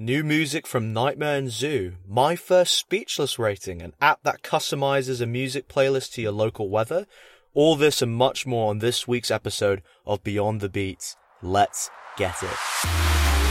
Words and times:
New 0.00 0.22
music 0.22 0.64
from 0.64 0.92
Nightmare 0.92 1.38
and 1.38 1.50
Zoo, 1.50 1.94
my 2.08 2.36
first 2.36 2.74
speechless 2.74 3.36
rating, 3.36 3.82
an 3.82 3.94
app 4.00 4.22
that 4.22 4.44
customizes 4.44 5.20
a 5.20 5.26
music 5.26 5.66
playlist 5.66 6.12
to 6.12 6.22
your 6.22 6.30
local 6.30 6.68
weather. 6.68 7.04
All 7.52 7.74
this 7.74 8.00
and 8.00 8.14
much 8.14 8.46
more 8.46 8.70
on 8.70 8.78
this 8.78 9.08
week's 9.08 9.32
episode 9.32 9.82
of 10.06 10.22
Beyond 10.22 10.60
the 10.60 10.68
Beats. 10.68 11.16
Let's 11.42 11.90
get 12.16 12.36
it. 12.44 13.47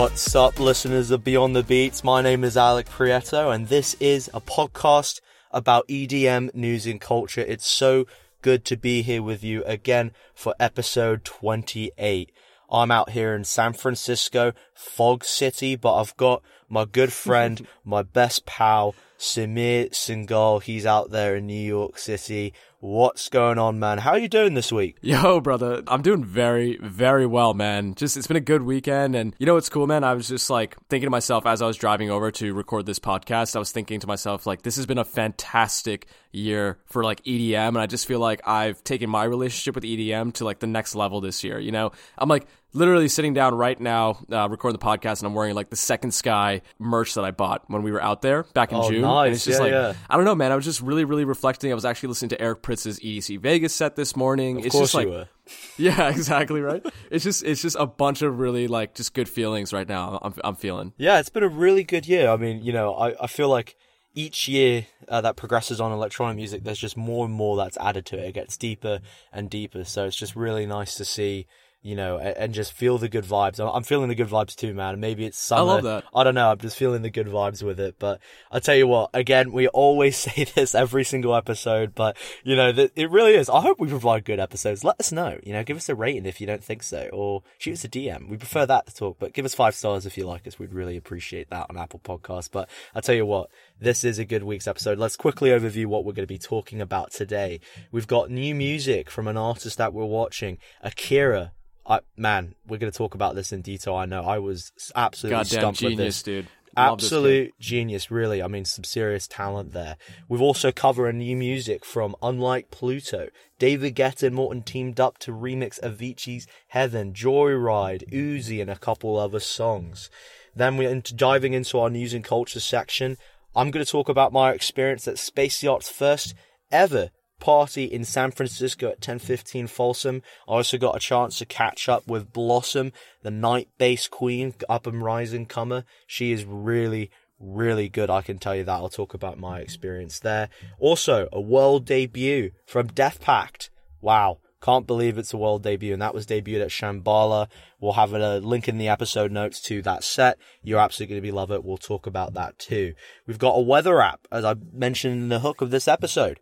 What's 0.00 0.34
up, 0.34 0.58
listeners 0.58 1.10
of 1.10 1.24
Beyond 1.24 1.54
the 1.54 1.62
Beats? 1.62 2.02
My 2.02 2.22
name 2.22 2.42
is 2.42 2.56
Alec 2.56 2.88
Prieto, 2.88 3.54
and 3.54 3.68
this 3.68 3.92
is 4.00 4.30
a 4.32 4.40
podcast 4.40 5.20
about 5.50 5.86
EDM 5.88 6.54
news 6.54 6.86
and 6.86 6.98
culture. 6.98 7.42
It's 7.42 7.68
so 7.68 8.06
good 8.40 8.64
to 8.64 8.78
be 8.78 9.02
here 9.02 9.22
with 9.22 9.44
you 9.44 9.62
again 9.64 10.12
for 10.34 10.54
episode 10.58 11.22
28. 11.24 12.32
I'm 12.70 12.90
out 12.90 13.10
here 13.10 13.34
in 13.34 13.44
San 13.44 13.74
Francisco, 13.74 14.54
Fog 14.72 15.22
City, 15.22 15.76
but 15.76 15.94
I've 15.94 16.16
got 16.16 16.42
my 16.66 16.86
good 16.86 17.12
friend, 17.12 17.66
my 17.84 18.02
best 18.02 18.46
pal, 18.46 18.94
Samir 19.18 19.90
Singhal. 19.90 20.62
He's 20.62 20.86
out 20.86 21.10
there 21.10 21.36
in 21.36 21.46
New 21.46 21.52
York 21.52 21.98
City. 21.98 22.54
What's 22.82 23.28
going 23.28 23.58
on, 23.58 23.78
man? 23.78 23.98
How 23.98 24.12
are 24.12 24.18
you 24.18 24.26
doing 24.26 24.54
this 24.54 24.72
week? 24.72 24.96
Yo, 25.02 25.38
brother, 25.40 25.82
I'm 25.86 26.00
doing 26.00 26.24
very, 26.24 26.78
very 26.78 27.26
well, 27.26 27.52
man. 27.52 27.94
Just 27.94 28.16
it's 28.16 28.26
been 28.26 28.38
a 28.38 28.40
good 28.40 28.62
weekend, 28.62 29.14
and 29.14 29.36
you 29.38 29.44
know 29.44 29.52
what's 29.52 29.68
cool, 29.68 29.86
man? 29.86 30.02
I 30.02 30.14
was 30.14 30.28
just 30.28 30.48
like 30.48 30.78
thinking 30.88 31.06
to 31.06 31.10
myself 31.10 31.44
as 31.44 31.60
I 31.60 31.66
was 31.66 31.76
driving 31.76 32.10
over 32.10 32.30
to 32.30 32.54
record 32.54 32.86
this 32.86 32.98
podcast. 32.98 33.54
I 33.54 33.58
was 33.58 33.70
thinking 33.70 34.00
to 34.00 34.06
myself 34.06 34.46
like, 34.46 34.62
this 34.62 34.76
has 34.76 34.86
been 34.86 34.96
a 34.96 35.04
fantastic 35.04 36.06
year 36.32 36.78
for 36.86 37.02
like 37.04 37.22
EDM, 37.24 37.68
and 37.68 37.78
I 37.78 37.86
just 37.86 38.06
feel 38.06 38.20
like 38.20 38.40
I've 38.46 38.82
taken 38.84 39.10
my 39.10 39.24
relationship 39.24 39.74
with 39.74 39.84
EDM 39.84 40.32
to 40.34 40.44
like 40.44 40.60
the 40.60 40.66
next 40.66 40.94
level 40.94 41.20
this 41.20 41.42
year. 41.44 41.58
You 41.58 41.72
know, 41.72 41.92
I'm 42.18 42.28
like 42.28 42.46
literally 42.72 43.08
sitting 43.08 43.34
down 43.34 43.52
right 43.54 43.80
now, 43.80 44.18
uh, 44.30 44.48
recording 44.48 44.78
the 44.78 44.84
podcast, 44.86 45.18
and 45.20 45.26
I'm 45.26 45.34
wearing 45.34 45.54
like 45.56 45.70
the 45.70 45.76
Second 45.76 46.12
Sky 46.12 46.62
merch 46.78 47.14
that 47.14 47.24
I 47.24 47.32
bought 47.32 47.64
when 47.68 47.82
we 47.82 47.90
were 47.90 48.00
out 48.02 48.22
there 48.22 48.44
back 48.54 48.70
in 48.70 48.78
Oh, 48.78 48.88
June. 48.88 49.00
nice. 49.02 49.26
And 49.26 49.34
it's 49.34 49.44
just 49.44 49.58
Yeah, 49.58 49.64
like 49.64 49.72
yeah. 49.72 49.92
I 50.08 50.16
don't 50.16 50.24
know, 50.24 50.34
man. 50.36 50.52
I 50.52 50.56
was 50.56 50.64
just 50.64 50.80
really, 50.80 51.04
really 51.04 51.24
reflecting. 51.24 51.72
I 51.72 51.74
was 51.74 51.84
actually 51.84 52.10
listening 52.10 52.28
to 52.30 52.40
Eric 52.40 52.62
Prydz's 52.62 53.00
EDC 53.00 53.40
Vegas 53.40 53.74
set 53.74 53.96
this 53.96 54.14
morning. 54.14 54.58
Of 54.58 54.66
it's 54.66 54.72
course 54.74 54.82
just 54.92 54.94
like 54.94 55.06
you 55.08 55.12
were. 55.12 55.28
yeah, 55.78 56.10
exactly 56.10 56.60
right. 56.60 56.84
It's 57.10 57.24
just 57.24 57.42
it's 57.42 57.60
just 57.60 57.76
a 57.78 57.86
bunch 57.86 58.22
of 58.22 58.38
really 58.38 58.68
like 58.68 58.94
just 58.94 59.14
good 59.14 59.28
feelings 59.28 59.72
right 59.72 59.88
now. 59.88 60.20
I'm 60.22 60.34
I'm 60.44 60.54
feeling. 60.54 60.92
Yeah, 60.96 61.18
it's 61.18 61.28
been 61.28 61.42
a 61.42 61.48
really 61.48 61.82
good 61.82 62.06
year. 62.06 62.28
I 62.30 62.36
mean, 62.36 62.62
you 62.62 62.72
know, 62.72 62.94
I, 62.94 63.24
I 63.24 63.26
feel 63.26 63.48
like 63.48 63.74
each 64.14 64.48
year 64.48 64.86
uh, 65.08 65.20
that 65.20 65.36
progresses 65.36 65.80
on 65.80 65.92
electronic 65.92 66.36
music, 66.36 66.64
there's 66.64 66.78
just 66.78 66.96
more 66.96 67.24
and 67.24 67.34
more 67.34 67.56
that's 67.56 67.76
added 67.78 68.06
to 68.06 68.18
it. 68.18 68.28
It 68.28 68.32
gets 68.32 68.56
deeper 68.56 69.00
and 69.32 69.48
deeper. 69.48 69.84
So 69.84 70.06
it's 70.06 70.16
just 70.16 70.34
really 70.34 70.66
nice 70.66 70.96
to 70.96 71.04
see, 71.04 71.46
you 71.82 71.94
know, 71.94 72.18
and, 72.18 72.36
and 72.36 72.54
just 72.54 72.72
feel 72.72 72.98
the 72.98 73.08
good 73.08 73.24
vibes. 73.24 73.60
I'm, 73.60 73.68
I'm 73.68 73.82
feeling 73.84 74.08
the 74.08 74.16
good 74.16 74.28
vibes 74.28 74.56
too, 74.56 74.74
man. 74.74 74.98
Maybe 74.98 75.24
it's 75.24 75.38
summer. 75.38 75.64
love 75.64 75.82
that. 75.84 76.04
I 76.12 76.24
don't 76.24 76.34
know. 76.34 76.50
I'm 76.50 76.58
just 76.58 76.76
feeling 76.76 77.02
the 77.02 77.10
good 77.10 77.28
vibes 77.28 77.62
with 77.62 77.78
it. 77.78 77.96
But 78.00 78.20
I 78.50 78.58
tell 78.58 78.74
you 78.74 78.88
what, 78.88 79.10
again, 79.14 79.52
we 79.52 79.68
always 79.68 80.16
say 80.16 80.44
this 80.44 80.74
every 80.74 81.04
single 81.04 81.34
episode, 81.36 81.94
but 81.94 82.16
you 82.42 82.56
know, 82.56 82.72
th- 82.72 82.92
it 82.96 83.10
really 83.10 83.34
is. 83.34 83.48
I 83.48 83.60
hope 83.60 83.78
we 83.78 83.88
provide 83.88 84.24
good 84.24 84.40
episodes. 84.40 84.82
Let 84.82 84.98
us 84.98 85.12
know. 85.12 85.38
You 85.44 85.52
know, 85.52 85.62
give 85.62 85.76
us 85.76 85.88
a 85.88 85.94
rating 85.94 86.26
if 86.26 86.40
you 86.40 86.48
don't 86.48 86.64
think 86.64 86.82
so, 86.82 87.08
or 87.12 87.42
shoot 87.58 87.74
us 87.74 87.84
a 87.84 87.88
DM. 87.88 88.28
We 88.28 88.36
prefer 88.36 88.66
that 88.66 88.86
to 88.86 88.94
talk, 88.94 89.18
but 89.20 89.32
give 89.34 89.44
us 89.44 89.54
five 89.54 89.76
stars 89.76 90.04
if 90.04 90.18
you 90.18 90.26
like 90.26 90.48
us. 90.48 90.58
We'd 90.58 90.74
really 90.74 90.96
appreciate 90.96 91.48
that 91.50 91.66
on 91.70 91.78
Apple 91.78 92.00
Podcasts. 92.02 92.50
But 92.50 92.68
I 92.92 93.00
tell 93.00 93.14
you 93.14 93.24
what, 93.24 93.50
this 93.80 94.04
is 94.04 94.18
a 94.18 94.24
good 94.24 94.42
week's 94.42 94.68
episode. 94.68 94.98
Let's 94.98 95.16
quickly 95.16 95.50
overview 95.50 95.86
what 95.86 96.04
we're 96.04 96.12
going 96.12 96.26
to 96.26 96.32
be 96.32 96.38
talking 96.38 96.80
about 96.80 97.12
today. 97.12 97.60
We've 97.90 98.06
got 98.06 98.30
new 98.30 98.54
music 98.54 99.10
from 99.10 99.26
an 99.26 99.36
artist 99.36 99.78
that 99.78 99.92
we're 99.94 100.04
watching, 100.04 100.58
Akira. 100.82 101.52
I, 101.86 102.00
man, 102.16 102.54
we're 102.68 102.78
going 102.78 102.92
to 102.92 102.96
talk 102.96 103.14
about 103.14 103.34
this 103.34 103.52
in 103.52 103.62
detail. 103.62 103.94
I 103.94 104.04
know 104.04 104.22
I 104.22 104.38
was 104.38 104.70
absolutely 104.94 105.38
Goddamn 105.38 105.74
stumped 105.74 105.82
with 105.82 105.96
this. 105.96 106.22
dude. 106.22 106.46
Love 106.76 106.98
this. 106.98 107.06
Absolute 107.06 107.52
genius, 107.58 108.12
really. 108.12 108.40
I 108.42 108.46
mean, 108.46 108.64
some 108.64 108.84
serious 108.84 109.26
talent 109.26 109.72
there. 109.72 109.96
We've 110.28 110.40
also 110.40 110.70
covered 110.70 111.16
new 111.16 111.36
music 111.36 111.84
from 111.84 112.14
Unlike 112.22 112.70
Pluto. 112.70 113.28
David 113.58 113.96
Guetta 113.96 114.24
and 114.24 114.36
Morten 114.36 114.62
teamed 114.62 115.00
up 115.00 115.18
to 115.18 115.32
remix 115.32 115.80
Avicii's 115.80 116.46
Heaven, 116.68 117.12
Joyryde, 117.12 118.08
Uzi, 118.12 118.60
and 118.60 118.70
a 118.70 118.76
couple 118.76 119.16
other 119.18 119.40
songs. 119.40 120.10
Then 120.54 120.76
we're 120.76 120.90
into 120.90 121.14
diving 121.14 121.54
into 121.54 121.80
our 121.80 121.90
news 121.90 122.14
and 122.14 122.24
culture 122.24 122.60
section. 122.60 123.16
I'm 123.54 123.70
going 123.70 123.84
to 123.84 123.90
talk 123.90 124.08
about 124.08 124.32
my 124.32 124.52
experience 124.52 125.08
at 125.08 125.18
Space 125.18 125.62
Yacht's 125.62 125.88
first 125.88 126.34
ever 126.70 127.10
party 127.40 127.84
in 127.84 128.04
San 128.04 128.30
Francisco 128.30 128.90
at 128.90 129.00
10:15 129.00 129.68
Folsom. 129.68 130.22
I 130.46 130.52
also 130.52 130.78
got 130.78 130.96
a 130.96 131.00
chance 131.00 131.38
to 131.38 131.46
catch 131.46 131.88
up 131.88 132.06
with 132.06 132.32
Blossom, 132.32 132.92
the 133.22 133.30
night 133.30 133.68
bass 133.78 134.06
queen, 134.08 134.54
up 134.68 134.86
and 134.86 135.02
rising 135.02 135.46
comer. 135.46 135.84
She 136.06 136.32
is 136.32 136.44
really 136.44 137.10
really 137.40 137.88
good, 137.88 138.10
I 138.10 138.20
can 138.20 138.38
tell 138.38 138.54
you 138.54 138.64
that. 138.64 138.72
I'll 138.72 138.90
talk 138.90 139.14
about 139.14 139.38
my 139.38 139.60
experience 139.60 140.20
there. 140.20 140.50
Also, 140.78 141.26
a 141.32 141.40
world 141.40 141.86
debut 141.86 142.50
from 142.66 142.88
Death 142.88 143.20
Pact. 143.20 143.70
Wow. 144.00 144.38
Can't 144.62 144.86
believe 144.86 145.16
it's 145.16 145.32
a 145.32 145.38
world 145.38 145.62
debut, 145.62 145.92
and 145.92 146.02
that 146.02 146.14
was 146.14 146.26
debuted 146.26 146.62
at 146.62 146.68
Shambhala. 146.68 147.48
We'll 147.80 147.94
have 147.94 148.12
a 148.12 148.38
link 148.40 148.68
in 148.68 148.76
the 148.76 148.88
episode 148.88 149.32
notes 149.32 149.60
to 149.62 149.80
that 149.82 150.04
set. 150.04 150.38
You're 150.62 150.80
absolutely 150.80 151.14
going 151.14 151.22
to 151.22 151.28
be 151.28 151.32
love 151.32 151.50
it. 151.50 151.64
We'll 151.64 151.78
talk 151.78 152.06
about 152.06 152.34
that 152.34 152.58
too. 152.58 152.94
We've 153.26 153.38
got 153.38 153.56
a 153.56 153.62
weather 153.62 154.00
app, 154.02 154.28
as 154.30 154.44
I 154.44 154.54
mentioned 154.72 155.22
in 155.22 155.28
the 155.30 155.40
hook 155.40 155.60
of 155.62 155.70
this 155.70 155.88
episode. 155.88 156.40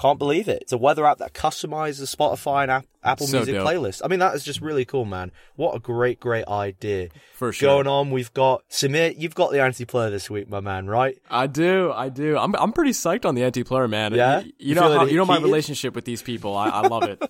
Can't 0.00 0.18
believe 0.18 0.48
it. 0.48 0.62
It's 0.62 0.72
a 0.72 0.78
weather 0.78 1.04
app 1.04 1.18
that 1.18 1.34
customizes 1.34 2.14
Spotify 2.14 2.62
and 2.62 2.70
App- 2.70 2.86
Apple 3.04 3.26
So 3.26 3.36
Music 3.36 3.54
dope. 3.54 3.66
playlist. 3.68 4.00
I 4.02 4.08
mean, 4.08 4.20
that 4.20 4.34
is 4.34 4.42
just 4.42 4.62
really 4.62 4.86
cool, 4.86 5.04
man. 5.04 5.30
What 5.56 5.76
a 5.76 5.78
great, 5.78 6.18
great 6.20 6.46
idea. 6.48 7.10
For 7.34 7.52
sure. 7.52 7.68
Going 7.68 7.86
on, 7.86 8.10
we've 8.10 8.32
got 8.32 8.66
Samir. 8.70 9.14
You've 9.18 9.34
got 9.34 9.52
the 9.52 9.60
anti-player 9.60 10.08
this 10.08 10.30
week, 10.30 10.48
my 10.48 10.60
man, 10.60 10.86
right? 10.86 11.18
I 11.30 11.46
do, 11.46 11.92
I 11.92 12.08
do. 12.08 12.38
I'm 12.38 12.54
I'm 12.56 12.72
pretty 12.72 12.92
psyched 12.92 13.26
on 13.26 13.34
the 13.34 13.44
anti-player, 13.44 13.88
man. 13.88 14.14
Yeah? 14.14 14.40
you, 14.40 14.44
You 14.46 14.52
you 14.70 14.74
know 14.74 14.90
how, 14.90 15.04
you 15.04 15.16
know 15.18 15.26
my 15.26 15.38
relationship 15.38 15.94
with 15.94 16.06
these 16.06 16.22
people. 16.22 16.56
I, 16.56 16.68
I 16.70 16.88
love 16.88 17.02
it. 17.04 17.22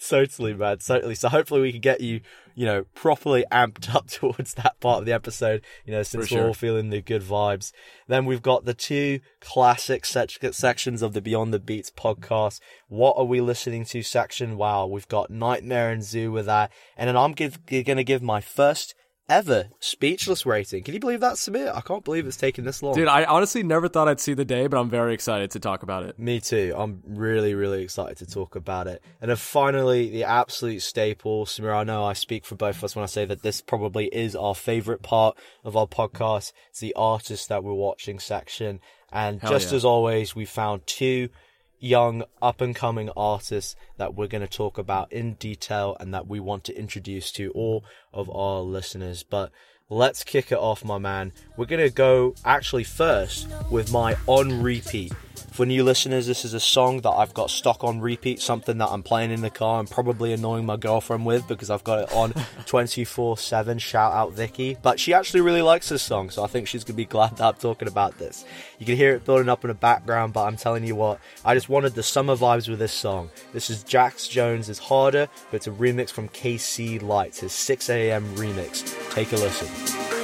totally, 0.08 0.54
man. 0.54 0.78
Totally. 0.78 1.14
So 1.14 1.28
hopefully 1.28 1.60
we 1.60 1.70
can 1.72 1.80
get 1.80 2.00
you, 2.00 2.20
you 2.56 2.64
know, 2.64 2.84
properly 2.94 3.44
amped 3.52 3.94
up 3.94 4.08
towards 4.08 4.54
that 4.54 4.80
part 4.80 4.98
of 4.98 5.04
the 5.04 5.12
episode, 5.12 5.62
you 5.84 5.92
know, 5.92 6.02
since 6.02 6.28
For 6.28 6.34
we're 6.34 6.46
all 6.48 6.54
feeling 6.54 6.90
the 6.90 7.00
good 7.00 7.22
vibes. 7.22 7.70
Then 8.08 8.24
we've 8.24 8.42
got 8.42 8.64
the 8.64 8.74
two 8.74 9.20
classic 9.40 10.04
sec- 10.04 10.52
sections 10.52 11.02
of 11.02 11.12
the 11.12 11.20
Beyond 11.20 11.54
the 11.54 11.60
Beats 11.60 11.90
podcast. 11.90 12.58
What 12.88 13.14
are 13.16 13.24
we 13.24 13.40
listening 13.40 13.84
to 13.84 14.02
section? 14.02 14.56
Wow, 14.56 14.86
we've 14.86 15.06
got 15.06 15.30
Nightmare 15.30 15.90
and 15.90 16.02
Zoo 16.02 16.32
with 16.32 16.46
that. 16.46 16.72
And 16.96 17.06
then 17.06 17.16
I'm 17.16 17.32
give, 17.32 17.64
going 17.66 17.84
to 17.84 18.04
give 18.04 18.22
my 18.22 18.40
first 18.40 18.95
ever 19.28 19.68
speechless 19.80 20.46
rating. 20.46 20.82
Can 20.82 20.94
you 20.94 21.00
believe 21.00 21.20
that, 21.20 21.34
Samir? 21.34 21.74
I 21.74 21.80
can't 21.80 22.04
believe 22.04 22.26
it's 22.26 22.36
taken 22.36 22.64
this 22.64 22.82
long. 22.82 22.94
Dude, 22.94 23.08
I 23.08 23.24
honestly 23.24 23.62
never 23.62 23.88
thought 23.88 24.08
I'd 24.08 24.20
see 24.20 24.34
the 24.34 24.44
day, 24.44 24.66
but 24.66 24.78
I'm 24.78 24.88
very 24.88 25.14
excited 25.14 25.50
to 25.52 25.60
talk 25.60 25.82
about 25.82 26.04
it. 26.04 26.18
Me 26.18 26.40
too. 26.40 26.74
I'm 26.76 27.02
really, 27.06 27.54
really 27.54 27.82
excited 27.82 28.18
to 28.18 28.26
talk 28.26 28.56
about 28.56 28.86
it. 28.86 29.02
And 29.20 29.28
then 29.28 29.36
finally, 29.36 30.10
the 30.10 30.24
absolute 30.24 30.82
staple. 30.82 31.46
Samir, 31.46 31.74
I 31.74 31.84
know 31.84 32.04
I 32.04 32.12
speak 32.12 32.44
for 32.44 32.54
both 32.54 32.76
of 32.76 32.84
us 32.84 32.96
when 32.96 33.02
I 33.02 33.06
say 33.06 33.24
that 33.24 33.42
this 33.42 33.60
probably 33.60 34.06
is 34.06 34.36
our 34.36 34.54
favorite 34.54 35.02
part 35.02 35.36
of 35.64 35.76
our 35.76 35.86
podcast. 35.86 36.52
It's 36.70 36.80
the 36.80 36.94
artist 36.94 37.48
that 37.48 37.64
we're 37.64 37.74
watching 37.74 38.18
section. 38.18 38.80
And 39.12 39.40
Hell 39.40 39.52
just 39.52 39.70
yeah. 39.70 39.76
as 39.76 39.84
always, 39.84 40.34
we 40.34 40.44
found 40.44 40.86
two 40.86 41.28
young 41.78 42.24
up 42.40 42.60
and 42.60 42.74
coming 42.74 43.10
artists 43.16 43.76
that 43.96 44.14
we're 44.14 44.26
going 44.26 44.46
to 44.46 44.48
talk 44.48 44.78
about 44.78 45.12
in 45.12 45.34
detail 45.34 45.96
and 46.00 46.12
that 46.14 46.26
we 46.26 46.40
want 46.40 46.64
to 46.64 46.78
introduce 46.78 47.32
to 47.32 47.50
all 47.52 47.84
of 48.12 48.30
our 48.30 48.60
listeners. 48.60 49.22
But 49.22 49.52
let's 49.88 50.24
kick 50.24 50.52
it 50.52 50.58
off, 50.58 50.84
my 50.84 50.98
man. 50.98 51.32
We're 51.56 51.66
going 51.66 51.86
to 51.86 51.94
go 51.94 52.34
actually 52.44 52.84
first 52.84 53.48
with 53.70 53.92
my 53.92 54.16
on 54.26 54.62
repeat. 54.62 55.12
For 55.56 55.64
new 55.64 55.84
listeners, 55.84 56.26
this 56.26 56.44
is 56.44 56.52
a 56.52 56.60
song 56.60 57.00
that 57.00 57.12
I've 57.12 57.32
got 57.32 57.48
stuck 57.48 57.82
on 57.82 58.02
repeat, 58.02 58.42
something 58.42 58.76
that 58.76 58.90
I'm 58.90 59.02
playing 59.02 59.30
in 59.30 59.40
the 59.40 59.48
car 59.48 59.80
and 59.80 59.90
probably 59.90 60.34
annoying 60.34 60.66
my 60.66 60.76
girlfriend 60.76 61.24
with 61.24 61.48
because 61.48 61.70
I've 61.70 61.82
got 61.82 62.00
it 62.00 62.12
on 62.12 62.34
24 62.66 63.38
7. 63.38 63.78
Shout 63.78 64.12
out 64.12 64.34
Vicky. 64.34 64.76
But 64.82 65.00
she 65.00 65.14
actually 65.14 65.40
really 65.40 65.62
likes 65.62 65.88
this 65.88 66.02
song, 66.02 66.28
so 66.28 66.44
I 66.44 66.46
think 66.46 66.68
she's 66.68 66.84
going 66.84 66.92
to 66.92 66.96
be 66.98 67.06
glad 67.06 67.38
that 67.38 67.44
I'm 67.46 67.54
talking 67.54 67.88
about 67.88 68.18
this. 68.18 68.44
You 68.78 68.84
can 68.84 68.96
hear 68.96 69.14
it 69.14 69.24
building 69.24 69.48
up 69.48 69.64
in 69.64 69.68
the 69.68 69.74
background, 69.74 70.34
but 70.34 70.44
I'm 70.44 70.58
telling 70.58 70.84
you 70.84 70.94
what, 70.94 71.20
I 71.42 71.54
just 71.54 71.70
wanted 71.70 71.94
the 71.94 72.02
summer 72.02 72.36
vibes 72.36 72.68
with 72.68 72.78
this 72.78 72.92
song. 72.92 73.30
This 73.54 73.70
is 73.70 73.82
Jax 73.82 74.28
Jones' 74.28 74.68
is 74.68 74.78
Harder, 74.78 75.26
but 75.50 75.56
it's 75.56 75.66
a 75.66 75.70
remix 75.70 76.10
from 76.10 76.28
KC 76.28 77.00
Lights, 77.00 77.40
his 77.40 77.54
6 77.54 77.88
a.m. 77.88 78.26
remix. 78.36 78.84
Take 79.14 79.32
a 79.32 79.36
listen. 79.36 80.15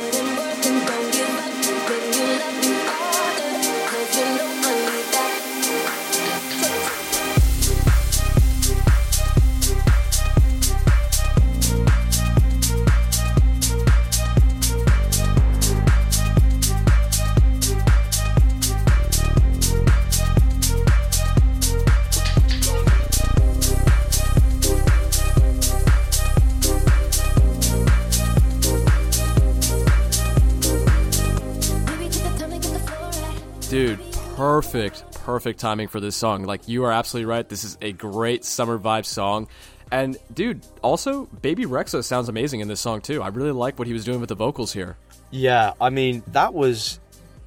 Perfect, 34.43 35.05
perfect 35.21 35.61
timing 35.61 35.87
for 35.87 36.01
this 36.01 36.17
song. 36.17 36.43
Like 36.43 36.67
you 36.67 36.83
are 36.83 36.91
absolutely 36.91 37.27
right. 37.27 37.49
This 37.49 37.63
is 37.63 37.79
a 37.81 37.93
great 37.93 38.45
summer 38.45 38.77
vibe 38.77 39.07
song. 39.07 39.47
And 39.93 40.17
dude, 40.35 40.67
also 40.83 41.27
Bebe 41.43 41.65
Rexha 41.65 42.03
sounds 42.03 42.29
amazing 42.29 42.59
in 42.59 42.67
this 42.67 42.81
song 42.81 43.03
too. 43.03 43.23
I 43.23 43.29
really 43.29 43.53
like 43.53 43.79
what 43.79 43.87
he 43.87 43.93
was 43.93 44.05
doing 44.05 44.19
with 44.19 44.29
the 44.31 44.35
vocals 44.35 44.73
here. 44.73 44.97
Yeah, 45.31 45.75
I 45.81 45.91
mean 45.91 46.25
that 46.33 46.55
was 46.55 46.99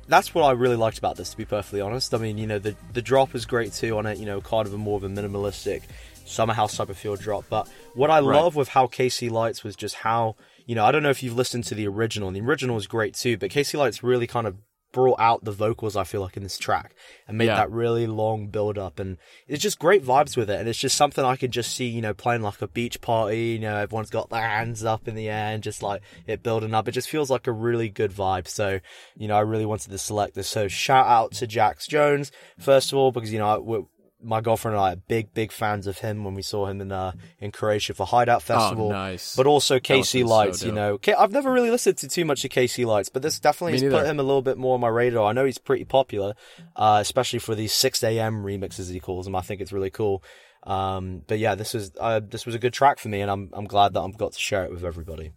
that's 0.08 0.34
what 0.34 0.44
I 0.46 0.52
really 0.52 0.78
liked 0.78 0.98
about 0.98 1.18
this. 1.18 1.32
To 1.32 1.38
be 1.38 1.44
perfectly 1.44 1.82
honest, 1.82 2.14
I 2.14 2.18
mean 2.18 2.38
you 2.38 2.48
know 2.48 2.60
the 2.60 2.78
the 2.94 3.02
drop 3.02 3.36
is 3.36 3.46
great 3.46 3.74
too 3.74 3.98
on 3.98 4.06
it. 4.06 4.18
You 4.18 4.26
know, 4.26 4.40
kind 4.40 4.66
of 4.66 4.74
a 4.74 4.78
more 4.78 4.96
of 4.96 5.04
a 5.04 5.10
minimalistic 5.10 5.82
summer 6.24 6.54
house 6.54 6.78
type 6.78 6.88
of 6.88 6.98
feel 6.98 7.18
drop. 7.18 7.44
But 7.50 7.68
what 7.94 8.10
I 8.10 8.22
Right. 8.22 8.38
love 8.42 8.56
with 8.56 8.70
how 8.70 8.88
KC 8.88 9.30
Lights 9.30 9.66
was 9.66 9.76
just 9.76 9.96
how 9.96 10.38
you 10.66 10.76
know 10.76 10.86
I 10.86 10.94
don't 10.94 11.04
know 11.04 11.10
if 11.10 11.22
you've 11.24 11.36
listened 11.36 11.66
to 11.66 11.76
the 11.76 11.90
original. 11.90 12.30
and 12.30 12.38
The 12.38 12.42
original 12.42 12.78
is 12.78 12.88
great 12.88 13.16
too, 13.16 13.38
but 13.38 13.52
KC 13.52 13.78
Lights 13.78 14.02
really 14.02 14.28
kind 14.28 14.48
of 14.48 14.56
brought 14.96 15.20
out 15.20 15.44
the 15.44 15.52
vocals 15.52 15.98
I 15.98 16.06
feel 16.06 16.22
like 16.22 16.38
in 16.38 16.44
this 16.44 16.58
track 16.58 16.96
and 17.28 17.38
made 17.38 17.48
Yeah. 17.48 17.58
that 17.58 17.70
really 17.70 18.08
long 18.08 18.48
build 18.48 18.78
up. 18.78 18.98
And 18.98 19.18
it's 19.46 19.62
just 19.62 19.78
great 19.78 20.06
vibes 20.06 20.38
with 20.38 20.50
it. 20.50 20.58
And 20.58 20.70
it's 20.70 20.80
just 20.80 20.96
something 20.96 21.26
I 21.26 21.36
could 21.36 21.52
just 21.52 21.76
see 21.76 21.86
you 21.88 22.02
know 22.02 22.14
playing 22.14 22.42
like 22.44 22.62
a 22.62 22.68
beach 22.70 23.02
party 23.02 23.40
you 23.56 23.60
know 23.60 23.76
everyone's 23.76 24.10
got 24.10 24.30
their 24.30 24.42
hands 24.48 24.86
up 24.86 25.08
in 25.10 25.16
the 25.16 25.28
air 25.30 25.54
and 25.54 25.62
just 25.62 25.84
like 25.84 26.02
it 26.26 26.42
building 26.44 26.74
up. 26.74 26.88
It 26.88 26.94
just 26.94 27.10
feels 27.10 27.30
like 27.30 27.46
a 27.46 27.52
really 27.52 27.90
good 27.90 28.12
vibe. 28.14 28.48
So 28.48 28.80
you 29.18 29.28
know 29.28 29.36
I 29.36 29.42
really 29.42 29.66
wanted 29.66 29.92
to 29.92 29.98
select 29.98 30.34
this. 30.34 30.48
So 30.48 30.70
shout 30.70 31.08
out 31.08 31.34
to 31.34 31.46
Jax 31.46 31.88
Jones 31.88 32.32
first 32.58 32.94
of 32.94 32.98
all 32.98 33.12
because 33.12 33.34
you 33.34 33.40
know 33.40 33.90
my 34.26 34.42
girlfriend 34.42 34.76
and 34.76 34.84
I 34.84 34.94
are 34.94 34.96
big, 34.96 35.34
big 35.34 35.52
fans 35.52 35.88
of 35.88 36.00
him 36.00 36.24
when 36.24 36.34
we 36.34 36.42
saw 36.42 36.66
him 36.66 36.82
in 36.82 36.92
uh, 36.92 37.14
in 37.40 37.52
Croatia 37.52 37.94
for 37.94 38.06
Hideout 38.06 38.42
Festival. 38.42 38.88
Oh, 38.88 38.92
nice. 38.92 39.36
But 39.36 39.48
also 39.48 39.76
have 39.76 39.84
been 39.84 40.04
so 40.04 40.20
Lights, 40.20 40.64
you 40.64 40.72
know. 40.72 41.00
I've 41.18 41.32
never 41.32 41.52
really 41.52 41.72
listened 41.72 41.98
to 41.98 42.08
too 42.08 42.26
much 42.26 42.44
of 42.44 42.52
KC 42.52 42.86
Lights, 42.86 43.10
but 43.10 43.22
this 43.22 43.40
definitely 43.40 43.74
has 43.74 43.84
put 43.84 44.06
him 44.06 44.20
a 44.20 44.24
little 44.24 44.42
bit 44.42 44.58
more 44.58 44.74
on 44.74 44.82
my 44.82 44.88
radar. 44.88 45.26
I 45.26 45.34
know 45.34 45.46
he's 45.46 45.58
pretty 45.58 45.86
popular, 45.86 46.34
uh, 46.76 46.98
especially 47.02 47.40
for 47.40 47.56
these 47.56 47.74
6 47.74 48.04
a.m. 48.04 48.44
remixes 48.44 48.92
he 48.92 49.00
calls 49.00 49.26
them. 49.26 49.36
I 49.36 49.42
think 49.42 49.62
it's 49.62 49.72
really 49.72 49.92
cool. 49.92 50.24
Um, 50.64 51.22
but 51.28 51.38
yeah, 51.40 51.56
this 51.56 51.74
was 51.74 51.92
uh, 52.00 52.22
this 52.28 52.46
was 52.46 52.56
a 52.56 52.60
good 52.60 52.74
track 52.74 52.98
for 53.00 53.10
me, 53.10 53.22
and 53.22 53.30
I'm 53.30 53.50
I'm 53.54 53.66
glad 53.66 53.94
that 53.94 54.02
I've 54.02 54.18
got 54.18 54.34
to 54.34 54.40
share 54.40 54.66
it 54.66 54.72
with 54.72 54.84
everybody. 54.84 55.32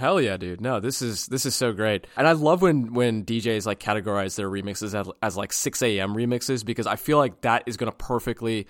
Hell 0.00 0.18
yeah, 0.18 0.38
dude! 0.38 0.62
No, 0.62 0.80
this 0.80 1.02
is 1.02 1.26
this 1.26 1.44
is 1.44 1.54
so 1.54 1.74
great, 1.74 2.06
and 2.16 2.26
I 2.26 2.32
love 2.32 2.62
when 2.62 2.94
when 2.94 3.22
DJs 3.22 3.66
like 3.66 3.80
categorize 3.80 4.34
their 4.34 4.48
remixes 4.48 4.98
as, 4.98 5.10
as 5.20 5.36
like 5.36 5.52
six 5.52 5.82
a.m. 5.82 6.14
remixes 6.14 6.64
because 6.64 6.86
I 6.86 6.96
feel 6.96 7.18
like 7.18 7.42
that 7.42 7.64
is 7.66 7.76
gonna 7.76 7.92
perfectly 7.92 8.66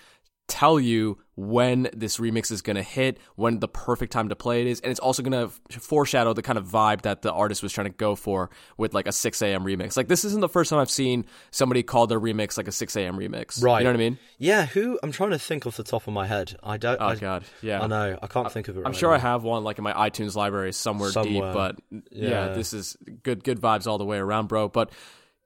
tell 0.50 0.78
you 0.78 1.18
when 1.36 1.88
this 1.94 2.18
remix 2.18 2.50
is 2.52 2.60
gonna 2.60 2.82
hit, 2.82 3.18
when 3.36 3.60
the 3.60 3.68
perfect 3.68 4.12
time 4.12 4.28
to 4.28 4.36
play 4.36 4.60
it 4.60 4.66
is, 4.66 4.80
and 4.80 4.90
it's 4.90 5.00
also 5.00 5.22
gonna 5.22 5.44
f- 5.44 5.60
foreshadow 5.70 6.34
the 6.34 6.42
kind 6.42 6.58
of 6.58 6.66
vibe 6.66 7.02
that 7.02 7.22
the 7.22 7.32
artist 7.32 7.62
was 7.62 7.72
trying 7.72 7.86
to 7.86 7.96
go 7.96 8.14
for 8.14 8.50
with 8.76 8.92
like 8.92 9.06
a 9.06 9.12
six 9.12 9.40
a.m. 9.40 9.64
remix. 9.64 9.96
Like 9.96 10.08
this 10.08 10.24
isn't 10.24 10.40
the 10.40 10.48
first 10.48 10.68
time 10.68 10.78
I've 10.78 10.90
seen 10.90 11.24
somebody 11.50 11.82
call 11.82 12.06
their 12.06 12.20
remix 12.20 12.58
like 12.58 12.68
a 12.68 12.72
six 12.72 12.94
a.m. 12.96 13.16
remix. 13.16 13.62
Right. 13.62 13.78
You 13.78 13.84
know 13.84 13.90
what 13.90 13.96
I 13.96 13.98
mean? 13.98 14.18
Yeah, 14.38 14.66
who 14.66 14.98
I'm 15.02 15.12
trying 15.12 15.30
to 15.30 15.38
think 15.38 15.66
off 15.66 15.76
the 15.76 15.84
top 15.84 16.06
of 16.06 16.12
my 16.12 16.26
head. 16.26 16.56
I 16.62 16.76
don't. 16.76 17.00
Oh 17.00 17.06
I, 17.06 17.14
god, 17.16 17.44
yeah. 17.62 17.80
I 17.80 17.86
know. 17.86 18.18
I 18.20 18.26
can't 18.26 18.52
think 18.52 18.68
of 18.68 18.76
it. 18.76 18.80
I'm 18.80 18.86
right 18.86 18.96
sure 18.96 19.14
I 19.14 19.18
have 19.18 19.42
one 19.42 19.64
like 19.64 19.78
in 19.78 19.84
my 19.84 19.92
iTunes 19.92 20.34
library 20.34 20.72
somewhere, 20.72 21.10
deep, 21.10 21.40
but 21.40 21.76
yeah. 21.90 22.00
Yeah. 22.10 22.48
this 22.48 22.72
is 22.74 22.96
good 23.22 23.44
good 23.44 23.60
vibes 23.60 23.86
all 23.86 23.98
the 23.98 24.04
way 24.04 24.18
around, 24.18 24.48
bro. 24.48 24.68
But 24.68 24.90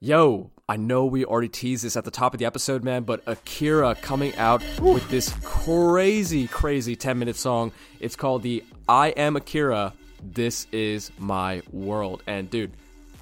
yo, 0.00 0.50
I 0.66 0.76
know 0.76 1.04
we 1.04 1.26
already 1.26 1.50
teased 1.50 1.84
this 1.84 1.94
at 1.94 2.06
the 2.06 2.10
top 2.10 2.32
of 2.32 2.38
the 2.40 2.46
episode, 2.46 2.82
man, 2.82 3.02
but 3.02 3.22
Akira 3.26 3.94
coming 3.96 4.34
out 4.36 4.62
with 4.80 5.06
this 5.10 5.34
crazy, 5.42 6.46
crazy 6.46 6.96
10 6.96 7.18
minute 7.18 7.36
song. 7.36 7.70
It's 8.00 8.16
called 8.16 8.42
the 8.42 8.64
I 8.88 9.08
Am 9.08 9.36
Akira, 9.36 9.92
This 10.22 10.66
Is 10.72 11.10
My 11.18 11.60
World. 11.70 12.22
And 12.26 12.48
dude, 12.48 12.72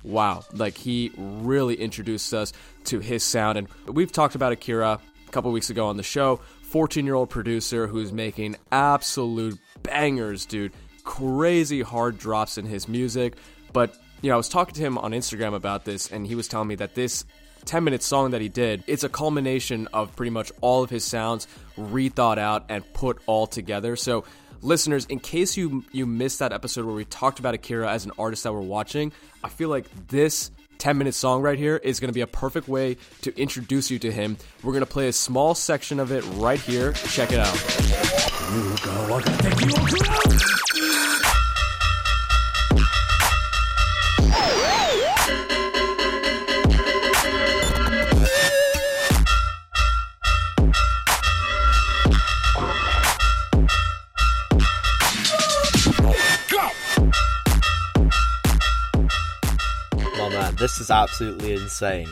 wow, 0.04 0.44
like 0.52 0.76
he 0.76 1.10
really 1.16 1.74
introduced 1.74 2.32
us 2.32 2.52
to 2.84 3.00
his 3.00 3.24
sound. 3.24 3.58
And 3.58 3.68
we've 3.88 4.12
talked 4.12 4.36
about 4.36 4.52
Akira 4.52 5.00
a 5.26 5.30
couple 5.32 5.50
weeks 5.50 5.68
ago 5.68 5.88
on 5.88 5.96
the 5.96 6.04
show. 6.04 6.36
14 6.62 7.04
year 7.04 7.16
old 7.16 7.28
producer 7.28 7.88
who's 7.88 8.12
making 8.12 8.54
absolute 8.70 9.58
bangers, 9.82 10.46
dude. 10.46 10.72
Crazy 11.02 11.82
hard 11.82 12.18
drops 12.18 12.56
in 12.56 12.66
his 12.66 12.86
music. 12.86 13.34
But, 13.72 13.96
you 14.22 14.28
know, 14.28 14.34
I 14.34 14.36
was 14.36 14.48
talking 14.48 14.74
to 14.74 14.80
him 14.80 14.96
on 14.98 15.12
Instagram 15.12 15.54
about 15.54 15.84
this, 15.84 16.10
and 16.10 16.26
he 16.26 16.34
was 16.34 16.48
telling 16.48 16.69
me 16.69 16.76
that 16.76 16.94
this 16.94 17.24
10 17.64 17.84
minute 17.84 18.02
song 18.02 18.30
that 18.30 18.40
he 18.40 18.48
did, 18.48 18.82
it's 18.86 19.04
a 19.04 19.08
culmination 19.08 19.88
of 19.92 20.14
pretty 20.16 20.30
much 20.30 20.50
all 20.60 20.82
of 20.82 20.90
his 20.90 21.04
sounds 21.04 21.46
rethought 21.76 22.38
out 22.38 22.64
and 22.69 22.90
put 22.94 23.20
all 23.26 23.46
together. 23.46 23.96
So, 23.96 24.24
listeners, 24.62 25.06
in 25.06 25.19
case 25.19 25.56
you 25.56 25.84
you 25.92 26.06
missed 26.06 26.38
that 26.38 26.52
episode 26.52 26.84
where 26.86 26.94
we 26.94 27.04
talked 27.04 27.38
about 27.40 27.54
Akira 27.54 27.90
as 27.90 28.04
an 28.04 28.12
artist 28.19 28.44
that 28.44 28.52
we're 28.52 28.60
watching, 28.60 29.12
I 29.42 29.48
feel 29.48 29.69
like 29.69 29.86
this 30.08 30.50
10 30.78 30.98
minute 30.98 31.14
song 31.14 31.42
right 31.42 31.58
here 31.58 31.76
is 31.76 32.00
going 32.00 32.08
to 32.08 32.14
be 32.14 32.22
a 32.22 32.26
perfect 32.26 32.68
way 32.68 32.96
to 33.22 33.36
introduce 33.40 33.90
you 33.90 33.98
to 34.00 34.10
him. 34.10 34.36
We're 34.62 34.72
going 34.72 34.84
to 34.84 34.90
play 34.90 35.08
a 35.08 35.12
small 35.12 35.54
section 35.54 36.00
of 36.00 36.12
it 36.12 36.22
right 36.34 36.60
here. 36.60 36.92
Check 36.92 37.32
it 37.32 37.38
out. 37.38 37.52
This 60.62 60.79
is 60.81 60.91
absolutely 60.91 61.55
insane. 61.55 62.09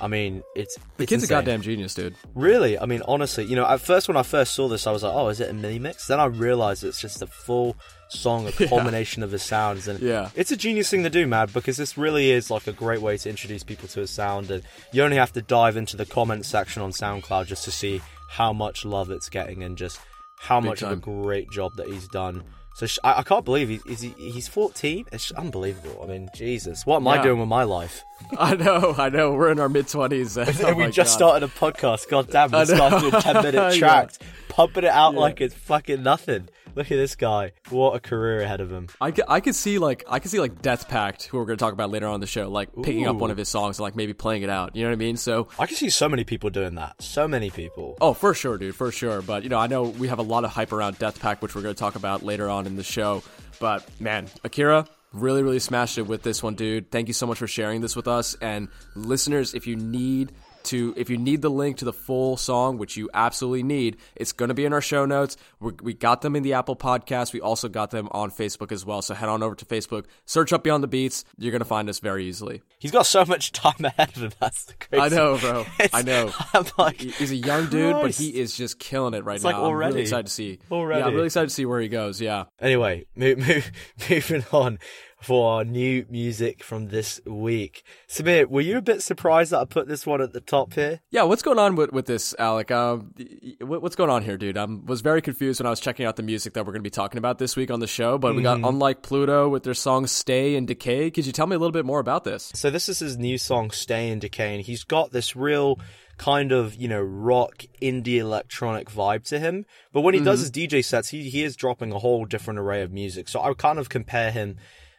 I 0.00 0.08
mean, 0.08 0.42
it's 0.56 0.76
The 0.96 1.04
it's 1.04 1.10
kid's 1.10 1.24
a 1.24 1.26
goddamn 1.28 1.62
genius, 1.62 1.94
dude. 1.94 2.16
Really, 2.34 2.76
I 2.76 2.86
mean, 2.86 3.02
honestly, 3.06 3.44
you 3.44 3.54
know, 3.54 3.64
at 3.64 3.80
first 3.80 4.08
when 4.08 4.16
I 4.16 4.24
first 4.24 4.54
saw 4.54 4.66
this, 4.66 4.86
I 4.88 4.90
was 4.90 5.04
like, 5.04 5.14
"Oh, 5.14 5.28
is 5.28 5.38
it 5.38 5.48
a 5.48 5.52
mini 5.52 5.78
mix?" 5.78 6.08
Then 6.08 6.18
I 6.18 6.24
realized 6.24 6.82
it's 6.82 7.00
just 7.00 7.22
a 7.22 7.26
full 7.28 7.76
song, 8.08 8.48
a 8.48 8.52
culmination 8.66 9.22
of 9.22 9.30
his 9.30 9.44
sounds, 9.44 9.86
and 9.86 10.00
Yeah. 10.00 10.30
it's 10.34 10.50
a 10.50 10.56
genius 10.56 10.90
thing 10.90 11.04
to 11.04 11.10
do, 11.10 11.28
man. 11.28 11.48
Because 11.54 11.76
this 11.76 11.96
really 11.96 12.32
is 12.32 12.50
like 12.50 12.66
a 12.66 12.72
great 12.72 13.00
way 13.00 13.16
to 13.18 13.30
introduce 13.30 13.62
people 13.62 13.86
to 13.88 14.00
his 14.00 14.10
sound, 14.10 14.50
and 14.50 14.64
you 14.92 15.04
only 15.04 15.16
have 15.18 15.32
to 15.34 15.42
dive 15.42 15.76
into 15.76 15.96
the 15.96 16.06
comment 16.06 16.46
section 16.46 16.82
on 16.82 16.90
SoundCloud 16.90 17.46
just 17.46 17.62
to 17.64 17.70
see 17.70 18.00
how 18.28 18.52
much 18.52 18.84
love 18.84 19.10
it's 19.12 19.28
getting, 19.28 19.62
and 19.62 19.78
just 19.78 20.00
how 20.40 20.60
Big 20.60 20.70
much 20.70 20.82
of 20.82 20.90
a 20.90 20.96
great 20.96 21.48
job 21.52 21.70
that 21.76 21.86
he's 21.86 22.08
done. 22.08 22.42
So 22.74 22.86
sh- 22.86 22.98
I, 23.04 23.18
I 23.18 23.22
can't 23.22 23.44
believe 23.44 23.68
he, 23.68 23.80
is 23.86 24.00
he, 24.00 24.10
he's 24.16 24.48
14. 24.48 25.06
It's 25.12 25.30
unbelievable. 25.32 26.00
I 26.02 26.06
mean, 26.06 26.30
Jesus, 26.34 26.86
what 26.86 26.96
am 26.96 27.08
I 27.08 27.22
doing 27.22 27.38
with 27.38 27.48
my 27.48 27.64
life? 27.64 28.02
I 28.38 28.54
know, 28.54 28.94
I 28.96 29.08
know. 29.08 29.32
We're 29.32 29.52
in 29.52 29.60
our 29.60 29.68
mid 29.68 29.86
20s. 29.86 30.66
And 30.66 30.76
we 30.76 30.90
just 30.90 31.12
started 31.12 31.44
a 31.44 31.48
podcast. 31.52 32.08
God 32.08 32.30
damn, 32.30 32.50
we 32.50 32.64
started 32.64 33.12
a 33.14 33.20
10 33.20 33.34
minute 33.42 33.76
Yeah. 33.78 34.06
pumping 34.48 34.84
it 34.84 34.90
out 34.90 35.14
like 35.14 35.40
it's 35.40 35.54
fucking 35.54 36.02
nothing. 36.02 36.48
Look 36.74 36.90
at 36.90 36.96
this 36.96 37.14
guy. 37.14 37.52
What 37.70 37.94
a 37.94 38.00
career 38.00 38.40
ahead 38.40 38.60
of 38.60 38.70
him. 38.70 38.88
I 39.00 39.10
could, 39.10 39.24
I 39.28 39.40
could 39.40 39.54
see 39.54 39.78
like 39.78 40.04
I 40.08 40.18
could 40.18 40.30
see 40.30 40.40
like 40.40 40.62
Death 40.62 40.88
Pact, 40.88 41.24
who 41.24 41.38
we're 41.38 41.44
going 41.44 41.58
to 41.58 41.62
talk 41.62 41.72
about 41.72 41.90
later 41.90 42.06
on 42.06 42.14
in 42.16 42.20
the 42.20 42.26
show, 42.26 42.48
like 42.48 42.70
picking 42.82 43.06
up 43.06 43.16
one 43.16 43.30
of 43.30 43.36
his 43.36 43.48
songs 43.48 43.78
and 43.78 43.84
like 43.84 43.96
maybe 43.96 44.12
playing 44.14 44.42
it 44.42 44.50
out. 44.50 44.74
You 44.74 44.82
know 44.82 44.90
what 44.90 44.94
I 44.94 44.96
mean? 44.96 45.16
So, 45.16 45.48
I 45.58 45.66
can 45.66 45.76
see 45.76 45.90
so 45.90 46.08
many 46.08 46.24
people 46.24 46.50
doing 46.50 46.76
that. 46.76 47.00
So 47.02 47.28
many 47.28 47.50
people. 47.50 47.96
oh, 48.00 48.14
for 48.14 48.34
sure, 48.34 48.58
dude, 48.58 48.74
for 48.74 48.90
sure. 48.90 49.22
But 49.22 49.42
you 49.42 49.48
know, 49.48 49.58
I 49.58 49.66
know 49.66 49.84
we 49.84 50.08
have 50.08 50.18
a 50.18 50.22
lot 50.22 50.44
of 50.44 50.50
hype 50.50 50.72
around 50.72 50.98
Death 50.98 51.20
Pact, 51.20 51.42
which 51.42 51.54
we're 51.54 51.62
going 51.62 51.74
to 51.74 51.78
talk 51.78 51.94
about 51.94 52.22
later 52.22 52.48
on 52.48 52.66
in 52.66 52.76
the 52.76 52.82
show. 52.82 53.22
But 53.60 53.88
man, 54.00 54.28
Akira 54.44 54.86
really, 55.12 55.42
really 55.42 55.58
smashed 55.58 55.98
it 55.98 56.06
with 56.06 56.22
this 56.22 56.42
one, 56.42 56.54
dude. 56.54 56.90
Thank 56.90 57.08
you 57.08 57.14
so 57.14 57.26
much 57.26 57.38
for 57.38 57.46
sharing 57.46 57.80
this 57.80 57.94
with 57.94 58.08
us. 58.08 58.34
And 58.40 58.68
listeners, 58.94 59.54
if 59.54 59.66
you 59.66 59.76
need 59.76 60.32
to 60.64 60.94
if 60.96 61.10
you 61.10 61.16
need 61.16 61.42
the 61.42 61.48
link 61.48 61.78
to 61.78 61.84
the 61.84 61.92
full 61.92 62.36
song 62.36 62.78
which 62.78 62.96
you 62.96 63.08
absolutely 63.14 63.62
need 63.62 63.96
it's 64.16 64.32
going 64.32 64.48
to 64.48 64.54
be 64.54 64.64
in 64.64 64.72
our 64.72 64.80
show 64.80 65.04
notes. 65.04 65.36
We're, 65.60 65.72
we 65.82 65.94
got 65.94 66.22
them 66.22 66.36
in 66.36 66.42
the 66.42 66.54
apple 66.54 66.76
podcast. 66.76 67.32
We 67.32 67.40
also 67.40 67.68
got 67.68 67.90
them 67.90 68.08
on 68.12 68.30
facebook 68.30 68.72
as 68.72 68.84
well. 68.84 69.02
So 69.02 69.14
head 69.14 69.28
on 69.28 69.42
over 69.42 69.54
to 69.54 69.64
facebook 69.64 70.04
search 70.26 70.52
up 70.52 70.64
beyond 70.64 70.82
the 70.82 70.88
beats. 70.88 71.24
You're 71.38 71.52
going 71.52 71.60
to 71.60 71.64
find 71.66 71.88
us 71.88 71.98
very 71.98 72.26
easily. 72.26 72.62
He's 72.78 72.90
got 72.90 73.06
so 73.06 73.24
much 73.24 73.52
time 73.52 73.84
ahead 73.84 74.10
of 74.16 74.22
him. 74.22 74.32
That's 74.40 74.64
the 74.64 74.74
crazy. 74.74 75.02
i 75.02 75.08
know 75.08 75.38
bro. 75.38 75.66
i 75.92 76.02
know. 76.02 76.32
I'm 76.54 76.64
like, 76.78 77.00
he's 77.00 77.30
a 77.30 77.36
young 77.36 77.68
dude 77.68 77.94
but 77.94 78.12
he 78.12 78.28
is 78.38 78.56
just 78.56 78.78
killing 78.78 79.14
it 79.14 79.24
right 79.24 79.36
It's 79.36 79.44
now. 79.44 79.50
like 79.50 79.56
i'm 79.56 79.62
already. 79.64 79.92
really 79.92 80.02
excited 80.02 80.26
to 80.26 80.32
see. 80.32 80.58
Already. 80.70 81.00
yeah 81.00 81.06
i'm 81.06 81.14
really 81.14 81.26
excited 81.26 81.48
to 81.48 81.54
see 81.54 81.66
where 81.66 81.80
he 81.80 81.88
goes. 81.88 82.20
Yeah. 82.20 82.44
Anyway, 82.60 83.06
move, 83.16 83.38
move, 83.38 83.70
moving 84.10 84.44
on 84.52 84.78
for 85.22 85.52
our 85.52 85.64
new 85.64 86.04
music 86.10 86.62
from 86.64 86.88
this 86.88 87.20
week. 87.26 87.84
Samir, 88.08 88.46
were 88.46 88.60
you 88.60 88.76
a 88.78 88.82
bit 88.82 89.02
surprised 89.02 89.52
that 89.52 89.60
I 89.60 89.64
put 89.64 89.86
this 89.88 90.04
one 90.06 90.20
at 90.20 90.32
the 90.32 90.40
top 90.40 90.74
here? 90.74 91.00
Yeah, 91.10 91.22
what's 91.22 91.42
going 91.42 91.58
on 91.58 91.76
with, 91.76 91.92
with 91.92 92.06
this, 92.06 92.34
Alec? 92.38 92.70
Um, 92.70 93.12
y- 93.18 93.26
y- 93.42 93.66
what- 93.66 93.82
what's 93.82 93.96
going 93.96 94.10
on 94.10 94.22
here, 94.22 94.36
dude? 94.36 94.58
I 94.58 94.64
was 94.64 95.00
very 95.00 95.22
confused 95.22 95.60
when 95.60 95.66
I 95.66 95.70
was 95.70 95.80
checking 95.80 96.04
out 96.06 96.16
the 96.16 96.22
music 96.22 96.54
that 96.54 96.66
we're 96.66 96.72
going 96.72 96.80
to 96.80 96.86
be 96.86 96.90
talking 96.90 97.18
about 97.18 97.38
this 97.38 97.56
week 97.56 97.70
on 97.70 97.80
the 97.80 97.86
show. 97.86 98.18
But 98.18 98.34
we 98.34 98.42
got 98.42 98.60
Unlike 98.62 99.02
Pluto 99.02 99.48
with 99.48 99.62
their 99.62 99.74
song 99.74 100.06
"Stay 100.06 100.56
and 100.56 100.66
Decay." 100.66 101.10
Could 101.10 101.26
you 101.26 101.32
tell 101.32 101.46
me 101.46 101.56
a 101.56 101.58
little 101.58 101.72
bit 101.72 101.84
more 101.84 102.00
about 102.00 102.24
this? 102.24 102.50
So 102.54 102.70
this 102.70 102.88
is 102.88 102.98
his 102.98 103.16
new 103.16 103.38
song 103.38 103.70
"Stay 103.70 104.10
and 104.10 104.20
Decay," 104.20 104.56
and 104.56 104.64
he's 104.64 104.84
got 104.84 105.12
this 105.12 105.36
real 105.36 105.78
kind 106.18 106.52
of 106.52 106.74
you 106.76 106.86
know 106.88 107.00
rock 107.00 107.64
indie 107.80 108.18
electronic 108.18 108.90
vibe 108.90 109.24
to 109.28 109.38
him. 109.38 109.64
But 109.92 110.02
when 110.02 110.14
he 110.14 110.20
does 110.20 110.40
his 110.40 110.50
DJ 110.50 110.84
sets, 110.84 111.08
he 111.08 111.28
he 111.30 111.42
is 111.42 111.56
dropping 111.56 111.92
a 111.92 111.98
whole 111.98 112.24
different 112.24 112.58
array 112.60 112.82
of 112.82 112.92
music. 112.92 113.28
So 113.28 113.40
I 113.40 113.48
would 113.48 113.58
kind 113.58 113.78
of 113.78 113.88
compare 113.88 114.30
him 114.30 114.56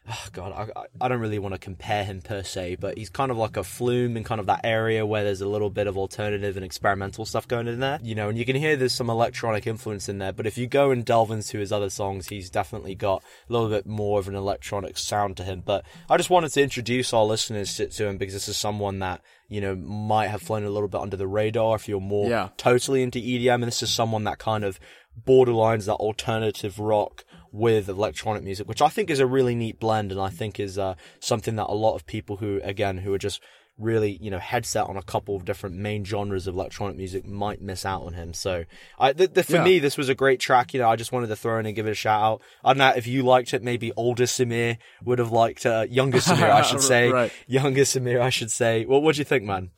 oh 0.10 0.26
God, 0.34 0.70
I, 0.76 0.84
I 1.00 1.08
don't 1.08 1.20
really 1.22 1.40
want 1.40 1.54
to 1.56 1.60
compare 1.60 2.04
him 2.04 2.22
per 2.22 2.44
se, 2.44 2.76
but 2.80 2.98
he's 2.98 3.10
kind 3.10 3.32
of 3.32 3.38
like 3.38 3.56
a 3.56 3.64
flume 3.64 4.18
in 4.18 4.24
kind 4.24 4.40
of 4.42 4.48
that 4.48 4.62
area 4.66 5.06
where 5.06 5.24
there's 5.24 5.40
a 5.42 5.48
little 5.48 5.70
bit 5.70 5.88
of 5.88 5.98
alternative 5.98 6.58
and 6.58 6.66
experimental 6.66 7.26
stuff 7.26 7.48
going 7.48 7.68
in 7.68 7.80
there. 7.80 8.00
You 8.04 8.14
know, 8.16 8.28
and 8.30 8.38
you 8.38 8.44
can 8.46 8.56
hear 8.58 8.76
there's 8.76 8.94
some 8.94 9.10
electronic 9.10 9.66
influence 9.66 10.10
in 10.10 10.18
there, 10.18 10.34
but 10.34 10.46
if 10.46 10.58
you 10.58 10.68
go 10.68 10.92
and 10.92 11.06
delve 11.06 11.32
into 11.32 11.58
his 11.58 11.72
other 11.72 11.90
songs, 11.90 12.28
he's 12.28 12.50
definitely 12.50 12.96
got 12.96 13.24
a 13.50 13.54
little 13.54 13.70
bit 13.70 13.86
more 13.86 14.20
of 14.20 14.28
an 14.28 14.36
electronic 14.36 14.98
sound 14.98 15.38
to 15.38 15.44
him. 15.44 15.62
But 15.66 15.86
I 16.10 16.18
just 16.18 16.30
wanted 16.30 16.52
to 16.54 16.62
introduce 16.62 17.14
our 17.14 17.24
listeners 17.24 17.76
to, 17.78 17.88
to 17.88 18.08
him 18.08 18.18
because 18.18 18.34
this 18.34 18.50
is 18.50 18.58
someone 18.58 19.00
that 19.00 19.22
you 19.48 19.62
know 19.62 19.76
might 19.76 20.28
have 20.28 20.42
flown 20.42 20.64
a 20.64 20.70
little 20.70 20.90
bit 20.90 21.00
under 21.02 21.16
the 21.18 21.28
radar 21.28 21.76
if 21.76 21.88
you're 21.88 22.00
more 22.02 22.30
Yeah. 22.30 22.50
totally 22.58 23.04
into 23.04 23.20
EDM, 23.20 23.56
and 23.56 23.64
this 23.64 23.84
is 23.84 23.90
someone 23.92 24.24
that 24.26 24.38
kind 24.40 24.64
of 24.64 24.80
borderlines 25.28 25.86
that 25.86 25.94
alternative 25.96 26.80
rock 26.80 27.24
with 27.54 27.88
electronic 27.88 28.44
music, 28.44 28.68
which 28.68 28.82
I 28.82 28.90
think 28.90 29.10
is 29.10 29.20
a 29.20 29.26
really 29.28 29.56
neat 29.56 29.80
blend, 29.80 30.12
and 30.12 30.20
I 30.20 30.30
think 30.30 30.60
is 30.60 30.78
uh, 30.78 30.96
something 31.22 31.56
that 31.56 31.68
a 31.68 31.74
lot 31.76 31.96
of 31.96 32.06
people 32.06 32.38
who, 32.38 32.60
again, 32.64 32.98
who 32.98 33.14
are 33.14 33.18
just 33.20 33.42
really, 33.80 34.18
you 34.22 34.30
know, 34.30 34.38
headset 34.40 34.86
on 34.88 34.98
a 34.98 35.02
couple 35.02 35.36
of 35.36 35.46
different 35.46 35.76
main 35.76 36.04
genres 36.06 36.46
of 36.48 36.54
electronic 36.56 36.96
music 36.98 37.26
might 37.26 37.60
miss 37.62 37.86
out 37.86 38.04
on 38.04 38.14
him. 38.14 38.34
So, 38.34 38.66
I, 39.00 39.14
the, 39.14 39.28
the, 39.28 39.44
for 39.44 39.54
Yeah. 39.58 39.64
me, 39.64 39.80
this 39.80 39.98
was 39.98 40.10
a 40.10 40.16
great 40.16 40.40
track. 40.40 40.74
You 40.74 40.80
know, 40.82 40.90
I 40.90 40.96
just 40.96 41.12
wanted 41.12 41.28
to 41.28 41.36
throw 41.36 41.58
in 41.60 41.66
and 41.66 41.76
give 41.76 41.88
it 41.88 41.92
a 41.92 41.96
shout 41.96 42.22
out. 42.22 42.42
I 42.64 42.70
don't 42.74 42.78
know 42.80 42.90
if 42.96 43.08
you 43.08 43.24
liked 43.24 43.54
it. 43.54 43.64
Maybe 43.64 43.92
older 43.96 44.26
Samir 44.26 44.78
would 45.04 45.18
have 45.20 45.32
liked 45.32 45.66
uh, 45.66 45.86
younger 45.90 46.18
Samir. 46.28 46.52
I 46.52 46.62
should 46.64 46.82
say 46.82 47.12
Right. 47.12 47.32
younger 47.48 47.82
Samir. 47.82 48.22
I 48.22 48.30
should 48.30 48.52
say. 48.52 48.86
Well, 48.86 49.02
what 49.02 49.16
do 49.16 49.22
you 49.22 49.26
think, 49.26 49.44
man? 49.44 49.72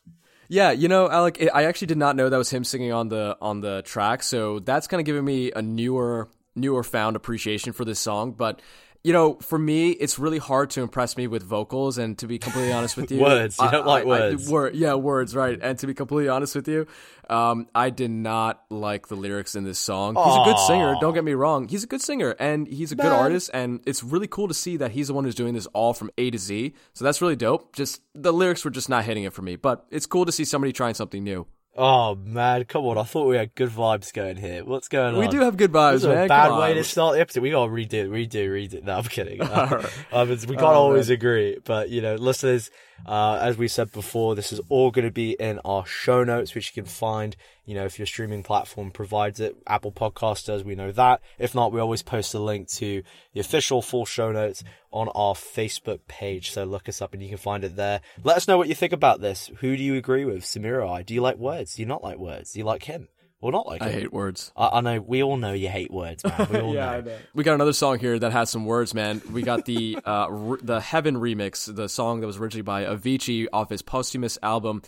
Yeah, 0.48 0.72
you 0.72 0.88
know, 0.88 1.10
Alec, 1.10 1.42
I 1.54 1.64
actually 1.64 1.88
did 1.88 1.98
not 1.98 2.16
know 2.16 2.30
that 2.30 2.38
was 2.38 2.52
him 2.52 2.64
singing 2.64 2.92
on 2.92 3.10
the 3.10 3.36
on 3.42 3.62
the 3.62 3.82
track, 3.84 4.22
so 4.22 4.60
that's 4.60 4.86
kind 4.88 5.00
of 5.02 5.06
giving 5.06 5.26
me 5.26 5.52
a 5.56 5.62
newer 5.62 6.28
newer 6.56 6.84
found 6.84 7.16
appreciation 7.16 7.74
for 7.74 7.86
this 7.86 8.00
song. 8.00 8.32
But 8.32 8.62
you 9.04 9.14
know, 9.14 9.36
for 9.36 9.60
me, 9.60 9.92
it's 9.92 10.18
really 10.18 10.40
hard 10.40 10.72
to 10.72 10.82
impress 10.82 11.16
me 11.16 11.28
with 11.28 11.44
vocals, 11.44 12.00
and 12.00 12.18
to 12.18 12.26
be 12.26 12.40
completely 12.40 12.74
honest 12.74 12.98
with 12.98 13.12
you, 13.12 13.22
Words. 13.22 13.60
You 13.60 13.66
I- 13.68 13.72
don't 13.72 13.86
like 13.86 14.02
I- 14.04 14.08
I- 14.08 14.10
words. 14.10 14.50
wor- 14.50 14.72
yeah, 14.74 14.96
words, 14.96 15.36
right? 15.36 15.60
And 15.62 15.78
to 15.78 15.86
be 15.86 15.94
completely 15.94 16.28
honest 16.28 16.56
with 16.56 16.68
you, 16.68 16.88
um, 17.30 17.68
I 17.76 17.92
did 17.92 18.10
not 18.10 18.64
like 18.72 19.08
the 19.08 19.14
lyrics 19.16 19.54
in 19.56 19.64
this 19.64 19.78
song. 19.78 20.16
He's 20.16 20.36
a 20.36 20.44
good 20.44 20.58
singer. 20.66 20.96
Don't 21.00 21.14
get 21.14 21.24
me 21.24 21.34
wrong. 21.34 21.68
He's 21.68 21.84
a 21.84 21.88
good 21.88 22.02
singer, 22.02 22.32
and 22.40 22.68
he's 22.68 22.92
a 22.92 22.96
good 22.96 23.12
artist, 23.12 23.52
and 23.54 23.80
it's 23.86 24.04
really 24.04 24.28
cool 24.28 24.48
to 24.48 24.56
see 24.56 24.76
that 24.78 24.90
he's 24.90 25.10
the 25.10 25.14
one 25.14 25.24
who's 25.24 25.36
doing 25.36 25.54
this 25.54 25.68
all 25.68 25.94
from 25.94 26.10
A 26.18 26.32
to 26.32 26.40
Z. 26.40 26.74
So 26.94 27.06
that's 27.06 27.22
really 27.22 27.36
dope. 27.36 27.76
Just 27.76 28.02
the 28.16 28.34
lyrics 28.34 28.66
were 28.66 28.72
just 28.72 28.90
not 28.90 29.04
hitting 29.06 29.24
it 29.26 29.34
for 29.34 29.44
me, 29.44 29.56
but 29.56 29.86
it's 29.92 30.08
cool 30.08 30.26
to 30.26 30.32
see 30.32 30.46
somebody 30.46 30.74
trying 30.74 30.96
something 30.96 31.24
new. 31.24 31.46
Oh 31.78 32.16
man, 32.16 32.64
come 32.64 32.86
on! 32.86 32.98
I 32.98 33.04
thought 33.04 33.28
we 33.28 33.36
had 33.36 33.54
good 33.54 33.70
vibes 33.70 34.14
going 34.14 34.38
here. 34.38 34.64
What's 34.64 34.88
going 34.88 35.16
on? 35.16 35.20
We 35.20 35.28
do 35.28 35.42
have 35.42 35.58
good 35.58 35.74
vibes, 35.74 35.94
This 35.96 36.02
is 36.04 36.08
man. 36.08 36.26
a 36.26 36.28
bad 36.30 36.58
way 36.58 36.74
to 36.74 36.84
start 36.86 37.16
the 37.16 37.20
episode. 37.22 37.42
We 37.44 37.50
gotta 37.52 37.70
redo, 37.70 38.08
redo, 38.08 38.48
redo. 38.50 38.82
No, 38.84 38.98
I'm 38.98 39.04
kidding. 39.04 39.42
Uh, 39.46 39.86
um, 40.14 40.30
we 40.30 40.36
can't 40.38 40.62
Oh, 40.62 40.66
always 40.68 41.10
agree, 41.10 41.58
but 41.66 41.90
you 41.90 42.02
know, 42.02 42.16
listeners, 42.16 42.72
uh, 43.06 43.40
as 43.42 43.58
we 43.58 43.68
said 43.68 43.92
before, 43.92 44.36
this 44.36 44.52
is 44.52 44.62
all 44.70 44.92
going 44.92 45.06
to 45.06 45.12
be 45.12 45.32
in 45.32 45.60
our 45.66 45.86
show 45.86 46.24
notes, 46.24 46.56
which 46.56 46.76
you 46.76 46.84
can 46.84 46.90
find. 46.90 47.36
You 47.66 47.76
know, 47.76 47.86
if 47.86 47.98
your 47.98 48.06
streaming 48.06 48.44
platform 48.44 48.92
provides 48.92 49.40
it, 49.40 49.56
Apple 49.68 49.92
Podcast 49.92 50.46
does. 50.46 50.64
We 50.64 50.76
know 50.76 50.92
that. 50.92 51.22
If 51.40 51.56
not, 51.56 51.72
we 51.72 51.80
always 51.80 52.04
post 52.04 52.34
a 52.34 52.40
link 52.40 52.70
to 52.74 53.04
the 53.34 53.40
official 53.40 53.82
full 53.82 54.06
show 54.06 54.32
notes 54.32 54.64
on 54.92 55.10
our 55.10 55.34
Facebook 55.34 56.00
page. 56.08 56.52
So 56.52 56.64
look 56.64 56.88
us 56.88 57.02
up 57.02 57.14
and 57.14 57.22
you 57.22 57.30
can 57.30 57.38
find 57.38 57.64
it 57.64 57.76
there. 57.76 58.02
Let 58.24 58.38
us 58.38 58.48
know 58.48 58.58
what 58.58 58.70
you 58.70 58.76
think 58.76 58.94
about 58.94 59.22
this. 59.22 59.52
Who 59.60 59.76
do 59.76 59.84
you 59.84 59.96
agree 59.96 60.26
with, 60.26 60.44
Samir 60.44 60.84
or 60.84 60.86
I? 60.86 61.02
Do 61.02 61.14
you 61.14 61.22
like 61.22 61.38
words? 61.38 61.76
Do 61.76 61.82
you 61.82 61.88
not 61.88 62.04
like 62.04 62.18
words? 62.18 62.54
Do 62.54 62.60
you 62.60 62.66
like 62.66 62.84
him 62.84 63.08
or 63.42 63.52
not 63.52 63.68
like 63.68 63.82
I 63.82 63.90
him? 63.90 64.00
hate 64.02 64.14
words. 64.14 64.52
I, 64.56 64.68
I 64.74 64.82
know 64.82 65.02
we 65.02 65.22
all 65.24 65.38
know 65.38 65.54
you 65.54 65.70
hate 65.70 65.92
words, 65.92 66.24
man. 66.24 66.48
We 66.52 66.60
all 66.60 66.74
know. 66.74 67.04
We 67.34 67.44
got 67.44 67.54
another 67.56 67.74
song 67.74 68.00
here 68.00 68.18
that 68.20 68.32
has 68.32 68.50
some 68.50 68.66
words, 68.66 68.94
man. 68.94 69.22
We 69.32 69.42
got 69.42 69.66
the 69.66 69.98
uh, 70.06 70.28
r- 70.30 70.60
the 70.62 70.80
Heaven 70.82 71.16
remix, 71.16 71.74
the 71.74 71.88
song 71.90 72.22
that 72.22 72.28
was 72.28 72.38
originally 72.38 72.64
by 72.64 72.86
Avicii 72.86 73.48
off 73.54 73.70
his 73.70 73.82
posthumous 73.82 74.38
album. 74.42 74.82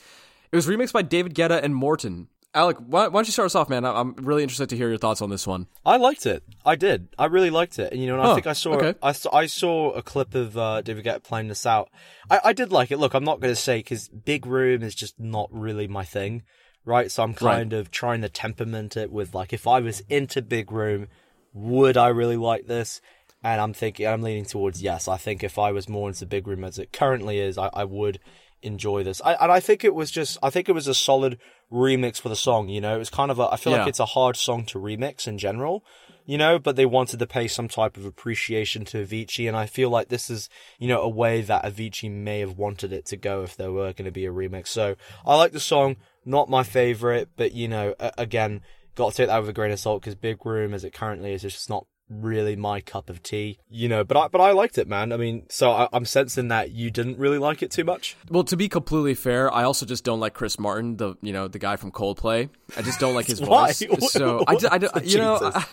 It 0.51 0.55
was 0.55 0.67
remixed 0.67 0.93
by 0.93 1.01
David 1.01 1.35
Guetta 1.35 1.61
and 1.61 1.75
Morten. 1.75 2.27
Alec, 2.53 2.77
why, 2.79 3.07
why 3.07 3.19
don't 3.19 3.27
you 3.27 3.33
start 3.33 3.47
us 3.47 3.53
off, 3.55 3.69
man? 3.69 3.85
I- 3.85 3.99
I'm 3.99 4.15
really 4.15 4.41
interested 4.41 4.69
to 4.69 4.77
hear 4.77 4.87
your 4.89 4.97
thoughts 4.97 5.21
on 5.21 5.29
this 5.29 5.45
one. 5.45 5.67
I 5.85 5.97
liked 5.97 6.25
it. 6.25 6.41
I 6.65 6.75
did. 6.75 7.09
I 7.19 7.25
really 7.25 7.49
liked 7.51 7.77
it. 7.77 7.91
And 7.91 8.01
you 8.01 8.07
know, 8.07 8.13
and 8.19 8.23
I 8.27 8.33
think 8.33 8.47
I 8.47 8.53
saw, 8.53 8.73
okay. 8.75 8.95
I 9.03 9.11
saw 9.11 9.35
I 9.35 9.45
saw 9.45 9.91
a 9.91 10.01
clip 10.01 10.33
of 10.33 10.57
uh, 10.57 10.81
David 10.81 11.05
Guetta 11.05 11.21
playing 11.21 11.49
this 11.49 11.65
out. 11.65 11.89
I, 12.31 12.39
I 12.45 12.53
did 12.53 12.71
like 12.71 12.89
it. 12.89 12.97
Look, 12.97 13.13
I'm 13.13 13.25
not 13.25 13.41
going 13.41 13.51
to 13.53 13.59
say 13.59 13.79
because 13.79 14.07
Big 14.07 14.45
Room 14.47 14.81
is 14.81 14.95
just 14.95 15.19
not 15.19 15.49
really 15.51 15.87
my 15.87 16.05
thing, 16.05 16.43
right? 16.87 17.11
So 17.11 17.21
I'm 17.23 17.33
kind 17.33 17.73
of 17.73 17.91
trying 17.91 18.21
to 18.21 18.29
temperament 18.29 18.97
it 18.97 19.11
with 19.11 19.35
like 19.35 19.53
if 19.53 19.67
I 19.67 19.79
was 19.81 20.01
into 20.09 20.41
Big 20.41 20.71
Room, 20.71 21.07
would 21.53 21.97
I 21.97 22.07
really 22.07 22.37
like 22.37 22.67
this? 22.67 23.01
And 23.43 23.61
I'm 23.61 23.73
thinking, 23.73 24.07
I'm 24.07 24.23
leaning 24.23 24.45
towards 24.45 24.81
yes. 24.81 25.07
I 25.07 25.17
think 25.17 25.43
if 25.43 25.59
I 25.59 25.71
was 25.71 25.87
more 25.87 26.09
into 26.09 26.25
Big 26.25 26.47
Room 26.47 26.63
as 26.63 26.79
it 26.79 26.91
currently 26.91 27.39
is, 27.39 27.57
I, 27.57 27.69
I 27.73 27.83
would 27.83 28.19
enjoy 28.63 29.03
this. 29.03 29.21
I, 29.23 29.33
and 29.33 29.51
I 29.51 29.59
think 29.59 29.83
it 29.83 29.93
was 29.93 30.09
just, 30.09 30.37
I 30.41 30.49
think 30.49 30.67
it 30.67 30.71
was 30.73 30.87
a 30.87 30.95
solid 30.95 31.37
remix 31.71 32.19
for 32.19 32.29
the 32.29 32.35
song. 32.35 32.69
You 32.69 32.81
know, 32.81 32.95
it 32.95 32.99
was 32.99 33.11
kind 33.11 33.29
of 33.29 33.37
a, 33.39 33.47
I 33.51 33.57
feel 33.57 33.73
Yeah. 33.73 33.79
like 33.79 33.89
it's 33.89 33.99
a 33.99 34.05
hard 34.05 34.35
song 34.35 34.65
to 34.65 34.79
remix 34.79 35.27
in 35.27 35.37
general. 35.37 35.83
You 36.29 36.37
know, 36.37 36.59
but 36.59 36.75
they 36.75 36.85
wanted 36.85 37.19
to 37.19 37.25
pay 37.25 37.47
some 37.47 37.69
type 37.69 37.95
of 37.95 38.03
appreciation 38.03 38.83
to 38.85 39.05
Avicii, 39.05 39.47
and 39.47 39.55
I 39.55 39.65
feel 39.65 39.89
like 39.89 40.09
this 40.09 40.29
is, 40.29 40.49
you 40.77 40.89
know, 40.89 40.99
a 40.99 41.07
way 41.07 41.39
that 41.39 41.63
Avicii 41.63 42.11
may 42.11 42.41
have 42.41 42.57
wanted 42.57 42.91
it 42.91 43.05
to 43.05 43.15
go 43.15 43.43
if 43.43 43.55
there 43.55 43.71
were 43.71 43.93
going 43.93 44.03
to 44.03 44.11
be 44.11 44.25
a 44.25 44.31
remix. 44.33 44.67
So 44.67 44.97
I 45.25 45.37
like 45.37 45.53
the 45.53 45.61
song, 45.61 45.95
not 46.27 46.49
my 46.49 46.63
favorite, 46.63 47.29
but 47.35 47.53
you 47.53 47.67
know, 47.67 47.95
again, 48.17 48.61
got 48.95 49.11
to 49.11 49.17
take 49.17 49.27
that 49.27 49.39
with 49.39 49.49
a 49.49 49.53
grain 49.53 49.71
of 49.71 49.79
salt 49.79 50.01
because 50.01 50.15
Big 50.15 50.45
Room, 50.45 50.73
as 50.73 50.83
it 50.83 50.93
currently 50.93 51.33
is, 51.33 51.43
is 51.43 51.53
just 51.53 51.69
not 51.69 51.85
really 52.09 52.55
my 52.55 52.81
cup 52.81 53.09
of 53.09 53.21
tea. 53.23 53.59
You 53.69 53.87
know, 53.89 54.03
but 54.03 54.17
I 54.17 54.27
but 54.27 54.41
I 54.41 54.51
liked 54.51 54.77
it, 54.77 54.87
man. 54.87 55.11
I 55.13 55.17
mean, 55.17 55.45
so 55.49 55.71
I, 55.71 55.87
I'm 55.93 56.05
sensing 56.05 56.49
that 56.49 56.71
you 56.71 56.91
didn't 56.91 57.17
really 57.17 57.37
like 57.37 57.63
it 57.63 57.71
too 57.71 57.83
much. 57.83 58.17
Well, 58.29 58.43
to 58.45 58.57
be 58.57 58.67
completely 58.69 59.13
fair, 59.13 59.51
I 59.53 59.63
also 59.63 59.85
just 59.85 60.03
don't 60.03 60.19
like 60.19 60.33
Chris 60.33 60.59
Martin, 60.59 60.97
the 60.97 61.15
you 61.21 61.33
know 61.33 61.47
the 61.47 61.59
guy 61.59 61.77
from 61.77 61.91
Coldplay. 61.91 62.49
I 62.75 62.81
just 62.81 62.99
don't 62.99 63.15
like 63.15 63.27
his 63.27 63.39
voice. 63.39 63.81
So 64.09 64.43
I, 64.47 64.55
ju- 64.55 64.67
I, 64.71 64.77
ju- 64.77 64.89
you 65.03 65.17
know. 65.17 65.39
I, 65.41 65.65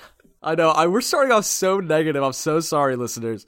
I 0.43 0.55
know 0.57 0.69
I, 0.69 0.87
we're 0.89 1.01
starting 1.01 1.33
off 1.33 1.47
so 1.47 1.81
negative. 1.81 2.23
I'm 2.23 2.35
so 2.35 2.61
sorry, 2.61 2.97
listeners. 2.97 3.47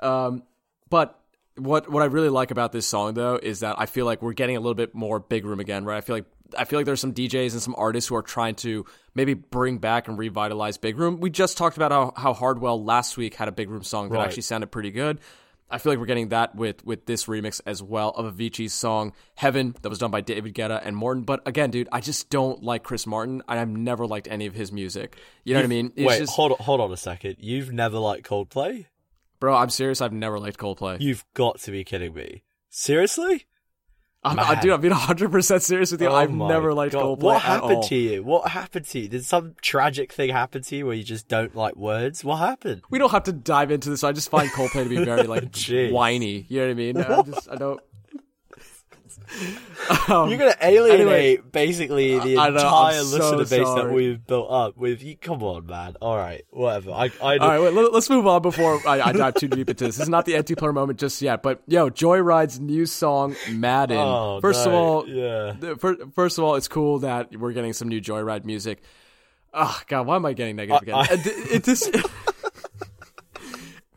Um, 0.00 0.42
but 0.88 1.20
what 1.56 1.90
what 1.90 2.02
I 2.02 2.06
really 2.06 2.28
like 2.30 2.50
about 2.50 2.72
this 2.72 2.86
song 2.86 3.14
though 3.14 3.38
is 3.42 3.60
that 3.60 3.76
I 3.78 3.86
feel 3.86 4.06
like 4.06 4.22
we're 4.22 4.32
getting 4.32 4.56
a 4.56 4.60
little 4.60 4.74
bit 4.74 4.94
more 4.94 5.18
big 5.18 5.44
room 5.44 5.60
again, 5.60 5.84
right? 5.84 5.98
I 5.98 6.00
feel 6.00 6.16
like 6.16 6.24
I 6.56 6.64
feel 6.64 6.78
like 6.78 6.86
there's 6.86 7.00
some 7.00 7.12
DJs 7.12 7.52
and 7.52 7.62
some 7.62 7.74
artists 7.76 8.08
who 8.08 8.14
are 8.16 8.22
trying 8.22 8.54
to 8.56 8.84
maybe 9.14 9.34
bring 9.34 9.78
back 9.78 10.08
and 10.08 10.16
revitalize 10.16 10.78
big 10.78 10.98
room. 10.98 11.20
We 11.20 11.30
just 11.30 11.58
talked 11.58 11.76
about 11.76 11.90
how 11.92 12.12
how 12.16 12.32
Hardwell 12.34 12.82
last 12.82 13.16
week 13.16 13.34
had 13.34 13.48
a 13.48 13.52
big 13.52 13.68
room 13.70 13.82
song 13.82 14.08
that 14.10 14.16
Right. 14.16 14.26
actually 14.26 14.42
sounded 14.42 14.68
pretty 14.68 14.90
good. 14.90 15.20
I 15.70 15.76
feel 15.76 15.92
like 15.92 15.98
we're 15.98 16.06
getting 16.06 16.30
that 16.30 16.54
with 16.54 16.82
with 16.86 17.04
this 17.04 17.26
remix 17.26 17.60
as 17.66 17.82
well 17.82 18.08
of 18.10 18.34
Avicii's 18.34 18.72
song 18.72 19.12
Heaven 19.34 19.76
that 19.82 19.90
was 19.90 19.98
done 19.98 20.10
by 20.10 20.22
David 20.22 20.54
Guetta 20.54 20.80
and 20.82 20.96
Morten. 20.96 21.24
But 21.24 21.46
again, 21.46 21.70
dude, 21.70 21.88
I 21.92 22.00
just 22.00 22.30
don't 22.30 22.62
like 22.62 22.82
Chris 22.84 23.06
Martin. 23.06 23.42
and 23.46 23.60
I've 23.60 23.68
never 23.68 24.06
liked 24.06 24.28
any 24.30 24.46
of 24.46 24.54
his 24.54 24.72
music. 24.72 25.18
You 25.44 25.52
know 25.52 25.60
what 25.60 25.64
I 25.64 25.68
mean? 25.68 25.92
It's 25.94 26.06
Wait, 26.06 26.18
just, 26.20 26.34
hold 26.34 26.52
on, 26.52 26.58
hold 26.60 26.80
on 26.80 26.90
a 26.90 26.96
second. 26.96 27.36
You've 27.38 27.70
never 27.70 27.98
liked 27.98 28.26
Coldplay? 28.26 28.86
bro, 29.40 29.54
I'm 29.54 29.68
serious. 29.70 30.00
I've 30.00 30.12
never 30.14 30.40
liked 30.40 30.56
Coldplay. 30.58 31.00
You've 31.00 31.24
got 31.34 31.58
to 31.60 31.70
be 31.70 31.84
kidding 31.84 32.14
me. 32.14 32.42
Seriously? 32.70 33.44
I'm, 34.24 34.38
I, 34.38 34.60
dude, 34.60 34.72
I'm 34.72 34.80
being 34.80 34.90
100 34.92 35.30
percent 35.30 35.62
serious 35.62 35.92
with 35.92 36.02
you. 36.02 36.08
Oh 36.08 36.14
I've 36.14 36.30
never 36.32 36.74
liked 36.74 36.92
God. 36.92 37.18
Coldplay 37.18 37.22
What 37.22 37.36
at 37.36 37.42
happened 37.42 37.82
to 37.84 37.94
you? 37.96 38.24
What 38.24 38.48
happened 38.50 38.84
to 38.86 38.98
you? 38.98 39.08
Did 39.08 39.24
some 39.24 39.54
tragic 39.62 40.12
thing 40.12 40.30
happen 40.30 40.62
to 40.62 40.76
you 40.76 40.86
where 40.86 40.96
you 40.96 41.04
just 41.04 41.28
don't 41.28 41.54
like 41.54 41.76
words? 41.76 42.24
What 42.24 42.36
happened? 42.38 42.82
We 42.90 42.98
don't 42.98 43.12
have 43.12 43.22
to 43.24 43.32
dive 43.32 43.70
into 43.70 43.90
this. 43.90 44.02
I 44.02 44.10
just 44.12 44.28
find 44.28 44.50
Coldplay 44.50 44.84
to 44.84 44.88
be 44.88 45.04
very 45.04 45.24
like 45.24 45.54
whiny. 45.92 46.46
You 46.48 46.60
know 46.60 46.66
what 46.66 46.70
I 46.70 46.74
mean? 46.74 46.96
I 46.98 47.22
just 47.22 47.48
I 47.48 47.54
don't. 47.56 47.80
Um, 50.08 50.28
You're 50.30 50.38
gonna 50.38 50.56
alienate 50.60 51.00
anyway. 51.00 51.36
basically 51.36 52.18
the 52.18 52.38
I 52.38 52.50
know, 52.50 52.56
I'm 52.58 52.94
entire 52.94 53.02
so 53.02 53.36
listener 53.36 53.58
base 53.58 53.74
that 53.74 53.92
we've 53.92 54.26
built 54.26 54.50
up 54.50 54.76
with 54.76 55.02
you. 55.02 55.16
Come 55.16 55.42
on, 55.42 55.66
man. 55.66 55.96
All 56.00 56.16
right, 56.16 56.44
whatever. 56.50 56.92
I, 56.92 57.10
I 57.22 57.36
All 57.38 57.48
right, 57.48 57.60
wait, 57.60 57.72
let, 57.74 57.92
us 57.94 58.08
move 58.10 58.26
on 58.26 58.42
before 58.42 58.80
I, 58.86 59.00
I 59.00 59.12
dive 59.12 59.34
too 59.34 59.48
deep 59.48 59.68
into 59.68 59.84
this. 59.84 59.96
This 59.96 60.04
is 60.04 60.08
not 60.08 60.24
the 60.24 60.36
anti-player 60.36 60.72
moment 60.72 60.98
just 60.98 61.20
yet, 61.22 61.42
but 61.42 61.62
yo, 61.66 61.90
Joyryde's 61.90 62.58
new 62.58 62.86
song 62.86 63.36
Madden. 63.50 63.98
Oh, 63.98 64.40
first 64.40 64.66
of 64.66 64.72
all, 64.72 65.08
yeah. 65.08 65.54
the- 65.58 65.76
fir- 65.76 66.06
first 66.14 66.38
of 66.38 66.44
all, 66.44 66.54
it's 66.56 66.68
cool 66.68 67.00
that 67.00 67.34
we're 67.36 67.52
getting 67.52 67.72
some 67.72 67.88
new 67.88 68.00
Joyryde 68.00 68.44
music. 68.44 68.82
Oh 69.54 69.80
God, 69.88 70.06
why 70.06 70.16
am 70.16 70.26
I 70.26 70.32
getting 70.32 70.56
negative 70.56 70.82
again? 70.82 70.94
I- 70.94 71.00
Uh, 71.12 71.16
it, 71.52 71.64
this, 71.64 71.90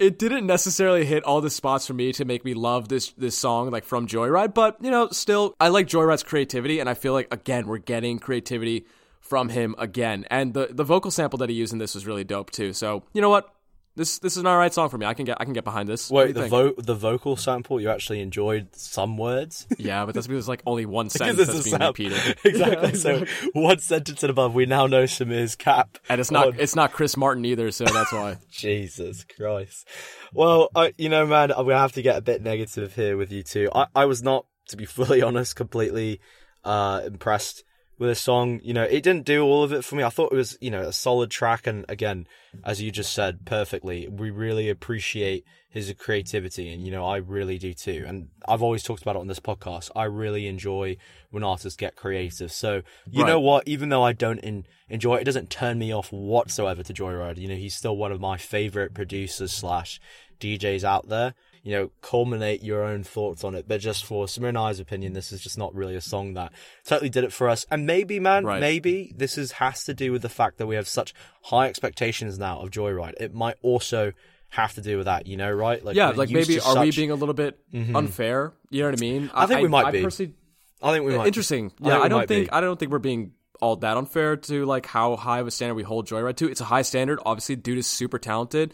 it 0.01 0.17
didn't 0.17 0.47
necessarily 0.47 1.05
hit 1.05 1.23
all 1.23 1.41
the 1.41 1.49
spots 1.49 1.85
for 1.85 1.93
me 1.93 2.11
to 2.13 2.25
make 2.25 2.43
me 2.43 2.55
love 2.55 2.87
this 2.89 3.11
this 3.11 3.37
song 3.37 3.69
like 3.69 3.85
from 3.85 4.07
Joyryde, 4.07 4.53
but 4.53 4.77
you 4.81 4.89
know, 4.89 5.09
still 5.09 5.55
I 5.59 5.67
like 5.67 5.87
Joyryde's 5.87 6.23
creativity, 6.23 6.79
and 6.79 6.89
I 6.89 6.95
feel 6.95 7.13
like 7.13 7.31
again 7.31 7.67
we're 7.67 7.77
getting 7.77 8.17
creativity 8.17 8.85
from 9.19 9.49
him 9.49 9.75
again, 9.77 10.25
and 10.31 10.53
the 10.55 10.69
the 10.71 10.83
vocal 10.83 11.11
sample 11.11 11.37
that 11.37 11.49
he 11.49 11.55
used 11.55 11.71
in 11.71 11.79
this 11.79 11.93
was 11.93 12.07
really 12.07 12.23
dope 12.23 12.49
too. 12.49 12.73
So 12.73 13.03
you 13.13 13.21
know 13.21 13.29
what? 13.29 13.53
This 13.95 14.19
this 14.19 14.33
is 14.33 14.37
an 14.37 14.47
alright 14.47 14.73
song 14.73 14.89
for 14.89 14.97
me. 14.97 15.05
I 15.05 15.13
can 15.13 15.25
get 15.25 15.37
I 15.39 15.43
can 15.43 15.53
get 15.53 15.63
behind 15.63 15.89
this. 15.89 16.09
Wait, 16.09 16.33
the 16.33 16.47
vo- 16.47 16.73
the 16.77 16.95
vocal 16.95 17.35
sample 17.35 17.81
you 17.81 17.89
actually 17.89 18.21
enjoyed 18.21 18.73
some 18.75 19.17
words. 19.17 19.67
yeah, 19.77 20.05
but 20.05 20.15
that's 20.15 20.27
because 20.27 20.47
like 20.47 20.61
only 20.65 20.85
one 20.85 21.09
sentence 21.11 21.47
that's 21.47 21.63
being 21.63 21.77
sound. 21.77 21.99
repeated. 21.99 22.37
exactly. 22.45 22.95
So 22.95 23.25
one 23.53 23.79
sentence 23.79 24.23
and 24.23 24.29
above, 24.29 24.53
we 24.53 24.65
now 24.65 24.87
know 24.87 25.03
Samir's 25.03 25.55
cap, 25.55 25.97
and 26.09 26.21
it's 26.21 26.31
not 26.31 26.47
on... 26.47 26.59
it's 26.59 26.75
not 26.75 26.93
Chris 26.93 27.17
Martin 27.17 27.43
either. 27.45 27.71
So 27.71 27.85
that's 27.85 28.13
why. 28.13 28.37
Jesus 28.49 29.25
Christ. 29.25 29.87
Well, 30.33 30.69
I, 30.73 30.93
you 30.97 31.09
know, 31.09 31.25
man, 31.25 31.51
I'm 31.51 31.65
gonna 31.65 31.77
have 31.77 31.93
to 31.93 32.01
get 32.01 32.17
a 32.17 32.21
bit 32.21 32.41
negative 32.41 32.95
here 32.95 33.17
with 33.17 33.31
you 33.31 33.43
too. 33.43 33.69
I, 33.73 33.87
I 33.93 34.05
was 34.05 34.23
not, 34.23 34.45
to 34.69 34.77
be 34.77 34.85
fully 34.85 35.21
honest, 35.21 35.55
completely 35.55 36.21
uh, 36.63 37.01
impressed 37.05 37.63
with 38.01 38.09
a 38.09 38.15
song. 38.15 38.59
You 38.63 38.73
know, 38.73 38.83
it 38.83 39.03
didn't 39.03 39.25
do 39.25 39.43
all 39.43 39.63
of 39.63 39.71
it 39.71 39.85
for 39.85 39.95
me. 39.95 40.01
I 40.01 40.09
thought 40.09 40.31
it 40.31 40.35
was, 40.35 40.57
you 40.59 40.71
know, 40.71 40.81
a 40.81 40.91
solid 40.91 41.29
track. 41.29 41.67
And 41.67 41.85
again, 41.87 42.25
as 42.63 42.81
you 42.81 42.91
just 42.91 43.13
said 43.13 43.45
perfectly, 43.45 44.07
we 44.07 44.31
really 44.31 44.69
appreciate 44.69 45.45
his 45.69 45.93
creativity. 45.99 46.73
And, 46.73 46.83
you 46.83 46.89
know, 46.89 47.05
I 47.05 47.17
really 47.17 47.59
do 47.59 47.75
too. 47.75 48.03
And 48.07 48.29
I've 48.47 48.63
always 48.63 48.81
talked 48.81 49.03
about 49.03 49.17
it 49.17 49.19
on 49.19 49.27
this 49.27 49.39
podcast. 49.39 49.91
I 49.95 50.05
really 50.05 50.47
enjoy 50.47 50.97
when 51.29 51.43
artists 51.43 51.77
get 51.77 51.95
creative. 51.95 52.51
So, 52.51 52.81
you 53.07 53.21
right. 53.21 53.29
know 53.29 53.39
what? 53.39 53.67
Even 53.67 53.89
though 53.89 54.03
I 54.03 54.13
don't 54.13 54.39
in, 54.39 54.65
enjoy 54.89 55.17
it, 55.17 55.21
it 55.21 55.25
doesn't 55.25 55.51
turn 55.51 55.77
me 55.77 55.93
off 55.93 56.11
whatsoever 56.11 56.81
to 56.81 56.93
Joyryde. 56.93 57.37
You 57.37 57.49
know, 57.49 57.55
he's 57.55 57.75
still 57.75 57.95
one 57.95 58.11
of 58.11 58.19
my 58.19 58.35
favorite 58.35 58.95
producers 58.95 59.53
slash 59.53 60.01
DJs 60.39 60.83
out 60.83 61.07
there 61.07 61.35
you 61.63 61.73
know, 61.73 61.91
culminate 62.01 62.63
your 62.63 62.83
own 62.83 63.03
thoughts 63.03 63.43
on 63.43 63.55
it. 63.55 63.67
But 63.67 63.81
just 63.81 64.05
for 64.05 64.25
Samir 64.25 64.49
and 64.49 64.57
I's 64.57 64.79
opinion, 64.79 65.13
this 65.13 65.31
is 65.31 65.41
just 65.41 65.57
not 65.57 65.75
really 65.75 65.95
a 65.95 66.01
song 66.01 66.33
that 66.33 66.51
totally 66.85 67.09
did 67.09 67.23
it 67.23 67.31
for 67.31 67.49
us. 67.49 67.65
And 67.69 67.85
maybe, 67.85 68.19
man, 68.19 68.45
right. 68.45 68.59
maybe 68.59 69.13
this 69.15 69.37
is 69.37 69.53
has 69.53 69.83
to 69.85 69.93
do 69.93 70.11
with 70.11 70.23
the 70.23 70.29
fact 70.29 70.57
that 70.57 70.67
we 70.67 70.75
have 70.75 70.87
such 70.87 71.13
high 71.43 71.67
expectations 71.67 72.39
now 72.39 72.61
of 72.61 72.71
Joyryde. 72.71 73.13
It 73.19 73.33
might 73.33 73.57
also 73.61 74.13
have 74.49 74.73
to 74.73 74.81
do 74.81 74.97
with 74.97 75.05
that, 75.05 75.27
you 75.27 75.37
know, 75.37 75.51
right? 75.51 75.83
Like, 75.83 75.95
yeah, 75.95 76.09
like 76.09 76.29
maybe 76.29 76.57
are 76.57 76.73
such... 76.73 76.79
we 76.79 76.91
being 76.91 77.11
a 77.11 77.15
little 77.15 77.35
bit 77.35 77.59
mm-hmm. 77.71 77.95
unfair? 77.95 78.53
You 78.69 78.81
know 78.81 78.89
what 78.89 78.99
I 78.99 79.01
mean? 79.01 79.31
I 79.33 79.45
think 79.45 79.59
I, 79.59 79.61
we 79.61 79.69
might 79.69 79.85
I, 79.85 79.91
be. 79.91 80.03
Personally... 80.03 80.33
I 80.81 80.91
think 80.91 81.05
we 81.05 81.15
might. 81.15 81.27
Interesting. 81.27 81.71
Yeah, 81.79 81.99
I, 81.99 82.05
I 82.05 82.07
don't 82.07 82.27
think 82.27 82.47
be. 82.47 82.51
I 82.51 82.59
don't 82.59 82.79
think 82.79 82.91
we're 82.91 82.99
being 82.99 83.33
all 83.61 83.75
that 83.75 83.97
unfair 83.97 84.35
to 84.35 84.65
like 84.65 84.87
how 84.87 85.15
high 85.15 85.39
of 85.39 85.47
a 85.47 85.51
standard 85.51 85.75
we 85.75 85.83
hold 85.83 86.07
Joyryde 86.07 86.37
to. 86.37 86.49
It's 86.49 86.61
a 86.61 86.65
high 86.65 86.81
standard. 86.81 87.19
Obviously, 87.23 87.55
dude 87.55 87.77
is 87.77 87.85
super 87.85 88.17
talented 88.17 88.73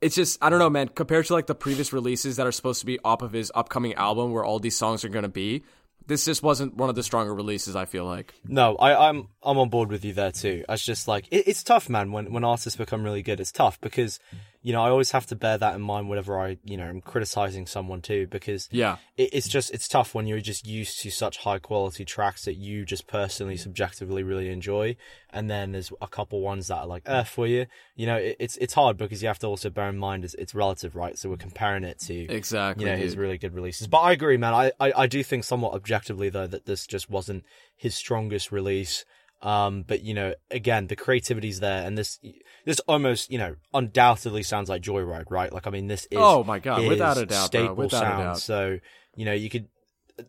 it's 0.00 0.14
just 0.14 0.38
I 0.42 0.50
don't 0.50 0.58
know, 0.58 0.70
man. 0.70 0.88
Compared 0.88 1.26
to 1.26 1.32
like 1.32 1.46
the 1.46 1.54
previous 1.54 1.92
releases 1.92 2.36
that 2.36 2.46
are 2.46 2.52
supposed 2.52 2.80
to 2.80 2.86
be 2.86 2.98
off 3.04 3.22
of 3.22 3.32
his 3.32 3.52
upcoming 3.54 3.94
album, 3.94 4.32
where 4.32 4.44
all 4.44 4.58
these 4.58 4.76
songs 4.76 5.04
are 5.04 5.08
going 5.08 5.24
to 5.24 5.28
be, 5.28 5.62
this 6.06 6.24
just 6.24 6.42
wasn't 6.42 6.76
one 6.76 6.88
of 6.88 6.94
the 6.94 7.02
stronger 7.02 7.34
releases. 7.34 7.76
I 7.76 7.84
feel 7.84 8.04
like. 8.04 8.34
No, 8.46 8.76
I, 8.76 9.08
I'm 9.08 9.28
I'm 9.42 9.58
on 9.58 9.68
board 9.68 9.90
with 9.90 10.04
you 10.04 10.12
there 10.12 10.32
too. 10.32 10.64
It's 10.68 10.84
just 10.84 11.06
like 11.06 11.26
it, 11.30 11.48
it's 11.48 11.62
tough, 11.62 11.88
man. 11.88 12.12
When 12.12 12.32
when 12.32 12.44
artists 12.44 12.76
become 12.76 13.02
really 13.04 13.22
good, 13.22 13.40
it's 13.40 13.52
tough 13.52 13.80
because 13.80 14.18
you 14.62 14.72
know 14.72 14.82
I 14.82 14.90
always 14.90 15.10
have 15.12 15.26
to 15.26 15.36
bear 15.36 15.56
that 15.58 15.74
in 15.74 15.80
mind 15.80 16.08
whenever 16.08 16.38
I 16.38 16.58
you 16.64 16.76
know 16.76 16.84
I'm 16.84 17.00
criticizing 17.00 17.66
someone 17.66 18.02
too 18.02 18.26
because 18.26 18.68
yeah, 18.70 18.96
it, 19.16 19.30
it's 19.32 19.48
just 19.48 19.72
it's 19.72 19.88
tough 19.88 20.14
when 20.14 20.26
you're 20.26 20.40
just 20.40 20.66
used 20.66 21.00
to 21.00 21.10
such 21.10 21.38
high 21.38 21.58
quality 21.58 22.04
tracks 22.04 22.44
that 22.44 22.54
you 22.54 22.84
just 22.84 23.06
personally 23.06 23.56
subjectively 23.56 24.22
really 24.22 24.50
enjoy, 24.50 24.96
and 25.30 25.50
then 25.50 25.72
there's 25.72 25.92
a 26.02 26.06
couple 26.06 26.40
ones 26.40 26.68
that 26.68 26.76
are 26.76 26.86
like 26.86 27.02
eh 27.06 27.22
for 27.22 27.46
you. 27.46 27.66
You 27.96 28.06
know, 28.06 28.16
it, 28.16 28.36
it's 28.38 28.56
it's 28.58 28.74
hard 28.74 28.96
because 28.96 29.22
you 29.22 29.28
have 29.28 29.38
to 29.40 29.46
also 29.46 29.70
bear 29.70 29.88
in 29.88 29.96
mind 29.96 30.24
it's, 30.24 30.34
it's 30.34 30.54
relative, 30.54 30.94
right? 30.94 31.18
So 31.18 31.30
we're 31.30 31.36
comparing 31.36 31.84
it 31.84 31.98
to 32.00 32.14
exactly 32.14 32.84
you 32.84 32.90
know 32.90 32.96
dude. 32.96 33.04
his 33.04 33.16
really 33.16 33.38
good 33.38 33.54
releases. 33.54 33.86
But 33.86 33.98
I 34.00 34.12
agree, 34.12 34.36
man. 34.36 34.52
I, 34.52 34.72
I 34.78 34.92
I 34.96 35.06
do 35.06 35.22
think 35.22 35.44
somewhat 35.44 35.74
objectively 35.74 36.28
though 36.28 36.46
that 36.46 36.66
this 36.66 36.86
just 36.86 37.08
wasn't 37.08 37.44
his 37.76 37.94
strongest 37.94 38.52
release. 38.52 39.04
Um, 39.42 39.84
but 39.86 40.02
you 40.02 40.14
know, 40.14 40.34
again, 40.50 40.86
the 40.86 40.96
creativity's 40.96 41.60
there, 41.60 41.86
and 41.86 41.96
this 41.96 42.20
this 42.64 42.80
almost 42.80 43.30
you 43.30 43.38
know 43.38 43.56
undoubtedly 43.72 44.42
sounds 44.42 44.68
like 44.68 44.82
Joyryde, 44.82 45.30
right? 45.30 45.52
Like, 45.52 45.66
I 45.66 45.70
mean, 45.70 45.86
this 45.86 46.06
is 46.10 46.18
oh 46.18 46.44
my 46.44 46.58
god, 46.58 46.86
without 46.86 47.16
a 47.16 47.26
doubt, 47.26 47.46
staple 47.46 47.74
bro. 47.74 47.88
sound. 47.88 48.24
Doubt. 48.24 48.38
So 48.38 48.78
you 49.16 49.24
know, 49.24 49.32
you 49.32 49.48
could 49.48 49.68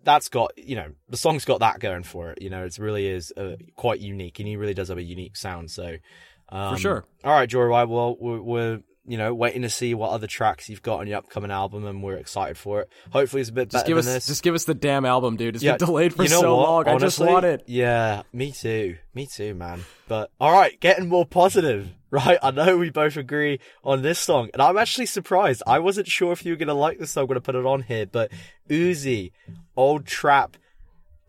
that's 0.03 0.29
got 0.29 0.57
you 0.57 0.75
know 0.75 0.91
the 1.09 1.17
song's 1.17 1.43
got 1.43 1.59
that 1.59 1.79
going 1.79 2.03
for 2.03 2.31
it. 2.31 2.41
You 2.41 2.49
know, 2.49 2.63
it 2.63 2.77
really 2.77 3.07
is 3.07 3.33
uh, 3.35 3.57
quite 3.75 3.99
unique, 3.99 4.39
and 4.39 4.47
he 4.47 4.55
really 4.55 4.73
does 4.73 4.87
have 4.87 4.97
a 4.97 5.03
unique 5.03 5.35
sound. 5.35 5.71
So 5.71 5.97
um, 6.49 6.75
for 6.75 6.79
sure. 6.79 7.05
All 7.23 7.33
right, 7.33 7.49
Joyryde. 7.49 7.89
Well, 7.89 8.15
we're, 8.19 8.41
we're 8.41 8.79
you 9.05 9.17
know, 9.17 9.33
waiting 9.33 9.63
to 9.63 9.69
see 9.69 9.93
what 9.93 10.11
other 10.11 10.27
tracks 10.27 10.69
you've 10.69 10.83
got 10.83 10.99
on 10.99 11.07
your 11.07 11.17
upcoming 11.17 11.49
album, 11.49 11.85
and 11.85 12.03
we're 12.03 12.17
excited 12.17 12.57
for 12.57 12.81
it. 12.81 12.89
Hopefully, 13.11 13.41
it's 13.41 13.49
a 13.49 13.53
bit 13.53 13.69
just 13.69 13.85
better 13.85 13.95
give 13.95 14.03
than 14.03 14.09
us, 14.09 14.13
this. 14.13 14.27
Just 14.27 14.43
give 14.43 14.53
us 14.53 14.65
the 14.65 14.75
damn 14.75 15.05
album, 15.05 15.37
dude. 15.37 15.55
It's 15.55 15.63
yeah, 15.63 15.77
been 15.77 15.87
delayed 15.87 16.13
for 16.13 16.23
you 16.23 16.29
know 16.29 16.41
so 16.41 16.55
what? 16.55 16.63
long. 16.63 16.87
Honestly, 16.87 16.95
I 16.95 17.07
just 17.07 17.19
want 17.19 17.45
it. 17.45 17.63
Yeah, 17.65 18.23
me 18.31 18.51
too. 18.51 18.97
Me 19.15 19.27
too, 19.27 19.55
man. 19.55 19.81
But 20.07 20.29
all 20.39 20.51
right, 20.51 20.79
getting 20.79 21.07
more 21.07 21.25
positive. 21.25 21.89
Right, 22.11 22.39
I 22.43 22.51
know 22.51 22.75
we 22.75 22.89
both 22.89 23.15
agree 23.15 23.61
on 23.85 24.01
this 24.01 24.19
song, 24.19 24.49
and 24.51 24.61
I'm 24.61 24.77
actually 24.77 25.05
surprised. 25.05 25.63
I 25.65 25.79
wasn't 25.79 26.09
sure 26.09 26.33
if 26.33 26.45
you 26.45 26.51
were 26.51 26.57
gonna 26.57 26.73
like 26.73 26.99
this, 26.99 27.11
so 27.11 27.21
I'm 27.21 27.27
gonna 27.27 27.39
put 27.39 27.55
it 27.55 27.65
on 27.65 27.83
here. 27.83 28.05
But 28.05 28.31
Uzi, 28.69 29.31
old 29.77 30.05
trap 30.07 30.57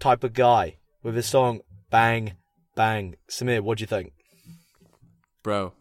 type 0.00 0.24
of 0.24 0.32
guy, 0.32 0.78
with 1.04 1.14
his 1.14 1.26
song 1.26 1.60
"Bang 1.88 2.32
Bang." 2.74 3.14
Samir, 3.30 3.60
what 3.60 3.78
do 3.78 3.82
you 3.82 3.86
think? 3.86 4.12
Bro, 5.44 5.72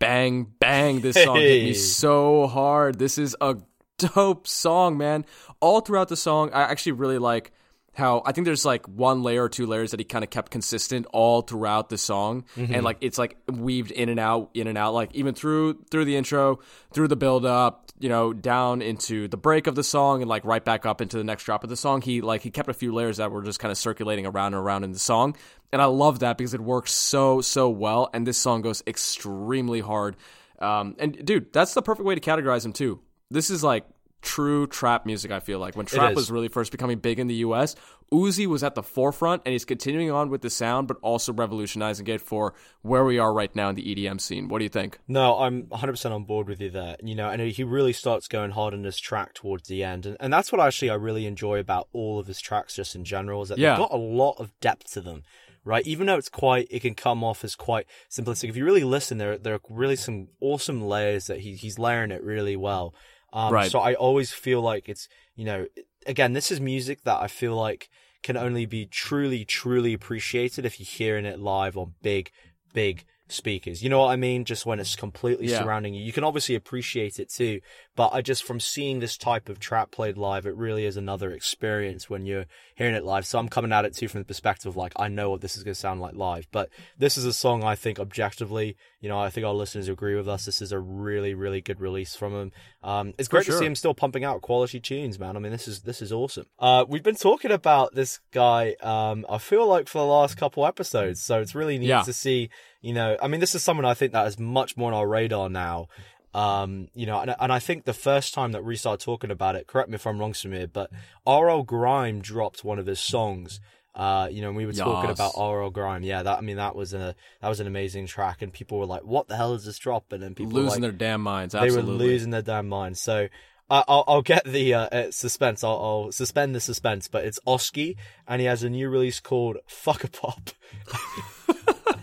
bang 0.00 0.44
bang 0.58 1.00
this 1.00 1.22
song 1.22 1.36
hey. 1.36 1.60
hit 1.60 1.64
me 1.66 1.74
so 1.74 2.48
hard 2.48 2.98
this 2.98 3.18
is 3.18 3.36
a 3.40 3.56
dope 3.98 4.48
song 4.48 4.98
man 4.98 5.24
all 5.60 5.80
throughout 5.80 6.08
the 6.08 6.16
song 6.16 6.50
i 6.52 6.62
actually 6.62 6.92
really 6.92 7.18
like 7.18 7.52
how 7.92 8.22
I 8.24 8.32
think 8.32 8.44
there's 8.44 8.64
like 8.64 8.86
one 8.86 9.22
layer 9.22 9.44
or 9.44 9.48
two 9.48 9.66
layers 9.66 9.90
that 9.90 10.00
he 10.00 10.04
kind 10.04 10.22
of 10.22 10.30
kept 10.30 10.50
consistent 10.50 11.06
all 11.12 11.42
throughout 11.42 11.88
the 11.88 11.98
song, 11.98 12.44
mm-hmm. 12.56 12.72
and 12.72 12.84
like 12.84 12.98
it's 13.00 13.18
like 13.18 13.36
weaved 13.50 13.90
in 13.90 14.08
and 14.08 14.20
out, 14.20 14.50
in 14.54 14.68
and 14.68 14.78
out, 14.78 14.94
like 14.94 15.14
even 15.14 15.34
through 15.34 15.84
through 15.90 16.04
the 16.04 16.16
intro, 16.16 16.60
through 16.92 17.08
the 17.08 17.16
build 17.16 17.44
up, 17.44 17.90
you 17.98 18.08
know, 18.08 18.32
down 18.32 18.80
into 18.80 19.26
the 19.28 19.36
break 19.36 19.66
of 19.66 19.74
the 19.74 19.82
song, 19.82 20.22
and 20.22 20.28
like 20.28 20.44
right 20.44 20.64
back 20.64 20.86
up 20.86 21.00
into 21.00 21.16
the 21.16 21.24
next 21.24 21.44
drop 21.44 21.64
of 21.64 21.70
the 21.70 21.76
song. 21.76 22.00
He 22.00 22.20
like 22.20 22.42
he 22.42 22.50
kept 22.50 22.68
a 22.68 22.74
few 22.74 22.92
layers 22.92 23.16
that 23.16 23.32
were 23.32 23.42
just 23.42 23.58
kind 23.58 23.72
of 23.72 23.78
circulating 23.78 24.24
around 24.24 24.54
and 24.54 24.62
around 24.62 24.84
in 24.84 24.92
the 24.92 24.98
song, 24.98 25.36
and 25.72 25.82
I 25.82 25.86
love 25.86 26.20
that 26.20 26.38
because 26.38 26.54
it 26.54 26.60
works 26.60 26.92
so 26.92 27.40
so 27.40 27.68
well, 27.68 28.08
and 28.14 28.26
this 28.26 28.38
song 28.38 28.62
goes 28.62 28.82
extremely 28.86 29.80
hard. 29.80 30.16
Um, 30.60 30.94
and 30.98 31.24
dude, 31.24 31.52
that's 31.52 31.74
the 31.74 31.82
perfect 31.82 32.06
way 32.06 32.14
to 32.14 32.20
categorize 32.20 32.64
him 32.64 32.72
too. 32.72 33.00
This 33.30 33.50
is 33.50 33.64
like 33.64 33.84
true 34.22 34.66
trap 34.66 35.06
music. 35.06 35.30
I 35.30 35.40
feel 35.40 35.58
like 35.58 35.76
when 35.76 35.86
trap 35.86 36.14
was 36.14 36.30
really 36.30 36.48
first 36.48 36.72
becoming 36.72 36.98
big 36.98 37.18
in 37.18 37.26
the 37.26 37.34
U.S., 37.36 37.76
Uzi 38.12 38.46
was 38.46 38.64
at 38.64 38.74
the 38.74 38.82
forefront, 38.82 39.42
and 39.44 39.52
he's 39.52 39.64
continuing 39.64 40.10
on 40.10 40.30
with 40.30 40.42
the 40.42 40.50
sound, 40.50 40.88
but 40.88 40.96
also 41.00 41.32
revolutionizing 41.32 42.06
it 42.08 42.20
for 42.20 42.54
where 42.82 43.04
we 43.04 43.18
are 43.18 43.32
right 43.32 43.54
now 43.54 43.68
in 43.68 43.76
the 43.76 43.94
EDM 43.94 44.20
scene. 44.20 44.48
What 44.48 44.58
do 44.58 44.64
you 44.64 44.70
think? 44.70 44.98
No, 45.06 45.38
I'm 45.38 45.68
100 45.68 45.92
percent 45.92 46.14
on 46.14 46.24
board 46.24 46.48
with 46.48 46.60
you 46.60 46.70
there. 46.70 46.96
You 47.02 47.14
know, 47.14 47.30
and 47.30 47.40
he 47.40 47.62
really 47.62 47.92
starts 47.92 48.26
going 48.26 48.50
hard 48.50 48.74
on 48.74 48.82
this 48.82 48.98
track 48.98 49.34
towards 49.34 49.68
the 49.68 49.84
end, 49.84 50.06
and, 50.06 50.16
and 50.18 50.32
that's 50.32 50.50
what 50.50 50.60
actually 50.60 50.90
I 50.90 50.94
really 50.94 51.26
enjoy 51.26 51.58
about 51.60 51.88
all 51.92 52.18
of 52.18 52.26
his 52.26 52.40
tracks, 52.40 52.74
just 52.74 52.94
in 52.94 53.04
general, 53.04 53.42
is 53.42 53.50
that 53.50 53.58
yeah. 53.58 53.70
they've 53.70 53.88
got 53.88 53.92
a 53.92 53.96
lot 53.96 54.36
of 54.38 54.58
depth 54.60 54.92
to 54.92 55.00
them 55.00 55.22
right? 55.64 55.86
Even 55.86 56.06
though 56.06 56.16
it's 56.16 56.28
quite, 56.28 56.66
it 56.70 56.80
can 56.80 56.94
come 56.94 57.22
off 57.22 57.44
as 57.44 57.54
quite 57.54 57.86
simplistic. 58.10 58.48
If 58.48 58.56
you 58.56 58.64
really 58.64 58.82
listen, 58.82 59.18
there 59.18 59.36
there 59.36 59.54
are 59.54 59.60
really 59.68 59.96
some 59.96 60.28
awesome 60.40 60.80
layers 60.80 61.26
that 61.26 61.40
he 61.40 61.54
he's 61.54 61.78
layering 61.78 62.10
it 62.10 62.22
really 62.22 62.56
well. 62.56 62.94
Um, 63.32 63.52
right. 63.52 63.70
So 63.70 63.78
I 63.78 63.94
always 63.94 64.32
feel 64.32 64.60
like 64.60 64.88
it's, 64.88 65.08
you 65.34 65.44
know, 65.44 65.66
again, 66.06 66.32
this 66.32 66.50
is 66.50 66.60
music 66.60 67.02
that 67.04 67.20
I 67.20 67.28
feel 67.28 67.54
like 67.54 67.88
can 68.22 68.36
only 68.36 68.66
be 68.66 68.86
truly, 68.86 69.44
truly 69.44 69.92
appreciated 69.94 70.64
if 70.64 70.78
you're 70.78 70.86
hearing 70.86 71.24
it 71.24 71.38
live 71.38 71.76
on 71.76 71.94
big, 72.02 72.30
big 72.72 73.04
speakers. 73.32 73.82
You 73.82 73.90
know 73.90 74.00
what 74.00 74.10
I 74.10 74.16
mean? 74.16 74.44
Just 74.44 74.66
when 74.66 74.80
it's 74.80 74.96
completely 74.96 75.48
yeah. 75.48 75.60
surrounding 75.60 75.94
you. 75.94 76.02
You 76.02 76.12
can 76.12 76.24
obviously 76.24 76.54
appreciate 76.54 77.18
it 77.18 77.30
too, 77.30 77.60
but 77.96 78.12
I 78.12 78.22
just 78.22 78.44
from 78.44 78.60
seeing 78.60 79.00
this 79.00 79.16
type 79.16 79.48
of 79.48 79.58
trap 79.58 79.90
played 79.90 80.16
live, 80.16 80.46
it 80.46 80.56
really 80.56 80.84
is 80.84 80.96
another 80.96 81.30
experience 81.30 82.08
when 82.08 82.26
you're 82.26 82.46
hearing 82.74 82.94
it 82.94 83.04
live. 83.04 83.26
So 83.26 83.38
I'm 83.38 83.48
coming 83.48 83.72
at 83.72 83.84
it 83.84 83.94
too 83.94 84.08
from 84.08 84.20
the 84.20 84.24
perspective 84.24 84.70
of 84.70 84.76
like 84.76 84.92
I 84.96 85.08
know 85.08 85.30
what 85.30 85.40
this 85.40 85.56
is 85.56 85.64
going 85.64 85.74
to 85.74 85.80
sound 85.80 86.00
like 86.00 86.14
live, 86.14 86.48
but 86.50 86.68
this 86.98 87.16
is 87.16 87.24
a 87.24 87.32
song 87.32 87.64
I 87.64 87.74
think 87.74 87.98
objectively, 87.98 88.76
you 89.00 89.08
know, 89.08 89.18
I 89.18 89.30
think 89.30 89.46
our 89.46 89.54
listeners 89.54 89.88
agree 89.88 90.14
with 90.14 90.28
us. 90.28 90.44
This 90.44 90.62
is 90.62 90.72
a 90.72 90.78
really, 90.78 91.34
really 91.34 91.60
good 91.60 91.80
release 91.80 92.16
from 92.16 92.32
him. 92.34 92.52
Um, 92.82 93.14
it's 93.18 93.28
great 93.28 93.44
sure. 93.44 93.54
to 93.54 93.58
see 93.58 93.66
him 93.66 93.74
still 93.74 93.94
pumping 93.94 94.24
out 94.24 94.42
quality 94.42 94.80
tunes, 94.80 95.18
man. 95.18 95.36
I 95.36 95.40
mean, 95.40 95.52
this 95.52 95.68
is 95.68 95.82
this 95.82 96.02
is 96.02 96.12
awesome. 96.12 96.46
Uh, 96.58 96.84
we've 96.88 97.02
been 97.02 97.16
talking 97.16 97.50
about 97.50 97.94
this 97.94 98.20
guy. 98.32 98.74
Um, 98.82 99.26
I 99.28 99.38
feel 99.38 99.66
like 99.66 99.88
for 99.88 99.98
the 99.98 100.04
last 100.04 100.36
couple 100.36 100.66
episodes, 100.66 101.20
so 101.20 101.40
it's 101.40 101.54
really 101.54 101.78
neat 101.78 101.88
yeah. 101.88 102.02
to 102.02 102.12
see 102.12 102.50
you 102.80 102.92
know, 102.92 103.16
I 103.20 103.28
mean, 103.28 103.40
this 103.40 103.54
is 103.54 103.62
someone 103.62 103.84
I 103.84 103.94
think 103.94 104.12
that 104.12 104.26
is 104.26 104.38
much 104.38 104.76
more 104.76 104.92
on 104.92 104.98
our 104.98 105.06
radar 105.06 105.48
now. 105.48 105.88
Um, 106.32 106.88
you 106.94 107.06
know, 107.06 107.20
and, 107.20 107.34
and 107.40 107.52
I 107.52 107.58
think 107.58 107.84
the 107.84 107.92
first 107.92 108.34
time 108.34 108.52
that 108.52 108.64
we 108.64 108.76
started 108.76 109.04
talking 109.04 109.30
about 109.30 109.56
it, 109.56 109.66
correct 109.66 109.88
me 109.88 109.96
if 109.96 110.06
I'm 110.06 110.18
wrong, 110.18 110.32
Samir, 110.32 110.72
but 110.72 110.90
RL 111.26 111.64
Grime 111.64 112.20
dropped 112.20 112.64
one 112.64 112.78
of 112.78 112.86
his 112.86 113.00
songs. 113.00 113.60
Uh, 113.92 114.28
you 114.30 114.40
know, 114.40 114.48
and 114.48 114.56
we 114.56 114.64
were 114.64 114.72
talking 114.72 115.10
yes. 115.10 115.18
about 115.18 115.32
RL 115.36 115.70
Grime. 115.70 116.04
Yeah, 116.04 116.22
that 116.22 116.38
I 116.38 116.40
mean, 116.42 116.56
that 116.56 116.76
was 116.76 116.94
a 116.94 117.16
that 117.42 117.48
was 117.48 117.58
an 117.58 117.66
amazing 117.66 118.06
track, 118.06 118.40
and 118.40 118.52
people 118.52 118.78
were 118.78 118.86
like, 118.86 119.02
"What 119.02 119.26
the 119.26 119.36
hell 119.36 119.52
is 119.54 119.64
this 119.64 119.78
dropping?" 119.78 120.22
And 120.22 120.36
people 120.36 120.52
losing 120.52 120.80
like, 120.80 120.80
their 120.82 120.92
damn 120.92 121.22
minds. 121.22 121.56
Absolutely. 121.56 121.82
They 121.82 121.90
were 121.90 121.98
losing 121.98 122.30
their 122.30 122.42
damn 122.42 122.68
minds. 122.68 123.00
So 123.00 123.28
I'll, 123.68 124.04
I'll 124.06 124.22
get 124.22 124.44
the 124.44 124.74
uh, 124.74 124.80
uh, 124.86 125.10
suspense. 125.10 125.62
I'll, 125.62 125.72
I'll, 125.72 126.12
suspend 126.12 126.54
the 126.54 126.60
suspense. 126.60 127.08
But 127.08 127.24
it's 127.24 127.40
Oski, 127.46 127.96
and 128.26 128.40
he 128.40 128.46
has 128.46 128.62
a 128.62 128.70
new 128.70 128.88
release 128.88 129.20
called 129.20 129.58
Fuck 129.66 130.04
a 130.04 130.08
Pop. 130.08 130.50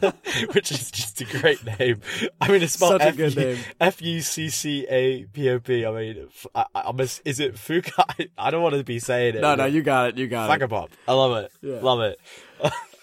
which 0.53 0.71
is 0.71 0.91
just 0.91 1.21
a 1.21 1.25
great 1.25 1.63
name. 1.79 2.01
I 2.41 2.49
mean, 2.49 2.61
it's 2.61 2.73
Such 2.77 3.01
a 3.01 3.11
good 3.11 3.35
name. 3.35 3.57
F 3.79 4.01
U 4.01 4.21
C 4.21 4.49
C 4.49 4.85
A 4.89 5.25
P 5.25 5.49
O 5.49 5.59
P. 5.59 5.85
I 5.85 5.91
mean, 5.91 6.27
f- 6.27 6.47
I, 6.55 6.65
I, 6.75 6.81
I'm 6.85 6.99
a, 6.99 7.03
is 7.03 7.39
it 7.39 7.55
Fuka? 7.55 7.91
I, 8.19 8.27
I 8.37 8.51
don't 8.51 8.61
want 8.61 8.75
to 8.75 8.83
be 8.83 8.99
saying 8.99 9.35
it. 9.35 9.41
No, 9.41 9.55
no, 9.55 9.65
you 9.65 9.81
got 9.81 10.09
it. 10.09 10.17
You 10.17 10.27
got 10.27 10.45
it. 10.45 10.53
Vagabond. 10.53 10.89
I 11.07 11.13
love 11.13 11.37
it. 11.43 11.51
Yeah. 11.61 11.79
Love 11.81 12.01
it. 12.01 12.19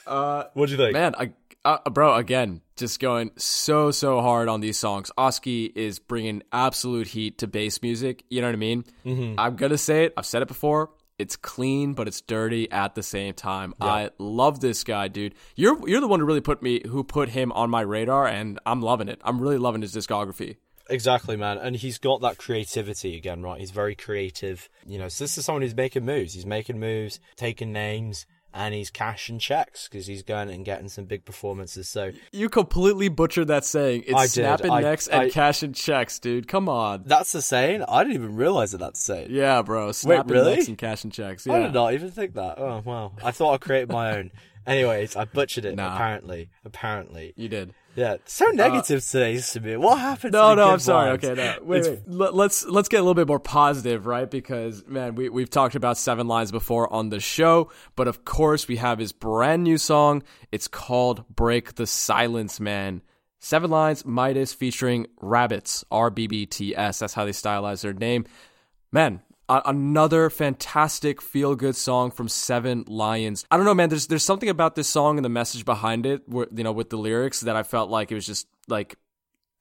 Uh, 0.07 0.45
What 0.55 0.67
do 0.67 0.73
you 0.73 0.79
think? 0.79 0.93
man, 0.93 1.15
I, 1.19 1.33
uh, 1.65 1.79
bro, 1.91 2.15
again, 2.15 2.61
just 2.77 3.01
going 3.01 3.31
so 3.37 3.91
so 3.91 4.21
hard 4.21 4.49
on 4.49 4.61
these 4.61 4.79
songs. 4.79 5.11
Oski 5.17 5.73
is 5.75 5.99
bringing 5.99 6.43
absolute 6.53 7.09
heat 7.09 7.39
to 7.39 7.47
bass 7.47 7.81
music. 7.83 8.25
You 8.29 8.41
know 8.43 8.49
what 8.49 8.55
I 8.55 8.57
mean? 8.59 8.85
Mm-hmm. 9.07 9.41
I'm 9.41 9.57
gonna 9.57 9.79
say 9.79 10.05
it. 10.05 10.15
I've 10.17 10.27
said 10.27 10.43
it 10.43 10.49
before. 10.49 10.91
It's 11.19 11.37
clean, 11.37 11.95
but 11.95 12.09
it's 12.09 12.21
dirty 12.21 12.71
at 12.73 12.95
the 12.97 13.03
same 13.03 13.35
time. 13.35 13.75
I 13.81 14.11
love 14.19 14.61
this 14.61 14.83
guy, 14.83 15.09
dude. 15.09 15.35
You're 15.55 15.89
you're 15.89 16.01
the 16.01 16.09
one 16.09 16.21
who 16.21 16.27
really 16.27 16.41
put 16.41 16.61
me 16.61 16.83
who 16.87 17.05
put 17.05 17.29
him 17.29 17.53
on 17.53 17.71
my 17.71 17.83
radar, 17.83 18.27
and 18.27 18.59
I'm 18.67 18.83
loving 18.83 19.09
it. 19.09 19.21
I'm 19.25 19.41
really 19.41 19.59
loving 19.59 19.83
his 19.83 19.95
discography. 19.95 20.57
Exactly, 20.91 21.37
man. 21.37 21.59
And 21.59 21.77
he's 21.77 21.99
got 21.99 22.21
that 22.21 22.37
creativity 22.37 23.17
again, 23.17 23.43
right? 23.43 23.59
He's 23.59 23.71
very 23.71 23.95
creative. 23.95 24.69
You 24.87 24.99
know, 24.99 25.09
so 25.09 25.25
this 25.25 25.39
is 25.39 25.45
someone 25.45 25.63
who's 25.63 25.75
making 25.75 26.05
moves. 26.05 26.35
He's 26.35 26.47
making 26.47 26.79
moves, 26.79 27.21
taking 27.37 27.73
names, 27.73 28.27
and 28.55 28.73
he's 28.73 28.89
cashing 28.89 29.39
checks 29.41 29.89
because 29.89 30.07
he's 30.07 30.23
going 30.23 30.49
and 30.49 30.65
getting 30.65 30.89
some 30.89 31.05
big 31.05 31.25
performances. 31.25 31.89
So 31.89 32.13
You 32.33 32.49
completely 32.49 33.09
butchered 33.09 33.49
that 33.49 33.65
saying. 33.65 34.05
It's 34.07 34.15
I 34.15 34.23
did. 34.23 34.31
snapping 34.31 34.71
I- 34.71 34.81
necks 34.81 35.09
and 35.09 35.23
I- 35.23 35.29
cashing 35.31 35.73
checks, 35.73 36.19
dude. 36.21 36.47
Come 36.49 36.69
on. 36.69 37.03
that's 37.07 37.33
the 37.33 37.43
saying. 37.43 37.83
I 37.89 38.05
didn't 38.05 38.15
even 38.15 38.37
realize 38.37 38.71
that 38.73 38.79
that's 38.79 39.05
the 39.05 39.15
saying. 39.15 39.29
Yeah, 39.31 39.61
bro. 39.63 39.91
Snapping 39.93 40.33
really? 40.33 40.55
necks 40.55 40.69
and 40.69 40.79
cashing 40.79 41.11
checks. 41.11 41.47
Yeah. 41.47 41.55
I 41.55 41.59
did 41.65 41.75
not 41.75 41.93
even 41.95 42.11
think 42.11 42.35
that. 42.35 42.59
Oh 42.59 42.81
wow! 42.85 43.13
I 43.23 43.33
thought 43.33 43.53
I 43.55 43.59
created 43.59 43.91
my 43.91 44.17
own. 44.17 44.31
Anyways, 44.67 45.15
I 45.17 45.25
butchered 45.27 45.65
it. 45.67 45.75
Nah. 45.77 45.95
Apparently, 45.95 46.49
apparently, 46.65 47.35
You 47.37 47.49
did. 47.49 47.75
Yeah. 47.97 48.17
So 48.25 48.49
uh, 48.49 48.53
negative 48.53 49.07
today, 49.07 49.37
Samir. 49.37 49.79
What 49.79 49.99
happened? 49.99 50.33
No, 50.33 50.55
no, 50.55 50.71
I'm 50.71 50.79
sorry. 50.79 51.11
Okay, 51.11 51.35
no. 51.35 51.59
Wait, 51.63 51.85
wait. 51.85 52.01
Let, 52.07 52.35
let's 52.35 52.65
let's 52.65 52.89
get 52.89 52.99
a 52.99 53.03
little 53.03 53.15
bit 53.15 53.29
more 53.29 53.39
positive, 53.39 54.07
right? 54.07 54.31
Because 54.31 54.85
man, 54.87 55.15
we 55.15 55.29
we've 55.29 55.51
talked 55.51 55.75
about 55.75 55.97
Seven 55.97 56.27
Lions 56.27 56.51
before 56.51 56.93
on 56.93 57.11
the 57.11 57.21
show, 57.21 57.71
but 57.97 58.09
of 58.09 58.25
course 58.25 58.67
we 58.67 58.77
have 58.77 58.99
his 58.99 59.13
brand 59.13 59.63
new 59.65 59.79
song. 59.79 60.23
It's 60.51 60.69
called 60.69 61.25
"Break 61.29 61.77
the 61.77 61.87
Silence," 61.87 62.59
man. 62.61 63.03
Seven 63.39 63.71
Lions, 63.71 64.05
Midas 64.07 64.55
featuring 64.55 65.07
Rabbits, 65.21 65.85
R 65.91 66.11
B 66.11 66.27
B 66.27 66.47
T 66.47 66.75
S. 66.75 66.99
That's 66.99 67.15
how 67.15 67.25
they 67.25 67.33
stylize 67.33 67.83
their 67.83 67.93
name. 67.93 68.25
Man, 68.91 69.21
another 69.49 70.31
fantastic 70.31 71.21
feel 71.21 71.55
good 71.55 71.77
song 71.77 72.11
from 72.11 72.29
Seven 72.29 72.85
Lions. 72.89 73.45
I 73.51 73.57
don't 73.57 73.67
know, 73.67 73.75
man. 73.75 73.89
There's 73.89 74.07
there's 74.07 74.23
something 74.23 74.49
about 74.49 74.75
this 74.75 74.89
song 74.89 75.19
and 75.19 75.25
the 75.25 75.31
message 75.31 75.65
behind 75.65 76.07
it, 76.07 76.29
where, 76.29 76.47
you 76.55 76.65
know, 76.65 76.73
with 76.73 76.91
the 76.91 76.97
lyrics 76.97 77.41
that 77.41 77.57
I 77.57 77.63
felt 77.63 77.91
like 77.91 78.11
it 78.11 78.15
was 78.15 78.27
just 78.27 78.47
like 78.69 78.97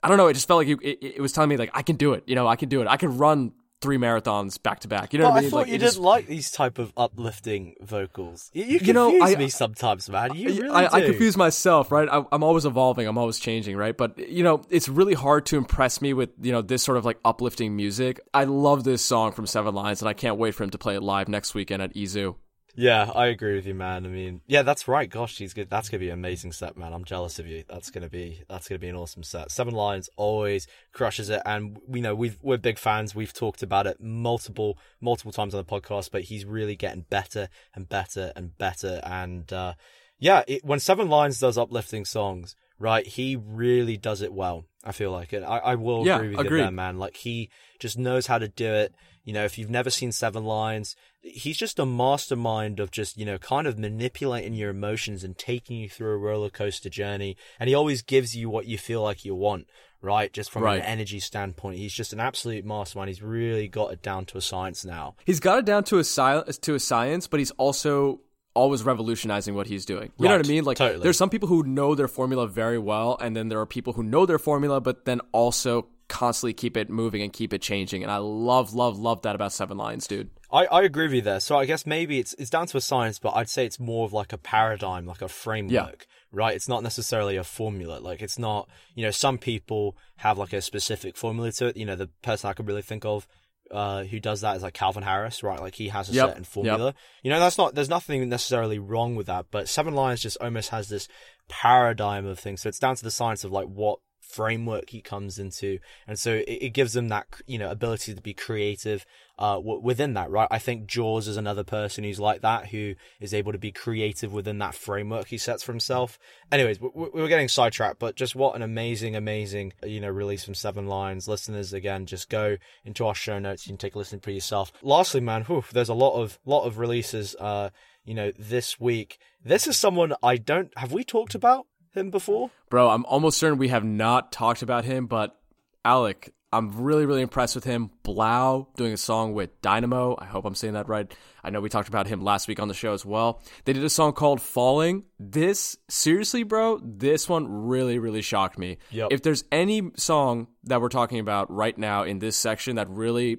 I 0.02 0.08
don't 0.08 0.18
know. 0.18 0.26
It 0.26 0.34
just 0.34 0.46
felt 0.46 0.58
like 0.58 0.68
it, 0.68 0.98
it 1.16 1.20
was 1.20 1.32
telling 1.32 1.48
me 1.48 1.56
like 1.56 1.70
I 1.74 1.82
can 1.82 1.96
do 1.96 2.12
it. 2.12 2.24
You 2.26 2.34
know, 2.34 2.46
I 2.46 2.56
can 2.56 2.68
do 2.68 2.82
it. 2.82 2.88
I 2.88 2.96
can 2.96 3.16
run 3.16 3.52
three 3.84 3.98
marathons 3.98 4.60
back 4.60 4.80
to 4.80 4.88
back. 4.88 5.12
You 5.12 5.18
know 5.20 5.26
Well, 5.26 5.32
what 5.34 5.36
I 5.36 5.38
I 5.38 5.42
mean? 5.42 5.50
thought 5.50 5.56
like, 5.58 5.66
you 5.68 5.72
didn't 5.74 5.88
just- 5.88 5.98
like 5.98 6.26
these 6.26 6.50
type 6.50 6.78
of 6.78 6.92
uplifting 6.96 7.74
vocals. 7.82 8.50
You, 8.52 8.64
you 8.64 8.78
confuse 8.80 8.86
You 8.88 8.92
know, 8.94 9.22
I- 9.24 9.36
me 9.36 9.48
sometimes, 9.48 10.08
man. 10.10 10.34
You 10.34 10.48
really 10.62 10.70
I, 10.70 10.86
I 10.86 11.00
confuse 11.02 11.36
myself, 11.36 11.92
right? 11.92 12.08
I, 12.10 12.24
I'm 12.32 12.42
always 12.42 12.64
evolving. 12.64 13.06
I'm 13.06 13.18
always 13.18 13.38
changing, 13.38 13.76
right? 13.76 13.96
But 13.96 14.18
you 14.18 14.42
know, 14.42 14.62
it's 14.70 14.88
really 14.88 15.14
hard 15.14 15.46
to 15.46 15.56
impress 15.58 16.00
me 16.02 16.12
with 16.14 16.30
you 16.40 16.50
know 16.52 16.62
this 16.62 16.82
sort 16.82 16.96
of 16.98 17.04
like 17.04 17.18
uplifting 17.24 17.76
music. 17.76 18.18
I 18.32 18.44
love 18.44 18.84
this 18.84 19.02
song 19.04 19.32
from 19.32 19.46
Seven 19.46 19.74
Lions, 19.74 20.00
and 20.02 20.08
I 20.08 20.14
can't 20.14 20.38
wait 20.38 20.54
for 20.54 20.64
him 20.64 20.70
to 20.70 20.78
play 20.78 20.96
it 20.96 21.02
live 21.02 21.28
next 21.28 21.54
weekend 21.54 21.82
at 21.82 21.94
Izu. 21.94 22.36
Yeah, 22.76 23.10
I 23.14 23.26
agree 23.26 23.54
with 23.54 23.66
you, 23.66 23.74
man. 23.74 24.04
I 24.04 24.08
mean, 24.08 24.40
yeah, 24.46 24.62
that's 24.62 24.88
right. 24.88 25.08
Gosh, 25.08 25.38
he's 25.38 25.54
good. 25.54 25.70
That's 25.70 25.88
gonna 25.88 26.00
be 26.00 26.08
an 26.08 26.14
amazing 26.18 26.52
set, 26.52 26.76
man. 26.76 26.92
I'm 26.92 27.04
jealous 27.04 27.38
of 27.38 27.46
you. 27.46 27.62
That's 27.68 27.90
gonna 27.90 28.08
be 28.08 28.42
that's 28.48 28.68
gonna 28.68 28.78
be 28.80 28.88
an 28.88 28.96
awesome 28.96 29.22
set. 29.22 29.50
Seven 29.50 29.74
Lions 29.74 30.08
always 30.16 30.66
crushes 30.92 31.30
it, 31.30 31.40
and 31.46 31.78
we 31.86 32.00
know 32.00 32.14
we've 32.14 32.38
we're 32.42 32.56
big 32.56 32.78
fans. 32.78 33.14
We've 33.14 33.32
talked 33.32 33.62
about 33.62 33.86
it 33.86 33.98
multiple 34.00 34.76
multiple 35.00 35.32
times 35.32 35.54
on 35.54 35.64
the 35.64 35.80
podcast, 35.80 36.10
but 36.10 36.22
he's 36.22 36.44
really 36.44 36.74
getting 36.76 37.02
better 37.08 37.48
and 37.74 37.88
better 37.88 38.32
and 38.34 38.56
better. 38.58 39.00
And 39.04 39.52
uh, 39.52 39.74
yeah, 40.18 40.42
it, 40.48 40.64
when 40.64 40.80
Seven 40.80 41.08
Lions 41.08 41.38
does 41.38 41.56
uplifting 41.56 42.04
songs, 42.04 42.56
right, 42.78 43.06
he 43.06 43.36
really 43.36 43.96
does 43.96 44.20
it 44.20 44.32
well. 44.32 44.64
I 44.84 44.92
feel 44.92 45.12
like 45.12 45.32
it. 45.32 45.42
I, 45.42 45.58
I 45.58 45.74
will 45.76 46.04
Yeah, 46.06 46.16
agree 46.16 46.30
with 46.30 46.40
agreed. 46.40 46.58
you 46.58 46.64
there, 46.64 46.70
man. 46.72 46.98
Like 46.98 47.16
he 47.16 47.50
just 47.78 47.98
knows 47.98 48.26
how 48.26 48.38
to 48.38 48.48
do 48.48 48.72
it. 48.72 48.94
You 49.24 49.32
know, 49.32 49.44
if 49.44 49.56
you've 49.58 49.70
never 49.70 49.90
seen 49.90 50.12
Seven 50.12 50.44
Lions, 50.44 50.94
he's 51.22 51.56
just 51.56 51.78
a 51.78 51.86
mastermind 51.86 52.78
of 52.78 52.90
just, 52.90 53.16
you 53.16 53.24
know, 53.24 53.38
kind 53.38 53.66
of 53.66 53.78
manipulating 53.78 54.52
your 54.54 54.70
emotions 54.70 55.24
and 55.24 55.36
taking 55.36 55.78
you 55.78 55.88
through 55.88 56.12
a 56.12 56.18
roller 56.18 56.50
coaster 56.50 56.90
journey. 56.90 57.36
And 57.58 57.68
he 57.68 57.74
always 57.74 58.02
gives 58.02 58.36
you 58.36 58.50
what 58.50 58.66
you 58.66 58.76
feel 58.78 59.02
like 59.02 59.24
you 59.24 59.34
want, 59.34 59.66
right? 60.02 60.32
Just 60.32 60.50
from 60.50 60.62
Right. 60.62 60.78
an 60.80 60.84
energy 60.86 61.20
standpoint. 61.20 61.78
He's 61.78 61.94
just 61.94 62.12
an 62.12 62.20
absolute 62.20 62.64
mastermind. 62.64 63.08
He's 63.08 63.22
really 63.22 63.66
got 63.66 63.92
it 63.92 64.02
down 64.02 64.26
to 64.26 64.38
a 64.38 64.42
science 64.42 64.84
now. 64.84 65.14
He's 65.24 65.40
got 65.40 65.58
it 65.58 65.64
down 65.64 65.84
to 65.84 65.98
a 65.98 66.04
sil- 66.04 66.44
to 66.44 66.74
a 66.74 66.80
science, 66.80 67.26
but 67.26 67.40
he's 67.40 67.50
also 67.52 68.20
always 68.54 68.84
revolutionizing 68.84 69.54
what 69.56 69.66
he's 69.66 69.84
doing. 69.84 70.12
You 70.18 70.28
know 70.28 70.36
what 70.36 70.46
I 70.46 70.48
mean? 70.48 70.64
Like 70.64 70.76
totally. 70.76 71.02
there's 71.02 71.16
some 71.18 71.28
people 71.30 71.48
who 71.48 71.64
know 71.64 71.96
their 71.96 72.06
formula 72.06 72.46
very 72.46 72.78
well 72.78 73.16
and 73.20 73.34
then 73.36 73.48
there 73.48 73.58
are 73.58 73.66
people 73.66 73.94
who 73.94 74.02
know 74.04 74.26
their 74.26 74.38
formula 74.38 74.80
but 74.80 75.06
then 75.06 75.20
also 75.32 75.88
constantly 76.08 76.52
keep 76.52 76.76
it 76.76 76.90
moving 76.90 77.22
and 77.22 77.32
keep 77.32 77.52
it 77.52 77.62
changing. 77.62 78.02
And 78.02 78.10
I 78.12 78.18
love 78.18 78.74
love 78.74 78.98
love 78.98 79.22
that 79.22 79.34
about 79.34 79.52
Seven 79.52 79.76
Lions, 79.76 80.06
dude. 80.06 80.30
I, 80.50 80.66
I 80.66 80.82
agree 80.82 81.06
with 81.06 81.14
you 81.14 81.22
there. 81.22 81.40
So 81.40 81.56
I 81.56 81.64
guess 81.64 81.84
maybe 81.86 82.18
it's 82.18 82.34
it's 82.34 82.50
down 82.50 82.66
to 82.68 82.76
a 82.76 82.80
science, 82.80 83.18
but 83.18 83.34
I'd 83.34 83.48
say 83.48 83.66
it's 83.66 83.80
more 83.80 84.04
of 84.04 84.12
like 84.12 84.32
a 84.32 84.38
paradigm, 84.38 85.06
like 85.06 85.22
a 85.22 85.28
framework, 85.28 86.06
right? 86.32 86.54
It's 86.54 86.68
not 86.68 86.82
necessarily 86.82 87.36
a 87.36 87.44
formula. 87.44 87.98
Like 87.98 88.22
it's 88.22 88.38
not, 88.38 88.68
you 88.94 89.04
know, 89.04 89.10
some 89.10 89.38
people 89.38 89.96
have 90.16 90.38
like 90.38 90.52
a 90.52 90.60
specific 90.60 91.16
formula 91.16 91.50
to 91.52 91.66
it. 91.66 91.76
You 91.76 91.86
know, 91.86 91.96
the 91.96 92.10
person 92.22 92.50
I 92.50 92.52
could 92.52 92.68
really 92.68 92.82
think 92.82 93.04
of 93.04 93.26
uh, 93.70 94.04
who 94.04 94.20
does 94.20 94.42
that 94.42 94.56
is 94.56 94.62
like 94.62 94.74
Calvin 94.74 95.02
Harris, 95.02 95.42
right? 95.42 95.60
Like 95.60 95.74
he 95.74 95.88
has 95.88 96.08
a 96.08 96.12
Yep, 96.12 96.28
certain 96.28 96.44
formula. 96.44 96.94
You 97.22 97.30
know, 97.30 97.40
that's 97.40 97.58
not 97.58 97.74
there's 97.74 97.88
nothing 97.88 98.28
necessarily 98.28 98.78
wrong 98.78 99.16
with 99.16 99.26
that, 99.26 99.46
but 99.50 99.68
Seven 99.68 99.94
Lions 99.94 100.20
just 100.20 100.36
almost 100.40 100.68
has 100.68 100.88
this 100.88 101.08
paradigm 101.48 102.26
of 102.26 102.38
things. 102.38 102.62
So 102.62 102.68
it's 102.68 102.78
down 102.78 102.96
to 102.96 103.02
the 103.04 103.10
science 103.10 103.42
of 103.42 103.52
like 103.52 103.66
what 103.66 103.98
framework 104.24 104.90
he 104.90 105.00
comes 105.00 105.38
into. 105.38 105.78
And 106.06 106.18
so 106.18 106.34
it, 106.34 106.48
it 106.48 106.70
gives 106.70 106.92
them 106.92 107.08
that 107.08 107.26
you 107.46 107.58
know 107.58 107.70
ability 107.70 108.14
to 108.14 108.20
be 108.20 108.34
creative 108.34 109.04
uh 109.38 109.56
w- 109.56 109.80
within 109.80 110.14
that 110.14 110.30
right? 110.30 110.48
I 110.50 110.58
think 110.58 110.86
Jauz 110.86 111.28
is 111.28 111.36
another 111.36 111.64
person 111.64 112.04
who's 112.04 112.20
like 112.20 112.40
that 112.42 112.68
who 112.68 112.94
is 113.20 113.34
able 113.34 113.52
to 113.52 113.58
be 113.58 113.72
creative 113.72 114.32
within 114.32 114.58
that 114.58 114.74
framework 114.74 115.28
he 115.28 115.38
sets 115.38 115.62
for 115.62 115.72
himself. 115.72 116.18
Anyways 116.50 116.80
we, 116.80 116.88
we 116.94 117.22
were 117.22 117.28
getting 117.28 117.48
sidetracked 117.48 117.98
but 117.98 118.16
just 118.16 118.34
what 118.34 118.56
an 118.56 118.62
amazing 118.62 119.14
amazing 119.16 119.72
you 119.84 120.00
know 120.00 120.10
release 120.10 120.44
from 120.44 120.54
Seven 120.54 120.86
Lions. 120.86 121.28
Listeners 121.28 121.72
again 121.72 122.06
just 122.06 122.28
go 122.28 122.56
into 122.84 123.06
our 123.06 123.14
show 123.14 123.38
notes. 123.38 123.66
You 123.66 123.72
can 123.72 123.78
take 123.78 123.94
a 123.94 123.98
listen 123.98 124.20
for 124.20 124.30
yourself. 124.30 124.72
Lastly 124.82 125.20
man 125.20 125.44
whew, 125.44 125.64
there's 125.72 125.88
a 125.88 125.94
lot 125.94 126.20
of 126.20 126.38
lot 126.44 126.64
of 126.64 126.78
releases 126.78 127.34
uh 127.36 127.70
you 128.04 128.14
know 128.14 128.32
this 128.38 128.78
week. 128.78 129.18
This 129.44 129.66
is 129.66 129.76
someone 129.76 130.14
i 130.22 130.36
don't 130.36 130.72
have 130.76 130.92
we 130.92 131.04
talked 131.04 131.34
about 131.34 131.66
him 131.94 132.10
before 132.10 132.50
Bro, 132.70 132.90
I'm 132.90 133.04
almost 133.06 133.38
certain 133.38 133.58
we 133.58 133.68
have 133.68 133.84
not 133.84 134.32
talked 134.32 134.62
about 134.62 134.84
him, 134.84 135.06
but 135.06 135.38
Alec, 135.84 136.32
I'm 136.54 136.82
really, 136.82 137.04
really 137.04 137.22
impressed 137.22 137.56
with 137.56 137.64
him. 137.64 137.90
3LAU 138.04 138.66
doing 138.76 138.92
a 138.92 138.96
song 138.96 139.34
with 139.34 139.60
DNMO. 139.60 140.14
I 140.18 140.26
hope 140.26 140.44
I'm 140.44 140.54
saying 140.54 140.74
that 140.74 140.88
right. 140.88 141.12
I 141.42 141.50
know 141.50 141.60
we 141.60 141.68
talked 141.68 141.88
about 141.88 142.06
him 142.06 142.22
last 142.22 142.46
week 142.46 142.60
on 142.60 142.68
the 142.68 142.74
show 142.74 142.92
as 142.92 143.04
well. 143.04 143.42
They 143.64 143.72
did 143.72 143.82
a 143.82 143.90
song 143.90 144.12
called 144.12 144.40
Falling. 144.40 145.04
This, 145.18 145.76
seriously, 145.88 146.44
bro, 146.44 146.78
this 146.82 147.28
one 147.28 147.48
really, 147.48 147.98
really 147.98 148.22
shocked 148.22 148.56
me. 148.56 148.78
Yep. 148.92 149.08
If 149.10 149.22
there's 149.22 149.42
any 149.50 149.90
song 149.96 150.46
that 150.62 150.80
we're 150.80 150.90
talking 150.90 151.18
about 151.18 151.50
right 151.50 151.76
now 151.76 152.04
in 152.04 152.20
this 152.20 152.36
section 152.36 152.76
that 152.76 152.88
really 152.88 153.38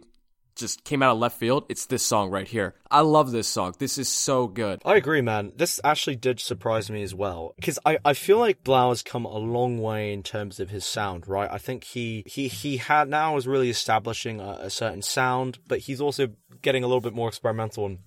just 0.56 0.84
came 0.84 1.04
out 1.04 1.14
of 1.14 1.20
left 1.20 1.38
field, 1.38 1.66
it's 1.70 1.86
this 1.86 2.04
song 2.04 2.30
right 2.30 2.48
here. 2.48 2.76
I 2.90 3.02
love 3.02 3.32
this 3.32 3.48
song. 3.48 3.74
This 3.78 3.98
is 3.98 4.08
so 4.08 4.48
good. 4.48 4.82
I 4.86 4.96
agree, 4.96 5.22
man. 5.22 5.52
This 5.56 5.80
actually 5.84 6.16
did 6.16 6.40
surprise 6.40 6.90
me 6.90 7.04
as 7.04 7.14
well 7.14 7.54
because 7.58 7.80
I, 7.86 7.98
I 8.06 8.14
feel 8.14 8.38
like 8.38 8.64
3LAU 8.64 8.90
has 8.90 9.04
come 9.04 9.26
a 9.26 9.38
long 9.38 9.80
way 9.80 10.14
in 10.14 10.24
terms 10.24 10.60
of 10.60 10.70
his 10.70 10.86
sound, 10.86 11.28
right? 11.28 11.50
I 11.52 11.58
think 11.58 11.84
he 11.84 12.24
he 12.26 12.48
he 12.48 12.78
had 12.78 13.10
now 13.10 13.38
is 13.38 13.48
really 13.48 13.70
establishing 13.70 14.40
a, 14.40 14.58
a 14.62 14.70
certain 14.70 15.02
sound, 15.02 15.60
but 15.68 15.80
he's 15.80 16.02
also 16.02 16.30
getting 16.62 16.84
a 16.84 16.88
little 16.88 17.02
bit 17.02 17.14
more 17.14 17.28
experimental. 17.28 17.86
And 17.86 18.00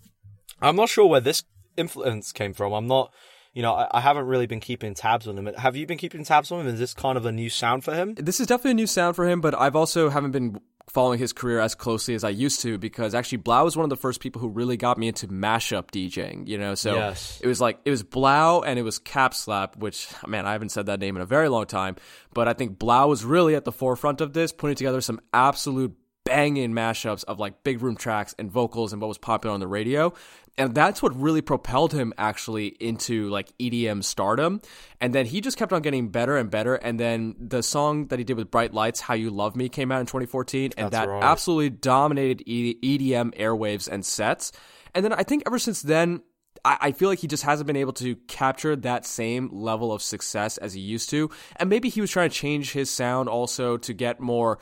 I'm 0.60 0.76
not 0.76 0.88
sure 0.88 1.06
where 1.06 1.20
this 1.20 1.44
influence 1.76 2.32
came 2.32 2.52
from. 2.52 2.72
I'm 2.72 2.86
not, 2.86 3.12
you 3.58 3.62
know, 3.62 3.74
I, 3.74 3.88
I 3.90 4.00
haven't 4.00 4.26
really 4.26 4.46
been 4.46 4.60
keeping 4.60 4.94
tabs 4.94 5.26
on 5.26 5.36
him. 5.36 5.52
Have 5.54 5.74
you 5.74 5.84
been 5.84 5.98
keeping 5.98 6.22
tabs 6.22 6.52
on 6.52 6.60
him? 6.60 6.68
Is 6.68 6.78
this 6.78 6.94
kind 6.94 7.18
of 7.18 7.26
a 7.26 7.32
new 7.32 7.50
sound 7.50 7.82
for 7.82 7.92
him? 7.92 8.14
This 8.14 8.38
is 8.38 8.46
definitely 8.46 8.70
a 8.70 8.74
new 8.74 8.86
sound 8.86 9.16
for 9.16 9.28
him, 9.28 9.40
but 9.40 9.52
I've 9.60 9.74
also 9.74 10.10
haven't 10.10 10.30
been 10.30 10.60
following 10.88 11.18
his 11.18 11.32
career 11.32 11.58
as 11.58 11.74
closely 11.74 12.14
as 12.14 12.22
I 12.22 12.28
used 12.28 12.60
to 12.60 12.78
because 12.78 13.16
actually 13.16 13.38
3LAU 13.38 13.64
was 13.64 13.76
one 13.76 13.82
of 13.82 13.90
the 13.90 13.96
first 13.96 14.20
people 14.20 14.40
who 14.40 14.48
really 14.48 14.76
got 14.76 14.96
me 14.96 15.08
into 15.08 15.26
mashup 15.26 15.90
DJing, 15.90 16.46
you 16.46 16.56
know. 16.56 16.76
So 16.76 16.94
Yes. 16.94 17.40
it 17.42 17.48
was 17.48 17.60
like 17.60 17.80
it 17.84 17.90
was 17.90 18.04
3LAU 18.04 18.62
and 18.64 18.78
it 18.78 18.82
was 18.82 19.00
Cap 19.00 19.34
Slap, 19.34 19.76
which 19.76 20.06
man, 20.24 20.46
I 20.46 20.52
haven't 20.52 20.68
said 20.68 20.86
that 20.86 21.00
name 21.00 21.16
in 21.16 21.22
a 21.22 21.26
very 21.26 21.48
long 21.48 21.66
time, 21.66 21.96
but 22.32 22.46
I 22.46 22.52
think 22.52 22.78
3LAU 22.78 23.08
was 23.08 23.24
really 23.24 23.56
at 23.56 23.64
the 23.64 23.72
forefront 23.72 24.20
of 24.20 24.34
this, 24.34 24.52
putting 24.52 24.76
together 24.76 25.00
some 25.00 25.18
absolute 25.34 25.96
banging 26.28 26.72
mashups 26.72 27.24
of 27.24 27.38
like 27.38 27.62
big 27.64 27.82
room 27.82 27.96
tracks 27.96 28.34
and 28.38 28.50
vocals 28.50 28.92
and 28.92 29.00
what 29.00 29.08
was 29.08 29.18
popular 29.18 29.54
on 29.54 29.60
the 29.60 29.66
radio. 29.66 30.12
And 30.58 30.74
that's 30.74 31.00
what 31.00 31.18
really 31.18 31.40
propelled 31.40 31.92
him 31.92 32.12
actually 32.18 32.66
into 32.66 33.30
like 33.30 33.56
EDM 33.58 34.02
stardom. 34.04 34.60
And 35.00 35.14
then 35.14 35.24
he 35.24 35.40
just 35.40 35.56
kept 35.56 35.72
on 35.72 35.82
getting 35.82 36.08
better 36.08 36.36
and 36.36 36.50
better. 36.50 36.74
And 36.74 36.98
then 36.98 37.36
the 37.38 37.62
song 37.62 38.08
that 38.08 38.18
he 38.18 38.24
did 38.24 38.36
with 38.36 38.50
Bright 38.50 38.74
Lights, 38.74 39.00
How 39.00 39.14
You 39.14 39.30
Love 39.30 39.56
Me, 39.56 39.68
came 39.68 39.92
out 39.92 40.00
in 40.00 40.06
2014. 40.06 40.72
And 40.76 40.90
That's 40.90 41.06
that 41.06 41.08
right. 41.08 41.22
absolutely 41.22 41.70
dominated 41.70 42.44
EDM 42.46 43.38
airwaves 43.38 43.88
and 43.88 44.04
sets. 44.04 44.52
And 44.94 45.04
then 45.04 45.12
I 45.12 45.22
think 45.22 45.44
ever 45.46 45.58
since 45.58 45.80
then, 45.80 46.22
I 46.64 46.90
feel 46.90 47.08
like 47.08 47.20
he 47.20 47.28
just 47.28 47.44
hasn't 47.44 47.68
been 47.68 47.76
able 47.76 47.92
to 47.94 48.16
capture 48.26 48.74
that 48.76 49.06
same 49.06 49.48
level 49.52 49.92
of 49.92 50.02
success 50.02 50.58
as 50.58 50.74
he 50.74 50.80
used 50.80 51.08
to. 51.10 51.30
And 51.56 51.70
maybe 51.70 51.88
he 51.88 52.00
was 52.00 52.10
trying 52.10 52.30
to 52.30 52.34
change 52.34 52.72
his 52.72 52.90
sound 52.90 53.28
also 53.28 53.76
to 53.78 53.92
get 53.94 54.18
more 54.18 54.58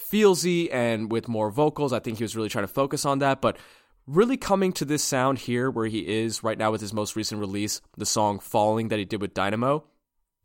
feelsy 0.00 0.68
and 0.72 1.10
with 1.10 1.28
more 1.28 1.50
vocals. 1.50 1.92
I 1.92 2.00
think 2.00 2.18
he 2.18 2.24
was 2.24 2.36
really 2.36 2.48
trying 2.48 2.64
to 2.64 2.72
focus 2.72 3.04
on 3.04 3.18
that. 3.20 3.40
But 3.40 3.58
really 4.06 4.36
coming 4.36 4.72
to 4.74 4.84
this 4.84 5.02
sound 5.02 5.38
here 5.38 5.70
where 5.70 5.86
he 5.86 6.00
is 6.22 6.42
right 6.42 6.58
now 6.58 6.70
with 6.70 6.80
his 6.80 6.92
most 6.92 7.16
recent 7.16 7.40
release, 7.40 7.80
the 7.96 8.06
song 8.06 8.38
Falling 8.38 8.88
that 8.88 8.98
he 8.98 9.04
did 9.04 9.20
with 9.20 9.34
DNMO. 9.34 9.84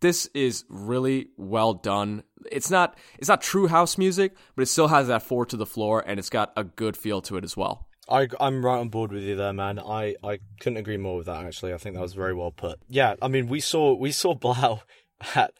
This 0.01 0.27
is 0.33 0.63
really 0.69 1.27
well 1.35 1.73
done. 1.73 2.23
It's 2.49 2.71
not 2.71 2.97
it's 3.17 3.27
not 3.27 3.41
true 3.41 3.67
house 3.67 3.97
music, 3.97 4.33
but 4.55 4.61
it 4.61 4.67
still 4.67 4.87
has 4.87 5.07
that 5.07 5.23
four 5.23 5.45
to 5.47 5.57
the 5.57 5.65
floor 5.65 6.01
and 6.05 6.19
it's 6.19 6.29
got 6.29 6.53
a 6.55 6.63
good 6.63 6.95
feel 6.95 7.21
to 7.23 7.35
it 7.35 7.43
as 7.43 7.57
well. 7.57 7.89
I, 8.07 8.27
I'm 8.39 8.65
right 8.65 8.79
on 8.79 8.89
board 8.89 9.11
with 9.11 9.23
you 9.23 9.35
there, 9.35 9.53
man. 9.53 9.77
I, 9.77 10.15
I 10.23 10.39
couldn't 10.59 10.77
agree 10.77 10.97
more 10.97 11.17
with 11.17 11.27
that. 11.27 11.45
Actually, 11.45 11.73
I 11.73 11.77
think 11.77 11.95
that 11.95 12.01
was 12.01 12.13
very 12.13 12.33
well 12.33 12.51
put. 12.51 12.79
Yeah, 12.87 13.15
I 13.21 13.27
mean, 13.27 13.47
we 13.47 13.59
saw 13.59 13.93
we 13.93 14.11
saw 14.11 14.35
3LAU 14.35 14.81
at 15.35 15.53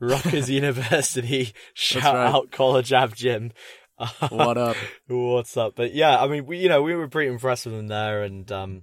Rutgers 0.00 0.50
University. 0.50 1.52
Shout 1.74 2.14
right. 2.14 2.26
out 2.26 2.50
College 2.50 2.92
Ave 2.92 3.14
Gym. 3.14 3.52
What 4.28 4.58
up? 4.58 4.76
What's 5.08 5.56
up? 5.56 5.74
But 5.74 5.94
yeah, 5.94 6.20
I 6.22 6.28
mean, 6.28 6.44
we 6.44 6.58
you 6.58 6.68
know 6.68 6.82
we 6.82 6.94
were 6.94 7.08
pretty 7.08 7.30
impressed 7.30 7.64
with 7.64 7.74
him 7.74 7.88
there, 7.88 8.22
and 8.22 8.50
um, 8.52 8.82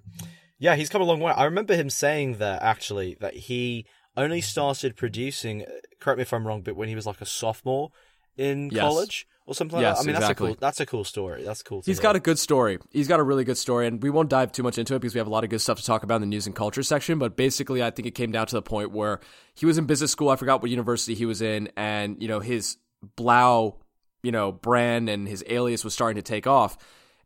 yeah, 0.58 0.76
he's 0.76 0.90
come 0.90 1.02
a 1.04 1.06
long 1.06 1.20
way. 1.20 1.32
I 1.32 1.46
remember 1.46 1.76
him 1.76 1.92
saying 1.92 2.38
there 2.38 2.58
actually 2.62 3.16
that 3.20 3.36
he 3.36 3.86
only 4.18 4.42
started 4.42 4.96
producing. 4.96 5.66
Correct 6.00 6.18
me 6.18 6.24
if 6.24 6.34
I'm 6.34 6.48
wrong, 6.48 6.62
but 6.64 6.76
when 6.76 6.90
he 6.90 6.96
was 6.96 7.06
like 7.06 7.22
a 7.22 7.28
sophomore 7.28 7.92
in 8.38 8.70
Yes. 8.72 8.82
college 8.82 9.28
or 9.46 9.54
something 9.54 9.76
like 9.78 9.84
Yes, 9.84 9.98
that. 9.98 10.04
I 10.04 10.08
mean, 10.08 10.16
exactly. 10.16 10.28
that's 10.28 10.32
a 10.32 10.56
cool. 10.56 10.58
That's 10.60 10.80
a 10.80 10.86
cool 10.86 11.04
story. 11.04 11.44
That's 11.44 11.64
cool. 11.64 11.82
He's 11.86 11.98
hear. 11.98 12.04
got 12.04 12.16
a 12.16 12.20
good 12.20 12.40
story. 12.40 12.80
He's 12.92 13.08
got 13.08 13.20
a 13.20 13.24
really 13.24 13.44
good 13.44 13.58
story, 13.58 13.88
and 13.88 14.02
we 14.02 14.10
won't 14.10 14.30
dive 14.30 14.52
too 14.52 14.64
much 14.64 14.78
into 14.78 14.96
it 14.96 15.00
because 15.00 15.14
we 15.14 15.20
have 15.20 15.28
a 15.28 15.32
lot 15.32 15.44
of 15.44 15.50
good 15.50 15.62
stuff 15.62 15.80
to 15.80 15.86
talk 15.86 16.04
about 16.04 16.16
in 16.16 16.22
the 16.22 16.28
news 16.28 16.46
and 16.46 16.56
culture 16.56 16.84
section. 16.84 17.20
But 17.20 17.36
basically, 17.36 17.84
I 17.84 17.92
think 17.92 18.08
it 18.08 18.16
came 18.16 18.32
down 18.32 18.48
to 18.48 18.56
the 18.56 18.62
point 18.62 18.92
where 18.92 19.20
he 19.54 19.66
was 19.66 19.78
in 19.78 19.86
business 19.86 20.12
school. 20.12 20.30
I 20.30 20.36
forgot 20.36 20.62
what 20.62 20.72
university 20.72 21.16
he 21.16 21.26
was 21.26 21.42
in, 21.42 21.70
and 21.76 22.22
you 22.22 22.28
know 22.28 22.40
his 22.40 22.78
3LAU, 23.18 23.76
you 24.22 24.32
know, 24.32 24.52
brand 24.52 25.10
and 25.10 25.28
his 25.28 25.44
alias 25.48 25.84
was 25.84 25.94
starting 25.94 26.16
to 26.16 26.22
take 26.22 26.48
off. 26.48 26.78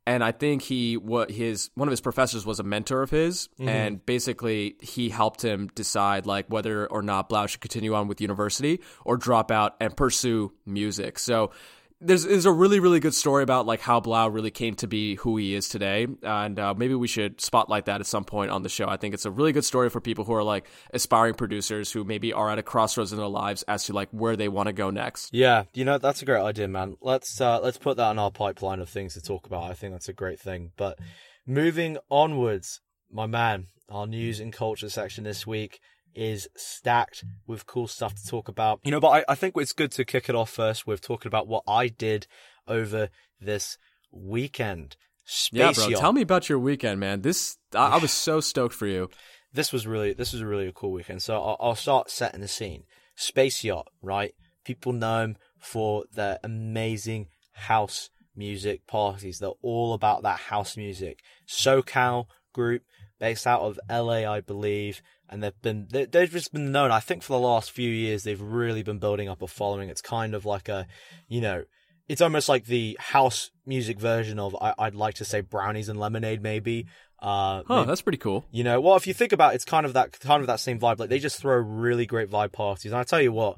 And 0.05 0.23
I 0.23 0.31
think 0.31 0.61
he 0.61 0.95
what 0.95 1.29
his 1.29 1.69
one 1.75 1.89
of 1.89 1.91
his 1.91 1.99
professors 1.99 2.45
was 2.45 2.61
a 2.61 2.63
mentor 2.63 3.01
of 3.01 3.09
his, 3.09 3.49
mm-hmm. 3.59 3.67
and 3.67 4.05
basically 4.05 4.77
he 4.81 5.09
helped 5.09 5.43
him 5.43 5.69
decide 5.75 6.25
like 6.25 6.45
whether 6.47 6.87
or 6.87 7.01
not 7.01 7.29
3LAU 7.29 7.49
should 7.49 7.59
continue 7.59 7.93
on 7.93 8.07
with 8.07 8.21
university 8.21 8.79
or 9.03 9.17
drop 9.17 9.51
out 9.51 9.75
and 9.81 9.97
pursue 9.97 10.53
music. 10.65 11.19
So 11.19 11.51
there's 11.99 12.25
there's 12.25 12.45
a 12.45 12.51
really 12.51 12.79
really 12.79 12.99
good 12.99 13.13
story 13.13 13.41
about 13.43 13.65
like 13.65 13.81
how 13.81 13.99
3LAU 13.99 14.33
really 14.33 14.51
came 14.51 14.75
to 14.75 14.87
be 14.87 15.15
who 15.15 15.37
he 15.37 15.55
is 15.55 15.67
today, 15.67 16.07
and 16.21 16.59
uh, 16.59 16.73
maybe 16.75 16.93
we 16.93 17.07
should 17.07 17.41
spotlight 17.41 17.85
that 17.85 17.99
at 17.99 18.07
some 18.07 18.23
point 18.23 18.51
on 18.51 18.63
the 18.63 18.69
show. 18.69 18.87
I 18.87 18.97
think 18.97 19.13
it's 19.13 19.25
a 19.25 19.31
really 19.31 19.51
good 19.51 19.65
story 19.65 19.89
for 19.89 19.99
people 19.99 20.23
who 20.23 20.33
are 20.33 20.43
like 20.43 20.67
aspiring 20.93 21.33
producers 21.33 21.91
who 21.91 22.03
maybe 22.03 22.31
are 22.33 22.49
at 22.49 22.59
a 22.59 22.63
crossroads 22.63 23.11
in 23.11 23.17
their 23.17 23.27
lives 23.27 23.63
as 23.63 23.85
to 23.85 23.93
like 23.93 24.09
where 24.11 24.35
they 24.35 24.47
want 24.47 24.67
to 24.67 24.73
go 24.73 24.89
next. 24.91 25.33
Yeah, 25.33 25.63
you 25.73 25.85
know 25.85 25.97
that's 25.97 26.21
a 26.21 26.25
great 26.25 26.41
idea, 26.41 26.67
man. 26.67 26.97
Let's 27.01 27.41
uh, 27.41 27.59
let's 27.61 27.77
put 27.77 27.97
that 27.97 28.11
in 28.11 28.19
our 28.19 28.31
pipeline 28.31 28.79
of 28.79 28.89
things 28.89 29.15
to 29.15 29.21
talk 29.21 29.47
about. 29.47 29.71
I 29.71 29.73
think 29.73 29.93
that's 29.93 30.09
a 30.09 30.13
great 30.13 30.39
thing. 30.39 30.71
But 30.77 30.99
moving 31.47 31.97
onwards, 32.11 32.81
my 33.11 33.25
man, 33.25 33.67
our 33.89 34.05
news 34.05 34.39
and 34.39 34.53
culture 34.53 34.89
section 34.89 35.23
this 35.23 35.47
week 35.47 35.79
is 36.17 36.49
stacked 36.57 37.23
with 37.45 37.67
cool 37.67 37.87
stuff 37.87 38.15
to 38.15 38.27
talk 38.27 38.47
about. 38.47 38.81
You 38.83 38.91
know, 38.91 38.99
but 38.99 39.09
I, 39.09 39.25
I 39.29 39.35
think 39.35 39.55
it's 39.55 39.71
good 39.71 39.91
to 39.91 40.03
kick 40.03 40.27
it 40.27 40.35
off 40.35 40.49
first 40.49 40.87
with 40.87 40.99
talking 40.99 41.29
about 41.29 41.47
what 41.47 41.63
I 41.67 41.87
did 41.87 42.25
over 42.67 43.09
this 43.39 43.77
weekend. 44.11 44.97
Space 45.25 45.59
Yeah, 45.59 45.71
bro. 45.73 45.87
yacht. 45.89 46.01
Tell 46.01 46.13
me 46.13 46.21
about 46.21 46.49
your 46.49 46.59
weekend, 46.59 46.99
man. 46.99 47.21
This 47.21 47.57
I, 47.75 47.89
I 47.89 47.97
was 47.97 48.11
so 48.11 48.39
stoked 48.41 48.73
for 48.73 48.87
you. 48.87 49.09
this 49.53 49.71
was 49.71 49.85
really 49.85 50.13
this 50.13 50.33
was 50.33 50.43
really 50.43 50.67
a 50.67 50.73
cool 50.73 50.91
weekend. 50.91 51.21
So 51.21 51.35
I'll, 51.35 51.57
I'll 51.59 51.75
start 51.75 52.09
setting 52.09 52.41
the 52.41 52.47
scene. 52.47 52.83
Space 53.15 53.63
Yacht, 53.63 53.87
right? 54.01 54.33
People 54.65 54.93
know 54.93 55.21
him 55.21 55.37
for 55.59 56.05
their 56.13 56.39
amazing 56.43 57.27
house 57.53 58.09
music 58.35 58.87
parties. 58.87 59.39
They're 59.39 59.49
all 59.61 59.93
about 59.93 60.23
that 60.23 60.39
house 60.39 60.77
music. 60.77 61.19
SoCal 61.47 62.25
group 62.53 62.83
based 63.19 63.47
out 63.47 63.61
of 63.61 63.79
LA, 63.89 64.31
I 64.31 64.41
believe, 64.41 65.01
and 65.29 65.43
they've 65.43 65.61
been 65.61 65.87
they, 65.91 66.05
they've 66.05 66.31
just 66.31 66.53
been 66.53 66.71
known. 66.71 66.91
I 66.91 66.99
think 66.99 67.23
for 67.23 67.33
the 67.33 67.39
last 67.39 67.71
few 67.71 67.89
years 67.89 68.23
they've 68.23 68.41
really 68.41 68.83
been 68.83 68.99
building 68.99 69.29
up 69.29 69.41
a 69.41 69.47
following. 69.47 69.89
It's 69.89 70.01
kind 70.01 70.33
of 70.35 70.45
like 70.45 70.69
a, 70.69 70.87
you 71.27 71.41
know. 71.41 71.63
It's 72.07 72.21
almost 72.21 72.47
like 72.47 72.67
the 72.67 72.95
house 73.01 73.51
music 73.65 73.99
version 73.99 74.39
of 74.39 74.55
I, 74.61 74.73
I'd 74.79 74.95
like 74.95 75.15
to 75.15 75.25
say 75.25 75.41
brownies 75.41 75.89
and 75.89 75.99
lemonade, 75.99 76.41
maybe. 76.41 76.85
Uh, 77.19 77.63
Huh, 77.67 77.83
that's 77.83 78.01
pretty 78.01 78.17
cool. 78.17 78.45
you 78.49 78.63
know, 78.63 78.79
well, 78.79 78.95
if 78.95 79.07
you 79.07 79.13
think 79.13 79.33
about 79.33 79.51
it, 79.51 79.55
it's 79.55 79.65
kind 79.65 79.85
of 79.85 79.91
that 79.93 80.17
kind 80.21 80.39
of 80.39 80.47
that 80.47 80.61
same 80.61 80.79
vibe. 80.79 80.99
Like 80.99 81.09
they 81.09 81.19
just 81.19 81.37
throw 81.41 81.57
really 81.57 82.05
great 82.05 82.29
vibe 82.29 82.53
parties. 82.53 82.93
And 82.93 82.99
I 82.99 83.03
tell 83.03 83.21
you 83.21 83.33
what, 83.33 83.57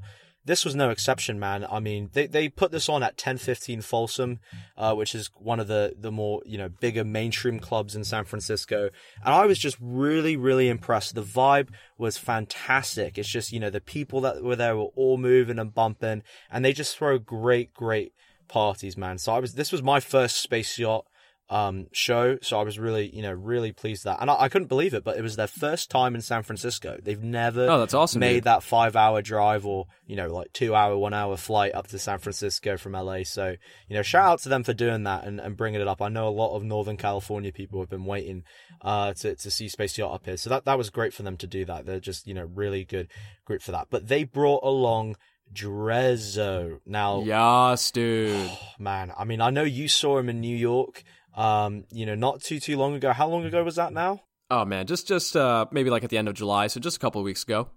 this 0.49 0.65
was 0.65 0.73
no 0.73 0.89
exception, 0.89 1.39
man. 1.39 1.63
I 1.69 1.79
mean, 1.79 2.09
they 2.13 2.25
they 2.25 2.49
put 2.49 2.71
this 2.71 2.89
on 2.89 3.03
at 3.03 3.17
ten 3.17 3.38
fifteen 3.38 3.81
Folsom, 3.81 4.39
uh, 4.75 4.95
which 4.95 5.13
is 5.13 5.29
one 5.35 5.59
of 5.59 5.67
the 5.67 5.93
the 5.95 6.12
more 6.12 6.41
you 6.43 6.57
know 6.57 6.69
bigger 6.69 7.03
mainstream 7.03 7.59
clubs 7.59 7.95
in 7.95 8.03
San 8.03 8.25
Francisco. 8.25 8.89
And 9.23 9.31
I 9.31 9.45
was 9.45 9.59
just 9.59 9.77
really 9.79 10.35
really 10.35 10.67
impressed. 10.67 11.13
The 11.13 11.21
vibe 11.21 11.69
was 11.99 12.17
fantastic. 12.17 13.19
It's 13.19 13.29
just 13.29 13.51
you 13.51 13.59
know 13.59 13.69
the 13.69 13.79
people 13.79 14.21
that 14.21 14.41
were 14.41 14.55
there 14.55 14.75
were 14.75 14.89
all 14.95 15.17
moving 15.17 15.59
and 15.59 15.71
bumping, 15.71 16.23
and 16.49 16.65
they 16.65 16.73
just 16.73 16.97
throw 16.97 17.19
great 17.19 17.71
great 17.75 18.13
parties, 18.47 18.97
man. 18.97 19.19
So 19.19 19.33
I 19.33 19.39
was 19.39 19.53
this 19.53 19.71
was 19.71 19.83
my 19.83 19.99
first 19.99 20.41
space 20.41 20.79
yacht 20.79 21.05
um 21.51 21.88
show 21.91 22.38
so 22.43 22.59
i 22.59 22.63
was 22.63 22.77
really 22.77 23.09
you 23.15 23.23
know 23.23 23.31
really 23.31 23.71
pleased 23.71 24.03
that 24.03 24.17
and 24.21 24.29
I, 24.29 24.41
I 24.41 24.49
couldn't 24.49 24.67
believe 24.67 24.93
it 24.93 25.03
but 25.03 25.17
it 25.17 25.23
was 25.23 25.35
their 25.35 25.47
first 25.47 25.89
time 25.89 26.13
in 26.13 26.21
san 26.21 26.43
francisco 26.43 26.99
they've 27.01 27.23
never 27.23 27.67
Oh, 27.67 27.79
that's 27.79 27.95
awesome, 27.95 28.19
made 28.19 28.33
dude. 28.35 28.43
that 28.43 28.62
five 28.62 28.95
hour 28.95 29.21
drive 29.23 29.65
or 29.65 29.88
you 30.05 30.15
know 30.15 30.27
like 30.27 30.53
two 30.53 30.75
hour 30.75 30.95
one 30.95 31.13
hour 31.13 31.38
flight 31.38 31.73
up 31.73 31.88
to 31.88 31.97
san 31.97 32.19
francisco 32.19 32.77
from 32.77 32.91
la 32.93 33.23
so 33.23 33.55
you 33.88 33.95
know 33.95 34.03
shout 34.03 34.25
out 34.27 34.39
to 34.41 34.49
them 34.49 34.63
for 34.63 34.73
doing 34.73 35.03
that 35.05 35.25
and, 35.25 35.39
and 35.39 35.57
bringing 35.57 35.81
it 35.81 35.88
up 35.88 36.01
i 36.03 36.07
know 36.09 36.27
a 36.27 36.29
lot 36.29 36.55
of 36.55 36.63
northern 36.63 36.97
california 36.97 37.51
people 37.51 37.79
have 37.79 37.89
been 37.89 38.05
waiting 38.05 38.43
uh 38.83 39.13
to, 39.13 39.35
to 39.35 39.49
see 39.49 39.67
space 39.67 39.97
yacht 39.97 40.13
up 40.13 40.25
here 40.25 40.38
so 40.38 40.51
that 40.51 40.65
that 40.65 40.77
was 40.77 40.91
great 40.91 41.13
for 41.13 41.23
them 41.23 41.35
to 41.38 41.47
do 41.47 41.65
that 41.65 41.85
they're 41.85 41.99
just 41.99 42.27
you 42.27 42.33
know 42.35 42.47
really 42.53 42.85
good 42.85 43.07
group 43.45 43.62
for 43.63 43.71
that 43.71 43.88
but 43.89 44.07
they 44.07 44.23
brought 44.23 44.63
along 44.63 45.15
Drezo. 45.51 46.79
Now, 46.85 47.21
Yes, 47.23 47.91
dude. 47.91 48.51
man, 48.79 49.12
I 49.17 49.23
mean, 49.23 49.41
I 49.41 49.49
know 49.49 49.63
you 49.63 49.88
saw 49.88 50.17
him 50.19 50.29
in 50.29 50.39
New 50.41 50.55
York. 50.55 51.03
Um, 51.35 51.85
you 51.91 52.05
know, 52.05 52.15
not 52.15 52.41
too 52.41 52.59
too 52.59 52.77
long 52.77 52.95
ago. 52.95 53.13
How 53.13 53.27
long 53.27 53.45
ago 53.45 53.63
was 53.63 53.75
that 53.75 53.93
now? 53.93 54.21
Oh 54.51 54.65
man, 54.65 54.87
just 54.87 55.07
just 55.07 55.35
uh 55.35 55.65
maybe 55.71 55.89
like 55.89 56.03
at 56.03 56.09
the 56.09 56.17
end 56.17 56.27
of 56.27 56.33
July, 56.33 56.67
so 56.67 56.79
just 56.79 56.97
a 56.97 56.99
couple 56.99 57.21
of 57.21 57.25
weeks 57.25 57.43
ago. 57.43 57.69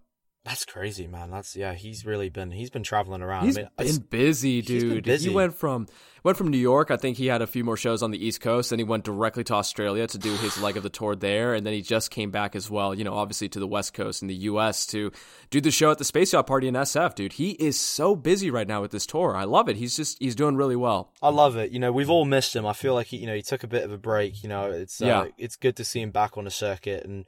That's 0.44 0.64
crazy, 0.64 1.06
man. 1.06 1.30
That's 1.30 1.54
yeah. 1.54 1.74
He's 1.74 2.04
really 2.04 2.28
been 2.28 2.50
he's 2.50 2.70
been 2.70 2.82
traveling 2.82 3.22
around. 3.22 3.44
He's 3.44 3.58
I 3.58 3.62
mean, 3.62 3.70
been 3.78 3.98
busy, 4.10 4.60
he's 4.60 4.82
been 4.82 4.90
dude. 4.94 5.04
busy. 5.04 5.28
He 5.28 5.34
went 5.34 5.54
from 5.54 5.86
went 6.24 6.38
from 6.38 6.48
New 6.48 6.58
York. 6.58 6.90
I 6.90 6.96
think 6.96 7.16
he 7.16 7.26
had 7.26 7.42
a 7.42 7.46
few 7.46 7.64
more 7.64 7.76
shows 7.76 8.02
on 8.02 8.11
the 8.11 8.24
East 8.24 8.40
Coast. 8.40 8.70
Then 8.70 8.78
he 8.78 8.85
went 8.85 9.04
directly 9.04 9.44
to 9.44 9.54
Australia 9.54 10.06
to 10.06 10.18
do 10.18 10.35
his 10.37 10.61
leg 10.61 10.76
of 10.76 10.82
the 10.82 10.88
tour 10.90 11.14
there, 11.16 11.54
and 11.54 11.64
then 11.66 11.72
he 11.72 11.82
just 11.82 12.11
came 12.11 12.30
back 12.30 12.54
as 12.56 12.70
well. 12.70 12.94
You 12.94 13.04
know, 13.04 13.14
obviously 13.14 13.48
to 13.50 13.61
the 13.61 13.66
West 13.66 13.94
Coast 13.94 14.22
in 14.22 14.28
the 14.28 14.35
U.S. 14.35 14.87
to 14.88 15.11
do 15.50 15.61
the 15.61 15.70
show 15.70 15.90
at 15.90 15.98
the 15.98 16.04
Space 16.04 16.32
Yacht 16.32 16.46
Party 16.46 16.68
in 16.68 16.74
SF, 16.74 17.14
dude. 17.14 17.35
He 17.35 17.50
is 17.52 17.78
so 17.78 18.14
busy 18.16 18.50
right 18.50 18.68
now 18.68 18.80
with 18.82 18.90
this 18.90 19.06
tour. 19.06 19.37
I 19.37 19.44
love 19.44 19.68
it. 19.68 19.76
He's 19.76 19.96
just 19.96 20.18
he's 20.20 20.35
doing 20.35 20.56
really 20.56 20.76
well. 20.76 21.12
I 21.22 21.30
love 21.30 21.56
it. 21.56 21.72
You 21.72 21.78
know, 21.78 21.92
we've 21.92 22.11
all 22.11 22.24
missed 22.24 22.54
him. 22.54 22.66
I 22.66 22.72
feel 22.72 22.94
like 22.94 23.08
he, 23.08 23.18
you 23.18 23.26
know, 23.26 23.35
he 23.35 23.42
took 23.42 23.64
a 23.64 23.68
bit 23.68 23.85
of 23.85 23.92
a 23.92 23.98
break. 23.98 24.42
You 24.42 24.48
know, 24.48 24.70
it's 24.70 25.00
uh, 25.02 25.06
Yeah. 25.06 25.24
it's 25.38 25.56
good 25.56 25.76
to 25.76 25.85
see 25.85 26.00
him 26.00 26.11
back 26.11 26.37
on 26.38 26.44
the 26.44 26.50
circuit 26.50 27.04
and. 27.04 27.24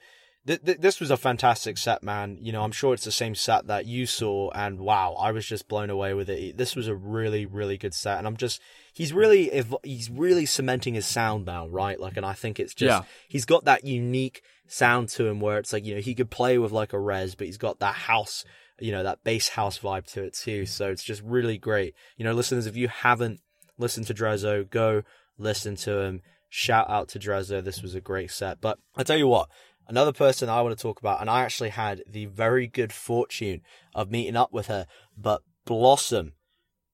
Th- 0.46 0.62
th- 0.62 0.76
this 0.76 1.00
was 1.00 1.10
a 1.10 1.16
fantastic 1.16 1.78
set, 1.78 2.02
man. 2.02 2.36
You 2.38 2.52
know, 2.52 2.64
I'm 2.64 2.70
sure 2.70 2.92
it's 2.92 3.06
the 3.06 3.10
same 3.10 3.34
set 3.34 3.66
that 3.68 3.86
you 3.86 4.04
saw, 4.04 4.50
and 4.50 4.78
wow, 4.78 5.14
I 5.18 5.32
was 5.32 5.46
just 5.46 5.68
blown 5.68 5.88
away 5.88 6.12
with 6.12 6.28
it. 6.28 6.58
This 6.58 6.76
was 6.76 6.86
a 6.86 6.94
really, 6.94 7.46
really 7.46 7.78
good 7.78 7.94
set, 7.94 8.18
and 8.18 8.26
I'm 8.26 8.36
just, 8.36 8.60
he's 8.94 9.12
really, 9.12 9.50
he's 9.82 10.08
really 10.08 10.46
cementing 10.46 10.94
his 10.94 11.06
sound 11.06 11.44
now, 11.44 11.68
right? 11.68 12.00
Like, 12.00 12.16
and 12.16 12.24
I 12.24 12.32
think 12.32 12.58
it's 12.58 12.74
just, 12.74 12.88
Yeah. 12.88 13.02
he's 13.28 13.44
got 13.44 13.64
that 13.66 13.84
unique 13.84 14.42
sound 14.66 15.10
to 15.10 15.26
him 15.26 15.40
where 15.40 15.58
it's 15.58 15.72
like, 15.72 15.84
you 15.84 15.94
know, 15.94 16.00
he 16.00 16.14
could 16.14 16.30
play 16.30 16.56
with 16.56 16.72
like 16.72 16.92
a 16.92 16.98
res, 16.98 17.34
but 17.34 17.46
he's 17.46 17.58
got 17.58 17.80
that 17.80 17.94
house, 17.94 18.44
you 18.80 18.92
know, 18.92 19.02
that 19.02 19.22
bass 19.24 19.48
house 19.48 19.78
vibe 19.78 20.06
to 20.12 20.22
it 20.22 20.32
too. 20.34 20.64
So 20.64 20.90
it's 20.90 21.04
just 21.04 21.22
really 21.22 21.58
great. 21.58 21.94
You 22.16 22.24
know, 22.24 22.32
listeners, 22.32 22.66
if 22.66 22.76
you 22.76 22.88
haven't 22.88 23.40
listened 23.76 24.06
to 24.06 24.14
Drezo, 24.14 24.68
go 24.68 25.02
listen 25.36 25.76
to 25.76 25.98
him. 25.98 26.22
Shout 26.48 26.88
out 26.88 27.08
to 27.10 27.18
Drezo. 27.18 27.62
This 27.62 27.82
was 27.82 27.94
a 27.94 28.00
great 28.00 28.30
set. 28.30 28.60
But 28.60 28.78
I 28.96 29.02
tell 29.02 29.18
you 29.18 29.26
what, 29.26 29.48
another 29.88 30.12
person 30.12 30.48
I 30.48 30.62
want 30.62 30.78
to 30.78 30.82
talk 30.82 31.00
about, 31.00 31.20
and 31.20 31.28
I 31.28 31.42
actually 31.42 31.70
had 31.70 32.02
the 32.08 32.26
very 32.26 32.68
good 32.68 32.92
fortune 32.92 33.60
of 33.94 34.10
meeting 34.10 34.36
up 34.36 34.52
with 34.52 34.68
her, 34.68 34.86
but 35.18 35.42
Blossom. 35.66 36.32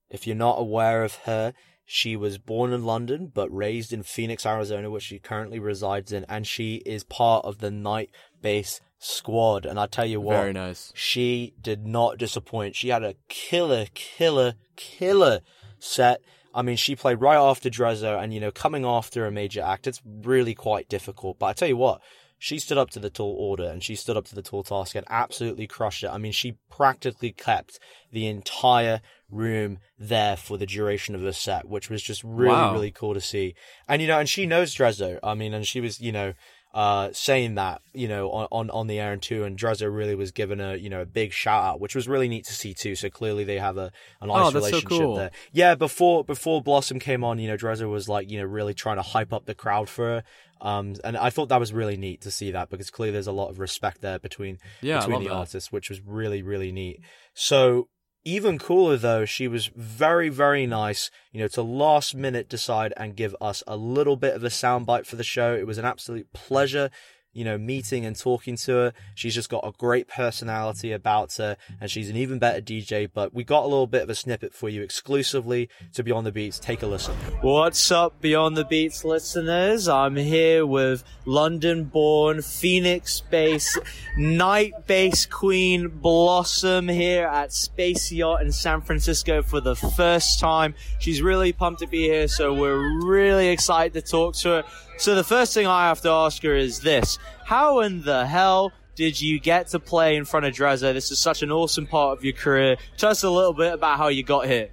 If 0.08 0.26
you're 0.26 0.34
not 0.34 0.58
aware 0.58 1.04
of 1.04 1.14
her, 1.26 1.52
She 1.92 2.14
was 2.14 2.38
born 2.38 2.72
in 2.72 2.84
London 2.84 3.32
but 3.34 3.50
raised 3.52 3.92
in 3.92 4.04
Phoenix, 4.04 4.46
Arizona, 4.46 4.88
which 4.88 5.02
she 5.02 5.18
currently 5.18 5.58
resides 5.58 6.12
in, 6.12 6.24
and 6.28 6.46
she 6.46 6.76
is 6.86 7.02
part 7.02 7.44
of 7.44 7.58
the 7.58 7.72
Night 7.72 8.10
Bass 8.40 8.80
squad. 9.00 9.66
And 9.66 9.76
I 9.76 9.86
tell 9.86 10.06
you 10.06 10.20
what, 10.20 10.36
Very 10.36 10.52
nice. 10.52 10.92
she 10.94 11.52
did 11.60 11.88
not 11.88 12.16
disappoint. 12.16 12.76
She 12.76 12.90
had 12.90 13.02
a 13.02 13.16
killer, 13.28 13.86
killer, 13.94 14.54
killer 14.76 15.40
set. 15.80 16.20
I 16.54 16.62
mean, 16.62 16.76
she 16.76 16.94
played 16.94 17.20
right 17.20 17.36
after 17.36 17.68
Drezo, 17.68 18.22
and 18.22 18.32
you 18.32 18.38
know, 18.38 18.52
coming 18.52 18.84
after 18.84 19.26
a 19.26 19.32
major 19.32 19.60
act, 19.60 19.88
it's 19.88 20.00
really 20.04 20.54
quite 20.54 20.88
difficult. 20.88 21.40
But 21.40 21.46
I 21.46 21.52
tell 21.54 21.68
you 21.68 21.76
what, 21.76 22.00
she 22.42 22.58
stood 22.58 22.78
up 22.78 22.88
to 22.88 22.98
the 22.98 23.10
tall 23.10 23.36
order 23.38 23.64
and 23.64 23.84
she 23.84 23.94
stood 23.94 24.16
up 24.16 24.24
to 24.24 24.34
the 24.34 24.40
tall 24.40 24.62
task 24.62 24.94
and 24.94 25.04
absolutely 25.10 25.66
crushed 25.66 26.02
it. 26.02 26.08
I 26.08 26.16
mean, 26.16 26.32
she 26.32 26.56
practically 26.70 27.32
kept 27.32 27.78
the 28.10 28.26
entire 28.26 29.02
room 29.30 29.78
there 29.98 30.38
for 30.38 30.56
the 30.56 30.64
duration 30.64 31.14
of 31.14 31.20
the 31.20 31.34
set, 31.34 31.68
which 31.68 31.90
was 31.90 32.02
just 32.02 32.24
really, 32.24 32.48
Wow. 32.48 32.72
really 32.72 32.90
cool 32.92 33.12
to 33.12 33.20
see. 33.20 33.54
And 33.86 34.00
you 34.00 34.08
know, 34.08 34.18
and 34.18 34.26
she 34.26 34.46
knows 34.46 34.74
Drezo. 34.74 35.18
I 35.22 35.34
mean, 35.34 35.52
and 35.52 35.66
she 35.66 35.82
was, 35.82 36.00
you 36.00 36.12
know, 36.12 36.32
uh, 36.72 37.10
saying 37.12 37.56
that, 37.56 37.82
you 37.92 38.06
know, 38.06 38.30
on, 38.30 38.46
on, 38.52 38.70
on 38.70 38.86
the 38.86 39.00
air 39.00 39.12
and 39.12 39.20
too, 39.20 39.42
and 39.44 39.58
Drezo 39.58 39.92
really 39.94 40.14
was 40.14 40.30
given 40.30 40.60
a, 40.60 40.76
you 40.76 40.88
know, 40.88 41.00
a 41.00 41.06
big 41.06 41.32
shout 41.32 41.64
out, 41.64 41.80
which 41.80 41.94
was 41.96 42.06
really 42.06 42.28
neat 42.28 42.44
to 42.46 42.52
see 42.52 42.74
too. 42.74 42.94
So 42.94 43.10
clearly 43.10 43.42
they 43.44 43.58
have 43.58 43.76
a, 43.76 43.90
a 44.20 44.26
nice 44.26 44.36
Oh, 44.36 44.50
that's 44.50 44.52
so 44.52 44.58
relationship 44.70 44.88
cool. 44.88 45.16
there. 45.16 45.30
Yeah, 45.52 45.74
before, 45.74 46.24
before 46.24 46.62
Blossom 46.62 47.00
came 47.00 47.24
on, 47.24 47.38
you 47.40 47.48
know, 47.48 47.56
Drezo 47.56 47.90
was 47.90 48.08
like, 48.08 48.30
you 48.30 48.38
know, 48.38 48.44
really 48.44 48.74
trying 48.74 48.96
to 48.96 49.02
hype 49.02 49.32
up 49.32 49.46
the 49.46 49.54
crowd 49.54 49.88
for 49.88 50.04
her. 50.04 50.24
Um, 50.60 50.94
and 51.02 51.16
I 51.16 51.30
thought 51.30 51.48
that 51.48 51.58
was 51.58 51.72
really 51.72 51.96
neat 51.96 52.20
to 52.20 52.30
see 52.30 52.50
that 52.52 52.68
because 52.68 52.90
clearly 52.90 53.12
there's 53.12 53.26
a 53.26 53.32
lot 53.32 53.48
of 53.50 53.58
respect 53.58 54.00
there 54.02 54.18
between, 54.18 54.58
Yeah, 54.82 55.00
between 55.00 55.22
the 55.24 55.30
that. 55.30 55.34
artists, 55.34 55.72
which 55.72 55.88
was 55.88 56.00
really, 56.02 56.42
really 56.42 56.70
neat. 56.70 57.00
So 57.34 57.88
even 58.24 58.58
cooler 58.58 58.96
though, 58.96 59.24
she 59.24 59.48
was 59.48 59.66
very, 59.74 60.28
very 60.28 60.66
nice, 60.66 61.10
you 61.32 61.40
know, 61.40 61.48
to 61.48 61.62
last 61.62 62.14
minute 62.14 62.48
decide 62.48 62.92
and 62.96 63.16
give 63.16 63.34
us 63.40 63.62
a 63.66 63.76
little 63.76 64.16
bit 64.16 64.34
of 64.34 64.44
a 64.44 64.48
soundbite 64.48 65.06
for 65.06 65.16
the 65.16 65.24
show. 65.24 65.54
It 65.54 65.66
was 65.66 65.78
an 65.78 65.84
absolute 65.84 66.32
pleasure, 66.32 66.90
you 67.32 67.44
know, 67.44 67.56
meeting 67.56 68.04
and 68.04 68.18
talking 68.18 68.56
to 68.56 68.72
her. 68.72 68.92
She's 69.14 69.34
just 69.34 69.48
got 69.48 69.66
a 69.66 69.72
great 69.72 70.08
personality 70.08 70.92
about 70.92 71.34
her 71.36 71.56
and 71.80 71.90
she's 71.90 72.10
an 72.10 72.16
even 72.16 72.38
better 72.38 72.60
DJ. 72.60 73.08
But 73.12 73.32
we 73.32 73.44
got 73.44 73.64
a 73.64 73.68
little 73.68 73.86
bit 73.86 74.02
of 74.02 74.10
a 74.10 74.14
snippet 74.14 74.52
for 74.52 74.68
you 74.68 74.82
exclusively 74.82 75.68
to 75.94 76.02
Beyond 76.02 76.26
the 76.26 76.32
Beats. 76.32 76.58
Take 76.58 76.82
a 76.82 76.86
listen. 76.86 77.14
What's 77.40 77.90
up, 77.90 78.20
Beyond 78.20 78.56
the 78.56 78.64
Beats 78.64 79.04
listeners? 79.04 79.88
I'm 79.88 80.16
here 80.16 80.66
with 80.66 81.04
London 81.24 81.84
born, 81.84 82.42
Phoenix 82.42 83.20
based, 83.20 83.78
Night 84.16 84.72
Bass 84.86 85.26
queen 85.26 85.88
Blossom 85.88 86.88
here 86.88 87.26
at 87.26 87.52
Space 87.52 88.10
Yacht 88.10 88.42
in 88.42 88.50
San 88.50 88.80
Francisco 88.80 89.42
for 89.42 89.60
the 89.60 89.76
first 89.76 90.40
time. 90.40 90.74
She's 90.98 91.22
really 91.22 91.52
pumped 91.52 91.80
to 91.80 91.86
be 91.86 92.02
here, 92.02 92.28
so 92.28 92.52
we're 92.52 93.00
really 93.06 93.48
excited 93.48 93.92
to 93.92 94.02
talk 94.02 94.34
to 94.36 94.48
her. 94.48 94.64
So 95.00 95.14
the 95.14 95.24
first 95.24 95.54
thing 95.54 95.66
I 95.66 95.88
have 95.88 96.02
to 96.02 96.10
ask 96.10 96.42
her 96.42 96.54
is 96.54 96.80
this. 96.80 97.18
How 97.46 97.80
in 97.80 98.02
the 98.02 98.26
hell 98.26 98.70
did 98.96 99.18
you 99.18 99.40
get 99.40 99.68
to 99.68 99.78
play 99.78 100.14
in 100.14 100.26
front 100.26 100.44
of 100.44 100.54
Drezo? 100.54 100.92
This 100.92 101.10
is 101.10 101.18
such 101.18 101.42
an 101.42 101.50
awesome 101.50 101.86
part 101.86 102.18
of 102.18 102.22
your 102.22 102.34
career. 102.34 102.76
Tell 102.98 103.08
us 103.08 103.22
a 103.22 103.30
little 103.30 103.54
bit 103.54 103.72
about 103.72 103.96
how 103.96 104.08
you 104.08 104.22
got 104.22 104.44
here. 104.44 104.68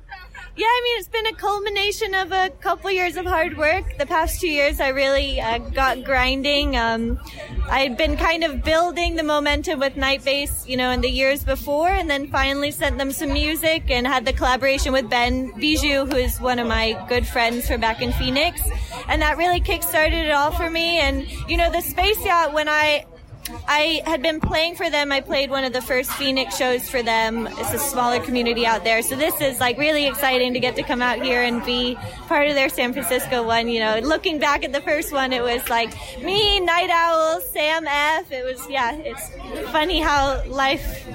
Yeah, 0.58 0.65
I 0.65 0.82
mean, 0.84 0.98
it's 0.98 1.08
been 1.08 1.28
a 1.28 1.36
culmination 1.36 2.15
of 2.15 2.32
a 2.32 2.50
couple 2.50 2.89
years 2.89 3.15
of 3.15 3.28
hard 3.28 3.60
work. 3.60 3.96
The 4.00 4.08
past 4.08 4.41
two 4.41 4.48
years, 4.48 4.80
I 4.80 4.88
really 4.88 5.39
uh, 5.39 5.60
got 5.60 6.04
grinding. 6.04 6.76
Um, 6.76 7.20
I'd 7.70 7.96
been 7.96 8.17
kind 8.17 8.43
of 8.43 8.63
building 8.63 9.17
the 9.17 9.22
momentum 9.22 9.80
with 9.80 9.96
Night 9.96 10.26
Bass, 10.26 10.67
you 10.67 10.76
know, 10.76 10.89
in 10.89 11.02
the 11.02 11.12
years 11.12 11.43
before, 11.43 11.89
and 11.89 12.10
then 12.10 12.26
finally 12.32 12.72
sent 12.72 12.98
them 12.98 13.12
some 13.12 13.34
music 13.34 13.91
and 13.91 14.08
had 14.08 14.26
the 14.26 14.34
collaboration 14.34 14.93
with 14.93 15.08
Ben 15.12 15.52
Bijou, 15.60 16.08
who 16.08 16.15
is 16.15 16.41
one 16.41 16.58
of 16.58 16.67
my 16.67 17.06
good 17.08 17.28
friends 17.28 17.67
from 17.67 17.80
back 17.80 18.02
in 18.02 18.12
Phoenix. 18.13 18.60
And 19.08 19.22
that 19.22 19.38
really 19.38 19.62
kickstarted 19.62 20.26
it 20.26 20.32
all 20.32 20.52
for 20.52 20.72
me. 20.72 20.98
And, 20.98 21.30
you 21.48 21.58
know, 21.58 21.72
the 21.72 21.82
Space 21.82 22.26
Yacht, 22.26 22.54
when 22.54 22.67
I 22.67 23.06
I 23.68 24.02
had 24.06 24.22
been 24.22 24.40
playing 24.40 24.76
for 24.76 24.90
them. 24.90 25.12
I 25.12 25.22
played 25.22 25.50
one 25.50 25.64
of 25.64 25.74
the 25.74 25.82
first 25.82 26.12
Phoenix 26.12 26.58
shows 26.58 26.90
for 26.90 27.02
them. 27.02 27.48
It's 27.48 27.74
a 27.74 27.80
smaller 27.80 28.20
community 28.20 28.66
out 28.66 28.84
there. 28.84 29.02
So 29.02 29.16
this 29.16 29.40
is 29.42 29.60
like 29.60 29.78
really 29.78 30.08
exciting 30.08 30.54
to 30.54 30.60
get 30.60 30.76
to 30.76 30.84
come 30.84 31.02
out 31.02 31.22
here 31.22 31.42
and 31.42 31.64
be 31.66 31.96
part 32.28 32.48
of 32.48 32.56
their 32.56 32.70
San 32.70 32.94
Francisco 32.94 33.44
one. 33.44 33.68
You 33.68 33.80
know, 33.80 34.00
looking 34.00 34.40
back 34.40 34.64
at 34.64 34.74
the 34.74 34.82
first 34.82 35.12
one, 35.12 35.34
it 35.34 35.44
was 35.44 35.68
like 35.70 35.94
me, 36.22 36.60
Night 36.60 36.90
Owl, 36.90 37.42
Sam 37.42 37.88
F. 37.88 38.32
It 38.32 38.44
was, 38.44 38.70
yeah, 38.70 38.94
it's 38.94 39.30
funny 39.72 40.00
how 40.00 40.44
life 40.48 41.08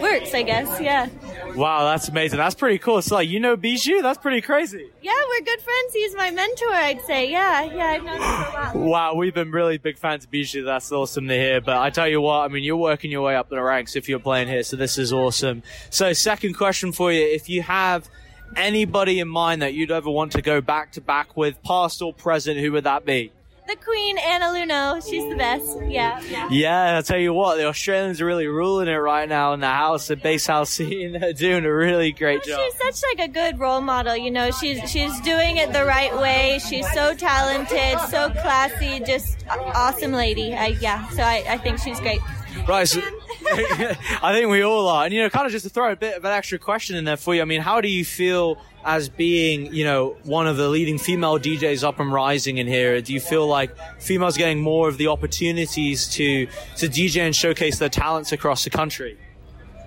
works, 0.00 0.34
I 0.34 0.42
guess. 0.42 0.80
Yeah. 0.80 1.08
Wow, 1.56 1.84
that's 1.84 2.08
amazing. 2.08 2.38
That's 2.38 2.54
pretty 2.54 2.78
cool. 2.78 3.02
So, 3.02 3.16
like, 3.16 3.28
you 3.28 3.40
know 3.40 3.56
Bijou? 3.56 4.02
That's 4.02 4.18
pretty 4.18 4.40
crazy. 4.40 4.88
Yeah, 5.02 5.12
we're 5.28 5.44
good 5.44 5.60
friends. 5.60 5.92
He's 5.92 6.14
my 6.14 6.30
mentor, 6.30 6.68
I'd 6.70 7.02
say. 7.02 7.28
Yeah, 7.28 7.64
yeah, 7.64 7.86
I've 7.86 8.04
known 8.04 8.16
him 8.16 8.22
for 8.22 8.26
a 8.26 8.52
while. 8.52 8.88
Wow, 8.88 9.14
we've 9.14 9.34
been 9.34 9.50
really 9.50 9.76
big 9.76 9.98
fans 9.98 10.24
of 10.24 10.30
Bijou. 10.30 10.62
That's 10.62 10.92
awesome 10.92 11.26
to 11.26 11.34
hear. 11.34 11.59
But 11.60 11.78
I 11.78 11.90
tell 11.90 12.08
you 12.08 12.20
what, 12.20 12.40
I 12.40 12.48
mean, 12.48 12.64
you're 12.64 12.76
working 12.76 13.10
your 13.10 13.22
way 13.22 13.36
up 13.36 13.48
the 13.48 13.60
ranks 13.60 13.96
if 13.96 14.08
you're 14.08 14.18
playing 14.18 14.48
here, 14.48 14.62
so 14.62 14.76
this 14.76 14.98
is 14.98 15.12
awesome. 15.12 15.62
So, 15.90 16.12
second 16.12 16.54
question 16.54 16.92
for 16.92 17.12
you: 17.12 17.22
If 17.22 17.48
you 17.48 17.62
have 17.62 18.08
anybody 18.56 19.20
in 19.20 19.28
mind 19.28 19.62
that 19.62 19.74
you'd 19.74 19.90
ever 19.90 20.10
want 20.10 20.32
to 20.32 20.42
go 20.42 20.60
back 20.60 20.92
to 20.92 21.00
back 21.00 21.36
with, 21.36 21.62
past 21.62 22.02
or 22.02 22.12
present, 22.12 22.58
who 22.58 22.72
would 22.72 22.84
that 22.84 23.04
be? 23.04 23.32
The 23.70 23.76
Queen, 23.76 24.18
Anna 24.18 24.46
Lunoe. 24.46 25.08
She's 25.08 25.28
the 25.28 25.36
best. 25.36 25.78
Yeah, 25.86 26.20
yeah. 26.28 26.48
Yeah, 26.50 26.96
I'll 26.96 27.04
tell 27.04 27.20
you 27.20 27.32
what, 27.32 27.56
the 27.56 27.66
Australians 27.66 28.20
are 28.20 28.26
really 28.26 28.48
ruling 28.48 28.88
it 28.88 28.96
right 28.96 29.28
now 29.28 29.52
in 29.52 29.60
the 29.60 29.68
house, 29.68 30.08
the 30.08 30.16
bass 30.16 30.44
house 30.44 30.70
scene. 30.70 31.12
They're 31.12 31.32
doing 31.32 31.64
a 31.64 31.72
really 31.72 32.10
great 32.10 32.42
job. 32.42 32.58
She's 32.58 33.00
such 33.00 33.08
like 33.14 33.28
a 33.28 33.32
good 33.32 33.60
role 33.60 33.80
model, 33.80 34.16
you 34.16 34.32
know. 34.32 34.50
She's 34.50 34.90
she's 34.90 35.20
doing 35.20 35.58
it 35.58 35.72
the 35.72 35.84
right 35.84 36.12
way. 36.16 36.58
She's 36.68 36.90
so 36.90 37.14
talented, 37.14 38.00
so 38.10 38.30
classy, 38.30 38.98
just 39.04 39.46
awesome 39.48 40.10
lady. 40.10 40.52
I, 40.52 40.68
yeah, 40.80 41.08
so 41.10 41.22
I, 41.22 41.44
I 41.48 41.56
think 41.58 41.78
she's 41.78 42.00
great. 42.00 42.18
Right. 42.66 42.88
So, 42.88 43.00
I 43.52 44.32
think 44.32 44.50
we 44.50 44.62
all 44.62 44.88
are. 44.88 45.04
And, 45.04 45.14
you 45.14 45.22
know, 45.22 45.30
kind 45.30 45.46
of 45.46 45.52
just 45.52 45.64
to 45.64 45.70
throw 45.70 45.92
a 45.92 45.96
bit 45.96 46.16
of 46.16 46.24
an 46.24 46.32
extra 46.32 46.58
question 46.58 46.96
in 46.96 47.04
there 47.04 47.16
for 47.16 47.34
you. 47.34 47.42
I 47.42 47.44
mean, 47.44 47.60
how 47.60 47.80
do 47.80 47.88
you 47.88 48.04
feel 48.04 48.58
as 48.84 49.08
being, 49.08 49.72
you 49.74 49.84
know, 49.84 50.16
one 50.24 50.46
of 50.46 50.56
the 50.56 50.68
leading 50.68 50.98
female 50.98 51.38
DJs 51.38 51.84
up 51.84 52.00
and 52.00 52.12
rising 52.12 52.58
in 52.58 52.66
here? 52.66 53.00
Do 53.00 53.12
you 53.12 53.20
feel 53.20 53.46
like 53.46 53.76
females 54.00 54.36
getting 54.36 54.60
more 54.60 54.88
of 54.88 54.98
the 54.98 55.08
opportunities 55.08 56.08
to, 56.14 56.46
to 56.76 56.88
DJ 56.88 57.20
and 57.22 57.34
showcase 57.34 57.78
their 57.78 57.88
talents 57.88 58.32
across 58.32 58.64
the 58.64 58.70
country? 58.70 59.18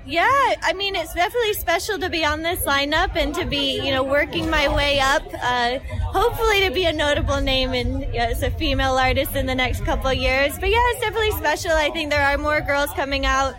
Yeah, 0.06 0.56
I 0.62 0.74
mean 0.74 0.98
it's 0.98 1.14
definitely 1.14 1.54
special 1.54 1.98
to 2.00 2.10
be 2.10 2.26
on 2.26 2.42
this 2.42 2.60
lineup 2.66 3.16
and 3.16 3.34
to 3.36 3.46
be, 3.46 3.80
you 3.80 3.92
know, 3.92 4.04
working 4.04 4.50
my 4.50 4.68
way 4.68 5.00
up. 5.00 5.24
Uh, 5.42 5.80
hopefully 6.12 6.66
to 6.68 6.72
be 6.72 6.84
a 6.84 6.92
notable 6.92 7.40
name 7.40 7.74
in 7.74 8.02
you 8.02 8.20
know, 8.20 8.26
as 8.26 8.44
a 8.44 8.52
female 8.52 8.98
artist 8.98 9.34
in 9.36 9.46
the 9.46 9.56
next 9.56 9.86
couple 9.86 10.12
years. 10.12 10.60
But 10.60 10.72
yeah, 10.72 10.80
it's 10.90 11.00
definitely 11.00 11.32
special. 11.32 11.72
I 11.72 11.90
think 11.90 12.10
there 12.10 12.26
are 12.26 12.38
more 12.38 12.60
girls 12.60 12.90
coming 12.92 13.26
out 13.26 13.56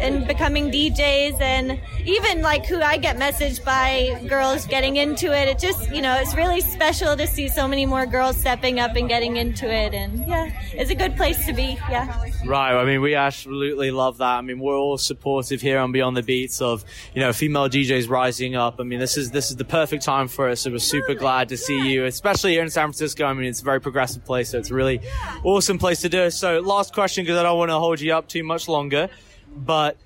and 0.00 0.26
becoming 0.26 0.70
DJs 0.70 1.40
and 1.40 1.80
even 2.04 2.42
like 2.42 2.66
who 2.66 2.80
I 2.80 2.96
get 2.96 3.16
messaged 3.16 3.64
by 3.64 4.24
girls 4.28 4.66
getting 4.66 4.96
into 4.96 5.36
it. 5.36 5.48
It 5.48 5.58
just, 5.58 5.90
you 5.92 6.02
know, 6.02 6.14
it's 6.16 6.34
really 6.34 6.60
special 6.60 7.16
to 7.16 7.26
see 7.26 7.48
so 7.48 7.68
many 7.68 7.86
more 7.86 8.06
girls 8.06 8.36
stepping 8.36 8.80
up 8.80 8.96
and 8.96 9.08
getting 9.08 9.36
into 9.36 9.72
it. 9.72 9.94
And 9.94 10.26
yeah, 10.26 10.50
it's 10.72 10.90
a 10.90 10.94
good 10.94 11.16
place 11.16 11.46
to 11.46 11.52
be. 11.52 11.78
Yeah. 11.90 12.12
Right. 12.44 12.74
I 12.74 12.84
mean, 12.84 13.00
we 13.00 13.14
absolutely 13.14 13.90
love 13.90 14.18
that. 14.18 14.38
I 14.38 14.40
mean, 14.40 14.58
we're 14.58 14.76
all 14.76 14.98
supportive 14.98 15.60
here 15.60 15.78
on 15.78 15.92
Beyond 15.92 16.16
the 16.16 16.22
Beats 16.22 16.60
of, 16.60 16.84
you 17.14 17.20
know, 17.20 17.32
female 17.32 17.68
DJs 17.68 18.08
rising 18.08 18.56
up. 18.56 18.80
I 18.80 18.82
mean, 18.84 18.98
this 18.98 19.16
is, 19.16 19.30
this 19.30 19.50
is 19.50 19.56
the 19.56 19.64
perfect 19.64 20.02
time 20.02 20.26
for 20.26 20.48
us. 20.48 20.62
So 20.62 20.70
we're 20.70 20.78
super 20.78 21.14
glad 21.14 21.48
to 21.50 21.56
see 21.56 21.92
you, 21.92 22.04
especially 22.06 22.52
here 22.52 22.62
in 22.62 22.70
San 22.70 22.86
Francisco. 22.86 23.24
I 23.24 23.34
mean, 23.34 23.46
it's 23.46 23.60
a 23.60 23.64
very 23.64 23.80
progressive 23.80 24.24
place. 24.24 24.50
So 24.50 24.58
it's 24.58 24.70
a 24.70 24.74
really 24.74 25.00
awesome 25.44 25.78
place 25.78 26.00
to 26.00 26.08
do. 26.08 26.30
So 26.30 26.60
last 26.60 26.92
question, 26.92 27.24
because 27.24 27.38
I 27.38 27.42
don't 27.44 27.58
want 27.58 27.70
to 27.70 27.78
hold 27.78 28.00
you 28.00 28.12
up 28.14 28.28
too 28.28 28.42
much 28.42 28.68
longer, 28.68 29.08
but 29.54 29.96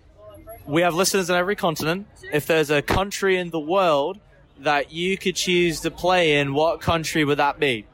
we 0.66 0.82
have 0.82 0.94
listeners 0.94 1.30
in 1.30 1.36
every 1.36 1.56
continent. 1.56 2.06
If 2.32 2.46
there's 2.46 2.70
a 2.70 2.82
country 2.82 3.38
in 3.38 3.50
the 3.50 3.60
world 3.60 4.18
that 4.60 4.92
you 4.92 5.16
could 5.16 5.36
choose 5.36 5.80
to 5.80 5.90
play 5.90 6.38
in, 6.38 6.54
what 6.54 6.80
country 6.80 7.24
would 7.24 7.38
that 7.38 7.60
be? 7.60 7.86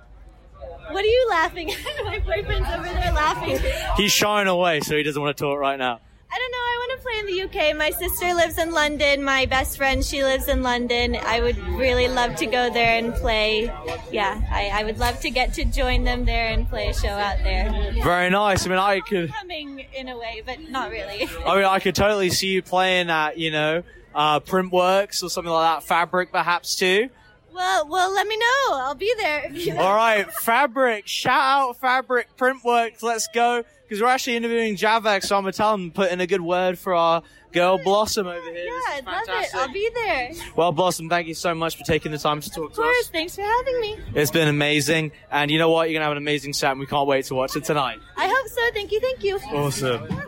What 0.90 1.04
are 1.04 1.08
you 1.08 1.26
laughing 1.30 1.70
at? 1.72 1.78
My 2.04 2.18
boyfriend's 2.18 2.68
over 2.68 2.82
there 2.82 3.12
laughing. 3.12 3.58
He's 3.96 4.12
shying 4.12 4.48
away, 4.48 4.80
so 4.80 4.96
he 4.96 5.02
doesn't 5.02 5.20
want 5.20 5.36
to 5.36 5.42
talk 5.42 5.58
right 5.58 5.78
now. 5.78 6.00
I 6.34 6.38
don't 6.38 6.50
know. 6.50 6.58
I 6.58 6.76
want 6.80 6.92
to 6.98 7.04
play 7.04 7.18
in 7.18 7.26
the 7.26 7.70
UK. 7.70 7.76
My 7.76 7.90
sister 7.90 8.32
lives 8.32 8.56
in 8.56 8.72
London. 8.72 9.22
My 9.22 9.44
best 9.44 9.76
friend, 9.76 10.02
she 10.02 10.24
lives 10.24 10.48
in 10.48 10.62
London. 10.62 11.16
I 11.16 11.40
would 11.40 11.58
really 11.58 12.08
love 12.08 12.36
to 12.36 12.46
go 12.46 12.70
there 12.72 12.96
and 12.96 13.12
play. 13.12 13.64
Yeah, 14.10 14.40
I, 14.50 14.70
I 14.72 14.84
would 14.84 14.98
love 14.98 15.20
to 15.20 15.30
get 15.30 15.52
to 15.54 15.66
join 15.66 16.04
them 16.04 16.24
there 16.24 16.48
and 16.48 16.66
play 16.66 16.88
a 16.88 16.94
show 16.94 17.08
out 17.08 17.36
there. 17.42 17.70
Very 18.02 18.30
nice. 18.30 18.64
I 18.64 18.70
mean, 18.70 18.78
I 18.78 19.00
could. 19.00 19.30
Coming 19.30 19.86
in 19.94 20.08
a 20.08 20.18
way, 20.18 20.42
but 20.46 20.58
not 20.70 20.90
really. 20.90 21.28
I 21.46 21.56
mean, 21.56 21.64
I 21.64 21.78
could 21.80 21.94
totally 21.94 22.30
see 22.30 22.48
you 22.48 22.62
playing 22.62 23.10
at, 23.10 23.36
you 23.36 23.50
know, 23.50 23.82
uh, 24.14 24.40
Printworks 24.40 25.22
or 25.22 25.28
something 25.28 25.52
like 25.52 25.80
that. 25.80 25.86
Fabric, 25.86 26.32
perhaps 26.32 26.76
too. 26.76 27.10
Well, 27.52 27.86
well, 27.88 28.12
let 28.14 28.26
me 28.26 28.38
know. 28.38 28.70
I'll 28.70 28.94
be 28.94 29.12
there. 29.18 29.52
All 29.78 29.94
right, 29.94 30.30
Fabric. 30.32 31.06
Shout 31.06 31.38
out 31.38 31.76
Fabric, 31.78 32.28
Printworks. 32.38 33.02
Let's 33.02 33.28
go. 33.34 33.64
Because 33.92 34.00
we're 34.00 34.08
actually 34.08 34.36
interviewing 34.36 34.74
Javek, 34.74 35.22
so 35.22 35.36
I'm 35.36 35.42
gonna 35.42 35.52
tell 35.52 35.74
him 35.74 35.90
put 35.90 36.10
in 36.10 36.22
a 36.22 36.26
good 36.26 36.40
word 36.40 36.78
for 36.78 36.94
our 36.94 37.22
girl 37.52 37.76
Blossom 37.76 38.26
over 38.26 38.40
here. 38.40 38.64
Yeah, 38.64 38.70
I 38.86 38.98
is 39.00 39.04
love 39.04 39.24
it. 39.28 39.54
I'll 39.54 39.70
be 39.70 39.90
there. 39.92 40.30
Well, 40.56 40.72
Blossom, 40.72 41.10
thank 41.10 41.26
you 41.28 41.34
so 41.34 41.54
much 41.54 41.76
for 41.76 41.84
taking 41.84 42.10
the 42.10 42.16
time 42.16 42.40
to 42.40 42.48
talk 42.48 42.70
Of 42.70 42.76
to 42.76 42.80
us. 42.80 42.88
Of 42.88 42.94
course. 42.94 43.08
Thanks 43.10 43.36
for 43.36 43.42
having 43.42 43.80
me. 43.82 43.98
It's 44.14 44.30
been 44.30 44.48
amazing, 44.48 45.12
and 45.30 45.50
you 45.50 45.58
know 45.58 45.68
what? 45.68 45.90
You're 45.90 45.98
gonna 45.98 46.06
have 46.06 46.12
an 46.12 46.22
amazing 46.22 46.54
set, 46.54 46.70
and 46.70 46.80
we 46.80 46.86
can't 46.86 47.06
wait 47.06 47.26
to 47.26 47.34
watch 47.34 47.54
it 47.54 47.64
tonight. 47.64 47.98
I 48.16 48.28
hope 48.28 48.48
so. 48.48 48.62
Thank 48.72 48.92
you. 48.92 49.00
Thank 49.00 49.22
you. 49.22 49.36
Awesome. 49.52 50.22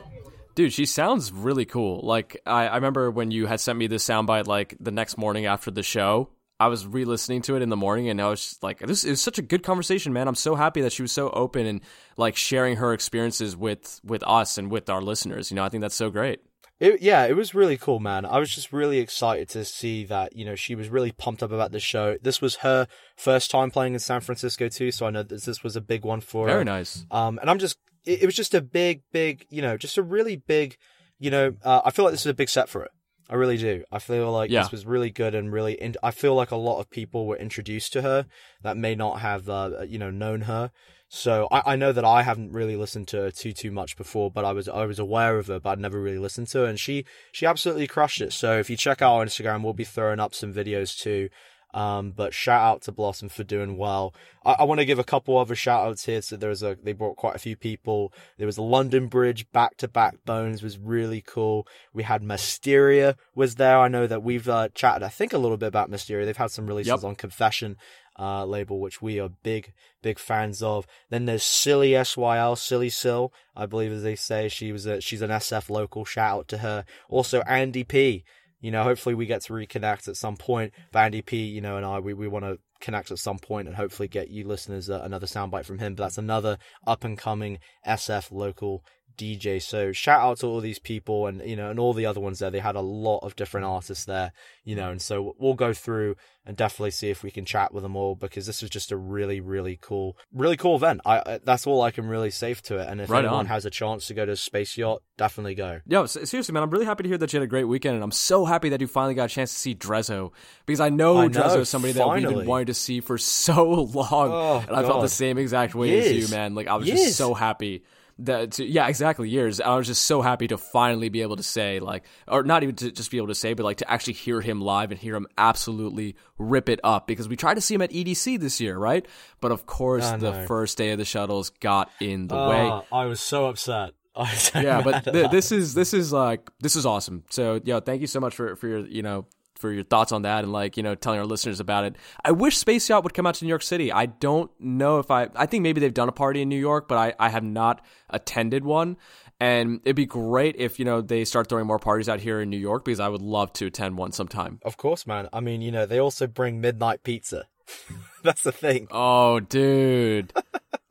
Dude, 0.55 0.75
she 0.75 0.85
sounds 0.85 1.33
really 1.33 1.65
cool. 1.65 2.03
Like 2.03 2.43
I, 2.45 2.67
I 2.67 2.75
remember 2.75 3.11
when 3.11 3.31
you 3.31 3.47
had 3.47 3.61
sent 3.61 3.79
me 3.79 3.87
this 3.87 4.05
soundbite 4.05 4.47
like 4.47 4.77
the 4.79 4.91
next 4.91 5.17
morning 5.17 5.47
after 5.47 5.71
the 5.71 5.83
show. 5.83 6.29
I 6.61 6.69
was 6.69 6.87
re-listening 6.87 7.43
to 7.43 7.57
it 7.57 7.63
in 7.63 7.69
the 7.69 7.77
morning, 7.77 8.09
and 8.09 8.21
I 8.21 8.29
was 8.29 8.41
just 8.41 8.63
like, 8.63 8.79
"This 8.79 9.05
is 9.05 9.21
such 9.21 9.39
a 9.39 9.43
good 9.43 9.63
conversation, 9.63 10.13
man." 10.13 10.29
I'm 10.29 10.35
so 10.35 10.55
happy 10.55 10.81
that 10.83 10.93
she 10.93 11.03
was 11.03 11.13
so 11.13 11.31
open 11.31 11.67
and 11.67 11.81
like 12.17 12.37
sharing 12.37 12.77
her 12.77 12.93
experiences 12.93 13.57
with 13.57 14.01
with 14.05 14.23
us 14.25 14.57
and 14.57 14.71
with 14.71 14.89
our 14.89 15.03
listeners. 15.03 15.51
You 15.51 15.57
know, 15.57 15.65
I 15.65 15.69
think 15.69 15.81
that's 15.81 15.97
so 15.97 16.11
great. 16.11 16.41
It, 16.81 17.03
yeah, 17.03 17.25
it 17.27 17.37
was 17.37 17.55
really 17.55 17.77
cool, 17.77 18.01
man. 18.01 18.27
I 18.27 18.39
was 18.39 18.53
just 18.53 18.73
really 18.73 18.99
excited 18.99 19.49
to 19.51 19.65
see 19.65 20.05
that, 20.07 20.35
you 20.35 20.45
know, 20.45 20.57
she 20.57 20.75
was 20.75 20.89
really 20.89 21.13
pumped 21.13 21.43
up 21.43 21.53
about 21.53 21.71
the 21.71 21.79
show. 21.79 22.19
This 22.21 22.41
was 22.41 22.57
her 22.57 22.89
first 23.17 23.51
time 23.51 23.71
playing 23.71 23.95
in 23.95 24.01
San 24.01 24.21
Francisco 24.21 24.69
too, 24.69 24.91
so 24.91 25.07
I 25.07 25.11
know 25.11 25.23
that 25.23 25.45
this 25.45 25.63
was 25.63 25.77
a 25.77 25.81
big 25.81 26.05
one 26.05 26.21
for 26.21 26.47
her. 26.47 26.53
Very 26.53 26.65
nice. 26.65 27.07
Um, 27.13 27.39
and 27.39 27.49
I'm 27.49 27.61
just, 27.61 27.79
it, 28.05 28.23
it 28.23 28.27
was 28.27 28.35
just 28.35 28.55
a 28.55 28.61
big, 28.61 29.03
big, 29.13 29.47
you 29.51 29.63
know, 29.63 29.77
just 29.77 29.99
a 29.99 30.03
really 30.03 30.35
big, 30.35 30.77
you 31.21 31.31
know, 31.31 31.55
uh, 31.63 31.83
I 31.85 31.91
feel 31.93 32.05
like 32.05 32.13
this 32.13 32.23
is 32.23 32.27
a 32.27 32.35
big 32.35 32.49
set 32.49 32.69
for 32.69 32.81
her. 32.81 32.91
I 33.31 33.35
really 33.37 33.57
do. 33.57 33.85
I 33.91 33.99
feel 33.99 34.31
like 34.31 34.51
Yeah. 34.51 34.63
this 34.63 34.73
was 34.73 34.85
really 34.87 35.11
good 35.11 35.35
and 35.35 35.53
really. 35.53 35.75
In- 35.75 35.97
I 36.03 36.11
feel 36.11 36.35
like 36.35 36.51
a 36.51 36.57
lot 36.57 36.79
of 36.81 36.91
people 36.91 37.27
were 37.27 37.37
introduced 37.37 37.93
to 37.95 38.03
her 38.03 38.27
that 38.63 38.77
may 38.77 38.95
not 38.95 39.21
have, 39.21 39.49
uh, 39.49 39.83
you 39.87 39.99
know, 39.99 40.11
known 40.11 40.43
her. 40.43 40.71
So 41.09 41.47
I, 41.51 41.73
I 41.73 41.77
know 41.77 41.93
that 41.93 42.05
I 42.05 42.23
haven't 42.23 42.53
really 42.53 42.77
listened 42.77 43.09
to 43.09 43.17
her 43.19 43.31
too 43.31 43.53
too 43.53 43.71
much 43.71 43.97
before, 43.97 44.31
but 44.31 44.45
I 44.45 44.53
was 44.53 44.69
I 44.69 44.85
was 44.85 44.99
aware 44.99 45.39
of 45.39 45.47
her, 45.47 45.61
but 45.61 45.71
I'd 45.71 45.79
never 45.79 46.01
really 46.01 46.19
listened 46.19 46.49
to 46.49 46.59
her, 46.61 46.65
and 46.67 46.79
she 46.81 47.05
she 47.33 47.47
absolutely 47.47 47.87
crushed 47.87 48.21
it. 48.21 48.33
So 48.33 48.59
if 48.59 48.69
you 48.69 48.77
check 48.77 49.01
out 49.01 49.15
our 49.15 49.25
Instagram, 49.25 49.63
we'll 49.63 49.75
be 49.75 49.85
throwing 49.85 50.19
up 50.21 50.35
some 50.35 50.53
videos 50.53 50.99
too. 50.99 51.29
Um, 51.75 52.13
but 52.13 52.33
shout 52.33 52.63
out 52.63 52.83
to 52.83 52.93
Blossom 52.93 53.29
for 53.29 53.43
doing 53.43 53.77
well. 53.77 54.15
I, 54.45 54.53
I 54.61 54.63
want 54.63 54.79
to 54.79 54.85
give 54.85 55.01
a 55.01 55.05
couple 55.05 55.37
other 55.37 55.57
shout 55.57 55.85
outs 55.89 56.05
here. 56.05 56.23
So 56.23 56.37
there 56.37 56.49
was 56.49 56.63
a, 56.63 56.79
they 56.81 56.93
brought 56.93 57.17
quite 57.17 57.35
a 57.35 57.41
few 57.41 57.57
people. 57.57 58.13
There 58.39 58.47
was 58.47 58.59
a 58.59 58.63
London 58.63 59.09
Bridge 59.09 59.51
back 59.51 59.77
to 59.79 59.89
back 59.89 60.25
bones 60.25 60.63
was 60.63 60.79
really 60.79 61.21
cool. 61.21 61.67
We 61.93 62.05
had 62.05 62.23
Mysteria 62.23 63.17
was 63.35 63.57
there. 63.57 63.81
I 63.81 63.89
know 63.89 64.07
that 64.07 64.23
we've 64.23 64.49
uh, 64.49 64.69
chatted, 64.73 65.03
I 65.03 65.09
think 65.09 65.33
a 65.33 65.39
little 65.39 65.57
bit 65.57 65.67
about 65.67 65.91
Mysteria. 65.91 66.25
They've 66.25 66.37
had 66.37 66.53
some 66.53 66.69
releases 66.69 66.91
Yep. 66.91 67.05
on 67.05 67.17
Confession, 67.17 67.77
uh, 68.17 68.45
label, 68.45 68.79
which 68.79 69.03
we 69.03 69.19
are 69.19 69.29
big, 69.43 69.73
big 70.01 70.21
fans 70.21 70.63
of. 70.63 70.87
Then 71.11 71.25
there's 71.25 71.43
Silly 71.43 71.91
SYL, 71.91 72.57
Silly 72.57 72.89
Sill, 72.91 73.33
I 73.57 73.67
believe 73.67 73.91
as 73.91 74.05
they 74.05 74.15
say. 74.15 74.49
She 74.49 74.71
was 74.71 74.87
a, 74.87 75.01
she's 75.01 75.23
an 75.23 75.31
SF 75.31 75.69
local. 75.71 76.05
Shout 76.05 76.39
out 76.39 76.49
to 76.49 76.59
her. 76.59 76.85
Also 77.09 77.41
Andy 77.41 77.83
P. 77.83 78.23
You 78.65 78.71
know, 78.71 78.83
hopefully 78.83 79.15
we 79.15 79.27
get 79.27 79.43
to 79.43 79.53
reconnect 79.53 80.09
at 80.09 80.17
some 80.17 80.39
point. 80.39 80.73
But 80.91 81.01
Andy 81.01 81.21
P, 81.21 81.45
you 81.45 81.61
know, 81.61 81.77
and 81.77 81.85
I, 81.85 81.99
we, 81.99 82.15
we 82.15 82.27
want 82.27 82.47
to 82.47 82.59
connect 82.81 83.11
at 83.11 83.19
some 83.19 83.39
point 83.39 83.69
and 83.69 83.77
hopefully 83.77 84.09
get 84.09 84.31
you 84.31 84.49
listeners 84.49 84.89
uh, 84.89 85.03
another 85.05 85.27
soundbite 85.27 85.67
from 85.67 85.81
him. 85.81 85.95
But 85.95 86.05
that's 86.05 86.17
another 86.17 86.57
up 86.87 87.05
and 87.05 87.19
coming 87.19 87.59
SF 87.87 88.33
local 88.33 88.83
DJ. 89.17 89.61
So 89.63 89.93
shout 89.93 90.21
out 90.21 90.39
to 90.39 90.47
all 90.47 90.61
these 90.61 90.79
people 90.79 91.27
and, 91.27 91.43
you 91.45 91.57
know, 91.57 91.71
and 91.71 91.79
all 91.81 91.93
the 91.93 92.07
other 92.07 92.21
ones 92.21 92.39
there. 92.39 92.51
They 92.51 92.61
had 92.61 92.77
a 92.77 92.81
lot 92.81 93.19
of 93.21 93.37
different 93.37 93.67
artists 93.67 94.05
there, 94.05 94.33
you 94.65 94.77
know, 94.77 94.91
and 94.91 95.01
so 95.03 95.35
we'll 95.39 95.55
go 95.55 95.73
through 95.73 96.17
and 96.47 96.57
definitely 96.59 96.91
see 96.91 97.09
if 97.09 97.23
we 97.23 97.31
can 97.31 97.47
chat 97.47 97.73
with 97.73 97.83
them 97.83 97.97
all 97.97 98.15
because 98.15 98.47
this 98.47 98.61
was 98.61 98.71
just 98.71 98.93
a 98.93 98.97
really, 98.99 99.41
really 99.41 99.79
cool, 99.81 100.19
really 100.33 100.59
cool 100.59 100.77
event. 100.77 101.01
I, 101.07 101.41
that's 101.43 101.67
all 101.67 101.81
I 101.81 101.91
can 101.91 102.07
really 102.07 102.31
say 102.31 102.53
to 102.55 102.77
it. 102.79 102.87
And 102.89 103.01
if 103.01 103.09
Right 103.09 103.21
anyone 103.21 103.41
on. 103.41 103.47
has 103.47 103.65
a 103.65 103.71
chance 103.71 104.07
to 104.09 104.15
go 104.15 104.27
to 104.27 104.37
Space 104.37 104.77
Yacht, 104.77 105.03
definitely 105.17 105.55
go. 105.55 105.81
Yo, 105.87 106.05
seriously, 106.05 106.53
man, 106.53 106.63
I'm 106.63 106.69
really 106.71 106.85
happy 106.85 107.03
to 107.05 107.09
hear 107.09 107.17
that 107.19 107.33
you 107.33 107.39
had 107.41 107.45
a 107.45 107.49
great 107.49 107.65
weekend, 107.65 107.95
and 107.95 108.05
I'm 108.05 108.11
so 108.11 108.45
happy 108.45 108.69
that 108.69 108.81
you 108.83 108.87
finally 108.87 109.15
got 109.15 109.25
a 109.25 109.29
chance 109.33 109.53
to 109.55 109.59
see 109.59 109.75
Drezo 109.75 110.33
because 110.67 110.81
I 110.81 110.91
know, 110.91 111.17
I 111.19 111.29
know, 111.29 111.41
Drezo 111.41 111.61
is 111.61 111.69
somebody 111.71 111.93
that 111.95 112.07
we've 112.07 112.29
been 112.29 112.47
wanting 112.47 112.67
to 112.67 112.75
see 112.75 113.01
for 113.01 113.17
so 113.19 113.65
long, 113.65 114.31
Oh, 114.31 114.65
and 114.69 114.77
I 114.77 114.83
felt 114.83 115.01
the 115.01 115.09
same 115.09 115.39
exact 115.39 115.75
way 115.75 115.99
as 115.99 116.13
you, 116.13 116.29
man. 116.37 116.55
Like 116.55 116.67
I 116.67 116.75
was 116.77 116.87
Years. 116.87 117.01
just 117.01 117.17
so 117.17 117.33
happy 117.33 117.85
that, 118.19 118.53
to, 118.53 118.65
yeah, 118.65 118.89
exactly, 118.89 119.29
years. 119.29 119.61
I 119.61 119.77
was 119.77 119.87
just 119.87 120.05
so 120.05 120.23
happy 120.23 120.49
to 120.49 120.59
finally 120.59 121.09
be 121.09 121.23
able 121.23 121.37
to 121.37 121.43
say, 121.43 121.81
like, 121.81 122.05
or 122.29 122.43
not 122.43 122.63
even 122.63 122.75
to 122.77 122.91
just 122.91 123.11
be 123.11 123.17
able 123.17 123.29
to 123.29 123.35
say, 123.35 123.55
but 123.55 123.65
like 123.65 123.79
to 123.79 123.91
actually 123.91 124.15
hear 124.15 124.41
him 124.41 124.61
live 124.61 124.91
and 124.91 125.01
hear 125.01 125.15
him 125.15 125.27
absolutely 125.37 126.17
rip 126.39 126.69
it 126.69 126.81
up 126.85 127.07
because 127.07 127.29
we 127.29 127.37
tried 127.37 127.55
to 127.55 127.61
see 127.61 127.75
him 127.75 127.83
at 127.83 127.91
EDC 127.91 128.39
this 128.41 128.61
year, 128.61 128.77
right? 128.77 129.07
But 129.41 129.53
of 129.53 129.67
course, 129.67 130.05
I 130.05 130.17
the 130.17 130.33
first 130.47 130.79
day 130.79 130.91
of 130.93 130.99
the 130.99 131.05
shuttles 131.05 131.51
got 131.51 131.91
in 132.01 132.29
the 132.29 132.37
way 132.37 132.71
Oh, 132.71 132.85
I 132.93 133.07
was 133.07 133.21
so 133.21 133.47
upset. 133.47 133.91
Was 134.17 134.43
so 134.43 134.61
yeah, 134.61 134.81
but 134.81 135.03
th- 135.03 135.33
this 135.33 135.51
is 135.51 135.75
this 135.75 135.93
is 135.93 136.13
like 136.13 136.49
this 136.61 136.77
is 136.77 136.87
awesome. 136.87 137.25
So, 137.31 137.61
yo, 137.65 137.81
thank 137.81 138.01
you 138.01 138.07
so 138.07 138.21
much 138.21 138.33
for 138.37 138.55
for 138.55 138.69
your 138.69 138.87
you 138.87 139.03
know 139.03 139.27
for 139.65 139.73
your 139.73 139.83
thoughts 139.83 140.13
on 140.13 140.23
that 140.23 140.45
and 140.45 140.53
like 140.53 140.77
you 140.77 140.83
know 140.83 140.95
telling 140.95 141.19
our 141.19 141.25
listeners 141.25 141.59
about 141.59 141.85
it. 141.87 141.97
I 142.23 142.33
wish 142.33 142.59
Space 142.59 142.87
Yacht 142.87 143.03
would 143.03 143.15
come 143.15 143.27
out 143.27 143.37
to 143.37 143.45
New 143.47 143.49
York 143.49 143.63
City. 143.63 143.91
I 143.91 144.05
don't 144.05 144.51
know 144.61 144.99
if 144.99 145.11
I 145.11 145.29
I 145.35 145.47
think 145.47 145.63
maybe 145.63 145.81
they've 145.81 145.95
done 145.95 146.11
a 146.11 146.13
party 146.13 146.43
in 146.43 146.51
New 146.51 146.59
York, 146.59 146.87
but 146.87 146.99
I 146.99 147.15
I 147.19 147.31
have 147.31 147.43
not 147.43 147.83
attended 148.11 148.63
one. 148.63 148.99
And 149.41 149.81
it'd 149.85 149.97
be 149.97 150.05
great 150.05 150.57
if 150.59 150.79
you 150.79 150.85
know 150.85 151.01
they 151.01 151.25
start 151.25 151.49
throwing 151.49 151.67
more 151.67 151.79
parties 151.79 152.11
out 152.11 152.21
here 152.21 152.43
in 152.43 152.51
New 152.51 152.59
York 152.59 152.85
because 152.85 153.01
I 153.01 153.09
would 153.09 153.23
love 153.23 153.55
to 153.55 153.67
attend 153.67 153.97
one 153.97 154.13
sometime. 154.13 154.61
Of 154.63 154.77
course, 154.77 155.07
man. 155.07 155.31
I 155.33 155.41
mean, 155.41 155.63
you 155.63 155.73
know, 155.73 155.87
they 155.87 155.99
also 155.99 156.27
bring 156.27 156.61
midnight 156.61 157.03
pizza. 157.03 157.47
That's 158.23 158.43
the 158.43 158.53
thing. 158.53 158.89
Oh, 158.91 159.41
dude. 159.41 160.31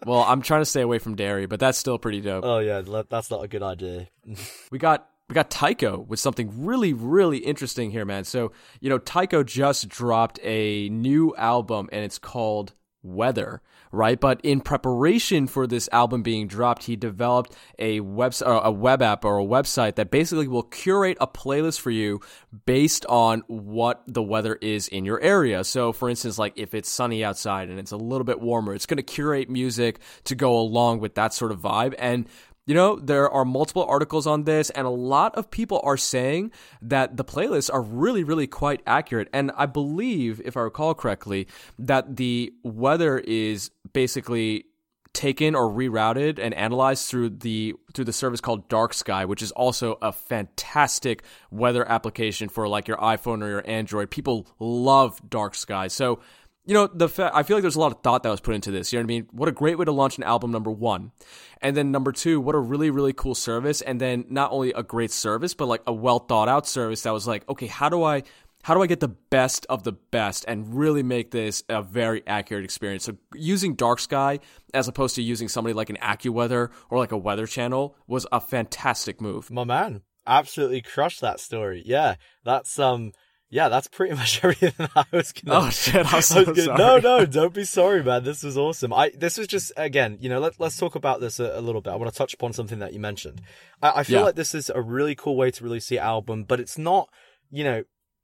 well, 0.03 0.21
I'm 0.21 0.41
trying 0.41 0.61
to 0.61 0.65
stay 0.65 0.82
away 0.82 0.97
from 0.97 1.15
dairy, 1.15 1.45
but 1.45 1.59
that's 1.59 1.78
still 1.78 1.99
pretty 1.99 2.21
dope. 2.21 2.43
Oh 2.43 2.59
yeah, 2.59 2.82
that's 3.09 3.30
not 3.30 3.43
a 3.43 3.47
good 3.47 3.63
idea. 3.63 4.07
we 4.71 4.80
got 4.80 5.07
we 5.34 5.36
got 5.36 5.49
Tycho 5.49 6.05
with 6.07 6.19
something 6.19 6.63
really 6.63 6.93
really 6.93 7.39
interesting 7.39 7.89
here, 7.89 8.05
man. 8.05 8.23
So 8.23 8.51
you 8.79 8.89
know, 8.89 8.99
Tycho 8.99 9.41
just 9.43 9.89
dropped 9.89 10.39
a 10.43 10.89
new 10.89 11.36
album 11.36 11.89
and 11.91 12.05
it's 12.05 12.19
called 12.19 12.73
Weather, 13.01 13.63
right? 13.91 14.19
But 14.19 14.41
in 14.43 14.61
preparation 14.61 15.47
for 15.47 15.65
this 15.65 15.89
album 15.91 16.21
being 16.21 16.47
dropped, 16.47 16.84
he 16.84 16.95
developed 16.95 17.55
a 17.79 17.99
web 18.01 18.36
uh, 18.45 18.61
a 18.63 18.71
web 18.71 19.01
app 19.01 19.25
or 19.25 19.39
a 19.39 19.43
website 19.43 19.95
that 19.95 20.11
basically 20.11 20.47
will 20.47 20.61
curate 20.61 21.17
a 21.19 21.25
playlist 21.25 21.79
for 21.79 21.89
you 21.89 22.21
based 22.67 23.03
on 23.07 23.41
what 23.47 24.03
the 24.07 24.21
weather 24.21 24.55
is 24.61 24.88
in 24.88 25.03
your 25.03 25.19
area. 25.19 25.63
So, 25.63 25.93
for 25.93 26.11
instance, 26.11 26.38
like 26.38 26.53
if 26.57 26.75
it's 26.75 26.89
sunny 26.89 27.23
outside 27.23 27.69
and 27.69 27.79
it's 27.79 27.91
a 27.91 27.97
little 27.97 28.23
bit 28.23 28.39
warmer, 28.39 28.75
it's 28.75 28.86
going 28.86 28.97
to 28.97 29.03
curate 29.03 29.49
music 29.49 29.99
to 30.25 30.36
go 30.36 30.59
along 30.59 30.99
with 30.99 31.15
that 31.15 31.34
sort 31.34 31.51
of 31.51 31.59
vibe 31.59 31.95
and 31.97 32.27
you 32.66 32.74
know, 32.74 32.97
there 32.97 33.30
are 33.30 33.43
multiple 33.43 33.86
articles 33.86 34.26
on 34.26 34.45
this, 34.45 34.70
and 34.70 34.88
a 34.88 34.91
lot 34.91 35.36
of 35.36 35.51
people 35.51 35.82
are 35.84 35.97
saying 35.97 36.51
that 36.82 37.18
the 37.18 37.26
playlists 37.26 37.74
are 37.74 37.82
really, 37.82 38.24
really 38.24 38.47
quite 38.47 38.82
accurate. 38.88 39.28
And 39.34 39.51
I 39.57 39.66
believe, 39.66 40.41
if 40.45 40.55
I 40.55 40.61
recall 40.61 40.93
correctly, 40.93 41.47
that 41.78 42.16
the 42.16 42.53
weather 42.64 43.20
is 43.20 43.72
basically 43.91 44.66
taken 45.14 45.53
or 45.53 45.70
rerouted 45.70 46.39
and 46.39 46.53
analyzed 46.55 47.07
through 47.07 47.30
the 47.30 47.76
through 47.93 48.05
the 48.05 48.14
service 48.14 48.41
called 48.41 48.68
Dark 48.68 48.93
Sky, 48.93 49.26
which 49.26 49.43
is 49.43 49.51
also 49.51 49.97
a 50.01 50.11
fantastic 50.11 51.24
weather 51.51 51.88
application 51.88 52.49
for 52.49 52.68
like 52.68 52.88
your 52.88 52.97
iPhone 52.97 53.43
or 53.43 53.49
your 53.49 53.70
Android. 53.70 54.09
People 54.09 54.47
love 54.59 55.22
Dark 55.30 55.53
Sky. 55.53 55.88
So 55.88 56.20
you 56.66 56.74
know, 56.74 56.88
the 56.88 57.09
fa- 57.09 57.32
I 57.34 57.43
feel 57.43 57.57
like 57.57 57.61
there's 57.61 57.76
a 57.76 57.80
lot 57.80 57.91
of 57.91 58.01
thought 58.01 58.24
that 58.24 58.30
was 58.30 58.39
put 58.39 58.55
into 58.55 58.72
this. 58.72 58.93
You 58.93 58.99
know 58.99 59.03
what 59.03 59.07
I 59.07 59.16
mean? 59.16 59.28
What 59.32 59.49
a 59.49 59.51
great 59.51 59.78
way 59.78 59.86
to 59.86 59.91
launch 59.91 60.18
an 60.18 60.24
album, 60.24 60.51
number 60.51 60.72
one. 60.72 61.11
And 61.61 61.76
then 61.76 61.91
number 61.91 62.11
two, 62.11 62.39
what 62.39 62.55
a 62.55 62.59
really, 62.59 62.89
really 62.89 63.14
cool 63.14 63.36
service. 63.36 63.82
And 63.82 63.99
then 63.99 64.26
not 64.30 64.51
only 64.51 64.72
a 64.72 64.84
great 64.84 65.11
service, 65.11 65.53
but 65.53 65.68
like 65.68 65.82
a 65.88 65.93
well 65.93 66.20
thought 66.20 66.47
out 66.47 66.68
service 66.68 67.03
that 67.03 67.11
was 67.11 67.28
like, 67.28 67.47
okay, 67.49 67.68
how 67.68 67.89
do 67.89 68.03
I, 68.03 68.24
how 68.64 68.74
do 68.74 68.82
I 68.82 68.88
get 68.88 69.01
the 69.01 69.09
best 69.09 69.66
of 69.68 69.84
the 69.84 69.91
best 69.91 70.45
and 70.47 70.74
really 70.74 71.03
make 71.03 71.32
this 71.32 71.64
a 71.68 71.82
very 71.82 72.26
accurate 72.26 72.64
experience? 72.64 73.03
So 73.03 73.18
using 73.34 73.76
Dark 73.76 73.99
Sky 73.99 74.39
as 74.74 74.88
opposed 74.88 75.16
to 75.16 75.22
using 75.22 75.49
somebody 75.49 75.74
like 75.74 75.89
an 75.89 75.97
AccuWeather 75.97 76.70
or 76.89 76.97
like 76.97 77.11
a 77.11 77.18
weather 77.18 77.45
channel 77.45 77.97
was 78.07 78.26
a 78.32 78.39
fantastic 78.39 79.20
move. 79.20 79.51
My 79.51 79.66
man, 79.66 80.01
absolutely 80.26 80.82
crushed 80.82 81.20
that 81.22 81.41
story. 81.41 81.84
Yeah, 81.86 82.16
that's 82.45 82.80
um, 82.80 83.11
yeah, 83.54 83.70
that's 83.70 83.88
pretty 83.88 84.16
much 84.22 84.43
everything 84.43 84.74
I 84.95 85.06
was 85.12 85.32
gonna. 85.32 85.60
Oh 85.68 85.70
shit, 85.70 86.06
I'm 86.08 86.16
I 86.16 86.20
so 86.22 86.39
was 86.43 86.45
gonna- 86.47 86.62
sorry. 86.64 86.78
No, 86.78 86.97
no, 86.97 87.26
don't 87.39 87.54
be 87.54 87.64
sorry, 87.66 88.04
man. 88.04 88.24
This 88.24 88.43
was 88.43 88.58
awesome. 88.58 88.91
I 88.93 89.12
this 89.16 89.38
was 89.38 89.47
just 89.47 89.72
again, 89.78 90.18
you 90.20 90.30
know, 90.30 90.39
let 90.39 90.60
let's 90.60 90.78
talk 90.78 90.95
about 90.95 91.22
this 91.22 91.39
a, 91.39 91.51
a 91.58 91.62
little 91.62 91.82
bit. 91.82 91.91
I 91.91 91.95
want 91.95 92.12
to 92.12 92.18
touch 92.18 92.34
upon 92.34 92.54
something 92.54 92.80
that 92.80 92.93
you 92.93 92.99
mentioned. 92.99 93.41
I, 93.82 93.99
I 93.99 94.04
feel 94.04 94.20
Yeah. 94.20 94.26
like 94.26 94.36
this 94.36 94.56
is 94.56 94.72
a 94.74 94.82
really 94.82 95.16
cool 95.16 95.36
way 95.38 95.51
to 95.51 95.64
release 95.64 95.88
the 95.88 95.99
album, 95.99 96.43
but 96.45 96.60
it's 96.60 96.78
not, 96.78 97.10
you 97.51 97.64
know, 97.64 97.84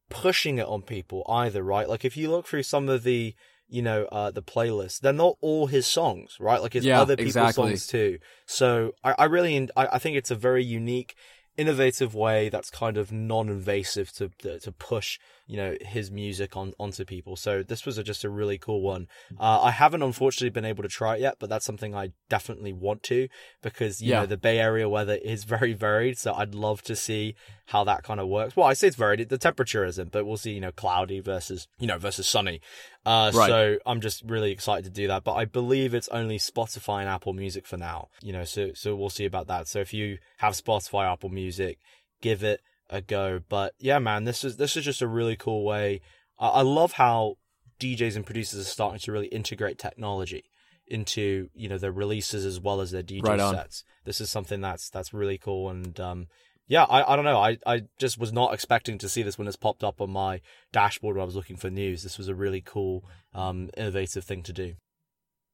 pushing 0.09 0.57
it 0.57 0.65
on 0.67 0.81
people 0.81 1.23
either, 1.29 1.61
right? 1.63 1.87
Like 1.87 2.03
if 2.03 2.17
you 2.17 2.31
look 2.31 2.47
through 2.47 2.63
some 2.63 2.89
of 2.89 3.03
the 3.03 3.35
you 3.71 3.83
know, 3.83 4.05
uh, 4.11 4.31
the 4.31 4.41
playlist. 4.41 5.01
They're 5.01 5.13
not 5.13 5.35
all 5.41 5.67
his 5.67 5.85
songs, 5.85 6.37
right? 6.39 6.59
Like 6.59 6.75
it's 6.75 6.83
Yeah, 6.87 7.01
other 7.01 7.15
people's 7.15 7.35
exactly. 7.35 7.69
songs 7.69 7.85
too. 7.85 8.17
So 8.47 8.93
I, 9.03 9.13
I 9.19 9.25
really, 9.25 9.69
I, 9.77 9.85
I 9.93 9.99
think 9.99 10.17
it's 10.17 10.31
a 10.31 10.35
very 10.35 10.63
unique, 10.63 11.13
innovative 11.59 12.15
way 12.15 12.49
that's 12.49 12.69
kind 12.69 12.97
of 12.97 13.11
non-invasive 13.11 14.11
to 14.13 14.29
to 14.59 14.71
push 14.71 15.19
you 15.49 15.57
know 15.57 15.75
his 15.81 16.11
music 16.11 16.55
on 16.55 16.73
onto 16.79 17.03
people. 17.03 17.35
So 17.35 17.63
this 17.63 17.83
was 17.83 17.97
a, 17.97 18.03
just 18.03 18.23
a 18.23 18.29
really 18.29 18.59
cool 18.59 18.81
one. 18.81 19.07
Uh, 19.39 19.59
I 19.63 19.71
haven't 19.71 20.03
unfortunately 20.03 20.51
been 20.51 20.63
able 20.63 20.83
to 20.83 20.89
try 20.89 21.15
it 21.15 21.21
yet, 21.21 21.37
but 21.39 21.49
that's 21.49 21.65
something 21.65 21.95
I 21.95 22.11
definitely 22.29 22.71
want 22.71 23.01
to 23.03 23.27
because 23.63 23.99
you 23.99 24.11
Yeah. 24.11 24.19
know 24.21 24.25
the 24.27 24.37
Bay 24.37 24.59
Area 24.59 24.87
weather 24.87 25.15
is 25.15 25.43
very 25.55 25.73
varied. 25.73 26.19
So 26.19 26.33
I'd 26.35 26.53
love 26.53 26.83
to 26.83 26.95
see 26.95 27.35
how 27.65 27.83
that 27.85 28.03
kind 28.03 28.19
of 28.19 28.27
works. 28.27 28.55
Well, 28.55 28.67
I 28.67 28.73
say 28.73 28.87
it's 28.87 28.95
varied. 28.95 29.27
The 29.29 29.37
temperature 29.39 29.83
isn't, 29.83 30.11
but 30.11 30.25
we'll 30.25 30.37
see. 30.37 30.51
You 30.51 30.61
know, 30.61 30.71
cloudy 30.71 31.19
versus 31.19 31.67
you 31.79 31.87
know 31.87 31.97
versus 31.97 32.27
sunny. 32.27 32.61
Uh, 33.05 33.31
Right. 33.33 33.47
So 33.49 33.77
I'm 33.87 34.01
just 34.01 34.21
really 34.23 34.51
excited 34.51 34.83
to 34.85 34.91
do 34.91 35.07
that. 35.07 35.23
But 35.23 35.33
I 35.33 35.45
believe 35.45 35.95
it's 35.95 36.09
only 36.09 36.37
Spotify 36.37 36.99
and 36.99 37.09
Apple 37.09 37.33
Music 37.33 37.65
for 37.65 37.77
now. 37.77 38.09
You 38.21 38.33
know, 38.33 38.43
so 38.43 38.73
so 38.75 38.95
we'll 38.95 39.09
see 39.09 39.25
about 39.25 39.47
that. 39.47 39.67
So 39.67 39.79
if 39.79 39.95
you 39.95 40.19
have 40.37 40.53
Spotify, 40.53 41.11
Apple 41.11 41.29
Music, 41.29 41.79
give 42.21 42.43
it 42.43 42.61
a 42.89 43.01
go. 43.01 43.41
But 43.47 43.73
yeah, 43.79 43.99
man, 43.99 44.23
this 44.23 44.43
is 44.43 44.57
this 44.57 44.75
is 44.75 44.85
just 44.85 45.01
a 45.01 45.07
really 45.07 45.35
cool 45.35 45.63
way. 45.63 46.01
I, 46.37 46.47
I 46.47 46.61
love 46.61 46.93
how 46.93 47.35
DJs 47.79 48.15
and 48.15 48.25
producers 48.25 48.59
are 48.59 48.69
starting 48.69 48.99
to 48.99 49.11
really 49.11 49.27
integrate 49.27 49.77
technology 49.77 50.45
into 50.87 51.49
you 51.53 51.69
know 51.69 51.77
their 51.77 51.91
releases 51.91 52.45
as 52.45 52.59
well 52.59 52.81
as 52.81 52.91
their 52.91 53.03
DJ 53.03 53.23
Right 53.23 53.39
sets. 53.39 53.83
This 54.05 54.19
is 54.19 54.29
something 54.29 54.61
that's 54.61 54.89
that's 54.89 55.13
really 55.13 55.37
cool 55.37 55.69
and 55.69 55.99
um 55.99 56.27
yeah, 56.69 56.83
I, 56.83 57.13
I 57.13 57.15
don't 57.15 57.25
know. 57.25 57.39
I, 57.39 57.57
I 57.65 57.81
just 57.97 58.19
was 58.19 58.31
not 58.31 58.53
expecting 58.53 58.99
to 58.99 59.09
see 59.09 59.23
this 59.23 59.39
when 59.39 59.47
it's 59.47 59.57
popped 59.57 59.83
up 59.83 59.99
on 59.99 60.11
my 60.11 60.39
dashboard 60.71 61.15
when 61.15 61.23
I 61.23 61.25
was 61.25 61.35
looking 61.35 61.57
for 61.57 61.71
news. 61.71 62.03
This 62.03 62.19
was 62.19 62.27
a 62.27 62.35
really 62.35 62.61
cool, 62.61 63.03
um, 63.33 63.71
innovative 63.75 64.23
thing 64.23 64.43
to 64.43 64.53
do. 64.53 64.75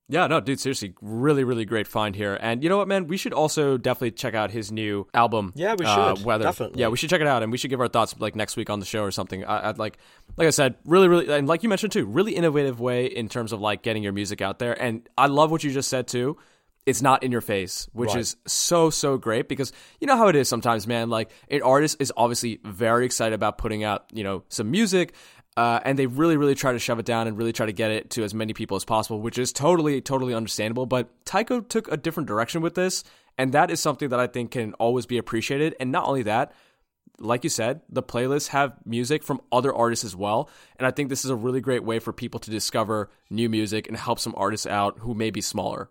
Yeah, 0.07 0.27
no, 0.27 0.39
dude, 0.39 0.59
seriously, 0.59 0.93
really, 1.01 1.43
really 1.43 1.65
great 1.65 1.87
find 1.87 2.15
here. 2.15 2.37
And 2.39 2.61
you 2.61 2.69
know 2.69 2.77
what, 2.77 2.87
man? 2.87 3.07
We 3.07 3.17
should 3.17 3.33
also 3.33 3.75
definitely 3.77 4.11
check 4.11 4.35
out 4.35 4.51
his 4.51 4.71
new 4.71 5.07
album. 5.15 5.51
Yeah, 5.55 5.73
we 5.77 5.85
uh, 5.85 6.15
should, 6.15 6.25
whether, 6.25 6.43
definitely. 6.43 6.79
Yeah, 6.79 6.89
we 6.89 6.97
should 6.97 7.09
check 7.09 7.21
it 7.21 7.27
out, 7.27 7.41
and 7.41 7.51
we 7.51 7.57
should 7.57 7.71
give 7.71 7.81
our 7.81 7.87
thoughts 7.87 8.13
like 8.19 8.35
next 8.35 8.55
week 8.55 8.69
on 8.69 8.79
the 8.79 8.85
show 8.85 9.01
or 9.01 9.09
something. 9.09 9.43
I, 9.43 9.69
I'd 9.69 9.79
like, 9.79 9.97
like 10.37 10.45
I 10.45 10.51
said, 10.51 10.75
really, 10.85 11.07
really, 11.07 11.33
and 11.33 11.47
like 11.47 11.63
you 11.63 11.69
mentioned 11.69 11.91
too, 11.91 12.05
really 12.05 12.33
innovative 12.35 12.79
way 12.79 13.07
in 13.07 13.29
terms 13.29 13.51
of 13.51 13.61
like 13.61 13.81
getting 13.81 14.03
your 14.03 14.13
music 14.13 14.41
out 14.41 14.59
there. 14.59 14.79
And 14.79 15.09
I 15.17 15.25
love 15.25 15.49
what 15.49 15.63
you 15.63 15.71
just 15.71 15.89
said 15.89 16.07
too. 16.07 16.37
It's 16.85 17.01
not 17.01 17.23
in 17.23 17.31
your 17.31 17.41
face, 17.41 17.89
which 17.93 18.09
Right. 18.11 18.19
is 18.19 18.35
so 18.45 18.91
so 18.91 19.17
great 19.17 19.49
because 19.49 19.73
you 19.99 20.05
know 20.05 20.17
how 20.17 20.27
it 20.27 20.35
is 20.35 20.47
sometimes, 20.47 20.85
man. 20.85 21.09
Like 21.09 21.31
an 21.49 21.63
artist 21.63 21.97
is 21.99 22.13
obviously 22.15 22.59
very 22.63 23.07
excited 23.07 23.33
about 23.33 23.57
putting 23.57 23.83
out 23.83 24.05
you 24.13 24.23
know 24.23 24.43
some 24.49 24.69
music, 24.69 25.15
uh, 25.57 25.79
and 25.83 25.97
they 25.97 26.05
really, 26.05 26.35
really 26.37 26.55
try 26.55 26.73
to 26.73 26.79
shove 26.79 26.99
it 26.99 27.05
down 27.05 27.27
and 27.27 27.37
really 27.37 27.53
try 27.53 27.65
to 27.65 27.71
get 27.71 27.91
it 27.91 28.09
to 28.11 28.23
as 28.23 28.33
many 28.33 28.53
people 28.53 28.75
as 28.75 28.83
possible, 28.83 29.21
which 29.21 29.37
is 29.37 29.53
totally, 29.53 30.01
totally 30.01 30.33
understandable. 30.33 30.85
But 30.85 31.09
Tycho 31.25 31.61
took 31.61 31.89
a 31.91 31.97
different 31.97 32.27
direction 32.27 32.61
with 32.61 32.75
this, 32.75 33.03
and 33.37 33.53
that 33.53 33.71
is 33.71 33.79
something 33.79 34.09
that 34.09 34.19
I 34.19 34.27
think 34.27 34.51
can 34.51 34.73
always 34.73 35.05
be 35.05 35.17
appreciated. 35.17 35.75
And 35.79 35.91
not 35.91 36.07
only 36.07 36.23
that, 36.23 36.51
like 37.19 37.43
you 37.45 37.49
said, 37.49 37.81
the 37.87 38.03
playlists 38.03 38.47
have 38.49 38.73
music 38.85 39.23
from 39.23 39.41
other 39.51 39.73
artists 39.73 40.03
as 40.03 40.15
well. 40.15 40.49
And 40.77 40.85
I 40.85 40.91
think 40.91 41.07
this 41.09 41.23
is 41.23 41.31
a 41.31 41.35
really 41.35 41.61
great 41.61 41.83
way 41.83 41.99
for 41.99 42.11
people 42.11 42.39
to 42.41 42.51
discover 42.51 43.09
new 43.29 43.47
music 43.47 43.87
and 43.87 43.95
help 43.95 44.19
some 44.19 44.33
artists 44.35 44.65
out 44.67 44.99
who 44.99 45.13
may 45.13 45.31
be 45.31 45.41
smaller. 45.41 45.89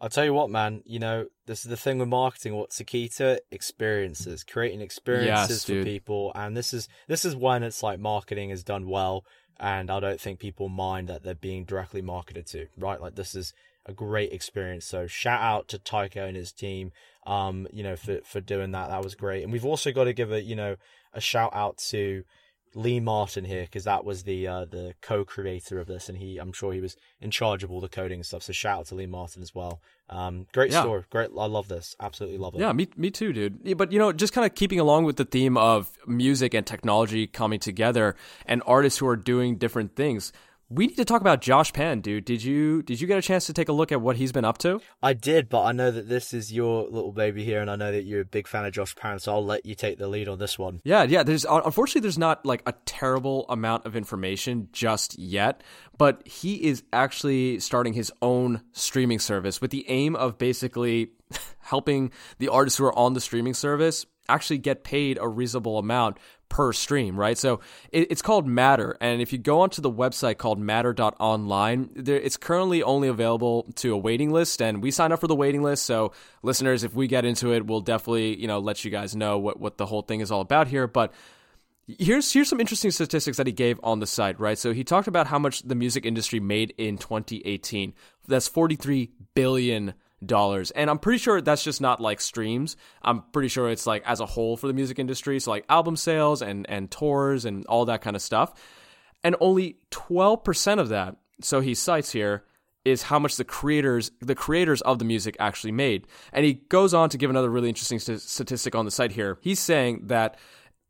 I'll 0.00 0.10
tell 0.10 0.24
you 0.24 0.34
what, 0.34 0.50
man. 0.50 0.82
You 0.84 0.98
know, 0.98 1.26
this 1.46 1.64
is 1.64 1.70
the 1.70 1.76
thing 1.76 1.98
with 1.98 2.08
marketing. 2.08 2.54
What 2.54 2.70
Sakita 2.70 3.38
experiences, 3.50 4.44
creating 4.44 4.80
experiences 4.80 5.64
Yes, 5.68 5.78
for 5.78 5.84
people, 5.84 6.32
and 6.34 6.56
this 6.56 6.74
is 6.74 6.88
this 7.08 7.24
is 7.24 7.34
when 7.34 7.62
it's 7.62 7.82
like 7.82 7.98
marketing 7.98 8.50
is 8.50 8.62
done 8.62 8.88
well, 8.88 9.24
and 9.58 9.90
I 9.90 10.00
don't 10.00 10.20
think 10.20 10.38
people 10.38 10.68
mind 10.68 11.08
that 11.08 11.22
they're 11.22 11.34
being 11.34 11.64
directly 11.64 12.02
marketed 12.02 12.46
to. 12.48 12.66
Right, 12.76 13.00
like 13.00 13.14
this 13.14 13.34
is 13.34 13.54
a 13.86 13.92
great 13.92 14.32
experience. 14.32 14.84
So 14.84 15.06
shout 15.06 15.40
out 15.40 15.68
to 15.68 15.78
Tycho 15.78 16.26
and 16.26 16.36
his 16.36 16.52
team. 16.52 16.92
Um, 17.26 17.66
you 17.72 17.82
know, 17.82 17.96
for 17.96 18.20
for 18.24 18.40
doing 18.40 18.72
that, 18.72 18.88
that 18.88 19.02
was 19.02 19.14
great. 19.14 19.44
And 19.44 19.52
we've 19.52 19.64
also 19.64 19.92
got 19.92 20.04
to 20.04 20.12
give 20.12 20.30
a 20.30 20.42
you 20.42 20.56
know 20.56 20.76
a 21.14 21.20
shout 21.20 21.54
out 21.54 21.78
to 21.88 22.24
Lee 22.76 23.00
Martin 23.00 23.44
here 23.46 23.62
because 23.62 23.84
that 23.84 24.04
was 24.04 24.24
the 24.24 24.46
uh, 24.46 24.64
the 24.66 24.94
co-creator 25.00 25.80
of 25.80 25.86
this, 25.86 26.08
and 26.10 26.18
he 26.18 26.36
I'm 26.36 26.52
sure 26.52 26.72
he 26.74 26.80
was 26.80 26.94
in 27.20 27.30
charge 27.30 27.64
of 27.64 27.70
all 27.72 27.80
the 27.80 27.88
coding 27.88 28.22
stuff. 28.22 28.42
So 28.42 28.52
shout 28.52 28.80
out 28.80 28.86
to 28.88 28.94
Lee 28.94 29.06
Martin 29.06 29.40
as 29.42 29.54
well. 29.54 29.80
Um, 30.10 30.46
great 30.52 30.70
Yeah. 30.70 30.82
story, 30.82 31.04
great. 31.10 31.30
I 31.36 31.46
love 31.46 31.68
this. 31.68 31.96
Absolutely 31.98 32.38
love 32.38 32.54
it. 32.54 32.60
Yeah, 32.60 32.72
me, 32.72 32.86
me 32.96 33.10
too, 33.10 33.32
dude. 33.32 33.60
Yeah, 33.64 33.74
But 33.74 33.92
you 33.92 33.98
know, 33.98 34.12
just 34.12 34.32
kind 34.34 34.44
of 34.46 34.54
keeping 34.54 34.78
along 34.78 35.04
with 35.04 35.16
the 35.16 35.24
theme 35.24 35.56
of 35.56 35.90
music 36.06 36.52
and 36.54 36.66
technology 36.66 37.26
coming 37.26 37.58
together, 37.58 38.14
and 38.44 38.62
artists 38.66 38.98
who 38.98 39.06
are 39.08 39.16
doing 39.16 39.56
different 39.56 39.96
things. 39.96 40.32
We 40.68 40.88
need 40.88 40.96
to 40.96 41.04
talk 41.04 41.20
about 41.20 41.42
Josh 41.42 41.72
Pan, 41.72 42.00
dude. 42.00 42.24
Did 42.24 42.42
you 42.42 42.82
did 42.82 43.00
you 43.00 43.06
get 43.06 43.18
a 43.18 43.22
chance 43.22 43.46
to 43.46 43.52
take 43.52 43.68
a 43.68 43.72
look 43.72 43.92
at 43.92 44.00
what 44.00 44.16
he's 44.16 44.32
been 44.32 44.44
up 44.44 44.58
to? 44.58 44.80
I 45.00 45.12
did, 45.12 45.48
but 45.48 45.62
I 45.62 45.70
know 45.70 45.92
that 45.92 46.08
this 46.08 46.34
is 46.34 46.52
your 46.52 46.88
little 46.90 47.12
baby 47.12 47.44
here, 47.44 47.60
and 47.60 47.70
I 47.70 47.76
know 47.76 47.92
that 47.92 48.02
you're 48.02 48.22
a 48.22 48.24
big 48.24 48.48
fan 48.48 48.64
of 48.64 48.72
Josh 48.72 48.96
Pan, 48.96 49.20
so 49.20 49.32
I'll 49.32 49.44
let 49.44 49.64
you 49.64 49.76
take 49.76 49.98
the 49.98 50.08
lead 50.08 50.28
on 50.28 50.40
this 50.40 50.58
one. 50.58 50.80
Yeah, 50.82 51.04
yeah. 51.04 51.22
There's 51.22 51.46
uh, 51.46 51.62
unfortunately 51.64 52.00
there's 52.00 52.18
not 52.18 52.44
like 52.44 52.62
a 52.66 52.74
terrible 52.84 53.46
amount 53.48 53.86
of 53.86 53.94
information 53.94 54.68
just 54.72 55.16
yet, 55.16 55.62
but 55.98 56.26
he 56.26 56.56
is 56.56 56.82
actually 56.92 57.60
starting 57.60 57.92
his 57.92 58.10
own 58.20 58.62
streaming 58.72 59.20
service 59.20 59.60
with 59.60 59.70
the 59.70 59.88
aim 59.88 60.16
of 60.16 60.36
basically 60.36 61.12
helping 61.60 62.10
the 62.38 62.48
artists 62.48 62.76
who 62.76 62.86
are 62.86 62.98
on 62.98 63.14
the 63.14 63.20
streaming 63.20 63.54
service 63.54 64.04
actually 64.28 64.58
get 64.58 64.84
paid 64.84 65.18
a 65.20 65.28
reasonable 65.28 65.78
amount 65.78 66.18
per 66.48 66.72
stream, 66.72 67.18
right? 67.18 67.36
So 67.36 67.60
it, 67.90 68.10
it's 68.10 68.22
called 68.22 68.46
Matter, 68.46 68.96
and 69.00 69.20
if 69.20 69.32
you 69.32 69.38
go 69.38 69.60
onto 69.60 69.82
the 69.82 69.90
website 69.90 70.38
called 70.38 70.58
Matter.online, 70.58 71.90
there, 71.94 72.16
it's 72.16 72.36
currently 72.36 72.82
only 72.82 73.08
available 73.08 73.66
to 73.76 73.92
a 73.92 73.98
waiting 73.98 74.30
list, 74.30 74.62
and 74.62 74.82
we 74.82 74.90
signed 74.90 75.12
up 75.12 75.20
for 75.20 75.26
the 75.26 75.34
waiting 75.34 75.62
list. 75.62 75.84
So 75.84 76.12
listeners, 76.42 76.84
if 76.84 76.94
we 76.94 77.06
get 77.06 77.24
into 77.24 77.52
it, 77.52 77.66
we'll 77.66 77.80
definitely 77.80 78.40
you 78.40 78.46
know 78.46 78.58
let 78.58 78.84
you 78.84 78.90
guys 78.90 79.14
know 79.16 79.38
what 79.38 79.60
what 79.60 79.78
the 79.78 79.86
whole 79.86 80.02
thing 80.02 80.20
is 80.20 80.30
all 80.30 80.40
about 80.40 80.68
here, 80.68 80.86
but. 80.86 81.12
Here's 82.00 82.32
here's 82.32 82.48
some 82.48 82.58
interesting 82.58 82.90
statistics 82.90 83.36
that 83.36 83.46
he 83.46 83.52
gave 83.52 83.78
on 83.80 84.00
the 84.00 84.08
site, 84.08 84.40
right? 84.40 84.58
So 84.58 84.72
he 84.72 84.82
talked 84.82 85.06
about 85.06 85.28
how 85.28 85.38
much 85.38 85.62
the 85.62 85.76
music 85.76 86.04
industry 86.04 86.40
made 86.40 86.74
in 86.78 86.98
2018. 86.98 87.94
That's 88.26 88.48
43 88.48 89.12
billion 89.36 89.94
dollars. 90.24 90.70
And 90.70 90.88
I'm 90.88 90.98
pretty 90.98 91.18
sure 91.18 91.40
that's 91.40 91.64
just 91.64 91.80
not 91.80 92.00
like 92.00 92.20
streams. 92.20 92.76
I'm 93.02 93.22
pretty 93.32 93.48
sure 93.48 93.68
it's 93.68 93.86
like 93.86 94.02
as 94.06 94.20
a 94.20 94.26
whole 94.26 94.56
for 94.56 94.66
the 94.66 94.72
music 94.72 94.98
industry, 94.98 95.38
so 95.40 95.50
like 95.50 95.64
album 95.68 95.96
sales 95.96 96.42
and 96.42 96.68
and 96.68 96.90
tours 96.90 97.44
and 97.44 97.66
all 97.66 97.84
that 97.86 98.02
kind 98.02 98.16
of 98.16 98.22
stuff. 98.22 98.54
And 99.24 99.34
only 99.40 99.78
12% 99.90 100.78
of 100.78 100.90
that, 100.90 101.16
so 101.40 101.60
he 101.60 101.74
cites 101.74 102.12
here, 102.12 102.44
is 102.84 103.02
how 103.02 103.18
much 103.18 103.36
the 103.36 103.44
creators 103.44 104.12
the 104.20 104.34
creators 104.34 104.80
of 104.82 104.98
the 104.98 105.04
music 105.04 105.36
actually 105.40 105.72
made. 105.72 106.06
And 106.32 106.44
he 106.44 106.54
goes 106.54 106.94
on 106.94 107.10
to 107.10 107.18
give 107.18 107.30
another 107.30 107.50
really 107.50 107.68
interesting 107.68 107.98
st- 107.98 108.20
statistic 108.20 108.74
on 108.74 108.84
the 108.84 108.90
site 108.90 109.12
here. 109.12 109.38
He's 109.40 109.58
saying 109.58 110.02
that 110.04 110.36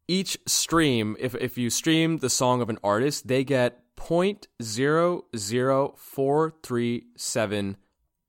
each 0.07 0.39
stream, 0.47 1.17
if 1.19 1.35
if 1.35 1.59
you 1.59 1.71
stream 1.71 2.19
the 2.19 2.31
song 2.31 2.61
of 2.61 2.69
an 2.69 2.79
artist, 2.85 3.27
they 3.27 3.43
get 3.43 3.83
point 3.97 4.47
zero 4.63 5.25
zero 5.35 5.95
four 5.97 6.55
three 6.63 7.07
seven 7.17 7.77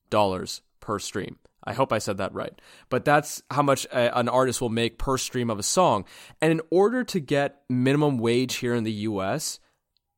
dollars 0.10 0.62
per 0.88 0.98
stream. 1.00 1.38
I 1.66 1.74
hope 1.74 1.92
I 1.92 1.98
said 2.00 2.18
that 2.18 2.34
right. 2.34 2.54
But 2.90 3.04
that's 3.04 3.44
how 3.52 3.62
much 3.62 3.84
a, 3.88 4.18
an 4.18 4.30
artist 4.30 4.62
will 4.62 4.70
make 4.70 4.98
per 4.98 5.18
stream 5.18 5.50
of 5.50 5.60
a 5.60 5.64
song. 5.64 6.06
And 6.42 6.54
in 6.54 6.62
order 6.72 7.04
to 7.04 7.20
get 7.20 7.64
minimum 7.70 8.20
wage 8.20 8.56
here 8.56 8.74
in 8.74 8.86
the 8.86 8.94
US, 9.12 9.60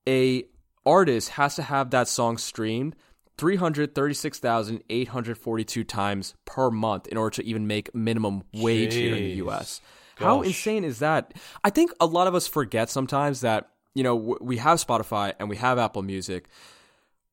a 0.07 0.43
artist 0.85 1.29
has 1.29 1.55
to 1.55 1.63
have 1.63 1.89
that 1.89 2.07
song 2.07 2.37
streamed 2.37 2.95
336,842 3.37 5.83
times 5.83 6.35
per 6.45 6.69
month 6.69 7.07
in 7.07 7.17
order 7.17 7.35
to 7.37 7.43
even 7.43 7.65
make 7.65 7.95
minimum 7.95 8.43
wage 8.53 8.93
here 8.93 9.15
in 9.15 9.23
the 9.23 9.39
Jeez. 9.39 9.47
US. 9.47 9.81
How 10.17 10.43
insane 10.43 10.83
is 10.83 10.99
that? 10.99 11.33
I 11.63 11.71
think 11.71 11.91
a 11.99 12.05
lot 12.05 12.27
of 12.27 12.35
us 12.35 12.47
forget 12.47 12.91
sometimes 12.91 13.41
that, 13.41 13.71
you 13.95 14.03
know, 14.03 14.15
w- 14.17 14.37
we 14.39 14.57
have 14.57 14.85
Spotify 14.85 15.33
and 15.39 15.49
we 15.49 15.57
have 15.57 15.79
Apple 15.79 16.03
Music, 16.03 16.47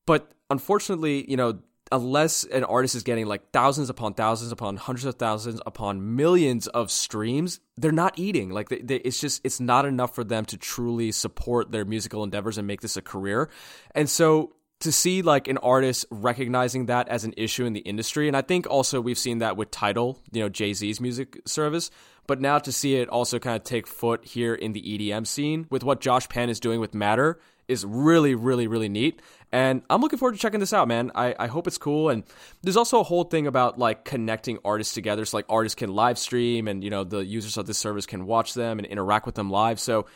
but 0.07 0.33
unfortunately, 0.49 1.31
you 1.31 1.37
know, 1.37 1.59
unless 1.93 2.45
an 2.45 2.65
artist 2.65 2.95
is 2.95 3.03
getting 3.03 3.27
like 3.27 3.51
thousands 3.53 3.91
upon 3.91 4.15
thousands 4.15 4.53
upon 4.53 4.77
hundreds 4.77 5.05
of 5.05 5.15
thousands 5.17 5.61
upon 5.67 6.17
millions 6.17 6.67
of 6.69 6.91
streams, 6.91 7.61
they're 7.77 7.93
not 7.93 8.19
eating. 8.19 8.51
Like 8.51 8.69
they, 8.69 8.81
they, 8.81 8.97
it's 8.97 9.21
just 9.21 9.41
it's 9.45 9.61
not 9.61 9.87
enough 9.87 10.15
for 10.15 10.25
them 10.25 10.45
to 10.47 10.57
truly 10.57 11.13
support 11.13 11.71
their 11.71 11.85
musical 11.85 12.25
endeavors 12.25 12.59
and 12.59 12.67
make 12.67 12.81
this 12.81 12.97
a 12.97 13.03
career. 13.03 13.49
And 13.95 14.09
so 14.11 14.55
to 14.81 14.93
see 14.93 15.23
like 15.23 15.49
an 15.49 15.59
artist 15.59 16.05
recognizing 16.11 16.87
that 16.87 17.09
as 17.09 17.25
an 17.25 17.35
issue 17.37 17.65
in 17.65 17.73
the 17.73 17.81
industry, 17.81 18.29
and 18.29 18.37
I 18.37 18.43
think 18.43 18.67
also 18.69 19.01
we've 19.01 19.19
seen 19.19 19.39
that 19.39 19.57
with 19.57 19.71
Tidal 19.71 20.19
you 20.33 20.43
know, 20.43 20.49
Jay 20.49 20.73
Z's 20.73 21.01
music 21.01 21.41
service. 21.47 21.91
But 22.27 22.41
now 22.41 22.59
to 22.59 22.73
see 22.73 22.97
it 22.97 23.09
also 23.09 23.39
kind 23.39 23.57
of 23.57 23.63
take 23.63 23.87
foot 23.87 24.25
here 24.25 24.53
in 24.53 24.73
the 24.73 24.83
EDM 24.83 25.27
scene 25.27 25.67
with 25.71 25.85
what 25.85 26.01
Josh 26.01 26.29
Pan 26.29 26.51
is 26.51 26.59
doing 26.59 26.81
with 26.81 26.93
Matter 26.93 27.39
is 27.69 27.85
really, 27.85 28.35
really, 28.35 28.67
really 28.67 28.89
neat. 28.89 29.21
And 29.53 29.83
I'm 29.89 30.01
looking 30.01 30.19
forward 30.19 30.33
to 30.33 30.39
checking 30.39 30.61
this 30.61 30.73
out, 30.73 30.89
man. 30.89 31.13
I, 31.15 31.35
I 31.39 31.47
hope 31.47 31.67
it's 31.67 31.79
cool. 31.79 32.11
And 32.11 32.25
there's 32.63 32.77
also 32.77 33.01
a 33.01 33.05
whole 33.05 33.25
thing 33.25 33.47
about 33.47 33.79
like 33.79 34.05
connecting 34.05 34.59
artists 34.65 34.93
together. 34.93 35.25
So 35.25 35.37
like 35.37 35.47
artists 35.49 35.77
can 35.77 35.95
live 35.95 36.19
stream 36.19 36.69
and, 36.69 36.83
you 36.83 36.91
know, 36.91 37.05
the 37.05 37.25
users 37.25 37.57
of 37.57 37.67
this 37.67 37.79
service 37.79 38.07
can 38.07 38.27
watch 38.27 38.55
them 38.55 38.79
and 38.79 38.87
interact 38.87 39.25
with 39.25 39.37
them 39.37 39.51
live. 39.51 39.79
So 39.79 40.07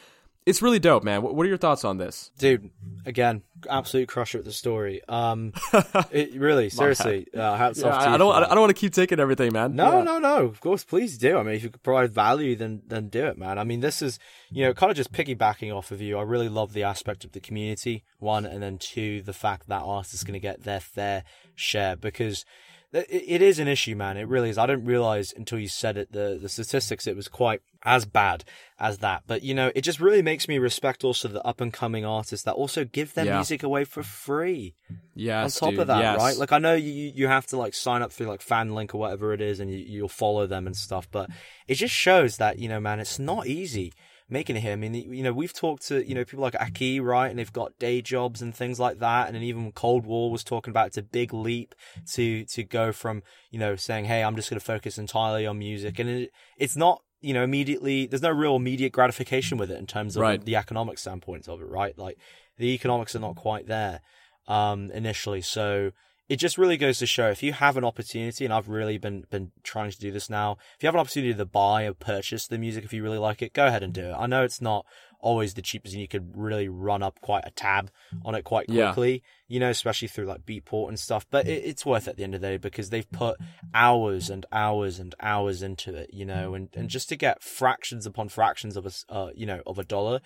it's 0.51 0.61
really 0.63 0.79
dope, 0.79 1.03
man. 1.03 1.23
What, 1.23 1.35
what 1.35 1.47
are 1.47 1.49
your 1.49 1.57
thoughts 1.59 1.85
on 1.85 1.97
this? 1.97 2.31
Dude, 2.39 2.71
again, 3.07 3.43
absolute 3.69 4.09
crusher 4.09 4.39
at 4.39 4.45
the 4.45 4.53
story. 4.53 5.01
Um, 5.09 5.53
it 6.11 6.35
really, 6.35 6.69
seriously, 6.69 7.27
uh, 7.35 7.57
hats 7.57 7.81
Yeah, 7.81 7.89
off 7.89 7.95
to 7.95 8.01
I, 8.01 8.09
you 8.09 8.15
I 8.15 8.19
don't. 8.19 8.35
I 8.35 8.49
don't 8.51 8.61
want 8.61 8.71
to 8.77 8.81
keep 8.81 8.93
taking 8.93 9.19
everything, 9.21 9.53
man. 9.53 9.75
No, 9.75 9.99
Yeah. 9.99 10.03
no, 10.05 10.19
no. 10.19 10.45
Of 10.45 10.61
course, 10.61 10.85
please 10.85 11.17
do. 11.17 11.39
I 11.39 11.43
mean, 11.43 11.55
if 11.55 11.63
you 11.63 11.71
could 11.71 11.83
provide 11.83 12.13
value, 12.13 12.57
then 12.57 12.83
then 12.87 13.09
do 13.09 13.27
it, 13.27 13.39
man. 13.39 13.59
I 13.59 13.65
mean, 13.65 13.81
this 13.81 14.03
is 14.03 14.19
you 14.51 14.65
know 14.65 14.75
kind 14.75 14.91
of 14.91 14.97
just 14.97 15.13
piggybacking 15.13 15.75
off 15.75 15.91
of 15.91 16.01
you. 16.03 16.19
I 16.19 16.23
really 16.23 16.49
love 16.49 16.73
the 16.73 16.83
aspect 16.83 17.25
of 17.25 17.33
the 17.33 17.41
community, 17.41 18.05
one, 18.19 18.45
and 18.45 18.63
then 18.63 18.79
two, 18.79 19.23
the 19.23 19.33
fact 19.33 19.69
that 19.69 19.83
artists 19.83 20.15
is 20.15 20.25
going 20.25 20.35
to 20.35 20.41
get 20.41 20.65
their 20.65 20.81
fair 20.81 21.25
share 21.55 21.97
because 21.97 22.45
it, 22.93 23.07
it 23.11 23.43
is 23.43 23.59
an 23.59 23.69
issue, 23.69 23.95
man. 23.97 24.17
It 24.17 24.27
really 24.29 24.51
is. 24.51 24.59
I 24.59 24.67
didn't 24.67 24.85
realize 24.85 25.33
until 25.37 25.59
you 25.59 25.69
said 25.69 25.97
it 25.97 26.13
the 26.13 26.39
the 26.41 26.49
statistics. 26.49 27.07
It 27.07 27.17
was 27.17 27.29
quite 27.29 27.63
as 27.85 28.05
bad 28.05 28.45
as 28.79 28.99
that, 28.99 29.23
but 29.27 29.43
you 29.43 29.55
know, 29.55 29.71
it 29.75 29.83
just 29.83 30.01
really 30.01 30.23
makes 30.23 30.49
me 30.49 30.59
respect 30.59 31.03
also 31.05 31.29
the 31.29 31.43
up 31.47 31.61
and 31.61 31.73
coming 31.73 32.05
artists 32.05 32.45
that 32.45 32.53
also 32.55 32.85
give 32.85 33.15
their 33.15 33.25
Yeah. 33.27 33.37
music 33.37 33.63
away 33.63 33.85
for 33.85 34.03
free 34.03 34.75
Yes, 35.15 35.57
on 35.63 35.69
top 35.69 35.71
dude, 35.73 35.81
of 35.81 35.87
that, 35.87 36.01
yes. 36.03 36.19
right? 36.19 36.37
Like 36.37 36.53
I 36.53 36.59
know 36.59 36.75
you 36.75 36.93
you 37.15 37.27
have 37.29 37.47
to 37.49 37.57
like 37.57 37.75
sign 37.75 38.03
up 38.03 38.13
through 38.13 38.27
like 38.27 38.41
FanLink 38.45 38.95
or 38.95 38.99
whatever 38.99 39.33
it 39.33 39.41
is, 39.41 39.61
and 39.61 39.71
you, 39.71 39.79
you'll 39.79 40.09
follow 40.09 40.47
them 40.47 40.67
and 40.67 40.77
stuff. 40.77 41.09
But 41.11 41.31
it 41.69 41.75
just 41.77 41.95
shows 41.95 42.37
that 42.39 42.59
you 42.59 42.69
know, 42.69 42.81
man, 42.81 43.01
it's 43.01 43.19
not 43.19 43.47
easy 43.47 43.93
making 44.31 44.57
it 44.57 44.61
here. 44.61 44.73
I 44.73 44.77
mean, 44.77 44.95
you 44.95 45.23
know, 45.23 45.33
we've 45.33 45.53
talked 45.53 45.87
to 45.89 46.07
you 46.07 46.15
know 46.15 46.25
people 46.25 46.43
like 46.43 46.55
Aki, 46.61 47.01
right, 47.01 47.29
and 47.29 47.39
they've 47.39 47.53
got 47.53 47.79
day 47.79 48.01
jobs 48.01 48.41
and 48.41 48.55
things 48.55 48.79
like 48.79 48.99
that. 49.01 49.27
And 49.27 49.35
then 49.35 49.43
even 49.43 49.73
Cold 49.73 50.07
War 50.07 50.31
was 50.31 50.45
talking 50.45 50.71
about 50.71 50.89
it's 50.89 50.97
a 50.97 51.03
big 51.03 51.33
leap 51.35 51.75
to 52.13 52.45
to 52.45 52.63
go 52.63 52.93
from 52.93 53.23
you 53.51 53.59
know 53.59 53.77
saying, 53.77 54.07
hey, 54.07 54.23
I'm 54.23 54.37
just 54.37 54.49
going 54.51 54.61
to 54.61 54.65
focus 54.65 54.99
entirely 54.99 55.47
on 55.47 55.59
music, 55.59 55.99
and 55.99 56.09
it, 56.09 56.31
it's 56.57 56.77
not. 56.77 57.03
You 57.23 57.35
know, 57.35 57.45
immediately, 57.45 58.07
there's 58.07 58.23
no 58.23 58.31
real 58.31 58.57
immediate 58.57 58.93
gratification 58.93 59.59
with 59.59 59.71
it 59.71 59.79
in 59.79 59.87
terms 59.87 60.17
of 60.17 60.23
Right. 60.23 60.43
the 60.43 60.57
economic 60.57 60.97
standpoint 60.97 61.51
of 61.51 61.61
it, 61.61 61.67
right? 61.67 61.93
Like, 61.99 62.17
the 62.57 62.69
economics 62.73 63.15
are 63.15 63.19
not 63.19 63.37
quite 63.37 63.67
there 63.67 64.01
um, 64.49 64.91
initially. 64.93 65.43
So 65.43 65.91
it 66.31 66.37
just 66.37 66.57
really 66.57 66.77
goes 66.77 66.99
to 67.01 67.07
show 67.07 67.29
if 67.29 67.43
you 67.43 67.53
have 67.53 67.77
an 67.77 67.85
opportunity, 67.85 68.45
and 68.45 68.55
I've 68.55 68.69
really 68.69 68.99
been 68.99 69.25
been 69.31 69.51
trying 69.65 69.91
to 69.91 69.99
do 69.99 70.11
this 70.13 70.31
now. 70.31 70.57
If 70.77 70.83
you 70.83 70.87
have 70.87 70.95
an 70.95 71.01
opportunity 71.01 71.35
to 71.35 71.45
buy 71.45 71.85
or 71.85 71.93
purchase 71.93 72.47
the 72.47 72.57
music, 72.57 72.85
if 72.85 72.93
you 72.93 73.03
really 73.03 73.19
like 73.19 73.43
it, 73.43 73.53
go 73.53 73.67
ahead 73.67 73.83
and 73.83 73.93
do 73.93 74.05
it. 74.11 74.15
I 74.17 74.27
know 74.27 74.45
it's 74.45 74.61
not 74.61 74.87
always 75.23 75.53
the 75.55 75.61
cheapest, 75.61 75.93
and 75.95 76.01
you 76.01 76.09
could 76.09 76.33
really 76.37 76.69
run 76.69 77.03
up 77.03 77.21
quite 77.21 77.43
a 77.47 77.51
tab 77.51 77.91
on 78.25 78.35
it 78.35 78.45
quite 78.45 78.67
Yeah. 78.69 78.87
quickly. 78.93 79.23
You 79.49 79.59
know, 79.59 79.71
especially 79.71 80.07
through 80.07 80.27
like 80.27 80.47
Beatport 80.47 80.89
and 80.89 80.99
stuff. 81.01 81.27
But 81.29 81.49
it, 81.49 81.65
it's 81.65 81.85
worth 81.85 82.07
it 82.07 82.11
at 82.11 82.17
the 82.17 82.23
end 82.23 82.37
of 82.37 82.41
the 82.41 82.47
day 82.47 82.57
because 82.57 82.91
they've 82.91 83.11
put 83.11 83.37
hours 83.75 84.31
and 84.31 84.47
hours 84.53 85.01
and 85.01 85.15
hours 85.21 85.63
into 85.63 85.95
it. 85.95 86.11
You 86.13 86.25
know, 86.25 86.55
and 86.55 86.69
and 86.75 86.89
just 86.89 87.09
to 87.09 87.17
get 87.17 87.43
fractions 87.43 88.07
upon 88.07 88.29
fractions 88.29 88.77
of 88.77 88.87
a 88.87 88.93
uh, 89.13 89.31
you 89.35 89.47
know 89.47 89.63
of 89.67 89.79
a 89.79 89.85
dollar 89.85 90.21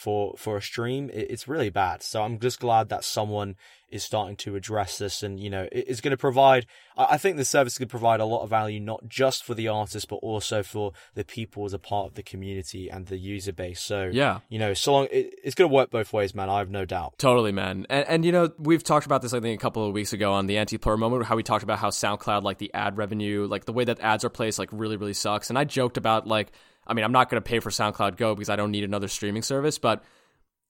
for 0.00 0.34
for 0.38 0.56
a 0.56 0.62
stream, 0.62 1.10
it, 1.10 1.30
it's 1.30 1.46
really 1.46 1.68
bad. 1.68 2.02
So 2.02 2.22
I'm 2.22 2.38
just 2.38 2.58
glad 2.58 2.88
that 2.88 3.04
someone 3.04 3.56
is 3.90 4.04
starting 4.04 4.36
to 4.36 4.54
address 4.54 4.98
this, 4.98 5.22
and 5.22 5.38
you 5.38 5.50
know, 5.50 5.64
it, 5.70 5.84
it's 5.88 6.00
going 6.00 6.12
to 6.12 6.16
provide. 6.16 6.64
I, 6.96 7.06
I 7.10 7.18
think 7.18 7.36
the 7.36 7.44
service 7.44 7.76
could 7.76 7.90
provide 7.90 8.20
a 8.20 8.24
lot 8.24 8.42
of 8.42 8.48
value, 8.48 8.80
not 8.80 9.06
just 9.08 9.44
for 9.44 9.52
the 9.54 9.68
artist, 9.68 10.08
but 10.08 10.16
also 10.16 10.62
for 10.62 10.92
the 11.14 11.24
people 11.24 11.66
as 11.66 11.74
a 11.74 11.78
part 11.78 12.06
of 12.06 12.14
the 12.14 12.22
community 12.22 12.88
and 12.88 13.06
the 13.08 13.18
user 13.18 13.52
base. 13.52 13.80
So 13.80 14.08
Yeah. 14.10 14.38
you 14.48 14.58
know, 14.58 14.72
so 14.72 14.92
long 14.92 15.08
it, 15.10 15.34
it's 15.44 15.54
going 15.54 15.68
to 15.68 15.74
work 15.74 15.90
both 15.90 16.14
ways, 16.14 16.34
man. 16.34 16.48
I 16.48 16.58
have 16.58 16.70
no 16.70 16.86
doubt. 16.86 17.18
Totally, 17.18 17.52
man. 17.52 17.84
And, 17.90 18.06
and 18.08 18.24
you 18.24 18.32
know, 18.32 18.50
we've 18.58 18.82
talked 18.82 19.04
about 19.04 19.20
this, 19.20 19.34
I 19.34 19.40
think, 19.40 19.60
a 19.60 19.62
couple 19.62 19.86
of 19.86 19.92
weeks 19.92 20.14
ago 20.14 20.32
on 20.32 20.46
the 20.46 20.56
anti-plur 20.56 20.96
moment, 20.96 21.26
how 21.26 21.36
we 21.36 21.42
talked 21.42 21.64
about 21.64 21.78
how 21.78 21.90
SoundCloud, 21.90 22.42
like 22.42 22.56
the 22.56 22.72
ad 22.72 22.96
revenue, 22.96 23.46
like 23.46 23.66
the 23.66 23.72
way 23.74 23.84
that 23.84 24.00
ads 24.00 24.24
are 24.24 24.30
placed, 24.30 24.58
like 24.58 24.70
really, 24.72 24.96
really 24.96 25.12
sucks. 25.12 25.50
And 25.50 25.58
I 25.58 25.64
joked 25.64 25.98
about 25.98 26.26
like, 26.26 26.52
I 26.86 26.94
mean, 26.94 27.04
I'm 27.04 27.12
not 27.12 27.30
going 27.30 27.42
to 27.42 27.48
pay 27.48 27.60
for 27.60 27.70
SoundCloud 27.70 28.16
Go 28.16 28.34
because 28.34 28.48
I 28.48 28.56
don't 28.56 28.70
need 28.70 28.84
another 28.84 29.08
streaming 29.08 29.42
service. 29.42 29.78
But 29.78 30.02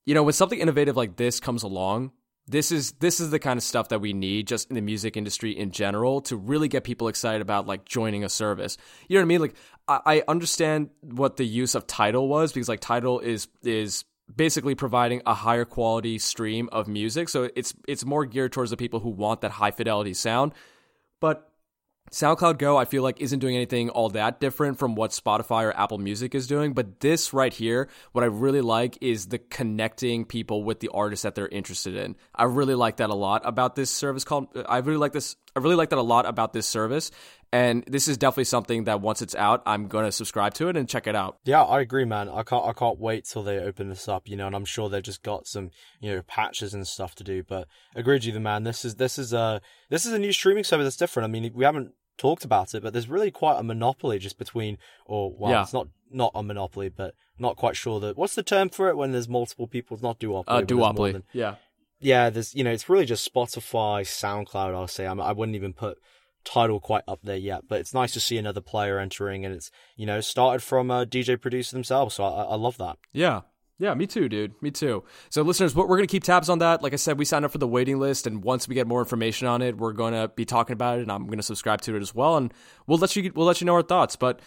you 0.06 0.14
know, 0.14 0.22
when 0.22 0.32
something 0.32 0.58
innovative 0.58 0.96
like 0.96 1.16
this 1.16 1.40
comes 1.40 1.62
along, 1.62 2.12
this 2.46 2.72
is 2.72 2.92
this 2.92 3.20
is 3.20 3.30
the 3.30 3.38
kind 3.38 3.56
of 3.58 3.62
stuff 3.62 3.88
that 3.90 4.00
we 4.00 4.12
need 4.12 4.46
just 4.48 4.68
in 4.70 4.74
the 4.74 4.80
music 4.80 5.16
industry 5.16 5.56
in 5.56 5.70
general 5.70 6.20
to 6.22 6.36
really 6.36 6.68
get 6.68 6.84
people 6.84 7.08
excited 7.08 7.40
about 7.40 7.66
like 7.66 7.84
joining 7.84 8.24
a 8.24 8.28
service. 8.28 8.76
You 9.08 9.16
know 9.16 9.20
what 9.20 9.26
I 9.26 9.28
mean? 9.28 9.40
Like 9.40 9.54
I, 9.86 10.00
I 10.06 10.22
understand 10.26 10.90
what 11.00 11.36
the 11.36 11.46
use 11.46 11.74
of 11.74 11.86
Tidal 11.86 12.28
was 12.28 12.52
because 12.52 12.68
like 12.68 12.80
Tidal 12.80 13.20
is 13.20 13.48
is 13.62 14.04
basically 14.34 14.74
providing 14.74 15.22
a 15.26 15.34
higher 15.34 15.64
quality 15.64 16.18
stream 16.18 16.68
of 16.72 16.88
music. 16.88 17.28
So 17.28 17.50
it's 17.54 17.74
it's 17.86 18.04
more 18.04 18.24
geared 18.24 18.52
towards 18.52 18.70
the 18.70 18.76
people 18.76 19.00
who 19.00 19.10
want 19.10 19.42
that 19.42 19.52
high 19.52 19.70
fidelity 19.70 20.14
sound. 20.14 20.52
But 21.20 21.49
SoundCloud 22.10 22.58
Go, 22.58 22.76
I 22.76 22.84
feel 22.84 23.02
like, 23.02 23.20
isn't 23.20 23.38
doing 23.38 23.54
anything 23.54 23.88
all 23.88 24.08
that 24.10 24.40
different 24.40 24.78
from 24.78 24.94
what 24.94 25.12
Spotify 25.12 25.64
or 25.64 25.76
Apple 25.76 25.98
Music 25.98 26.34
is 26.34 26.46
doing. 26.46 26.72
But 26.72 27.00
this 27.00 27.32
right 27.32 27.52
here, 27.52 27.88
what 28.12 28.24
I 28.24 28.26
really 28.26 28.60
like 28.60 28.98
is 29.00 29.26
the 29.26 29.38
connecting 29.38 30.24
people 30.24 30.64
with 30.64 30.80
the 30.80 30.88
artists 30.88 31.22
that 31.22 31.34
they're 31.34 31.48
interested 31.48 31.94
in. 31.94 32.16
I 32.34 32.44
really 32.44 32.74
like 32.74 32.96
that 32.96 33.10
a 33.10 33.14
lot 33.14 33.42
about 33.44 33.76
this 33.76 33.90
service 33.90 34.24
called, 34.24 34.48
I 34.68 34.78
really 34.78 34.98
like 34.98 35.12
this, 35.12 35.36
I 35.54 35.60
really 35.60 35.76
like 35.76 35.90
that 35.90 35.98
a 35.98 36.02
lot 36.02 36.26
about 36.26 36.52
this 36.52 36.66
service. 36.66 37.10
And 37.52 37.84
this 37.88 38.06
is 38.06 38.16
definitely 38.16 38.44
something 38.44 38.84
that 38.84 39.00
once 39.00 39.22
it's 39.22 39.34
out, 39.34 39.62
I'm 39.66 39.88
going 39.88 40.04
to 40.04 40.12
subscribe 40.12 40.54
to 40.54 40.68
it 40.68 40.76
and 40.76 40.88
check 40.88 41.08
it 41.08 41.16
out. 41.16 41.38
Yeah, 41.44 41.62
I 41.62 41.80
agree, 41.80 42.04
man. 42.04 42.28
I 42.28 42.44
can't 42.44 42.64
I 42.64 42.72
can't 42.72 43.00
wait 43.00 43.24
till 43.24 43.42
they 43.42 43.58
open 43.58 43.88
this 43.88 44.06
up, 44.06 44.28
you 44.28 44.36
know, 44.36 44.46
and 44.46 44.54
I'm 44.54 44.64
sure 44.64 44.88
they've 44.88 45.02
just 45.02 45.24
got 45.24 45.48
some, 45.48 45.70
you 46.00 46.14
know, 46.14 46.22
patches 46.22 46.74
and 46.74 46.86
stuff 46.86 47.16
to 47.16 47.24
do. 47.24 47.42
But 47.42 47.66
agree 47.96 48.14
with 48.14 48.24
you, 48.24 48.32
the 48.32 48.38
man. 48.38 48.62
This 48.62 48.84
is 48.84 48.94
this 48.94 49.18
is 49.18 49.32
a 49.32 49.60
this 49.88 50.06
is 50.06 50.12
a 50.12 50.18
new 50.18 50.32
streaming 50.32 50.62
service 50.62 50.86
that's 50.86 50.96
different. 50.96 51.24
I 51.24 51.30
mean, 51.32 51.50
we 51.52 51.64
haven't 51.64 51.92
talked 52.20 52.44
about 52.44 52.74
it, 52.74 52.82
but 52.82 52.92
there's 52.92 53.08
really 53.08 53.30
quite 53.30 53.58
a 53.58 53.62
monopoly 53.62 54.18
just 54.18 54.38
between 54.38 54.78
or 55.06 55.32
well, 55.36 55.50
Yeah. 55.52 55.62
it's 55.62 55.72
not 55.72 55.88
not 56.12 56.32
a 56.34 56.42
monopoly, 56.42 56.88
but 56.88 57.14
not 57.38 57.56
quite 57.56 57.76
sure 57.76 57.98
that 58.00 58.16
what's 58.16 58.34
the 58.34 58.42
term 58.42 58.68
for 58.68 58.88
it 58.90 58.96
when 58.96 59.12
there's 59.12 59.28
multiple 59.28 59.66
people, 59.66 59.94
it's 59.94 60.02
not 60.02 60.18
duopoly. 60.20 60.44
Uh, 60.48 60.62
duopoly. 60.62 61.12
than- 61.12 61.24
Yeah. 61.32 61.54
yeah, 62.00 62.28
there's 62.30 62.54
you 62.54 62.62
know, 62.64 62.70
it's 62.72 62.88
really 62.88 63.06
just 63.06 63.32
Spotify, 63.32 64.02
SoundCloud. 64.02 64.74
I'll 64.74 64.88
say 64.88 65.06
I, 65.06 65.12
I 65.14 65.32
wouldn't 65.32 65.56
even 65.56 65.72
put 65.72 65.98
Tidal 66.44 66.80
quite 66.80 67.04
up 67.06 67.20
there 67.22 67.36
yet, 67.36 67.62
but 67.68 67.80
it's 67.80 67.92
nice 67.94 68.12
to 68.14 68.20
see 68.20 68.38
another 68.38 68.60
player 68.62 68.98
entering, 68.98 69.44
and 69.44 69.54
it's 69.54 69.70
you 69.96 70.06
know 70.06 70.20
started 70.20 70.62
from 70.62 70.90
a 70.90 71.04
DJ 71.06 71.40
producer 71.40 71.76
themselves, 71.76 72.14
so 72.14 72.24
I, 72.24 72.42
I 72.44 72.54
love 72.56 72.76
that. 72.78 72.96
Yeah. 73.12 73.40
Yeah, 73.80 73.94
me 73.94 74.06
too, 74.06 74.28
dude. 74.28 74.60
Me 74.60 74.70
too. 74.70 75.04
So, 75.30 75.40
listeners, 75.40 75.74
we're 75.74 75.86
going 75.86 76.02
to 76.02 76.06
keep 76.06 76.22
tabs 76.22 76.50
on 76.50 76.58
that. 76.58 76.82
Like 76.82 76.92
I 76.92 76.96
said, 76.96 77.18
we 77.18 77.24
signed 77.24 77.46
up 77.46 77.50
for 77.50 77.56
the 77.56 77.66
waiting 77.66 77.98
list, 77.98 78.26
and 78.26 78.44
once 78.44 78.68
we 78.68 78.74
get 78.74 78.86
more 78.86 79.00
information 79.00 79.48
on 79.48 79.62
it, 79.62 79.78
we're 79.78 79.94
going 79.94 80.12
to 80.12 80.28
be 80.28 80.44
talking 80.44 80.74
about 80.74 80.98
it, 80.98 81.02
and 81.02 81.10
I'm 81.10 81.24
going 81.24 81.38
to 81.38 81.42
subscribe 81.42 81.80
to 81.82 81.96
it 81.96 82.02
as 82.02 82.14
well, 82.14 82.36
and 82.36 82.52
we'll 82.86 82.98
let 82.98 83.16
you 83.16 83.32
we'll 83.34 83.46
let 83.46 83.62
you 83.62 83.64
know 83.64 83.72
our 83.72 83.82
thoughts. 83.82 84.16
But 84.16 84.40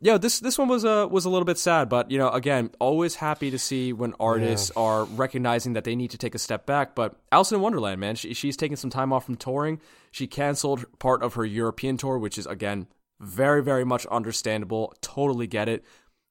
yeah, 0.00 0.18
this 0.18 0.40
this 0.40 0.58
one 0.58 0.66
was 0.66 0.82
a 0.82 1.06
was 1.06 1.24
a 1.24 1.30
little 1.30 1.44
bit 1.44 1.56
sad, 1.56 1.88
but 1.88 2.10
you 2.10 2.18
know, 2.18 2.30
again, 2.30 2.70
always 2.80 3.14
happy 3.14 3.52
to 3.52 3.60
see 3.60 3.92
when 3.92 4.12
artists 4.18 4.72
are 4.74 5.04
recognizing 5.04 5.74
that 5.74 5.84
they 5.84 5.94
need 5.94 6.10
to 6.10 6.18
take 6.18 6.34
a 6.34 6.38
step 6.38 6.66
back. 6.66 6.96
But 6.96 7.14
Alison 7.30 7.60
Wonderland, 7.60 8.00
man, 8.00 8.16
she, 8.16 8.34
she's 8.34 8.56
taking 8.56 8.76
some 8.76 8.90
time 8.90 9.12
off 9.12 9.24
from 9.24 9.36
touring. 9.36 9.80
She 10.10 10.26
canceled 10.26 10.84
part 10.98 11.22
of 11.22 11.34
her 11.34 11.44
European 11.44 11.96
tour, 11.96 12.18
which 12.18 12.38
is 12.38 12.46
again 12.46 12.88
very 13.20 13.62
very 13.62 13.84
much 13.84 14.04
understandable. 14.06 14.94
Totally 15.00 15.46
get 15.46 15.68
it. 15.68 15.84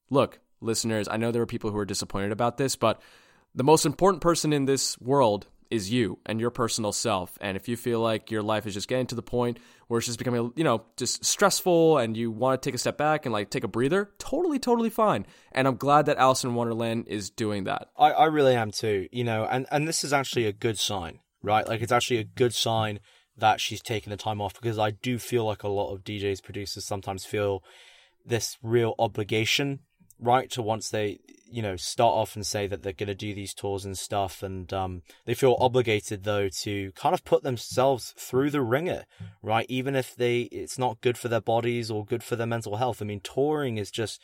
Look, 0.09 0.39
listeners, 0.61 1.07
I 1.09 1.17
know 1.17 1.31
there 1.31 1.41
are 1.41 1.47
people 1.47 1.71
who 1.71 1.77
are 1.77 1.85
disappointed 1.85 2.31
about 2.31 2.57
this, 2.57 2.75
but 2.75 3.01
the 3.55 3.63
most 3.63 3.85
important 3.85 4.21
person 4.21 4.53
in 4.53 4.65
this 4.65 4.99
world 4.99 5.47
is 5.69 5.91
you 5.91 6.17
and 6.25 6.39
your 6.39 6.49
personal 6.49 6.91
self. 6.91 7.37
And 7.41 7.55
if 7.55 7.67
you 7.67 7.77
feel 7.77 7.99
like 7.99 8.31
your 8.31 8.41
life 8.41 8.65
is 8.65 8.73
just 8.73 8.87
getting 8.87 9.05
to 9.07 9.15
the 9.15 9.21
point 9.21 9.59
where 9.87 9.99
it's 9.99 10.07
just 10.07 10.17
becoming, 10.17 10.51
you 10.55 10.63
know, 10.63 10.83
just 10.97 11.23
stressful 11.23 11.99
and 11.99 12.17
you 12.17 12.31
want 12.31 12.61
to 12.61 12.67
take 12.67 12.75
a 12.75 12.79
step 12.79 12.97
back 12.97 13.25
and 13.25 13.33
like 13.33 13.49
take 13.49 13.63
a 13.63 13.67
breather, 13.67 14.11
totally, 14.17 14.57
totally 14.57 14.89
fine. 14.89 15.25
And 15.51 15.67
I'm 15.67 15.75
glad 15.75 16.07
that 16.07 16.17
Alison 16.17 16.55
Wonderland 16.55 17.05
is 17.07 17.29
doing 17.29 17.65
that. 17.65 17.89
I, 17.97 18.11
I 18.11 18.25
really 18.25 18.55
am 18.55 18.71
too, 18.71 19.07
you 19.11 19.23
know, 19.23 19.47
and, 19.49 19.67
and 19.71 19.87
this 19.87 20.03
is 20.03 20.11
actually 20.11 20.45
a 20.45 20.53
good 20.53 20.79
sign, 20.79 21.19
right? 21.43 21.67
Like 21.67 21.81
it's 21.81 21.91
actually 21.91 22.17
a 22.17 22.23
good 22.23 22.53
sign 22.53 22.99
that 23.37 23.61
she's 23.61 23.81
taking 23.81 24.11
the 24.11 24.17
time 24.17 24.41
off 24.41 24.53
because 24.59 24.79
I 24.79 24.91
do 24.91 25.17
feel 25.17 25.45
like 25.45 25.63
a 25.63 25.69
lot 25.69 25.93
of 25.93 26.03
DJs, 26.03 26.43
producers 26.43 26.85
sometimes 26.85 27.25
feel 27.25 27.63
this 28.25 28.57
real 28.61 28.95
obligation, 28.99 29.79
right? 30.19 30.49
To 30.51 30.61
once 30.61 30.89
they, 30.89 31.19
you 31.49 31.61
know, 31.61 31.75
start 31.75 32.13
off 32.13 32.35
and 32.35 32.45
say 32.45 32.67
that 32.67 32.83
they're 32.83 32.93
going 32.93 33.07
to 33.07 33.15
do 33.15 33.33
these 33.33 33.53
tours 33.53 33.85
and 33.85 33.97
stuff, 33.97 34.43
and 34.43 34.71
um, 34.73 35.01
they 35.25 35.33
feel 35.33 35.57
obligated 35.59 36.23
though 36.23 36.49
to 36.63 36.91
kind 36.93 37.13
of 37.13 37.23
put 37.23 37.43
themselves 37.43 38.13
through 38.17 38.51
the 38.51 38.61
ringer, 38.61 39.05
right? 39.41 39.65
Even 39.69 39.95
if 39.95 40.15
they, 40.15 40.41
it's 40.41 40.77
not 40.77 41.01
good 41.01 41.17
for 41.17 41.27
their 41.27 41.41
bodies 41.41 41.89
or 41.89 42.05
good 42.05 42.23
for 42.23 42.35
their 42.35 42.47
mental 42.47 42.77
health. 42.77 43.01
I 43.01 43.05
mean, 43.05 43.21
touring 43.21 43.77
is 43.77 43.91
just 43.91 44.21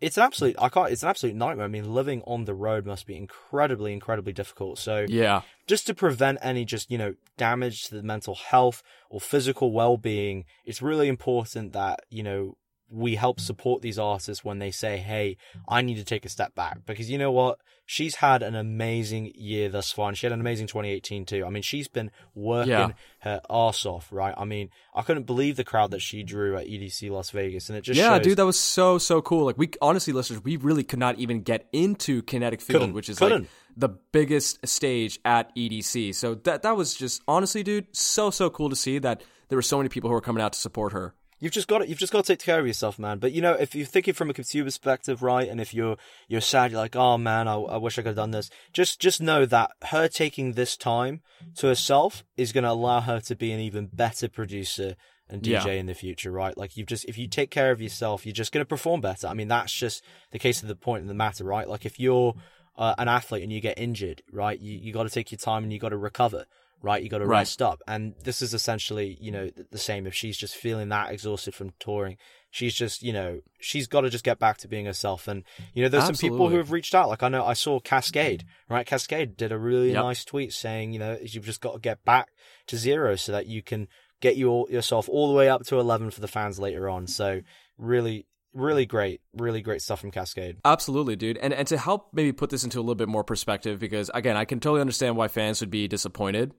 it's 0.00 0.16
an 0.16 0.22
absolute 0.22 0.54
I 0.60 0.68
can't 0.68 0.92
it's 0.92 1.02
an 1.02 1.08
absolute 1.08 1.34
nightmare. 1.34 1.64
I 1.64 1.68
mean, 1.68 1.92
living 1.92 2.22
on 2.26 2.44
the 2.44 2.54
road 2.54 2.86
must 2.86 3.06
be 3.06 3.16
incredibly, 3.16 3.92
incredibly 3.92 4.32
difficult. 4.32 4.78
So 4.78 5.06
Yeah. 5.08 5.42
just 5.66 5.86
to 5.88 5.94
prevent 5.94 6.38
any 6.40 6.64
just, 6.64 6.90
you 6.90 6.98
know, 6.98 7.14
damage 7.36 7.88
to 7.88 7.96
the 7.96 8.02
mental 8.02 8.36
health 8.36 8.82
or 9.10 9.20
physical 9.20 9.72
well 9.72 9.96
being, 9.96 10.44
it's 10.64 10.80
really 10.82 11.08
important 11.08 11.72
that, 11.72 12.00
you 12.10 12.22
know, 12.22 12.56
we 12.90 13.16
help 13.16 13.38
support 13.40 13.82
these 13.82 13.98
artists 13.98 14.44
when 14.44 14.58
they 14.58 14.70
say, 14.70 14.96
"Hey, 14.98 15.36
I 15.68 15.82
need 15.82 15.96
to 15.96 16.04
take 16.04 16.24
a 16.24 16.28
step 16.28 16.54
back," 16.54 16.86
because 16.86 17.10
you 17.10 17.18
know 17.18 17.30
what, 17.32 17.58
she's 17.84 18.16
had 18.16 18.42
an 18.42 18.54
amazing 18.54 19.32
year 19.34 19.68
thus 19.68 19.92
far, 19.92 20.08
and 20.08 20.16
she 20.16 20.24
had 20.26 20.32
an 20.32 20.40
amazing 20.40 20.66
2018 20.68 21.24
too. 21.26 21.44
I 21.44 21.50
mean, 21.50 21.62
she's 21.62 21.86
been 21.88 22.10
working 22.34 22.70
Yeah. 22.70 22.90
her 23.20 23.40
ass 23.50 23.84
off, 23.86 24.08
right? 24.10 24.34
I 24.36 24.44
mean, 24.44 24.70
I 24.94 25.02
couldn't 25.02 25.24
believe 25.24 25.56
the 25.56 25.64
crowd 25.64 25.90
that 25.90 26.00
she 26.00 26.22
drew 26.22 26.56
at 26.56 26.66
EDC 26.66 27.10
Las 27.10 27.30
Vegas, 27.30 27.68
and 27.68 27.76
it 27.76 27.82
just 27.82 27.98
yeah, 27.98 28.16
shows, 28.16 28.24
dude, 28.24 28.38
that 28.38 28.46
was 28.46 28.58
so 28.58 28.96
so 28.98 29.20
cool. 29.20 29.44
Like 29.44 29.58
we 29.58 29.70
honestly, 29.82 30.12
listeners, 30.12 30.42
we 30.42 30.56
really 30.56 30.84
could 30.84 30.98
not 30.98 31.18
even 31.18 31.42
get 31.42 31.68
into 31.72 32.22
Kinetic 32.22 32.60
Field, 32.60 32.80
Couldn't, 32.80 32.94
which 32.94 33.08
is 33.08 33.18
couldn't. 33.18 33.42
like 33.42 33.50
the 33.76 33.88
biggest 34.12 34.66
stage 34.66 35.20
at 35.24 35.54
EDC. 35.54 36.14
So 36.14 36.34
that 36.36 36.62
that 36.62 36.76
was 36.76 36.94
just 36.94 37.22
honestly, 37.28 37.62
dude, 37.62 37.86
so 37.94 38.30
so 38.30 38.48
cool 38.50 38.70
to 38.70 38.76
see 38.76 38.98
that 38.98 39.22
there 39.50 39.56
were 39.56 39.62
so 39.62 39.76
many 39.78 39.88
people 39.88 40.08
who 40.08 40.14
were 40.14 40.20
coming 40.20 40.42
out 40.42 40.52
to 40.54 40.58
support 40.58 40.92
her. 40.92 41.14
You've 41.40 41.52
just 41.52 41.68
got 41.68 41.78
to, 41.78 41.88
you've 41.88 41.98
just 41.98 42.12
got 42.12 42.24
to 42.24 42.32
take 42.32 42.44
care 42.44 42.58
of 42.58 42.66
yourself, 42.66 42.98
man. 42.98 43.18
But 43.18 43.32
you 43.32 43.40
know, 43.40 43.52
if 43.52 43.74
you're 43.74 43.86
thinking 43.86 44.14
from 44.14 44.28
a 44.30 44.34
consumer 44.34 44.64
perspective, 44.64 45.22
right, 45.22 45.48
and 45.48 45.60
if 45.60 45.72
you're 45.72 45.96
you're 46.26 46.40
sad, 46.40 46.70
you're 46.72 46.80
like, 46.80 46.96
oh 46.96 47.16
man, 47.18 47.46
I, 47.46 47.54
I 47.54 47.76
wish 47.76 47.98
I 47.98 48.02
could 48.02 48.08
have 48.08 48.16
done 48.16 48.32
this. 48.32 48.50
Just 48.72 49.00
just 49.00 49.20
know 49.20 49.46
that 49.46 49.70
her 49.86 50.08
taking 50.08 50.52
this 50.54 50.76
time 50.76 51.20
to 51.56 51.68
herself 51.68 52.24
is 52.36 52.52
going 52.52 52.64
to 52.64 52.70
allow 52.70 53.00
her 53.00 53.20
to 53.20 53.36
be 53.36 53.52
an 53.52 53.60
even 53.60 53.86
better 53.92 54.28
producer 54.28 54.96
and 55.30 55.42
DJ 55.42 55.64
Yeah. 55.66 55.72
in 55.72 55.86
the 55.86 55.94
future, 55.94 56.32
right? 56.32 56.56
Like 56.56 56.76
you've 56.76 56.88
just 56.88 57.04
if 57.04 57.16
you 57.18 57.28
take 57.28 57.50
care 57.50 57.70
of 57.70 57.80
yourself, 57.80 58.26
you're 58.26 58.32
just 58.32 58.50
going 58.50 58.62
to 58.64 58.68
perform 58.68 59.00
better. 59.00 59.28
I 59.28 59.34
mean, 59.34 59.48
that's 59.48 59.72
just 59.72 60.02
the 60.32 60.38
case 60.38 60.62
of 60.62 60.68
the 60.68 60.74
point 60.76 61.02
of 61.02 61.08
the 61.08 61.14
matter, 61.14 61.44
right? 61.44 61.68
Like 61.68 61.86
if 61.86 62.00
you're 62.00 62.34
uh, 62.76 62.94
an 62.98 63.08
athlete 63.08 63.42
and 63.42 63.52
you 63.52 63.60
get 63.60 63.78
injured, 63.78 64.22
right, 64.32 64.58
you 64.58 64.76
you 64.76 64.92
got 64.92 65.04
to 65.04 65.10
take 65.10 65.30
your 65.30 65.38
time 65.38 65.62
and 65.62 65.72
you 65.72 65.78
got 65.78 65.90
to 65.90 65.96
recover. 65.98 66.46
Right, 66.80 67.02
you 67.02 67.08
got 67.08 67.18
to 67.18 67.26
Right. 67.26 67.38
rest 67.40 67.60
up, 67.60 67.82
and 67.88 68.14
this 68.22 68.40
is 68.40 68.54
essentially, 68.54 69.18
you 69.20 69.32
know, 69.32 69.50
the 69.72 69.78
same. 69.78 70.06
If 70.06 70.14
she's 70.14 70.36
just 70.36 70.54
feeling 70.54 70.90
that 70.90 71.10
exhausted 71.10 71.52
from 71.54 71.72
touring, 71.80 72.16
she's 72.50 72.72
just, 72.72 73.02
you 73.02 73.12
know, 73.12 73.40
she's 73.58 73.88
got 73.88 74.02
to 74.02 74.10
just 74.10 74.22
get 74.22 74.38
back 74.38 74.58
to 74.58 74.68
being 74.68 74.86
herself. 74.86 75.26
And 75.26 75.42
you 75.74 75.82
know, 75.82 75.88
there's 75.88 76.04
some 76.06 76.14
people 76.14 76.48
who 76.48 76.56
have 76.56 76.70
reached 76.70 76.94
out. 76.94 77.08
Like 77.08 77.24
I 77.24 77.28
know 77.28 77.44
I 77.44 77.54
saw 77.54 77.80
Kaskade, 77.80 78.42
right? 78.68 78.86
Kaskade 78.86 79.36
did 79.36 79.50
a 79.50 79.58
really 79.58 79.90
Yep. 79.92 80.04
nice 80.04 80.24
tweet 80.24 80.52
saying, 80.52 80.92
you 80.92 81.00
know, 81.00 81.18
you've 81.20 81.44
just 81.44 81.60
got 81.60 81.72
to 81.72 81.80
get 81.80 82.04
back 82.04 82.28
to 82.68 82.76
zero 82.76 83.16
so 83.16 83.32
that 83.32 83.46
you 83.46 83.60
can 83.60 83.88
get 84.20 84.36
your 84.36 84.70
yourself 84.70 85.08
all 85.08 85.26
the 85.28 85.34
way 85.34 85.48
up 85.48 85.64
to 85.66 85.80
11 85.80 86.12
for 86.12 86.20
the 86.20 86.28
fans 86.28 86.60
later 86.60 86.88
on. 86.88 87.08
So 87.08 87.40
really, 87.76 88.26
really 88.52 88.86
great, 88.86 89.20
really 89.32 89.62
great 89.62 89.82
stuff 89.82 90.00
from 90.00 90.12
Kaskade. 90.12 90.58
Absolutely, 90.64 91.16
dude. 91.16 91.38
And 91.38 91.52
and 91.52 91.66
to 91.68 91.76
help 91.76 92.10
maybe 92.12 92.32
put 92.32 92.50
this 92.50 92.62
into 92.62 92.78
a 92.78 92.82
little 92.82 92.94
bit 92.94 93.08
more 93.08 93.24
perspective, 93.24 93.80
because 93.80 94.10
again, 94.14 94.36
I 94.36 94.44
can 94.44 94.60
totally 94.60 94.80
understand 94.80 95.16
why 95.16 95.26
fans 95.26 95.60
would 95.60 95.70
be 95.70 95.88
disappointed. 95.88 96.52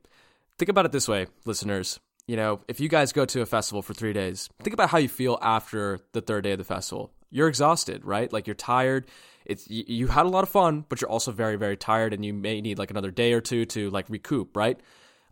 Think 0.60 0.68
about 0.68 0.86
it 0.86 0.92
this 0.92 1.08
way, 1.08 1.28
listeners. 1.46 2.02
You 2.28 2.36
know, 2.36 2.60
if 2.68 2.82
you 2.82 2.90
guys 2.90 3.14
go 3.14 3.24
to 3.24 3.42
a 3.42 3.46
festival 3.46 3.82
for 3.82 3.94
three 3.94 4.12
days, 4.12 4.50
think 4.62 4.74
about 4.74 4.90
how 4.90 4.98
you 4.98 5.08
feel 5.08 5.40
after 5.42 6.00
the 6.12 6.20
third 6.20 6.44
day 6.44 6.52
of 6.52 6.58
the 6.58 6.66
festival. 6.66 7.14
You're 7.32 7.48
exhausted, 7.48 8.04
right? 8.04 8.32
Like 8.32 8.46
you're 8.46 8.56
tired. 8.56 9.08
It's 9.46 9.68
you, 9.70 10.08
had 10.08 10.26
a 10.26 10.30
lot 10.30 10.44
of 10.44 10.50
fun, 10.50 10.86
but 10.90 11.00
you're 11.00 11.10
also 11.10 11.32
very, 11.32 11.56
very 11.56 11.78
tired, 11.78 12.14
and 12.14 12.26
you 12.26 12.34
may 12.34 12.60
need 12.60 12.78
like 12.78 12.92
another 12.92 13.10
day 13.10 13.32
or 13.32 13.40
two 13.40 13.66
to 13.68 13.90
like 13.90 14.10
recoup, 14.10 14.56
right? 14.56 14.78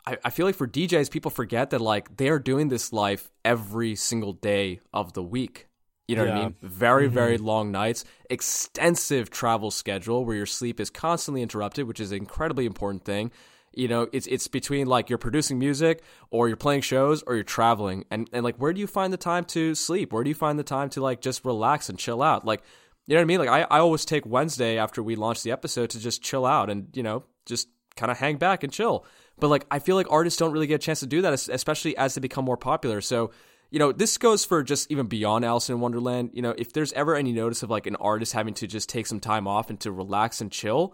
I, 0.05 0.17
I 0.23 0.29
feel 0.29 0.45
like 0.45 0.55
for 0.55 0.65
DJs, 0.65 1.11
people 1.11 1.29
forget 1.29 1.71
that 1.71 1.81
like 1.81 2.15
they 2.15 2.29
are 2.29 2.39
doing 2.39 2.69
this 2.69 2.93
life 2.93 3.29
every 3.43 3.95
single 3.95 4.31
day 4.31 4.79
of 4.93 5.11
the 5.11 5.21
week. 5.21 5.67
You 6.07 6.15
know 6.15 6.23
what 6.23 6.33
I 6.33 6.43
mean? 6.43 6.55
Very, 6.61 7.05
mm-hmm. 7.07 7.13
very 7.13 7.37
long 7.37 7.69
nights, 7.69 8.05
extensive 8.29 9.29
travel 9.29 9.71
schedule 9.71 10.23
where 10.23 10.37
your 10.37 10.45
sleep 10.45 10.79
is 10.79 10.89
constantly 10.89 11.41
interrupted, 11.41 11.85
which 11.85 11.99
is 11.99 12.13
an 12.13 12.17
incredibly 12.17 12.65
important 12.65 13.03
thing. 13.03 13.29
You 13.77 13.87
know, 13.87 14.07
it's 14.11 14.27
it's 14.27 14.47
between 14.47 14.87
like 14.87 15.09
you're 15.09 15.17
producing 15.17 15.59
music 15.59 16.03
or 16.31 16.47
you're 16.47 16.57
playing 16.57 16.81
shows 16.81 17.23
or 17.23 17.35
you're 17.35 17.43
traveling. 17.43 18.05
And 18.09 18.29
and 18.33 18.43
like 18.43 18.57
where 18.57 18.73
do 18.73 18.79
you 18.79 18.87
find 18.87 19.13
the 19.13 19.17
time 19.17 19.45
to 19.45 19.75
sleep? 19.75 20.11
Where 20.11 20.23
do 20.23 20.29
you 20.29 20.35
find 20.35 20.57
the 20.57 20.63
time 20.63 20.89
to 20.91 21.01
like 21.01 21.21
just 21.21 21.45
relax 21.45 21.89
and 21.89 21.97
chill 21.99 22.21
out? 22.21 22.45
Like 22.45 22.63
you 23.07 23.15
know 23.15 23.21
what 23.21 23.23
I 23.23 23.25
mean? 23.25 23.39
Like 23.39 23.49
I, 23.49 23.61
I 23.61 23.79
always 23.79 24.03
take 24.03 24.25
Wednesday 24.25 24.77
after 24.77 25.01
we 25.01 25.15
launch 25.15 25.41
the 25.41 25.51
episode 25.51 25.91
to 25.91 25.99
just 25.99 26.21
chill 26.21 26.45
out 26.45 26.69
and, 26.69 26.89
you 26.93 27.03
know, 27.03 27.23
just 27.45 27.69
kind 27.95 28.11
of 28.11 28.17
hang 28.17 28.35
back 28.35 28.63
and 28.63 28.71
chill. 28.71 29.05
But 29.39 29.47
like 29.47 29.65
I 29.71 29.79
feel 29.79 29.95
like 29.95 30.11
artists 30.11 30.37
don't 30.37 30.51
really 30.51 30.67
get 30.67 30.75
a 30.75 30.85
chance 30.85 30.99
to 30.99 31.07
do 31.07 31.21
that, 31.21 31.33
especially 31.33 31.95
as 31.95 32.15
they 32.15 32.21
become 32.21 32.43
more 32.43 32.57
popular. 32.57 32.99
So, 32.99 33.31
you 33.71 33.79
know, 33.79 33.93
this 33.93 34.17
goes 34.17 34.43
for 34.43 34.61
just 34.61 34.91
even 34.91 35.07
beyond 35.07 35.45
Alison 35.45 35.79
Wonderland. 35.79 36.31
You 36.33 36.41
know, 36.41 36.53
if 36.57 36.73
there's 36.73 36.91
ever 36.93 37.15
any 37.15 37.31
notice 37.31 37.63
of 37.63 37.69
like 37.69 37.87
an 37.87 37.95
artist 37.95 38.33
having 38.33 38.53
to 38.55 38.67
just 38.67 38.89
take 38.89 39.07
some 39.07 39.21
time 39.21 39.47
off 39.47 39.69
and 39.69 39.79
to 39.81 39.91
relax 39.91 40.41
and 40.41 40.51
chill, 40.51 40.93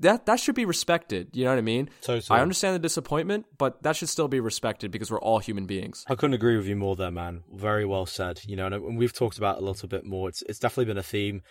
that 0.00 0.26
that 0.26 0.40
should 0.40 0.54
be 0.54 0.64
respected. 0.64 1.30
You 1.32 1.44
know 1.44 1.50
what 1.50 1.58
I 1.58 1.62
mean? 1.62 1.90
Totally. 2.02 2.38
I 2.38 2.42
understand 2.42 2.74
the 2.74 2.80
disappointment, 2.80 3.46
but 3.58 3.82
that 3.82 3.96
should 3.96 4.08
still 4.08 4.28
be 4.28 4.40
respected 4.40 4.90
because 4.90 5.10
we're 5.10 5.20
all 5.20 5.38
human 5.38 5.66
beings. 5.66 6.04
I 6.08 6.14
couldn't 6.14 6.34
agree 6.34 6.56
with 6.56 6.66
you 6.66 6.76
more 6.76 6.96
there, 6.96 7.10
man. 7.10 7.44
Very 7.52 7.84
well 7.84 8.06
said. 8.06 8.40
You 8.46 8.56
know, 8.56 8.66
and 8.66 8.96
we've 8.98 9.12
talked 9.12 9.38
about 9.38 9.56
it 9.56 9.62
a 9.62 9.66
little 9.66 9.88
bit 9.88 10.04
more. 10.04 10.28
It's 10.28 10.42
it's 10.42 10.58
definitely 10.58 10.86
been 10.86 10.98
a 10.98 11.02
theme 11.02 11.42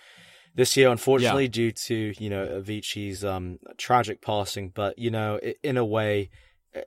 this 0.56 0.78
year, 0.78 0.90
unfortunately, 0.90 1.48
due 1.48 1.72
to 1.72 2.14
you 2.18 2.30
know 2.30 2.46
Avicii's 2.46 3.24
um 3.24 3.60
tragic 3.78 4.22
passing. 4.22 4.70
But 4.70 5.00
you 5.00 5.12
know, 5.12 5.40
in 5.64 5.78
a 5.78 5.86
way, 5.86 6.30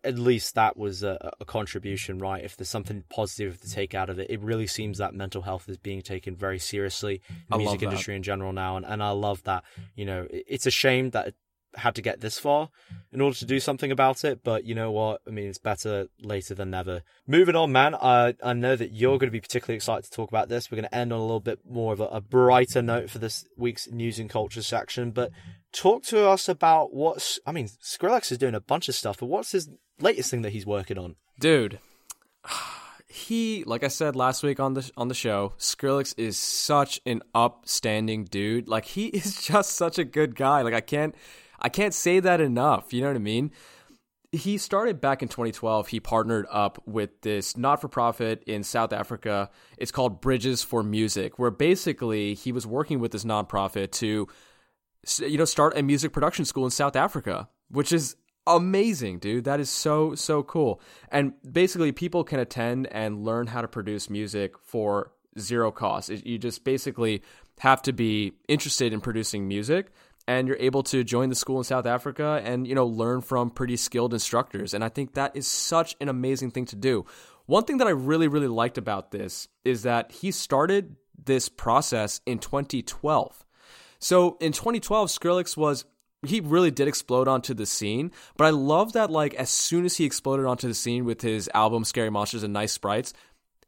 at 0.04 0.18
least 0.18 0.54
that 0.54 0.76
was 0.76 1.02
a, 1.02 1.32
a 1.40 1.44
contribution, 1.44 2.18
right? 2.18 2.44
If 2.44 2.56
there's 2.56 2.68
something 2.68 3.04
positive 3.08 3.60
to 3.60 3.70
take 3.70 3.94
out 3.94 4.10
of 4.10 4.18
it, 4.18 4.30
it 4.30 4.40
really 4.40 4.66
seems 4.66 4.98
that 4.98 5.14
mental 5.14 5.42
health 5.42 5.68
is 5.68 5.78
being 5.78 6.02
taken 6.02 6.36
very 6.36 6.58
seriously 6.58 7.22
I 7.50 7.56
the 7.56 7.58
music 7.58 7.82
industry 7.82 8.16
in 8.16 8.22
general 8.22 8.52
now, 8.52 8.76
and 8.76 8.86
and 8.86 9.02
I 9.02 9.10
love 9.10 9.42
that. 9.44 9.64
You 9.94 10.04
know, 10.04 10.26
it's 10.30 10.66
a 10.66 10.70
shame 10.70 11.10
that. 11.10 11.34
Had 11.76 11.94
to 11.96 12.02
get 12.02 12.20
this 12.20 12.38
far 12.38 12.70
in 13.12 13.20
order 13.20 13.36
to 13.36 13.44
do 13.44 13.60
something 13.60 13.90
about 13.90 14.24
it, 14.24 14.42
but 14.42 14.64
you 14.64 14.74
know 14.74 14.90
what? 14.90 15.20
I 15.26 15.30
mean, 15.30 15.48
it's 15.48 15.58
better 15.58 16.08
later 16.20 16.54
than 16.54 16.70
never. 16.70 17.02
Moving 17.26 17.56
on, 17.56 17.72
man. 17.72 17.94
I 17.94 18.34
I 18.42 18.52
know 18.52 18.76
that 18.76 18.92
you're 18.92 19.18
going 19.18 19.28
to 19.28 19.30
be 19.30 19.40
particularly 19.40 19.76
excited 19.76 20.04
to 20.04 20.10
talk 20.10 20.30
about 20.30 20.48
this. 20.48 20.70
We're 20.70 20.76
going 20.76 20.88
to 20.88 20.94
end 20.94 21.12
on 21.12 21.18
a 21.18 21.22
little 21.22 21.40
bit 21.40 21.60
more 21.68 21.92
of 21.92 22.00
a, 22.00 22.06
a 22.06 22.20
brighter 22.20 22.82
note 22.82 23.10
for 23.10 23.18
this 23.18 23.46
week's 23.56 23.90
news 23.90 24.18
and 24.18 24.30
culture 24.30 24.62
section. 24.62 25.10
But 25.10 25.30
talk 25.72 26.02
to 26.04 26.26
us 26.28 26.48
about 26.48 26.94
what's. 26.94 27.38
I 27.46 27.52
mean, 27.52 27.68
Skrillex 27.68 28.32
is 28.32 28.38
doing 28.38 28.54
a 28.54 28.60
bunch 28.60 28.88
of 28.88 28.94
stuff, 28.94 29.18
but 29.18 29.26
what's 29.26 29.52
his 29.52 29.68
latest 30.00 30.30
thing 30.30 30.42
that 30.42 30.52
he's 30.52 30.66
working 30.66 30.98
on? 30.98 31.16
dude 31.38 31.78
he 33.08 33.64
like 33.64 33.84
i 33.84 33.88
said 33.88 34.16
last 34.16 34.42
week 34.42 34.60
on 34.60 34.74
the 34.74 34.90
on 34.96 35.08
the 35.08 35.14
show 35.14 35.52
skrillex 35.58 36.14
is 36.18 36.36
such 36.36 37.00
an 37.06 37.22
upstanding 37.34 38.24
dude 38.24 38.68
like 38.68 38.84
he 38.84 39.06
is 39.18 39.42
just 39.42 39.72
such 39.72 39.98
a 39.98 40.04
good 40.04 40.34
guy 40.34 40.62
like 40.62 40.74
i 40.74 40.80
can't 40.80 41.14
i 41.60 41.68
can't 41.68 41.94
say 41.94 42.20
that 42.20 42.40
enough 42.40 42.92
you 42.92 43.00
know 43.00 43.08
what 43.08 43.16
i 43.16 43.20
mean 43.20 43.50
he 44.32 44.58
started 44.58 45.00
back 45.00 45.22
in 45.22 45.28
2012 45.28 45.88
he 45.88 46.00
partnered 46.00 46.46
up 46.50 46.82
with 46.86 47.22
this 47.22 47.56
not-for-profit 47.56 48.42
in 48.46 48.62
south 48.62 48.92
africa 48.92 49.50
it's 49.78 49.92
called 49.92 50.20
bridges 50.20 50.62
for 50.62 50.82
music 50.82 51.38
where 51.38 51.50
basically 51.50 52.34
he 52.34 52.52
was 52.52 52.66
working 52.66 53.00
with 53.00 53.12
this 53.12 53.24
nonprofit 53.24 53.90
to 53.92 54.26
you 55.18 55.38
know 55.38 55.44
start 55.44 55.76
a 55.76 55.82
music 55.82 56.12
production 56.12 56.44
school 56.44 56.64
in 56.64 56.70
South 56.70 56.96
Africa, 56.96 57.48
which 57.70 57.92
is 57.92 58.16
amazing, 58.46 59.18
dude. 59.18 59.44
That 59.44 59.60
is 59.60 59.70
so 59.70 60.14
so 60.14 60.42
cool. 60.42 60.80
And 61.10 61.34
basically 61.50 61.92
people 61.92 62.24
can 62.24 62.40
attend 62.40 62.88
and 62.88 63.24
learn 63.24 63.48
how 63.48 63.60
to 63.60 63.68
produce 63.68 64.10
music 64.10 64.58
for 64.58 65.12
zero 65.38 65.70
cost. 65.70 66.10
You 66.10 66.38
just 66.38 66.64
basically 66.64 67.22
have 67.60 67.82
to 67.82 67.92
be 67.92 68.32
interested 68.48 68.92
in 68.92 69.00
producing 69.00 69.48
music 69.48 69.88
and 70.28 70.48
you're 70.48 70.56
able 70.58 70.82
to 70.84 71.04
join 71.04 71.28
the 71.28 71.34
school 71.34 71.58
in 71.58 71.64
South 71.64 71.86
Africa 71.86 72.40
and 72.44 72.66
you 72.66 72.74
know 72.74 72.86
learn 72.86 73.20
from 73.20 73.50
pretty 73.50 73.76
skilled 73.76 74.12
instructors 74.12 74.74
and 74.74 74.82
I 74.82 74.88
think 74.88 75.14
that 75.14 75.36
is 75.36 75.46
such 75.46 75.96
an 76.00 76.08
amazing 76.08 76.50
thing 76.50 76.66
to 76.66 76.76
do. 76.76 77.04
One 77.46 77.64
thing 77.64 77.78
that 77.78 77.86
I 77.86 77.90
really 77.90 78.28
really 78.28 78.48
liked 78.48 78.78
about 78.78 79.10
this 79.10 79.48
is 79.64 79.82
that 79.82 80.12
he 80.12 80.30
started 80.30 80.96
this 81.24 81.48
process 81.48 82.20
in 82.26 82.38
2012. 82.38 83.44
So 83.98 84.36
in 84.40 84.52
2012, 84.52 85.08
Skrillex 85.08 85.56
was 85.56 85.84
he 86.26 86.40
really 86.40 86.70
did 86.70 86.88
explode 86.88 87.28
onto 87.28 87.54
the 87.54 87.66
scene, 87.66 88.10
but 88.36 88.46
I 88.46 88.50
love 88.50 88.94
that 88.94 89.10
like 89.10 89.34
as 89.34 89.50
soon 89.50 89.84
as 89.84 89.96
he 89.96 90.04
exploded 90.04 90.46
onto 90.46 90.66
the 90.66 90.74
scene 90.74 91.04
with 91.04 91.22
his 91.22 91.48
album 91.54 91.84
Scary 91.84 92.10
Monsters 92.10 92.42
and 92.42 92.52
Nice 92.52 92.72
Sprites, 92.72 93.12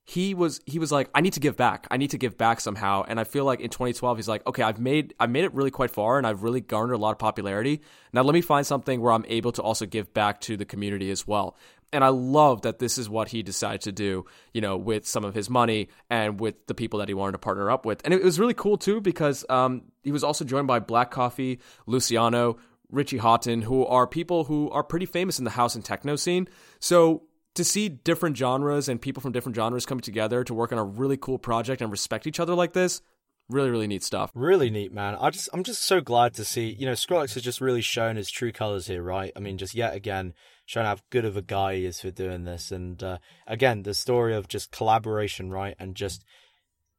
he 0.08 0.32
was 0.32 0.62
he 0.64 0.78
was 0.78 0.90
like 0.90 1.10
I 1.14 1.20
need 1.20 1.34
to 1.34 1.40
give 1.40 1.58
back. 1.58 1.86
I 1.90 1.98
need 1.98 2.12
to 2.12 2.18
give 2.18 2.38
back 2.38 2.62
somehow. 2.62 3.04
And 3.06 3.20
I 3.20 3.24
feel 3.24 3.44
like 3.44 3.60
in 3.60 3.68
2012 3.68 4.16
he's 4.16 4.26
like, 4.26 4.46
"Okay, 4.46 4.62
I've 4.62 4.80
made 4.80 5.12
I've 5.20 5.28
made 5.28 5.44
it 5.44 5.52
really 5.52 5.70
quite 5.70 5.90
far 5.90 6.16
and 6.16 6.26
I've 6.26 6.42
really 6.42 6.62
garnered 6.62 6.96
a 6.96 6.98
lot 6.98 7.10
of 7.10 7.18
popularity. 7.18 7.82
Now 8.14 8.22
let 8.22 8.32
me 8.32 8.40
find 8.40 8.66
something 8.66 9.02
where 9.02 9.12
I'm 9.12 9.26
able 9.28 9.52
to 9.52 9.62
also 9.62 9.84
give 9.84 10.14
back 10.14 10.40
to 10.42 10.56
the 10.56 10.64
community 10.64 11.10
as 11.10 11.26
well." 11.26 11.58
And 11.92 12.02
I 12.02 12.08
love 12.08 12.62
that 12.62 12.78
this 12.78 12.96
is 12.96 13.08
what 13.08 13.28
he 13.28 13.42
decided 13.42 13.82
to 13.82 13.92
do, 13.92 14.24
you 14.54 14.62
know, 14.62 14.78
with 14.78 15.06
some 15.06 15.24
of 15.24 15.34
his 15.34 15.50
money 15.50 15.88
and 16.08 16.40
with 16.40 16.66
the 16.66 16.74
people 16.74 17.00
that 17.00 17.08
he 17.08 17.14
wanted 17.14 17.32
to 17.32 17.38
partner 17.38 17.70
up 17.70 17.84
with. 17.84 18.00
And 18.04 18.14
it 18.14 18.22
was 18.22 18.40
really 18.40 18.54
cool 18.54 18.78
too 18.78 19.02
because 19.02 19.44
um, 19.50 19.82
he 20.02 20.12
was 20.12 20.24
also 20.24 20.44
joined 20.44 20.66
by 20.66 20.80
Black 20.80 21.10
Coffee, 21.10 21.60
Luciano, 21.86 22.58
Richie 22.90 23.18
Hawtin, 23.18 23.62
who 23.62 23.84
are 23.84 24.06
people 24.06 24.44
who 24.44 24.70
are 24.70 24.82
pretty 24.82 25.06
famous 25.06 25.38
in 25.38 25.44
the 25.44 25.50
house 25.50 25.74
and 25.74 25.84
techno 25.84 26.16
scene. 26.16 26.48
So 26.78 27.24
to 27.58 27.64
see 27.64 27.88
different 27.88 28.36
genres 28.36 28.88
and 28.88 29.00
people 29.00 29.20
from 29.20 29.32
different 29.32 29.56
genres 29.56 29.84
coming 29.84 30.00
together 30.00 30.42
to 30.44 30.54
work 30.54 30.72
on 30.72 30.78
a 30.78 30.84
really 30.84 31.16
cool 31.16 31.38
project 31.38 31.82
and 31.82 31.90
respect 31.90 32.26
each 32.26 32.40
other 32.40 32.54
like 32.54 32.72
this, 32.72 33.02
really, 33.48 33.68
really 33.68 33.88
neat 33.88 34.04
stuff. 34.04 34.30
Really 34.32 34.70
neat, 34.70 34.92
man. 34.92 35.16
I 35.20 35.30
just, 35.30 35.48
I'm 35.52 35.64
just 35.64 35.82
so 35.82 36.00
glad 36.00 36.34
to 36.34 36.44
see. 36.44 36.70
You 36.70 36.86
know, 36.86 36.92
Skrillex 36.92 37.34
has 37.34 37.42
just 37.42 37.60
really 37.60 37.80
shown 37.80 38.16
his 38.16 38.30
true 38.30 38.52
colors 38.52 38.86
here, 38.86 39.02
right? 39.02 39.32
I 39.34 39.40
mean, 39.40 39.58
just 39.58 39.74
yet 39.74 39.94
again 39.94 40.34
showing 40.66 40.86
how 40.86 40.98
good 41.10 41.24
of 41.24 41.36
a 41.36 41.42
guy 41.42 41.76
he 41.76 41.84
is 41.84 42.00
for 42.00 42.10
doing 42.10 42.44
this, 42.44 42.70
and 42.70 43.02
uh, 43.02 43.18
again, 43.46 43.82
the 43.82 43.94
story 43.94 44.34
of 44.34 44.48
just 44.48 44.70
collaboration, 44.70 45.50
right, 45.50 45.74
and 45.78 45.94
just 45.94 46.24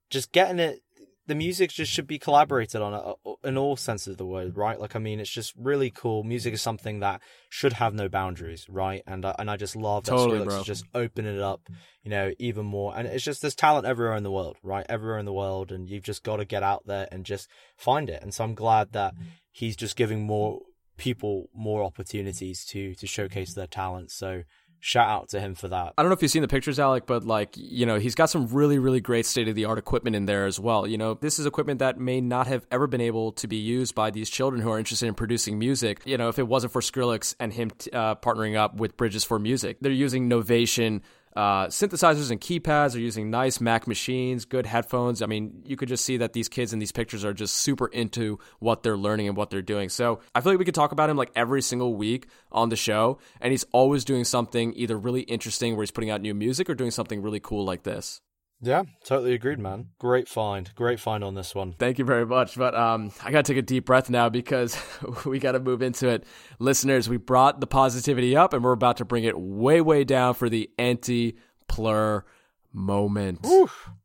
just 0.10 0.32
getting 0.32 0.60
it 0.60 0.82
the 1.30 1.36
music 1.36 1.70
just 1.70 1.92
should 1.92 2.08
be 2.08 2.18
collaborated 2.18 2.82
on 2.82 2.92
uh, 2.92 3.14
in 3.44 3.56
all 3.56 3.78
senses 3.78 4.08
of 4.14 4.18
the 4.18 4.26
word, 4.26 4.58
right? 4.58 4.80
Like, 4.80 4.96
I 4.96 5.00
mean, 5.00 5.20
it's 5.20 5.30
just 5.30 5.54
really 5.56 5.92
cool. 5.92 6.24
Music 6.24 6.56
is 6.56 6.62
something 6.62 7.02
that 7.02 7.22
should 7.50 7.74
have 7.74 7.94
no 7.94 8.10
boundaries, 8.10 8.66
right? 8.68 9.04
And 9.06 9.24
uh, 9.24 9.36
and 9.38 9.50
I 9.50 9.56
just 9.56 9.76
love 9.76 10.06
that 10.06 10.12
Totally, 10.12 10.40
Skrillex 10.40 10.46
bro. 10.46 10.60
is 10.60 10.66
just 10.66 10.86
opening 10.96 11.36
it 11.36 11.42
up, 11.42 11.62
you 12.04 12.10
know, 12.10 12.32
even 12.40 12.66
more. 12.66 12.98
And 12.98 13.08
it's 13.08 13.24
just 13.24 13.42
there's 13.42 13.54
talent 13.54 13.86
everywhere 13.86 14.18
in 14.18 14.24
the 14.24 14.32
world, 14.32 14.58
right? 14.64 14.88
Everywhere 14.90 15.20
in 15.20 15.26
the 15.26 15.34
world, 15.34 15.72
and 15.72 15.88
you've 15.88 16.04
just 16.04 16.24
got 16.24 16.38
to 16.38 16.46
get 16.46 16.64
out 16.64 16.88
there 16.88 17.08
and 17.12 17.24
just 17.26 17.48
find 17.78 18.10
it. 18.10 18.24
And 18.24 18.34
so 18.34 18.44
I'm 18.44 18.56
glad 18.56 18.94
that 18.94 19.14
he's 19.52 19.76
just 19.76 19.96
giving 19.96 20.26
more 20.26 20.62
people 20.98 21.50
more 21.54 21.84
opportunities 21.84 22.66
to 22.66 22.96
to 22.96 23.06
showcase 23.06 23.54
their 23.54 23.68
talent. 23.68 24.10
So 24.10 24.44
shout 24.80 25.10
out 25.10 25.30
to 25.30 25.40
him 25.40 25.56
for 25.56 25.68
that. 25.68 25.94
I 25.98 26.02
don't 26.02 26.10
know 26.10 26.14
if 26.14 26.22
you've 26.22 26.32
seen 26.32 26.42
the 26.42 26.48
pictures, 26.48 26.80
Alec, 26.80 27.06
but 27.06 27.24
like, 27.24 27.50
you 27.56 27.86
know, 27.86 28.00
he's 28.00 28.16
got 28.16 28.30
some 28.30 28.48
really, 28.48 28.80
really 28.80 29.02
great 29.02 29.26
state 29.26 29.48
of 29.48 29.56
the 29.56 29.66
art 29.66 29.78
equipment 29.78 30.16
in 30.16 30.26
there 30.26 30.46
as 30.46 30.60
well. 30.60 30.88
You 30.88 30.98
know, 30.98 31.16
this 31.16 31.40
is 31.40 31.46
equipment 31.46 31.80
that 31.80 32.00
may 32.00 32.22
not 32.22 32.48
have 32.48 32.66
ever 32.72 32.88
been 32.88 33.02
able 33.02 33.32
to 33.34 33.48
be 33.48 33.58
used 33.58 33.96
by 33.96 34.12
these 34.12 34.30
children 34.30 34.62
who 34.62 34.72
are 34.72 34.80
interested 34.80 35.08
in 35.08 35.14
producing 35.14 35.60
music. 35.60 36.02
You 36.06 36.18
know, 36.18 36.30
if 36.30 36.40
it 36.40 36.48
wasn't 36.48 36.74
for 36.74 36.82
Skrillex 36.82 37.36
and 37.40 37.54
him 37.54 37.72
uh, 37.94 38.16
partnering 38.16 38.56
up 38.56 38.76
with 38.76 38.98
Bridges 38.98 39.24
for 39.24 39.40
Music, 39.40 39.78
they're 39.82 39.92
using 39.92 40.30
Novation. 40.30 41.02
Uh, 41.36 41.68
synthesizers 41.68 42.32
and 42.32 42.42
keypads 42.42 42.96
are 42.96 43.00
using 43.00 43.30
nice 43.30 43.62
Mac 43.62 43.88
machines, 43.88 44.46
good 44.46 44.66
headphones. 44.66 45.22
I 45.22 45.26
mean, 45.26 45.62
you 45.66 45.76
could 45.76 45.90
just 45.90 46.04
see 46.04 46.18
that 46.18 46.34
these 46.34 46.50
kids 46.50 46.74
in 46.74 46.80
these 46.80 46.92
pictures 46.92 47.24
are 47.24 47.34
just 47.34 47.58
super 47.58 47.88
into 47.88 48.40
what 48.60 48.84
they're 48.84 48.98
learning 48.98 49.28
and 49.28 49.38
what 49.38 49.50
they're 49.50 49.62
doing. 49.62 49.90
So 49.90 50.20
I 50.34 50.42
feel 50.42 50.52
like 50.52 50.60
we 50.60 50.66
could 50.66 50.76
talk 50.76 50.92
about 50.92 51.10
him 51.10 51.18
like 51.18 51.32
every 51.36 51.62
single 51.62 51.96
week 51.96 52.28
on 52.52 52.70
the 52.70 52.76
show, 52.76 53.20
and 53.40 53.52
he's 53.52 53.66
always 53.72 54.04
doing 54.04 54.24
something 54.24 54.74
either 54.76 54.98
really 54.98 55.22
interesting 55.22 55.76
where 55.76 55.84
he's 55.84 55.92
putting 55.92 56.10
out 56.10 56.22
new 56.22 56.34
music 56.34 56.70
or 56.70 56.76
doing 56.76 56.92
something 56.92 57.22
really 57.22 57.40
cool 57.40 57.64
like 57.64 57.84
this. 57.84 58.22
Yeah, 58.62 58.84
totally 59.06 59.34
agreed, 59.34 59.60
man. 59.60 59.90
Great 60.00 60.28
find, 60.28 60.74
great 60.76 61.00
find 61.00 61.24
on 61.24 61.34
this 61.34 61.56
one. 61.56 61.74
Thank 61.80 61.98
you 61.98 62.04
very 62.04 62.26
much. 62.26 62.58
But 62.58 62.76
um, 62.76 63.12
I 63.24 63.32
got 63.32 63.46
to 63.46 63.54
take 63.54 63.60
a 63.60 63.66
deep 63.66 63.86
breath 63.86 64.10
now 64.10 64.28
because 64.28 64.78
we 65.26 65.40
got 65.40 65.54
to 65.54 65.60
move 65.60 65.82
into 65.82 66.10
it. 66.10 66.26
Listeners, 66.60 67.08
we 67.08 67.18
brought 67.18 67.62
the 67.62 67.68
positivity 67.68 68.36
up 68.36 68.54
and 68.54 68.64
we're 68.64 68.74
about 68.74 68.98
to 68.98 69.06
bring 69.06 69.24
it 69.24 69.40
way, 69.40 69.80
way 69.80 70.04
down 70.04 70.34
for 70.34 70.50
the 70.50 70.70
anti 70.78 71.38
plur 71.68 72.26
moment. 72.74 73.46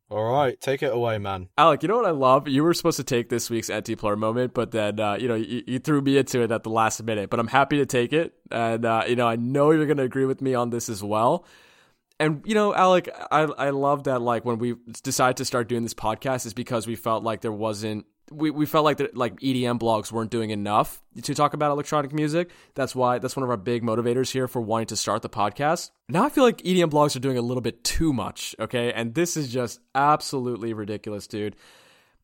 All 0.09 0.31
right, 0.31 0.59
take 0.61 0.83
it 0.83 0.93
away, 0.93 1.17
man. 1.17 1.49
Alec, 1.57 1.81
you 1.83 1.89
know 1.89 1.97
what 1.97 2.05
I 2.05 2.11
love? 2.11 2.47
You 2.47 2.63
were 2.63 2.73
supposed 2.73 2.97
to 2.97 3.03
take 3.03 3.27
this 3.27 3.49
week's 3.49 3.69
anti 3.69 3.95
plur 3.95 4.15
moment, 4.15 4.53
but 4.53 4.71
then, 4.71 4.99
uh, 4.99 5.15
you 5.15 5.27
know, 5.27 5.35
you, 5.35 5.63
you, 5.67 5.79
threw 5.79 5.99
me 5.99 6.17
into 6.17 6.41
it 6.41 6.51
at 6.51 6.63
the 6.63 6.69
last 6.69 7.03
minute. 7.03 7.29
But 7.29 7.41
I'm 7.41 7.47
happy 7.47 7.77
to 7.77 7.85
take 7.85 8.13
it. 8.13 8.33
And, 8.51 8.85
uh, 8.85 9.03
you 9.07 9.17
know, 9.17 9.27
I 9.27 9.35
know 9.35 9.71
you're 9.71 9.87
going 9.87 9.97
to 9.97 10.03
agree 10.03 10.25
with 10.25 10.41
me 10.41 10.53
on 10.53 10.69
this 10.69 10.87
as 10.87 11.03
well 11.03 11.45
and 12.19 12.41
you 12.45 12.53
know 12.55 12.73
alec 12.73 13.09
i 13.31 13.41
i 13.41 13.69
love 13.69 14.05
that 14.05 14.21
like 14.21 14.45
when 14.45 14.57
we 14.57 14.75
decided 15.03 15.37
to 15.37 15.45
start 15.45 15.67
doing 15.67 15.83
this 15.83 15.93
podcast 15.93 16.45
is 16.45 16.53
because 16.53 16.87
we 16.87 16.95
felt 16.95 17.23
like 17.23 17.41
there 17.41 17.51
wasn't 17.51 18.05
we, 18.31 18.49
we 18.49 18.65
felt 18.65 18.83
like 18.83 18.97
that 18.97 19.15
like 19.15 19.39
edm 19.41 19.79
blogs 19.79 20.11
weren't 20.11 20.31
doing 20.31 20.49
enough 20.49 21.01
to 21.21 21.35
talk 21.35 21.53
about 21.53 21.71
electronic 21.71 22.11
music. 22.11 22.49
That's 22.73 22.95
why 22.95 23.19
that's 23.19 23.35
one 23.35 23.43
of 23.43 23.49
our 23.49 23.57
big 23.57 23.83
motivators 23.83 24.31
here 24.31 24.47
for 24.47 24.61
wanting 24.61 24.87
to 24.87 24.95
start 24.95 25.21
the 25.21 25.29
podcast. 25.29 25.91
Now 26.09 26.23
i 26.25 26.29
feel 26.29 26.43
like 26.43 26.57
edm 26.63 26.89
blogs 26.89 27.15
are 27.15 27.19
doing 27.19 27.37
a 27.37 27.41
little 27.41 27.61
bit 27.61 27.83
too 27.83 28.13
much 28.13 28.55
okay? 28.59 28.91
And 28.93 29.13
this 29.13 29.37
is 29.37 29.51
just 29.51 29.79
absolutely 29.93 30.73
ridiculous 30.73 31.27
dude. 31.27 31.55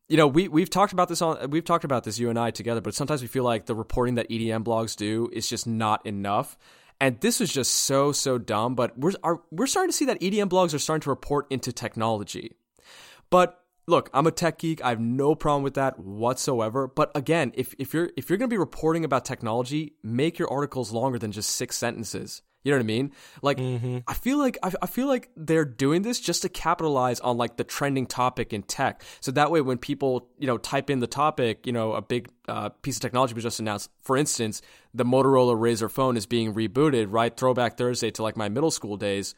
You 0.08 0.16
know, 0.16 0.26
we 0.26 0.48
we've 0.48 0.68
talked 0.68 0.92
about 0.92 1.08
this 1.08 1.22
on 1.22 1.50
we've 1.50 1.64
talked 1.64 1.84
about 1.84 2.04
this 2.04 2.18
you 2.18 2.28
and 2.30 2.38
I 2.38 2.50
together, 2.50 2.80
but 2.80 2.94
sometimes 2.94 3.22
we 3.22 3.28
feel 3.28 3.44
like 3.44 3.66
the 3.66 3.74
reporting 3.74 4.16
that 4.16 4.28
EDM 4.28 4.64
blogs 4.64 4.96
do 4.96 5.30
is 5.32 5.48
just 5.48 5.66
not 5.66 6.04
enough. 6.04 6.58
And 7.02 7.18
this 7.20 7.40
was 7.40 7.52
just 7.52 7.74
so 7.74 8.12
so 8.12 8.38
dumb, 8.38 8.76
but 8.76 8.96
we're 8.96 9.14
are, 9.24 9.40
we're 9.50 9.66
starting 9.66 9.90
to 9.90 9.96
see 9.96 10.04
that 10.04 10.20
EDM 10.20 10.48
blogs 10.48 10.72
are 10.72 10.78
starting 10.78 11.00
to 11.02 11.10
report 11.10 11.48
into 11.50 11.72
technology. 11.72 12.54
But 13.28 13.58
look, 13.88 14.08
I'm 14.14 14.28
a 14.28 14.30
tech 14.30 14.60
geek. 14.60 14.84
I 14.84 14.90
have 14.90 15.00
no 15.00 15.34
problem 15.34 15.64
with 15.64 15.74
that 15.74 15.98
whatsoever. 15.98 16.86
But 16.86 17.10
again, 17.16 17.50
if 17.56 17.74
if 17.80 17.92
you're 17.92 18.10
if 18.16 18.30
you're 18.30 18.36
going 18.36 18.48
to 18.48 18.54
be 18.54 18.58
reporting 18.58 19.04
about 19.04 19.24
technology, 19.24 19.94
make 20.04 20.38
your 20.38 20.48
articles 20.48 20.92
longer 20.92 21.18
than 21.18 21.32
just 21.32 21.50
6 21.56 21.76
sentences. 21.76 22.40
You 22.62 22.70
know 22.70 22.78
what 22.78 22.84
I 22.84 22.86
mean? 22.86 23.12
Like, 23.42 23.58
mm-hmm. 23.58 23.98
I 24.06 24.14
feel 24.14 24.38
like 24.38 24.56
I, 24.62 24.72
I, 24.82 24.86
feel 24.86 25.08
like 25.08 25.30
they're 25.36 25.64
doing 25.64 26.02
this 26.02 26.20
just 26.20 26.42
to 26.42 26.48
capitalize 26.48 27.18
on 27.20 27.36
like 27.36 27.56
the 27.56 27.64
trending 27.64 28.06
topic 28.06 28.52
in 28.52 28.62
tech. 28.62 29.02
So 29.20 29.32
that 29.32 29.50
way, 29.50 29.60
when 29.60 29.78
people 29.78 30.28
you 30.38 30.46
know 30.46 30.58
type 30.58 30.88
in 30.88 31.00
the 31.00 31.06
topic, 31.06 31.66
you 31.66 31.72
know, 31.72 31.94
a 31.94 32.02
big 32.02 32.28
uh, 32.48 32.68
piece 32.68 32.96
of 32.96 33.02
technology 33.02 33.34
was 33.34 33.44
just 33.44 33.58
announced. 33.58 33.90
For 34.02 34.16
instance, 34.16 34.62
the 34.94 35.04
Motorola 35.04 35.56
Razr 35.56 35.90
phone 35.90 36.16
is 36.16 36.26
being 36.26 36.54
rebooted. 36.54 37.06
Right, 37.10 37.36
Throwback 37.36 37.76
Thursday 37.76 38.10
to 38.12 38.22
like 38.22 38.36
my 38.36 38.48
middle 38.48 38.70
school 38.70 38.96
days, 38.96 39.34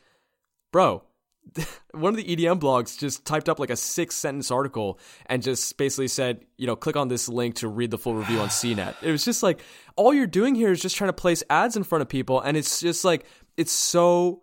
bro. 0.70 1.03
one 1.92 2.12
of 2.12 2.16
the 2.16 2.24
EDM 2.36 2.59
blogs 2.59 2.99
just 2.99 3.24
typed 3.24 3.49
up 3.49 3.59
like 3.59 3.70
a 3.70 3.76
six 3.76 4.14
sentence 4.16 4.51
article 4.51 4.99
and 5.26 5.42
just 5.42 5.76
basically 5.76 6.09
said, 6.09 6.45
you 6.57 6.66
know, 6.66 6.76
click 6.76 6.97
on 6.97 7.09
this 7.09 7.28
link 7.28 7.57
to 7.57 7.68
read 7.68 7.90
the 7.90 7.99
full 7.99 8.14
review 8.14 8.40
on 8.40 8.49
CNET. 8.49 8.95
It 9.03 9.11
was 9.11 9.24
just 9.24 9.42
like, 9.42 9.61
all 9.97 10.12
you're 10.14 10.26
doing 10.26 10.55
here 10.55 10.72
is 10.72 10.80
just 10.80 10.97
trying 10.97 11.09
to 11.09 11.12
place 11.14 11.42
ads 11.51 11.76
in 11.76 11.84
front 11.84 12.03
of 12.03 12.09
people. 12.09 12.40
And 12.40 12.57
it's 12.57 12.80
just 12.80 13.05
like, 13.05 13.26
it's 13.57 13.72
so 13.72 14.42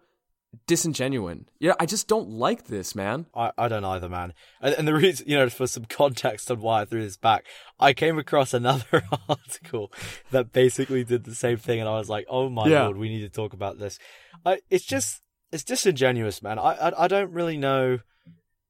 disingenuous. 0.67 1.39
Yeah, 1.59 1.73
I 1.79 1.85
just 1.85 2.07
don't 2.07 2.29
like 2.29 2.65
this, 2.65 2.95
man. 2.95 3.25
I, 3.35 3.51
I 3.57 3.67
don't 3.67 3.85
either, 3.85 4.09
man. 4.09 4.33
And, 4.61 4.75
and 4.75 4.87
the 4.87 4.93
reason, 4.93 5.27
you 5.27 5.37
know, 5.37 5.49
for 5.49 5.67
some 5.67 5.85
context 5.85 6.51
on 6.51 6.59
why 6.61 6.81
I 6.81 6.85
threw 6.85 7.01
this 7.01 7.17
back, 7.17 7.45
I 7.79 7.93
came 7.93 8.17
across 8.17 8.53
another 8.53 9.03
article 9.29 9.91
that 10.31 10.51
basically 10.51 11.03
did 11.03 11.23
the 11.23 11.35
same 11.35 11.57
thing. 11.57 11.79
And 11.79 11.89
I 11.89 11.97
was 11.97 12.09
like, 12.09 12.25
oh 12.29 12.49
my 12.49 12.67
Yeah. 12.67 12.85
lord, 12.85 12.97
we 12.97 13.09
need 13.09 13.21
to 13.21 13.29
talk 13.29 13.53
about 13.53 13.79
this. 13.79 13.97
I, 14.45 14.59
it's 14.69 14.85
just, 14.85 15.21
it's 15.51 15.63
disingenuous, 15.63 16.41
man. 16.41 16.59
I, 16.59 16.73
I, 16.89 17.03
I 17.05 17.07
don't 17.07 17.31
really 17.31 17.57
know. 17.57 17.99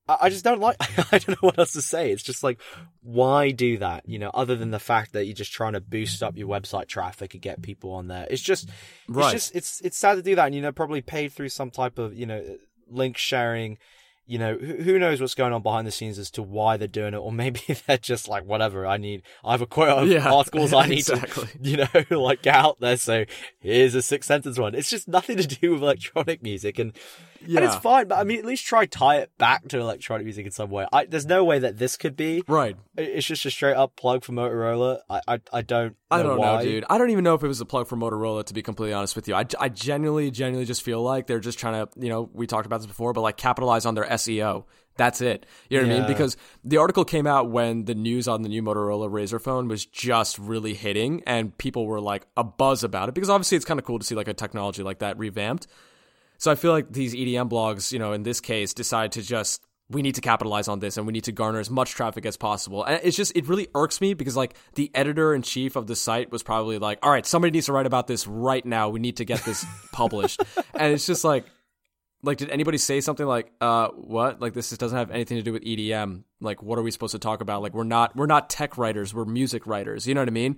I, 0.08 0.18
I 0.22 0.30
just 0.30 0.44
don't 0.44 0.60
like. 0.60 0.78
I 1.14 1.18
don't 1.20 1.30
know 1.30 1.36
what 1.50 1.60
else 1.60 1.74
to 1.74 1.82
say. 1.82 2.12
It's 2.12 2.24
just 2.24 2.44
like, 2.44 2.60
why 3.02 3.52
do 3.52 3.78
that? 3.80 4.08
You 4.08 4.20
know, 4.20 4.32
other 4.34 4.56
than 4.56 4.72
the 4.72 4.80
fact 4.80 5.14
that 5.14 5.26
you're 5.26 5.34
just 5.36 5.54
trying 5.54 5.74
to 5.74 5.82
boost 5.82 6.24
up 6.24 6.38
your 6.38 6.48
website 6.48 6.88
traffic 6.88 7.34
and 7.34 7.42
get 7.42 7.62
people 7.62 7.92
on 7.94 8.08
there. 8.08 8.28
It's 8.30 8.42
just, 8.42 8.70
Right. 9.08 9.34
it's 9.34 9.46
just, 9.46 9.56
it's 9.56 9.82
it's 9.82 9.98
sad 9.98 10.16
to 10.16 10.22
do 10.22 10.36
that. 10.36 10.48
And 10.48 10.56
you 10.56 10.62
know, 10.62 10.72
probably 10.72 11.02
paid 11.02 11.34
through 11.34 11.50
some 11.50 11.72
type 11.72 12.00
of 12.00 12.14
you 12.16 12.26
know 12.26 12.44
link 12.90 13.18
sharing. 13.18 13.78
You 14.28 14.38
know, 14.38 14.56
who, 14.56 14.76
who 14.76 15.00
knows 15.00 15.20
what's 15.20 15.36
going 15.36 15.52
on 15.52 15.62
behind 15.62 15.86
the 15.86 15.92
scenes 15.92 16.18
as 16.18 16.32
to 16.32 16.44
why 16.44 16.78
they're 16.78 16.88
doing 16.88 17.14
it, 17.14 17.18
or 17.18 17.32
maybe 17.32 17.60
they're 17.88 17.98
just 17.98 18.28
like, 18.28 18.46
whatever. 18.46 18.86
I 18.86 18.98
need, 18.98 19.24
I 19.44 19.52
have 19.52 19.62
a 19.62 19.66
quote 19.66 19.90
of 19.90 20.08
Yeah, 20.08 20.32
articles 20.32 20.74
I 20.74 20.86
need 20.88 21.00
exactly. 21.00 21.48
to, 21.48 21.60
you 21.62 21.78
know, 22.10 22.20
like 22.20 22.42
get 22.42 22.56
out 22.56 22.80
there. 22.80 22.98
So 22.98 23.26
here's 23.60 23.96
a 23.96 24.02
six 24.02 24.28
sentence 24.28 24.58
one. 24.58 24.76
It's 24.76 24.90
just 24.90 25.08
nothing 25.08 25.38
to 25.38 25.48
do 25.48 25.72
with 25.74 25.82
electronic 25.82 26.42
music, 26.44 26.80
and 26.80 26.94
and 27.44 27.66
it's 27.66 27.76
fine. 27.76 28.08
But 28.08 28.20
I 28.20 28.24
mean, 28.24 28.40
at 28.40 28.46
least 28.46 28.66
try 28.66 28.86
tie 28.86 29.18
it 29.18 29.32
back 29.38 29.68
to 29.70 29.80
electronic 29.80 30.26
music 30.26 30.46
in 30.46 30.52
some 30.52 30.70
way. 30.70 30.86
I, 30.92 31.06
there's 31.06 31.26
no 31.26 31.44
way 31.44 31.60
that 31.60 31.78
this 31.78 31.98
could 31.98 32.16
be. 32.16 32.44
Right. 32.48 32.76
It's 32.98 33.26
just 33.26 33.46
a 33.46 33.52
straight 33.52 33.76
up 33.76 33.96
plug 33.96 34.24
for 34.24 34.34
Motorola. 34.34 35.00
I 35.10 35.22
I, 35.28 35.40
I 35.54 35.62
don't. 35.62 35.96
Know 36.12 36.18
I 36.18 36.24
don't 36.24 36.38
why. 36.38 36.58
know, 36.58 36.64
dude. 36.64 36.86
I 36.90 36.98
don't 36.98 37.10
even 37.10 37.24
know 37.24 37.36
if 37.36 37.44
it 37.44 37.48
was 37.48 37.62
a 37.62 37.66
plug 37.66 37.88
for 37.88 37.96
Motorola, 37.96 38.46
to 38.46 38.54
be 38.54 38.62
completely 38.62 38.94
honest 38.94 39.16
with 39.16 39.28
you. 39.28 39.36
I, 39.36 39.46
I 39.60 39.70
genuinely, 39.70 40.30
genuinely 40.32 40.66
just 40.66 40.82
feel 40.82 41.02
like 41.02 41.28
they're 41.28 41.40
just 41.40 41.58
trying 41.58 41.86
to, 41.86 42.00
you 42.00 42.10
know, 42.10 42.30
we 42.34 42.48
talked 42.48 42.66
about 42.66 42.78
this 42.78 42.88
before, 42.88 43.14
but 43.14 43.22
like 43.22 43.38
capitalize 43.38 43.86
on 43.86 43.96
their 43.96 44.06
SEO. 44.06 44.66
That's 44.98 45.22
it. 45.22 45.46
You 45.70 45.80
know 45.80 45.88
what 45.88 45.96
I 45.96 46.00
mean? 46.00 46.08
Because 46.08 46.36
the 46.64 46.78
article 46.78 47.06
came 47.06 47.26
out 47.26 47.50
when 47.50 47.86
the 47.86 47.96
news 47.96 48.28
on 48.28 48.42
the 48.42 48.50
new 48.50 48.62
Motorola 48.62 49.10
Razr 49.10 49.42
phone 49.42 49.68
was 49.68 49.86
just 49.86 50.38
really 50.38 50.74
hitting, 50.74 51.24
and 51.26 51.58
people 51.58 51.88
were 51.88 52.02
like 52.02 52.28
a 52.36 52.44
buzz 52.44 52.84
about 52.84 53.10
it 53.10 53.16
because 53.16 53.30
obviously 53.30 53.56
it's 53.56 53.66
kind 53.66 53.80
of 53.80 53.86
cool 53.86 54.00
to 54.00 54.06
see 54.06 54.16
like 54.16 54.28
a 54.28 54.34
technology 54.34 54.84
like 54.84 55.00
that 55.00 55.18
revamped. 55.18 55.68
So 56.42 56.50
I 56.50 56.56
feel 56.56 56.72
like 56.72 56.92
these 56.92 57.14
EDM 57.14 57.52
blogs, 57.52 57.92
you 57.92 58.00
know, 58.00 58.14
in 58.14 58.24
this 58.24 58.42
case, 58.42 58.74
decide 58.74 59.12
to 59.12 59.22
just 59.22 59.64
we 59.92 60.02
need 60.02 60.16
to 60.16 60.22
capitalize 60.22 60.68
on 60.68 60.80
this 60.80 60.98
and 60.98 61.06
we 61.06 61.14
need 61.14 61.26
to 61.26 61.32
garner 61.32 61.60
as 61.60 61.70
much 61.70 61.92
traffic 61.92 62.26
as 62.26 62.36
possible. 62.36 62.84
And 62.84 63.00
it's 63.04 63.16
just 63.16 63.32
it 63.38 63.48
really 63.48 63.68
irks 63.76 64.02
me 64.02 64.16
because 64.16 64.36
like 64.36 64.56
the 64.74 64.90
editor 64.96 65.36
in 65.36 65.44
chief 65.44 65.76
of 65.76 65.86
the 65.86 65.96
site 65.96 66.32
was 66.32 66.42
probably 66.42 66.80
like, 66.80 66.98
"All 67.04 67.12
right, 67.12 67.28
somebody 67.28 67.52
needs 67.52 67.68
to 67.68 67.74
write 67.74 67.86
about 67.86 68.08
this 68.08 68.26
right 68.26 68.66
now. 68.66 68.90
We 68.90 69.00
need 69.00 69.18
to 69.18 69.26
get 69.26 69.46
this 69.46 69.64
published." 69.92 70.42
and 70.74 70.92
it's 70.92 71.06
just 71.06 71.24
like 71.24 71.46
like 72.24 72.40
did 72.40 72.50
anybody 72.50 72.80
say 72.80 73.02
something 73.02 73.28
like 73.28 73.52
uh 73.62 73.90
what 73.90 74.42
like 74.42 74.54
this 74.54 74.72
doesn't 74.72 74.98
have 74.98 75.12
anything 75.12 75.38
to 75.38 75.44
do 75.44 75.54
with 75.54 75.64
EDM 75.64 76.24
like 76.40 76.64
what 76.64 76.80
are 76.80 76.82
we 76.82 76.90
supposed 76.90 77.12
to 77.12 77.20
talk 77.20 77.42
about 77.42 77.62
like 77.62 77.76
we're 77.76 77.84
not 77.84 78.16
we're 78.16 78.26
not 78.26 78.50
tech 78.50 78.80
writers 78.80 79.14
we're 79.14 79.26
music 79.26 79.68
writers 79.68 80.08
you 80.08 80.16
know 80.16 80.22
what 80.22 80.28
I 80.28 80.32
mean 80.32 80.58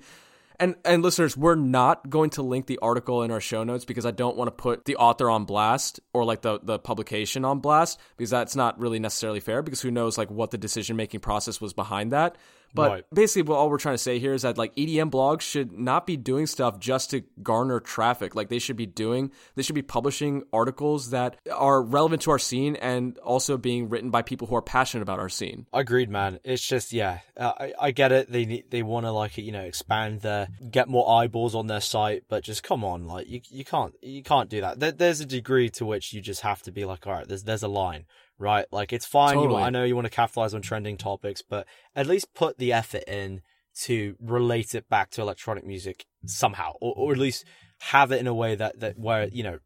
and 0.59 0.75
and 0.85 1.03
listeners 1.03 1.35
we're 1.35 1.55
not 1.55 2.09
going 2.09 2.29
to 2.31 2.41
link 2.41 2.67
the 2.67 2.79
article 2.81 3.23
in 3.23 3.31
our 3.31 3.39
show 3.39 3.63
notes 3.63 3.85
because 3.85 4.05
I 4.05 4.11
don't 4.11 4.37
want 4.37 4.47
to 4.47 4.51
put 4.51 4.85
the 4.85 4.95
author 4.95 5.29
on 5.29 5.45
blast 5.45 5.99
or 6.13 6.25
like 6.25 6.41
the 6.41 6.59
the 6.61 6.79
publication 6.79 7.45
on 7.45 7.59
blast 7.59 7.99
because 8.17 8.29
that's 8.29 8.55
not 8.55 8.79
really 8.79 8.99
necessarily 8.99 9.39
fair 9.39 9.61
because 9.61 9.81
who 9.81 9.91
knows 9.91 10.17
like 10.17 10.29
what 10.31 10.51
the 10.51 10.57
decision 10.57 10.95
making 10.95 11.19
process 11.19 11.59
was 11.59 11.73
behind 11.73 12.11
that 12.11 12.37
but 12.73 12.89
Right. 12.91 13.05
basically 13.13 13.43
what 13.49 13.57
all 13.57 13.69
we're 13.69 13.77
trying 13.77 13.95
to 13.95 13.99
say 13.99 14.19
here 14.19 14.33
is 14.33 14.41
that 14.41 14.57
like 14.57 14.75
EDM 14.75 15.11
blogs 15.11 15.41
should 15.41 15.71
not 15.71 16.05
be 16.07 16.17
doing 16.17 16.47
stuff 16.47 16.79
just 16.79 17.11
to 17.11 17.21
garner 17.41 17.79
traffic. 17.79 18.35
Like 18.35 18.49
they 18.49 18.59
should 18.59 18.75
be 18.75 18.85
doing 18.85 19.31
they 19.55 19.61
should 19.63 19.75
be 19.75 19.81
publishing 19.81 20.43
articles 20.51 21.11
that 21.11 21.37
are 21.53 21.81
relevant 21.81 22.21
to 22.23 22.31
our 22.31 22.39
scene 22.39 22.75
and 22.77 23.17
also 23.19 23.57
being 23.57 23.89
written 23.89 24.09
by 24.09 24.21
people 24.21 24.47
who 24.47 24.55
are 24.55 24.61
passionate 24.61 25.03
about 25.03 25.19
our 25.19 25.29
scene. 25.29 25.67
Agreed, 25.73 26.09
man. 26.09 26.39
It's 26.43 26.65
just 26.65 26.93
yeah, 26.93 27.19
uh, 27.37 27.53
I 27.59 27.73
I 27.79 27.91
get 27.91 28.11
it. 28.11 28.31
They 28.31 28.63
they 28.69 28.83
want 28.83 29.05
to 29.05 29.11
like 29.11 29.37
you 29.37 29.51
know 29.51 29.61
expand 29.61 30.21
their 30.21 30.47
get 30.71 30.87
more 30.87 31.09
eyeballs 31.09 31.55
on 31.55 31.67
their 31.67 31.81
site, 31.81 32.23
but 32.27 32.43
just 32.43 32.63
come 32.63 32.83
on, 32.83 33.07
like 33.07 33.27
you 33.29 33.41
you 33.49 33.63
can't 33.65 33.93
you 34.01 34.23
can't 34.23 34.49
do 34.49 34.61
that. 34.61 34.79
There, 34.79 34.91
there's 34.91 35.19
a 35.21 35.25
degree 35.25 35.69
to 35.71 35.85
which 35.85 36.13
you 36.13 36.21
just 36.21 36.41
have 36.41 36.61
to 36.63 36.71
be 36.71 36.85
like, 36.85 37.05
all 37.05 37.13
right, 37.13 37.27
there's 37.27 37.43
there's 37.43 37.63
a 37.63 37.67
line, 37.67 38.05
right? 38.37 38.65
Like 38.71 38.93
it's 38.93 39.05
fine. 39.05 39.35
Totally. 39.35 39.53
want, 39.53 39.65
I 39.65 39.69
know 39.69 39.83
you 39.83 39.95
want 39.95 40.05
to 40.05 40.11
capitalize 40.11 40.53
on 40.53 40.61
trending 40.61 40.97
topics, 40.97 41.41
but 41.41 41.67
at 41.95 42.07
least 42.07 42.33
put 42.33 42.57
the 42.57 42.73
effort 42.73 43.03
in 43.07 43.41
to 43.81 44.15
relate 44.19 44.75
it 44.75 44.87
back 44.89 45.09
to 45.11 45.21
electronic 45.21 45.65
music 45.65 46.05
somehow, 46.25 46.73
or, 46.79 46.93
or 46.95 47.11
at 47.11 47.17
least 47.17 47.45
have 47.81 48.11
it 48.11 48.19
in 48.19 48.27
a 48.27 48.33
way 48.33 48.55
that, 48.55 48.79
that 48.79 48.97
where, 48.99 49.27
you 49.27 49.43
know, 49.43 49.59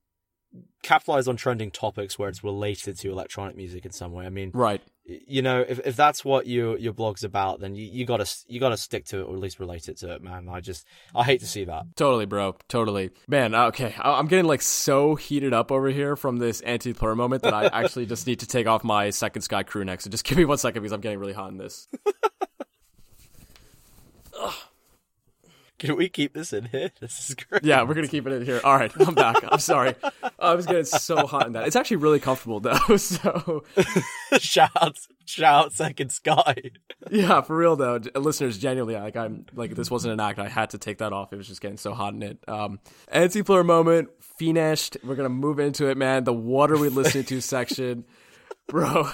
capitalize 0.81 1.27
on 1.27 1.35
trending 1.35 1.71
topics 1.71 2.17
where 2.17 2.29
it's 2.29 2.43
related 2.43 2.97
to 2.99 3.11
electronic 3.11 3.55
music 3.55 3.85
in 3.85 3.91
some 3.91 4.11
way. 4.13 4.25
I 4.25 4.29
mean, 4.29 4.51
Right. 4.53 4.81
You 5.07 5.41
know, 5.41 5.63
if, 5.67 5.79
if 5.85 5.95
that's 5.95 6.25
what 6.25 6.47
your 6.47 6.77
your 6.77 6.93
blog's 6.93 7.23
about, 7.23 7.59
then 7.61 7.75
you, 7.75 7.85
you 7.85 8.05
gotta 8.05 8.25
you 8.47 8.59
gotta 8.59 8.77
stick 8.77 9.05
to 9.05 9.19
it 9.19 9.23
or 9.23 9.33
at 9.33 9.39
least 9.39 9.59
relate 9.59 9.87
it 9.87 9.97
to 9.99 10.13
it, 10.13 10.21
man. 10.21 10.49
I 10.49 10.59
just 10.59 10.85
I 11.15 11.23
hate 11.23 11.39
to 11.39 11.47
see 11.47 11.63
that. 11.65 11.85
Totally, 11.95 12.25
bro. 12.25 12.55
Totally. 12.67 13.11
Man, 13.27 13.55
uh, 13.55 13.67
okay. 13.67 13.95
I- 13.99 14.19
I'm 14.19 14.27
getting 14.27 14.45
like 14.45 14.61
so 14.61 15.15
heated 15.15 15.53
up 15.53 15.71
over 15.71 15.87
here 15.89 16.15
from 16.15 16.37
this 16.37 16.61
anti 16.61 16.93
plur 16.93 17.15
moment 17.15 17.43
that 17.43 17.53
I 17.53 17.65
actually 17.73 18.05
just 18.05 18.27
need 18.27 18.39
to 18.41 18.47
take 18.47 18.67
off 18.67 18.83
my 18.83 19.09
second 19.09 19.43
sky 19.43 19.63
crew 19.63 19.85
neck. 19.85 20.01
So 20.01 20.09
just 20.09 20.25
give 20.25 20.37
me 20.37 20.45
one 20.45 20.57
second 20.57 20.81
because 20.81 20.91
I'm 20.93 21.01
getting 21.01 21.19
really 21.19 21.33
hot 21.33 21.51
in 21.51 21.57
this. 21.57 21.87
Can 25.79 25.95
we 25.95 26.09
keep 26.09 26.33
this 26.33 26.53
in 26.53 26.65
here? 26.65 26.91
This 26.99 27.29
is 27.29 27.35
great. 27.35 27.63
Yeah, 27.63 27.83
we're 27.83 27.93
gonna 27.93 28.07
keep 28.07 28.25
it 28.25 28.33
in 28.33 28.43
here. 28.43 28.59
All 28.63 28.75
right, 28.75 28.91
I'm 28.99 29.13
back. 29.13 29.37
I'm 29.43 29.59
sorry. 29.59 29.93
I 30.39 30.55
was 30.55 30.65
getting 30.65 30.85
so 30.85 31.27
hot 31.27 31.45
in 31.47 31.53
that. 31.53 31.67
It's 31.67 31.75
actually 31.75 31.97
really 31.97 32.19
comfortable 32.19 32.59
though. 32.59 32.77
So 32.97 33.63
shout 34.39 34.71
out, 34.81 34.97
shout 35.25 35.65
out, 35.65 35.73
second 35.73 36.11
sky. 36.11 36.55
yeah, 37.11 37.41
for 37.41 37.55
real 37.55 37.75
though, 37.75 37.99
listeners, 38.15 38.57
genuinely, 38.57 38.95
like 38.99 39.15
I'm 39.15 39.45
like 39.53 39.75
this 39.75 39.91
wasn't 39.91 40.13
an 40.13 40.19
act. 40.19 40.39
I 40.39 40.49
had 40.49 40.71
to 40.71 40.77
take 40.77 40.97
that 40.97 41.13
off. 41.13 41.31
It 41.31 41.37
was 41.37 41.47
just 41.47 41.61
getting 41.61 41.77
so 41.77 41.93
hot 41.93 42.13
in 42.13 42.23
it. 42.23 42.39
Um, 42.47 42.79
anti 43.09 43.43
plur 43.43 43.63
moment 43.63 44.09
finished. 44.21 44.97
We're 45.03 45.15
gonna 45.15 45.29
move 45.29 45.59
into 45.59 45.87
it, 45.89 45.97
man. 45.97 46.23
The 46.23 46.33
what 46.33 46.71
are 46.71 46.77
we 46.77 46.89
listening 46.89 47.25
to 47.25 47.41
section, 47.41 48.05
bro. 48.67 49.09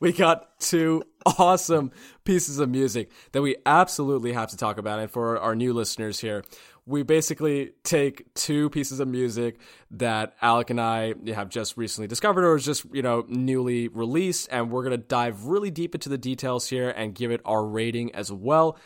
We 0.00 0.12
got 0.12 0.60
two 0.60 1.02
awesome 1.26 1.90
pieces 2.24 2.58
of 2.58 2.68
music 2.68 3.10
that 3.32 3.42
we 3.42 3.56
absolutely 3.66 4.32
have 4.32 4.50
to 4.50 4.56
talk 4.56 4.78
about. 4.78 4.98
And 4.98 5.10
for 5.10 5.38
our 5.38 5.54
new 5.54 5.72
listeners 5.72 6.20
here, 6.20 6.44
we 6.86 7.02
basically 7.02 7.72
take 7.82 8.32
two 8.34 8.68
pieces 8.70 9.00
of 9.00 9.08
music 9.08 9.58
that 9.92 10.34
Alec 10.42 10.70
and 10.70 10.80
I 10.80 11.14
have 11.28 11.48
just 11.48 11.76
recently 11.76 12.08
discovered 12.08 12.44
or 12.44 12.56
is 12.56 12.64
just, 12.64 12.84
you 12.92 13.00
know, 13.00 13.24
newly 13.26 13.88
released. 13.88 14.48
And 14.50 14.70
we're 14.70 14.82
going 14.82 14.98
to 14.98 15.06
dive 15.06 15.46
really 15.46 15.70
deep 15.70 15.94
into 15.94 16.10
the 16.10 16.18
details 16.18 16.68
here 16.68 16.90
and 16.90 17.14
give 17.14 17.30
it 17.30 17.40
our 17.44 17.64
rating 17.64 18.14
as 18.14 18.30
well. 18.30 18.78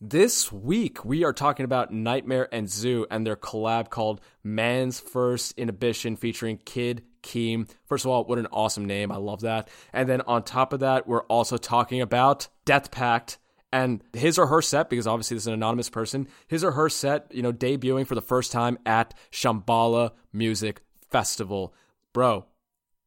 This 0.00 0.50
week, 0.50 1.04
we 1.04 1.24
are 1.24 1.32
talking 1.32 1.64
about 1.64 1.92
NGHTMRE 1.92 2.48
and 2.50 2.66
ZHU 2.66 3.06
and 3.10 3.24
their 3.24 3.36
collab 3.36 3.90
called 3.90 4.20
Man's 4.42 4.98
First 4.98 5.54
Inhibition 5.56 6.16
featuring 6.16 6.58
Kid 6.58 7.04
Keem. 7.22 7.70
First 7.86 8.04
of 8.04 8.10
all, 8.10 8.24
what 8.24 8.38
an 8.38 8.48
awesome 8.52 8.84
name. 8.86 9.12
I 9.12 9.16
love 9.16 9.42
that. 9.42 9.68
And 9.92 10.08
then 10.08 10.20
on 10.22 10.42
top 10.42 10.72
of 10.72 10.80
that, 10.80 11.06
we're 11.06 11.22
also 11.22 11.56
talking 11.56 12.00
about 12.00 12.48
Death 12.64 12.90
Pact 12.90 13.38
and 13.72 14.02
his 14.12 14.36
or 14.36 14.48
her 14.48 14.60
set, 14.60 14.90
because 14.90 15.06
obviously 15.06 15.36
this 15.36 15.44
is 15.44 15.48
an 15.48 15.54
anonymous 15.54 15.90
person, 15.90 16.26
his 16.48 16.64
or 16.64 16.72
her 16.72 16.88
set, 16.88 17.32
you 17.32 17.42
know, 17.42 17.52
debuting 17.52 18.06
for 18.06 18.16
the 18.16 18.20
first 18.20 18.50
time 18.50 18.78
at 18.84 19.14
Shambhala 19.30 20.10
Music 20.32 20.82
Festival. 21.08 21.72
Bro, 22.12 22.46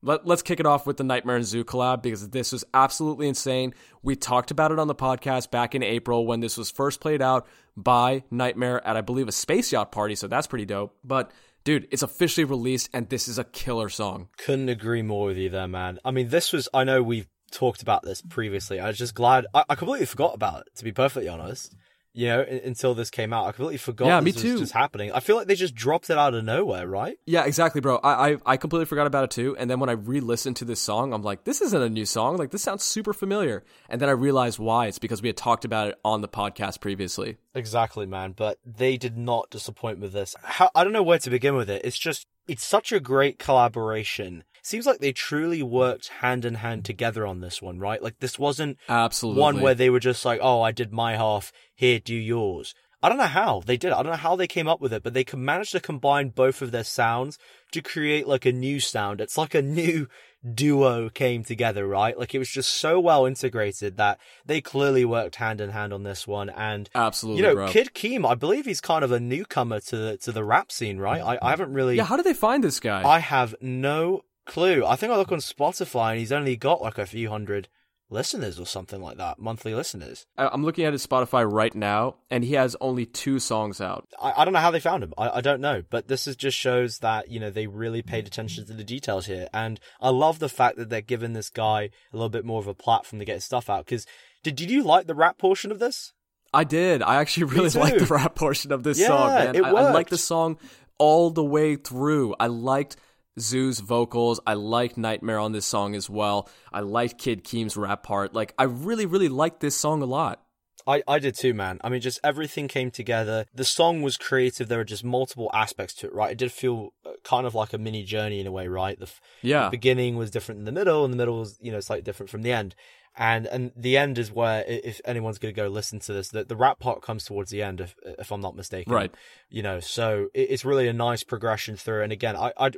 let, 0.02 0.26
let's 0.26 0.42
kick 0.42 0.60
it 0.60 0.66
off 0.66 0.86
with 0.86 0.98
the 0.98 1.04
NGHTMRE 1.04 1.36
and 1.36 1.46
ZHU 1.46 1.64
collab 1.64 2.02
because 2.02 2.30
this 2.30 2.52
was 2.52 2.64
absolutely 2.74 3.28
insane. 3.28 3.74
We 4.04 4.16
talked 4.16 4.52
about 4.52 4.72
it 4.72 4.80
on 4.80 4.88
the 4.88 4.96
podcast 4.96 5.52
back 5.52 5.76
in 5.76 5.84
April 5.84 6.26
when 6.26 6.40
this 6.40 6.58
was 6.58 6.70
first 6.70 7.00
played 7.00 7.22
out 7.22 7.48
by 7.76 8.24
NGHTMRE 8.32 8.82
at, 8.86 8.98
I 8.98 9.02
believe, 9.02 9.28
a 9.28 9.32
space 9.32 9.72
yacht 9.72 9.92
party, 9.92 10.16
so 10.16 10.28
that's 10.28 10.48
pretty 10.48 10.66
dope. 10.66 10.96
But 11.04 11.32
dude, 11.64 11.88
it's 11.92 12.04
officially 12.04 12.46
released 12.46 12.90
and 12.94 13.10
this 13.10 13.28
is 13.28 13.38
a 13.38 13.44
killer 13.44 13.90
song. 13.90 14.30
Couldn't 14.38 14.70
agree 14.70 15.02
more 15.02 15.28
with 15.28 15.38
you 15.38 15.50
there, 15.50 15.68
man. 15.68 16.00
I 16.06 16.12
mean, 16.12 16.30
this 16.30 16.54
was. 16.54 16.70
I 16.74 16.84
know 16.84 17.02
we've 17.02 17.28
talked 17.52 17.82
about 17.82 18.04
this 18.04 18.22
previously. 18.22 18.80
I 18.80 18.88
was 18.88 18.98
just 18.98 19.16
glad. 19.16 19.48
I, 19.54 19.64
I 19.70 19.76
completely 19.76 20.06
forgot 20.06 20.36
about 20.36 20.62
it. 20.62 20.76
To 20.76 20.84
be 20.84 20.92
perfectly 20.92 21.28
honest, 21.28 21.76
you 22.18 22.26
know, 22.30 22.42
until 22.42 22.96
this 22.96 23.12
came 23.12 23.32
out, 23.32 23.46
I 23.46 23.52
completely 23.52 23.78
forgot. 23.78 24.08
Yeah, 24.08 24.20
this 24.22 24.26
me 24.26 24.32
was 24.32 24.42
too. 24.42 24.58
Just 24.58 24.74
happening. 24.74 25.12
I 25.12 25.20
feel 25.20 25.36
like 25.36 25.46
they 25.46 25.54
just 25.54 25.76
dropped 25.76 26.10
it 26.10 26.18
out 26.18 26.34
of 26.34 26.44
nowhere, 26.44 26.88
right? 26.88 27.16
Yeah, 27.28 27.46
exactly, 27.46 27.80
bro. 27.80 27.98
I, 27.98 28.32
I 28.32 28.38
I 28.44 28.58
completely 28.58 28.86
forgot 28.86 29.06
about 29.06 29.26
it 29.26 29.30
too. 29.30 29.56
And 29.60 29.70
then 29.70 29.80
when 29.80 29.88
I 29.88 29.94
re-listened 29.94 30.56
to 30.56 30.66
this 30.66 30.80
song, 30.80 31.14
I'm 31.14 31.22
like, 31.22 31.44
this 31.44 31.62
isn't 31.62 31.80
a 31.80 31.90
new 31.90 32.08
song. 32.08 32.38
Like 32.38 32.50
this 32.50 32.64
sounds 32.64 32.84
super 32.84 33.14
familiar. 33.14 33.64
And 33.88 34.02
then 34.02 34.10
I 34.10 34.14
realized 34.14 34.58
why. 34.58 34.88
It's 34.88 34.98
because 34.98 35.22
we 35.22 35.30
had 35.30 35.38
talked 35.38 35.64
about 35.64 35.90
it 35.90 36.00
on 36.04 36.22
the 36.22 36.28
podcast 36.28 36.82
previously. 36.82 37.38
Exactly, 37.54 38.08
man. 38.08 38.32
But 38.32 38.58
they 38.66 38.98
did 38.98 39.16
not 39.16 39.52
disappoint 39.52 40.00
with 40.00 40.12
this. 40.12 40.36
How, 40.42 40.72
I 40.74 40.84
don't 40.84 40.94
know 40.94 41.04
where 41.04 41.20
to 41.20 41.30
begin 41.30 41.56
with 41.56 41.70
it. 41.70 41.84
It's 41.86 42.00
just, 42.00 42.26
it's 42.48 42.66
such 42.66 42.92
a 42.92 43.00
great 43.00 43.38
collaboration. 43.38 44.44
Seems 44.68 44.86
like 44.86 45.00
they 45.00 45.14
truly 45.14 45.64
worked 45.64 46.10
hand 46.10 46.44
in 46.44 46.56
hand 46.56 46.84
together 46.84 47.26
on 47.26 47.40
this 47.40 47.62
one, 47.62 47.80
right? 47.80 48.04
Like 48.04 48.20
this 48.20 48.38
wasn't 48.38 48.78
Absolutely. 48.90 49.42
one 49.42 49.62
where 49.62 49.74
they 49.74 49.90
were 49.90 50.02
just 50.02 50.26
like, 50.26 50.42
oh, 50.44 50.62
I 50.62 50.74
did 50.74 50.92
my 50.92 51.16
half, 51.16 51.54
here, 51.74 52.00
do 52.00 52.14
yours. 52.14 52.76
I 53.02 53.08
don't 53.08 53.18
know 53.18 53.24
how 53.26 53.62
they 53.66 53.78
did 53.78 53.92
it. 53.92 53.94
I 53.94 54.04
don't 54.04 54.12
know 54.12 54.18
how 54.18 54.36
they 54.36 54.46
came 54.46 54.68
up 54.68 54.82
with 54.82 54.92
it, 54.92 55.04
but 55.04 55.14
they 55.14 55.24
can 55.24 55.46
manage 55.46 55.72
to 55.72 55.80
combine 55.80 56.30
both 56.30 56.62
of 56.62 56.72
their 56.72 56.84
sounds 56.84 57.40
to 57.72 57.82
create 57.82 58.28
like 58.28 58.46
a 58.46 58.52
new 58.52 58.82
sound. 58.82 59.22
It's 59.22 59.38
like 59.38 59.56
a 59.56 59.62
new 59.62 60.10
duo 60.54 61.10
came 61.10 61.46
together, 61.46 61.88
right? 61.88 62.20
Like 62.20 62.36
it 62.36 62.40
was 62.40 62.50
just 62.50 62.74
so 62.74 63.00
well 63.00 63.26
integrated 63.26 63.96
that 63.96 64.20
they 64.46 64.60
clearly 64.60 65.06
worked 65.06 65.38
hand 65.38 65.62
in 65.62 65.70
hand 65.70 65.94
on 65.94 66.04
this 66.04 66.28
one. 66.28 66.50
And 66.50 66.90
Absolutely, 66.94 67.42
you 67.42 67.48
know, 67.48 67.56
bro. 67.56 67.68
Kid 67.70 67.92
Keem, 67.94 68.30
I 68.30 68.36
believe 68.36 68.66
he's 68.66 68.82
kind 68.82 69.06
of 69.06 69.14
a 69.14 69.20
newcomer 69.20 69.80
to 69.80 69.96
the 69.96 70.18
to 70.18 70.34
the 70.34 70.44
rap 70.44 70.74
scene, 70.74 70.98
right? 70.98 71.22
I, 71.22 71.38
I 71.42 71.52
haven't 71.52 71.74
really 71.74 71.96
yeah, 71.96 72.04
how 72.04 72.18
did 72.18 72.26
they 72.26 72.34
find 72.34 72.64
this 72.64 72.80
guy? 72.80 73.08
I 73.08 73.20
have 73.20 73.56
no 73.62 74.24
clue. 74.48 74.86
I 74.86 74.96
think 74.96 75.12
I 75.12 75.18
look 75.18 75.32
on 75.32 75.40
Spotify 75.40 76.12
and 76.12 76.20
he's 76.20 76.32
only 76.32 76.56
got 76.56 76.82
like 76.82 76.98
a 76.98 77.06
few 77.06 77.30
hundred 77.30 77.68
listeners 78.10 78.58
or 78.60 78.66
something 78.66 79.02
like 79.02 79.18
that, 79.18 79.38
monthly 79.38 79.74
listeners. 79.76 80.26
I'm 80.38 80.64
looking 80.64 80.86
at 80.86 80.94
his 80.94 81.06
Spotify 81.06 81.50
right 81.50 81.76
now, 81.76 82.16
and 82.30 82.44
he 82.44 82.54
has 82.54 82.76
only 82.80 83.06
two 83.06 83.38
songs 83.40 83.82
out. 83.82 84.08
I, 84.22 84.34
I 84.38 84.46
don't 84.46 84.54
know 84.54 84.62
how 84.62 84.72
they 84.72 84.80
found 84.80 85.04
him. 85.04 85.14
I, 85.18 85.30
I 85.30 85.42
don't 85.42 85.60
know, 85.60 85.84
but 85.90 86.08
this 86.08 86.26
is 86.26 86.36
just 86.38 86.58
shows 86.58 87.00
that 87.00 87.30
you 87.30 87.40
know 87.40 87.50
they 87.50 87.68
really 87.68 88.02
paid 88.02 88.26
attention 88.26 88.66
to 88.66 88.74
the 88.74 88.84
details 88.86 89.26
here, 89.26 89.48
and 89.54 89.80
I 90.00 90.10
love 90.10 90.40
the 90.40 90.48
fact 90.50 90.78
that 90.78 90.90
they're 90.90 91.02
giving 91.02 91.34
this 91.34 91.50
guy 91.50 91.90
a 92.14 92.16
little 92.16 92.30
bit 92.30 92.46
more 92.46 92.60
of 92.62 92.68
a 92.68 92.74
platform 92.74 93.20
to 93.20 93.26
get 93.26 93.36
his 93.36 93.44
stuff 93.44 93.70
out. 93.70 93.86
Because 93.86 94.06
did 94.44 94.56
did 94.56 94.72
you 94.72 94.84
like 94.84 95.08
the 95.08 95.16
rap 95.16 95.38
portion 95.38 95.72
of 95.72 95.80
this? 95.80 96.14
I 96.54 96.64
did. 96.64 97.02
I 97.04 97.18
actually 97.18 97.44
really 97.46 97.70
liked 97.80 98.00
the 98.00 98.06
rap 98.06 98.36
portion 98.36 98.72
of 98.72 98.84
this 98.84 98.98
Yeah, 99.00 99.08
song, 99.08 99.34
man. 99.34 99.56
it 99.56 99.64
I, 99.66 99.70
I 99.70 99.92
liked 99.92 100.12
the 100.12 100.18
song 100.18 100.58
all 100.98 101.30
the 101.30 101.44
way 101.44 101.76
through. 101.76 102.36
I 102.40 102.48
liked 102.48 102.96
ZHU's 103.38 103.80
vocals. 103.80 104.40
I 104.46 104.54
like 104.54 104.96
NGHTMRE 104.96 105.44
on 105.44 105.52
this 105.52 105.66
song 105.66 105.96
as 105.96 106.10
well. 106.10 106.50
I 106.72 106.82
like 106.82 107.18
Kid 107.18 107.44
Keem's 107.44 107.78
rap 107.78 108.04
part. 108.04 108.34
Like, 108.34 108.54
I 108.58 108.64
really, 108.64 109.06
really 109.06 109.30
liked 109.30 109.60
this 109.60 109.76
song 109.76 110.02
a 110.02 110.06
lot. 110.06 110.42
I, 110.86 111.04
I 111.06 111.20
did 111.20 111.36
too, 111.36 111.54
man. 111.54 111.80
I 111.84 111.90
mean, 111.90 112.00
just 112.00 112.20
everything 112.24 112.70
came 112.70 112.92
together. 112.92 113.46
The 113.54 113.66
song 113.66 114.02
was 114.04 114.16
creative. 114.16 114.70
There 114.70 114.78
were 114.78 114.86
just 114.86 115.04
multiple 115.04 115.50
aspects 115.54 115.94
to 115.96 116.08
it, 116.08 116.14
right? 116.14 116.32
It 116.32 116.38
did 116.38 116.52
feel 116.52 116.94
uh, 117.06 117.12
kind 117.24 117.46
of 117.46 117.54
like 117.54 117.74
a 117.74 117.78
mini 117.78 118.04
journey 118.04 118.40
in 118.40 118.48
a 118.48 118.52
way, 118.54 118.70
right? 118.70 118.98
The, 118.98 119.12
Yeah. 119.42 119.66
the 119.66 119.72
beginning 119.72 120.16
was 120.16 120.32
different 120.32 120.60
than 120.60 120.66
the 120.74 120.80
middle, 120.80 121.04
and 121.04 121.12
the 121.12 121.18
middle 121.18 121.40
was, 121.40 121.58
you 121.62 121.74
know, 121.74 121.82
slightly 121.82 122.04
different 122.04 122.30
from 122.30 122.42
the 122.42 122.54
end. 122.54 122.74
And 123.20 123.48
and 123.48 123.72
the 123.76 123.98
end 123.98 124.20
is 124.20 124.32
where, 124.32 124.64
if 124.68 125.02
anyone's 125.04 125.40
going 125.40 125.52
to 125.54 125.60
go 125.60 125.68
listen 125.68 126.00
to 126.02 126.14
this, 126.14 126.30
the, 126.30 126.44
the 126.44 126.56
rap 126.56 126.80
part 126.80 127.02
comes 127.02 127.26
towards 127.26 127.50
the 127.50 127.64
end, 127.64 127.82
if 127.82 127.96
if 128.06 128.32
I'm 128.32 128.42
not 128.42 128.56
mistaken. 128.56 128.94
Right. 128.94 129.12
You 129.50 129.64
know, 129.64 129.80
so 129.80 130.28
it, 130.36 130.52
it's 130.52 130.64
really 130.64 130.88
a 130.88 130.94
nice 130.94 131.24
progression 131.24 131.78
through. 131.78 132.04
And 132.04 132.12
again, 132.14 132.36
I 132.36 132.54
I 132.56 132.70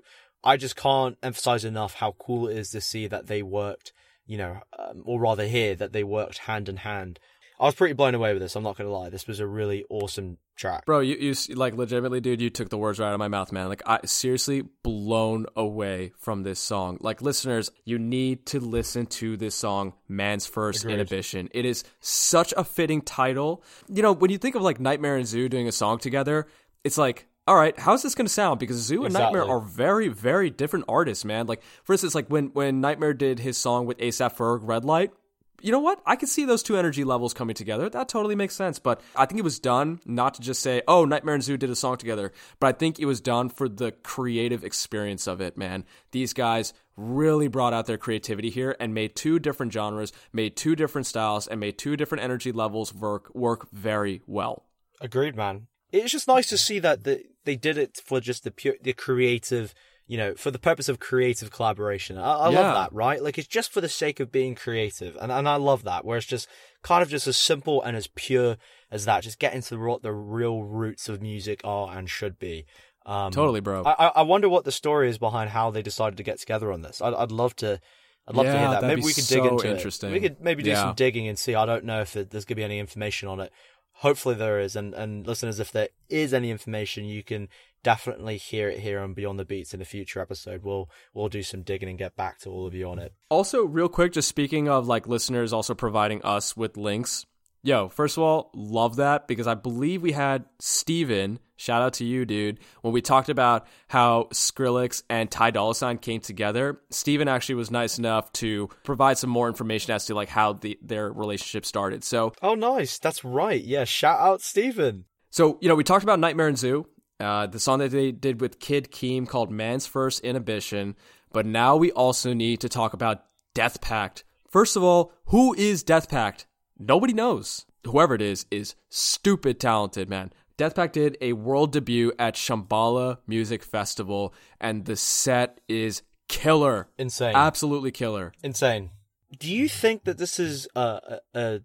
I 0.44 0.58
just 0.58 0.76
can't 0.76 1.18
emphasize 1.22 1.66
enough 1.66 1.96
how 1.96 2.16
cool 2.20 2.48
it 2.48 2.58
is 2.58 2.70
to 2.72 2.82
see 2.82 3.08
that 3.08 3.28
they 3.28 3.42
worked, 3.42 3.94
you 4.26 4.38
know, 4.38 4.62
um, 4.78 5.04
or 5.06 5.20
rather 5.20 5.48
hear 5.48 5.76
that 5.76 5.94
they 5.94 6.04
worked 6.04 6.40
hand 6.40 6.70
in 6.70 6.78
hand. 6.78 7.20
I 7.60 7.66
was 7.66 7.76
pretty 7.76 7.94
blown 7.94 8.16
away 8.16 8.32
with 8.32 8.42
this. 8.42 8.56
I'm 8.56 8.64
not 8.64 8.78
gonna 8.78 8.90
lie. 8.90 9.10
This 9.10 9.28
was 9.28 9.42
a 9.42 9.48
really 9.48 9.84
awesome 9.90 10.38
track. 10.56 10.86
Bro, 10.86 11.02
you, 11.02 11.16
you 11.18 11.56
like 11.56 11.74
legitimately, 11.74 12.22
dude. 12.22 12.40
You 12.40 12.50
took 12.50 12.70
the 12.70 12.78
words 12.78 13.00
right 13.00 13.08
out 13.08 13.14
of 13.14 13.20
my 13.20 13.28
mouth, 13.28 13.52
man. 13.52 13.68
Like, 13.68 13.82
I 13.86 14.00
seriously 14.06 14.64
blown 14.82 15.46
away 15.58 16.14
from 16.18 16.44
this 16.44 16.60
song. 16.60 16.98
Like, 17.02 17.22
listeners, 17.22 17.70
you 17.84 18.00
need 18.00 18.46
to 18.48 18.62
listen 18.62 19.08
to 19.08 19.36
this 19.36 19.56
song, 19.56 19.94
"Man's 20.08 20.46
First 20.46 20.84
Agreed. 20.84 20.94
Inhibition." 20.94 21.50
It 21.54 21.66
is 21.66 21.84
such 22.00 22.54
a 22.56 22.64
fitting 22.64 23.02
title. 23.02 23.62
You 23.90 24.04
know, 24.04 24.14
when 24.14 24.32
you 24.32 24.38
think 24.38 24.56
of 24.56 24.62
like 24.62 24.80
NGHTMRE 24.80 25.18
and 25.18 25.26
ZHU 25.26 25.50
doing 25.50 25.68
a 25.68 25.74
song 25.74 25.98
together, 25.98 26.48
it's 26.84 26.98
like. 26.98 27.26
All 27.50 27.56
right, 27.56 27.78
how's 27.80 28.04
this 28.04 28.14
going 28.14 28.28
to 28.28 28.32
sound? 28.32 28.60
Because 28.60 28.92
ZHU 28.92 29.08
and 29.08 29.16
NGHTMRE 29.16 29.50
are 29.50 29.60
very, 29.60 30.08
very 30.08 30.52
different 30.52 30.86
artists, 30.88 31.26
man. 31.26 31.48
Like, 31.48 31.64
for 31.84 31.94
instance, 31.94 32.14
like 32.14 32.28
when 32.28 32.50
when 32.50 32.84
NGHTMRE 32.84 33.18
did 33.18 33.40
his 33.40 33.58
song 33.58 33.88
with 33.88 33.98
ASAP 33.98 34.38
Ferg, 34.38 34.60
Red 34.62 34.86
Light, 34.86 35.14
you 35.60 35.72
know 35.72 35.80
what? 35.80 36.00
I 36.06 36.16
could 36.16 36.30
see 36.30 36.46
those 36.46 36.62
two 36.62 36.78
energy 36.78 37.04
levels 37.04 37.34
coming 37.34 37.56
together. 37.56 37.90
That 37.90 38.08
totally 38.08 38.36
makes 38.36 38.54
sense. 38.54 38.78
But 38.78 39.02
I 39.16 39.26
think 39.26 39.40
it 39.40 39.44
was 39.44 39.58
done 39.58 40.00
not 40.06 40.36
to 40.36 40.42
just 40.42 40.62
say, 40.62 40.84
oh, 40.88 41.08
NGHTMRE 41.08 41.34
and 41.34 41.42
ZHU 41.42 41.58
did 41.58 41.72
a 41.72 41.76
song 41.76 41.98
together, 41.98 42.32
but 42.60 42.68
I 42.68 42.72
think 42.74 43.00
it 43.00 43.06
was 43.06 43.20
done 43.20 43.50
for 43.50 43.68
the 43.68 43.94
creative 43.94 44.64
experience 44.64 45.26
of 45.26 45.42
it, 45.42 45.58
man. 45.58 45.86
These 46.12 46.34
guys 46.34 46.76
really 46.96 47.48
brought 47.48 47.74
out 47.74 47.88
their 47.88 47.98
creativity 47.98 48.52
here 48.52 48.76
and 48.80 48.94
made 48.94 49.16
two 49.16 49.40
different 49.40 49.74
genres, 49.74 50.14
made 50.32 50.56
two 50.56 50.76
different 50.76 51.08
styles, 51.08 51.48
and 51.48 51.60
made 51.60 51.80
two 51.80 51.98
different 51.98 52.24
energy 52.24 52.52
levels 52.52 52.94
work 52.94 53.34
work 53.34 53.72
very 53.72 54.22
well. 54.28 54.68
Agreed, 55.02 55.36
man. 55.36 55.66
It's 55.92 56.12
just 56.12 56.28
nice 56.28 56.48
to 56.48 56.58
see 56.58 56.78
that 56.80 57.04
the, 57.04 57.24
they 57.50 57.56
did 57.56 57.78
it 57.78 58.00
for 58.06 58.20
just 58.22 58.44
the 58.44 58.52
pure, 58.52 58.76
the 58.82 58.94
creative, 58.94 59.74
you 60.06 60.18
know, 60.18 60.36
for 60.36 60.52
the 60.52 60.60
purpose 60.60 60.88
of 60.88 61.00
creative 61.00 61.50
collaboration. 61.52 62.18
I, 62.18 62.32
I 62.34 62.50
Yeah. 62.52 62.60
love 62.62 62.76
that, 62.76 62.94
right? 62.96 63.22
Like 63.24 63.38
it's 63.40 63.48
just 63.48 63.72
for 63.72 63.82
the 63.82 63.90
sake 63.90 64.20
of 64.20 64.32
being 64.32 64.54
creative, 64.56 65.18
and 65.20 65.32
and 65.32 65.50
I 65.50 65.56
love 65.56 65.84
that. 65.84 66.06
Where 66.06 66.18
it's 66.18 66.28
just 66.28 66.48
kind 66.84 67.02
of 67.02 67.10
just 67.10 67.28
as 67.28 67.38
simple 67.38 67.82
and 67.82 67.98
as 67.98 68.08
pure 68.08 68.58
as 68.92 69.06
that. 69.06 69.24
Just 69.24 69.40
get 69.40 69.54
into 69.54 69.80
what 69.80 70.04
the 70.04 70.14
real 70.14 70.64
roots 70.64 71.10
of 71.10 71.22
music 71.22 71.62
are 71.64 71.98
and 71.98 72.08
should 72.10 72.38
be. 72.38 72.66
Um, 73.06 73.32
Totally, 73.32 73.60
bro. 73.62 73.84
I, 73.86 74.08
I- 74.18 74.22
wonder 74.22 74.48
what 74.50 74.66
the 74.66 74.72
story 74.72 75.10
is 75.10 75.18
behind 75.18 75.50
how 75.50 75.72
they 75.72 75.82
decided 75.82 76.18
to 76.18 76.24
get 76.24 76.40
together 76.40 76.72
on 76.72 76.82
this. 76.84 77.02
I'd, 77.02 77.14
I'd 77.16 77.32
love 77.32 77.56
to. 77.58 77.80
I'd 78.28 78.36
love 78.36 78.46
to 78.46 78.52
hear 78.60 78.70
that. 78.70 78.84
Maybe 78.84 79.02
we 79.02 79.12
could 79.14 79.26
dig 79.26 79.44
into 79.44 79.68
interesting. 79.68 80.12
it. 80.12 80.14
We 80.14 80.20
could 80.20 80.40
maybe 80.40 80.62
do 80.62 80.70
Yeah. 80.70 80.84
some 80.84 80.94
digging 80.94 81.28
and 81.28 81.40
see. 81.40 81.56
I 81.56 81.66
don't 81.66 81.84
know 81.86 82.02
if 82.02 82.16
it, 82.16 82.30
there's 82.30 82.46
going 82.46 82.58
to 82.58 82.62
be 82.62 82.64
any 82.64 82.78
information 82.78 83.28
on 83.28 83.40
it. 83.40 83.52
Hopefully 84.00 84.36
there 84.36 84.60
is. 84.60 84.76
And 84.76 84.94
and 84.94 85.28
listeners, 85.28 85.60
if 85.60 85.72
there 85.72 85.90
is 86.08 86.34
any 86.34 86.52
information, 86.52 87.06
you 87.06 87.24
can 87.24 87.50
definitely 87.84 88.38
hear 88.38 88.70
it 88.70 88.80
here 88.80 89.00
on 89.00 89.14
Beyond 89.14 89.40
the 89.40 89.46
Beats 89.46 89.74
in 89.74 89.82
a 89.82 89.86
future 89.86 90.22
episode. 90.22 90.64
We'll 90.64 90.90
we'll 91.14 91.28
do 91.28 91.44
some 91.44 91.64
digging 91.64 91.90
and 91.90 91.98
get 91.98 92.16
back 92.16 92.40
to 92.40 92.50
all 92.50 92.66
of 92.66 92.74
you 92.74 92.90
on 92.90 93.00
it. 93.00 93.14
Also, 93.30 93.66
real 93.66 93.90
quick, 93.90 94.14
just 94.14 94.30
speaking 94.30 94.70
of 94.70 94.88
like 94.88 95.08
listeners 95.08 95.52
also 95.52 95.74
providing 95.74 96.22
us 96.24 96.56
with 96.56 96.78
links. 96.78 97.26
Yo, 97.62 97.90
first 97.90 98.16
of 98.16 98.24
all, 98.24 98.50
love 98.54 98.96
that 98.96 99.28
because 99.28 99.46
I 99.48 99.54
believe 99.54 100.02
we 100.02 100.14
had 100.14 100.46
Steven, 100.60 101.40
shout 101.58 101.82
out 101.82 101.94
to 101.96 102.06
you, 102.06 102.26
dude, 102.26 102.58
when 102.82 102.94
we 102.94 103.02
talked 103.02 103.28
about 103.28 103.68
how 103.90 104.30
Skrillex 104.32 105.04
and 105.10 105.30
Ty 105.30 105.52
Dolla 105.52 105.76
Sign 105.76 105.98
came 105.98 106.22
together. 106.22 106.80
Steven 106.90 107.28
actually 107.28 107.56
was 107.56 107.70
nice 107.70 107.98
enough 107.98 108.32
to 108.34 108.70
provide 108.86 109.18
some 109.18 109.30
more 109.30 109.50
information 109.50 109.94
as 109.94 110.06
to 110.06 110.16
like 110.16 110.30
how 110.30 110.54
the, 110.54 110.80
their 110.82 111.12
relationship 111.12 111.66
started. 111.66 112.04
So, 112.06 112.32
Oh, 112.42 112.56
nice. 112.56 112.98
That's 112.98 113.26
right. 113.26 113.62
Yeah. 113.62 113.84
Shout 113.84 114.20
out, 114.22 114.42
Stephen. 114.42 115.04
so 115.30 115.58
you 115.62 115.68
know, 115.68 115.76
we 115.76 115.84
talked 115.84 116.04
about 116.04 116.20
NGHTMRE 116.20 116.48
and 116.48 116.58
ZHU, 116.58 116.86
uh, 117.20 117.48
the 117.48 117.60
song 117.60 117.80
that 117.80 117.92
they 117.92 118.14
did 118.14 118.40
with 118.40 118.62
Kid 118.62 118.90
Keem 118.90 119.28
called 119.28 119.52
"Man's 119.52 119.86
First 119.86 120.22
Inhibition," 120.22 120.96
but 121.34 121.46
now 121.46 121.76
we 121.76 121.92
also 121.92 122.34
need 122.34 122.62
to 122.62 122.70
talk 122.70 122.94
about 122.94 123.26
Death 123.54 123.82
Pact. 123.82 124.24
First 124.50 124.78
of 124.78 124.84
all, 124.84 125.12
who 125.26 125.54
is 125.54 125.84
Death 125.84 126.08
Pact? 126.10 126.48
Nobody 126.80 127.14
knows. 127.14 127.66
Whoever 127.86 128.16
it 128.16 128.22
is 128.22 128.46
is 128.50 128.76
stupid 128.90 129.60
talented, 129.60 130.10
man. 130.10 130.32
Death 130.58 130.76
Pact 130.76 130.94
did 130.94 131.18
a 131.22 131.34
world 131.34 131.72
debut 131.72 132.12
at 132.20 132.36
Shambhala 132.36 133.18
Music 133.28 133.64
Festival, 133.64 134.34
and 134.60 134.86
the 134.86 134.96
set 134.96 135.60
is 135.70 136.02
killer. 136.28 136.88
Insane. 136.98 137.36
Absolutely 137.36 137.92
killer. 137.92 138.34
Insane. 138.44 138.92
Do 139.38 139.50
you 139.54 139.70
think 139.70 140.04
that 140.06 140.18
this 140.18 140.40
is 140.40 140.68
a, 140.76 141.20
a, 141.34 141.40
a 141.40 141.62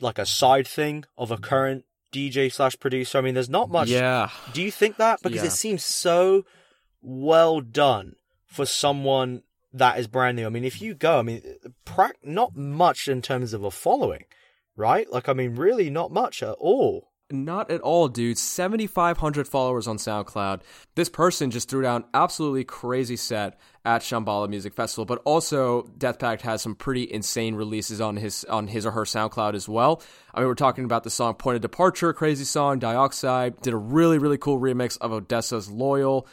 like 0.00 0.18
a 0.18 0.26
side 0.26 0.68
thing 0.68 1.04
of 1.16 1.30
a 1.30 1.38
current 1.38 1.84
DJ 2.12 2.52
slash 2.52 2.78
producer? 2.78 3.18
I 3.18 3.20
mean, 3.22 3.34
there's 3.34 3.48
not 3.50 3.70
much. 3.70 3.88
Yeah. 3.88 4.30
Do 4.52 4.62
you 4.62 4.70
think 4.70 4.96
that? 4.98 5.20
Because 5.22 5.38
Yeah. 5.40 5.46
it 5.46 5.52
seems 5.52 5.82
so 5.82 6.44
well 7.02 7.60
done 7.60 8.16
for 8.46 8.66
someone 8.66 9.42
that 9.72 9.98
is 9.98 10.06
brand 10.06 10.36
new. 10.36 10.46
I 10.46 10.50
mean, 10.50 10.64
if 10.64 10.80
you 10.80 10.94
go, 10.94 11.18
I 11.18 11.22
mean, 11.22 11.42
prac- 11.84 12.24
not 12.24 12.56
much 12.56 13.08
in 13.08 13.22
terms 13.22 13.52
of 13.52 13.64
a 13.64 13.70
following, 13.70 14.24
right? 14.76 15.10
Like, 15.10 15.28
I 15.28 15.32
mean, 15.32 15.56
really 15.56 15.90
not 15.90 16.12
much 16.12 16.42
at 16.42 16.56
all. 16.58 17.10
Not 17.28 17.72
at 17.72 17.80
all, 17.80 18.06
dude. 18.06 18.38
7,500 18.38 19.48
followers 19.48 19.88
on 19.88 19.96
SoundCloud. 19.96 20.60
This 20.94 21.08
person 21.08 21.50
just 21.50 21.68
threw 21.68 21.82
down 21.82 22.04
absolutely 22.14 22.62
crazy 22.62 23.16
set 23.16 23.58
at 23.84 24.02
Shambhala 24.02 24.48
Music 24.48 24.74
Festival, 24.74 25.04
but 25.04 25.22
also 25.24 25.90
Death 25.98 26.20
Pact 26.20 26.42
has 26.42 26.62
some 26.62 26.76
pretty 26.76 27.12
insane 27.12 27.56
releases 27.56 28.00
on 28.00 28.16
his 28.16 28.44
on 28.44 28.68
his 28.68 28.86
or 28.86 28.92
her 28.92 29.02
SoundCloud 29.02 29.54
as 29.54 29.68
well. 29.68 30.02
I 30.32 30.38
mean, 30.38 30.46
we're 30.46 30.54
talking 30.54 30.84
about 30.84 31.02
the 31.02 31.10
song 31.10 31.34
Point 31.34 31.56
of 31.56 31.62
Departure, 31.62 32.12
crazy 32.12 32.44
song, 32.44 32.78
Dioxide, 32.78 33.60
did 33.60 33.72
a 33.72 33.78
really, 33.78 34.18
really 34.18 34.38
cool 34.38 34.60
remix 34.60 34.96
of 35.00 35.10
ODESZA's 35.10 35.68
Loyal. 35.68 36.28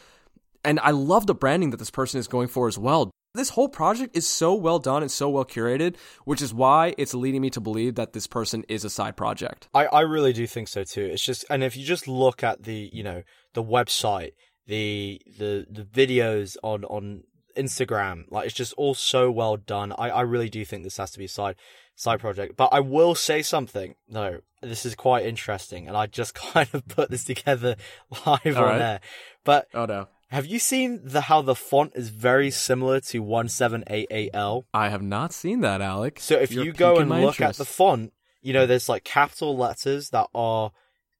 And 0.63 0.79
I 0.79 0.91
love 0.91 1.25
the 1.25 1.35
branding 1.35 1.71
that 1.71 1.77
this 1.77 1.89
person 1.89 2.19
is 2.19 2.27
going 2.27 2.49
for 2.49 2.67
as 2.67 2.77
well. 2.77 3.09
This 3.35 3.49
whole 3.49 3.67
project 3.67 4.15
is 4.15 4.27
so 4.27 4.53
well 4.53 4.77
done 4.77 5.01
and 5.01 5.11
so 5.11 5.27
well 5.27 5.43
curated, 5.43 5.95
which 6.23 6.39
is 6.39 6.53
why 6.53 6.93
it's 6.99 7.15
leading 7.15 7.41
me 7.41 7.49
to 7.51 7.59
believe 7.59 7.95
that 7.95 8.13
this 8.13 8.27
person 8.27 8.63
is 8.69 8.85
a 8.85 8.91
side 8.91 9.17
project. 9.17 9.67
I, 9.73 9.87
I 9.87 10.01
really 10.01 10.33
do 10.33 10.45
think 10.45 10.67
so 10.67 10.83
too. 10.83 11.05
It's 11.05 11.23
just, 11.23 11.43
and 11.49 11.63
if 11.63 11.75
you 11.75 11.83
just 11.83 12.07
look 12.07 12.43
at 12.43 12.61
the, 12.61 12.91
you 12.93 13.01
know, 13.01 13.23
the 13.53 13.63
website, 13.63 14.33
the 14.67 15.19
the 15.39 15.65
the 15.69 15.83
videos 15.83 16.57
on 16.63 16.85
on 16.85 17.23
Instagram, 17.57 18.25
like 18.29 18.45
it's 18.45 18.55
just 18.55 18.73
all 18.73 18.93
so 18.93 19.31
well 19.31 19.57
done. 19.57 19.93
I 19.97 20.09
I 20.09 20.21
really 20.21 20.49
do 20.49 20.63
think 20.63 20.83
this 20.83 20.97
has 20.97 21.11
to 21.11 21.19
be 21.19 21.25
a 21.25 21.29
side 21.29 21.55
side 21.95 22.19
project. 22.19 22.55
But 22.55 22.69
I 22.71 22.79
will 22.81 23.15
say 23.15 23.41
something. 23.41 23.95
No, 24.07 24.41
this 24.61 24.85
is 24.85 24.95
quite 24.95 25.25
interesting, 25.25 25.87
and 25.87 25.97
I 25.97 26.05
just 26.05 26.33
kind 26.53 26.69
of 26.71 26.87
put 26.87 27.09
this 27.09 27.25
together 27.25 27.75
live 28.25 28.57
All 28.57 28.63
on 28.63 28.69
right. 28.69 28.77
there. 28.77 28.99
But 29.43 29.67
Oh 29.73 29.85
no. 29.85 30.07
Have 30.33 30.47
you 30.47 30.57
seen 30.57 30.99
the 31.03 31.21
how 31.21 31.43
the 31.43 31.53
font 31.53 31.91
is 31.93 32.09
very 32.09 32.49
similar 32.49 32.99
to 32.99 33.19
one 33.19 33.47
seven 33.47 33.83
eight 33.87 34.07
eight 34.09 34.31
L? 34.33 34.65
I 34.73 34.89
have 34.89 35.03
not 35.03 35.31
seen 35.31 35.61
that, 35.61 35.79
Alec. 35.79 36.19
So 36.19 36.35
if 36.39 36.51
You're 36.51 36.65
you 36.65 36.73
go 36.73 36.97
and 36.97 37.09
look 37.09 37.39
at 37.39 37.55
the 37.57 37.65
font, 37.65 38.13
you 38.41 38.51
know, 38.51 38.65
there's 38.65 38.89
like 38.89 39.03
capital 39.03 39.55
letters 39.55 40.09
that 40.09 40.27
are 40.33 40.71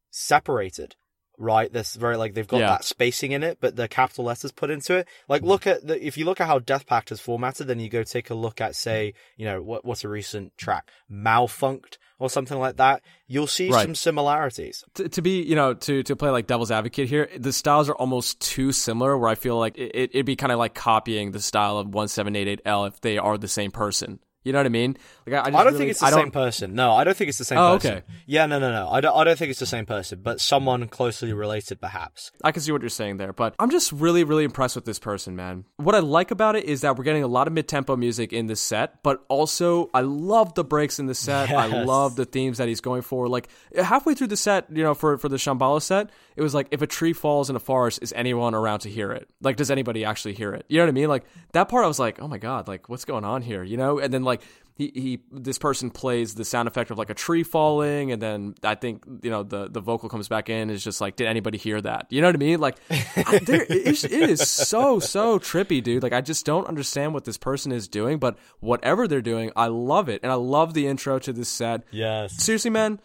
separated, 0.09 0.95
right? 1.38 1.72
There's 1.72 1.93
very 1.93 2.18
like 2.18 2.34
they've 2.34 2.47
got 2.47 2.61
Yeah. 2.61 2.70
that 2.70 2.86
spacing 2.86 3.34
in 3.34 3.43
it, 3.43 3.59
but 3.61 3.76
the 3.76 3.88
capital 3.88 4.26
letters 4.26 4.51
put 4.51 4.72
into 4.72 4.95
it. 4.95 5.07
Like 5.30 5.43
look 5.43 5.68
at 5.68 5.86
the 5.86 6.03
if 6.05 6.18
you 6.18 6.26
look 6.26 6.41
at 6.41 6.47
how 6.47 6.57
Death 6.57 6.88
Pact 6.88 7.11
is 7.11 7.20
formatted, 7.20 7.68
then 7.68 7.80
you 7.80 7.89
go 7.89 8.01
take 8.01 8.32
a 8.32 8.36
look 8.36 8.61
at 8.61 8.76
say, 8.76 9.14
you 9.38 9.45
know, 9.45 9.61
what 9.61 9.86
what's 9.86 10.03
a 10.03 10.09
recent 10.09 10.57
track, 10.57 10.89
Malfunked 11.11 11.97
or 12.24 12.30
something 12.30 12.57
like 12.57 12.78
that. 12.78 13.01
You'll 13.28 13.47
see 13.47 13.69
Right. 13.69 13.84
some 13.84 13.95
similarities. 13.95 14.86
to, 14.93 15.09
to 15.09 15.21
be, 15.21 15.41
you 15.43 15.55
know, 15.55 15.74
to 15.74 16.03
to 16.03 16.15
play 16.15 16.30
like 16.30 16.47
devil's 16.47 16.71
advocate 16.71 17.09
here, 17.09 17.28
the 17.38 17.51
styles 17.51 17.89
are 17.89 17.95
almost 17.95 18.39
too 18.39 18.71
similar. 18.71 19.17
Where 19.17 19.30
I 19.30 19.36
feel 19.36 19.59
like 19.59 19.78
it, 19.78 20.11
it'd 20.13 20.26
be 20.26 20.38
kind 20.38 20.51
of 20.53 20.57
like 20.57 20.74
copying 20.74 21.32
the 21.32 21.41
style 21.41 21.78
of 21.78 21.88
one 21.93 22.07
seven 22.07 22.36
eight 22.38 22.47
eight 22.47 22.61
L 22.65 22.86
if 22.86 23.01
they 23.01 23.17
are 23.17 23.38
the 23.38 23.49
same 23.49 23.71
person. 23.71 24.19
You 24.44 24.52
know 24.54 24.60
what 24.60 24.66
I 24.66 24.70
mean? 24.70 24.98
Like 25.26 25.36
I, 25.36 25.39
I, 25.39 25.44
just 25.44 25.48
I 25.48 25.52
don't 25.52 25.66
really- 25.66 25.78
think 25.80 25.91
it's 25.91 26.00
the 26.00 26.12
same 26.12 26.32
person. 26.32 26.76
No, 26.76 26.94
I 26.94 27.04
don't 27.04 27.16
think 27.16 27.30
it's 27.30 27.38
the 27.38 27.46
same 27.46 27.58
Oh, 27.58 27.76
person. 27.76 27.91
okay. 27.98 28.04
Yeah, 28.26 28.46
no, 28.46 28.60
no, 28.60 28.72
no. 28.72 28.89
I 28.89 29.02
don't. 29.02 29.16
I 29.16 29.24
don't 29.24 29.38
think 29.38 29.50
it's 29.52 29.60
the 29.60 29.66
same 29.66 29.86
person, 29.86 30.20
but 30.22 30.41
someone 30.41 30.88
closely 30.88 31.32
related, 31.34 31.80
perhaps. 31.82 32.32
I 32.44 32.52
can 32.52 32.62
see 32.62 32.72
what 32.72 32.82
you're 32.82 32.89
saying 32.89 33.18
there, 33.18 33.34
but 33.34 33.56
I'm 33.60 33.70
just 33.70 33.91
really, 33.91 34.24
really 34.24 34.44
impressed 34.44 34.76
with 34.76 34.86
this 34.86 35.00
person, 35.00 35.36
man. 35.36 35.66
What 35.78 35.96
I 35.96 36.00
like 36.00 36.32
about 36.32 36.56
it 36.56 36.66
is 36.66 36.82
that 36.82 36.98
we're 36.98 37.04
getting 37.04 37.24
a 37.24 37.28
lot 37.28 37.48
of 37.48 37.54
mid 37.54 37.68
tempo 37.68 37.96
music 37.96 38.34
in 38.34 38.48
this 38.48 38.60
set, 38.62 39.02
but 39.04 39.24
also 39.30 39.89
I 39.94 40.02
love 40.02 40.54
the 40.56 40.64
breaks 40.64 41.00
in 41.00 41.06
the 41.06 41.16
set. 41.16 41.50
I 41.52 41.68
love 41.84 42.16
the 42.16 42.26
themes 42.26 42.58
that 42.58 42.68
he's 42.68 42.82
going 42.82 43.02
for. 43.02 43.28
Like 43.28 43.48
halfway 43.78 44.14
through 44.16 44.28
the 44.28 44.38
set, 44.38 44.66
you 44.76 44.84
know, 44.84 44.94
for, 44.94 45.18
for 45.18 45.30
the 45.30 45.38
Shambhala 45.38 45.82
set, 45.82 46.10
it 46.36 46.41
was 46.41 46.54
like 46.54 46.68
if 46.72 46.82
a 46.82 46.88
tree 46.88 47.14
falls 47.14 47.50
in 47.50 47.56
a 47.56 47.60
forest, 47.60 48.00
is 48.02 48.12
anyone 48.16 48.56
around 48.56 48.80
to 48.80 48.89
hear 48.89 49.12
it? 49.12 49.30
Like, 49.41 49.56
does 49.58 49.70
anybody 49.72 50.04
actually 50.04 50.34
hear 50.34 50.54
it? 50.54 50.66
You 50.68 50.78
know 50.80 50.84
what 50.86 50.89
I 50.89 50.94
mean? 50.94 51.08
Like 51.10 51.24
that 51.54 51.70
part, 51.70 51.86
I 51.86 51.88
was 51.88 52.00
like, 52.00 52.20
oh 52.22 52.28
my 52.28 52.38
god, 52.39 52.68
like 52.68 52.89
what's 52.89 53.06
going 53.06 53.24
on 53.24 53.41
here? 53.41 53.64
You 53.64 53.78
know? 53.78 54.00
And 54.00 54.12
then 54.14 54.24
like 54.24 54.33
he, 54.76 54.92
he 54.96 55.20
this 55.32 55.58
person 55.60 55.92
plays 55.92 56.34
the 56.34 56.44
sound 56.44 56.68
effect 56.68 56.90
of 56.90 56.98
like 56.98 57.10
a 57.10 57.14
tree 57.14 57.44
falling 57.44 58.12
and 58.12 58.22
then 58.22 58.56
i 58.64 58.74
think 58.74 59.04
you 59.22 59.30
know 59.30 59.44
the 59.44 59.70
the 59.70 59.80
vocal 59.80 60.10
comes 60.10 60.28
back 60.28 60.50
in 60.50 60.70
is 60.70 60.84
just 60.84 61.00
like 61.00 61.16
did 61.16 61.28
anybody 61.28 61.58
hear 61.58 61.80
that? 61.82 62.08
You 62.10 62.22
know 62.22 62.28
what 62.28 62.36
i 62.36 62.40
mean? 62.40 62.60
Like 62.60 62.78
I, 62.90 63.40
there, 63.44 63.64
it, 63.70 64.04
it 64.04 64.30
is 64.30 64.50
so 64.50 65.00
so 65.00 65.38
trippy 65.40 65.84
dude. 65.84 66.02
Like 66.04 66.14
i 66.14 66.22
just 66.22 66.46
don't 66.46 66.68
understand 66.68 67.14
what 67.14 67.26
this 67.26 67.38
person 67.38 67.72
is 67.72 67.88
doing 67.88 68.18
but 68.18 68.38
whatever 68.60 69.08
they're 69.08 69.22
doing 69.22 69.52
i 69.56 69.68
love 69.68 70.10
it. 70.10 70.22
And 70.24 70.32
i 70.32 70.36
love 70.36 70.74
the 70.74 70.88
intro 70.88 71.20
to 71.20 71.34
this 71.34 71.50
set. 71.50 71.84
Yes. 71.92 72.44
seriously 72.44 72.72
man 72.72 73.00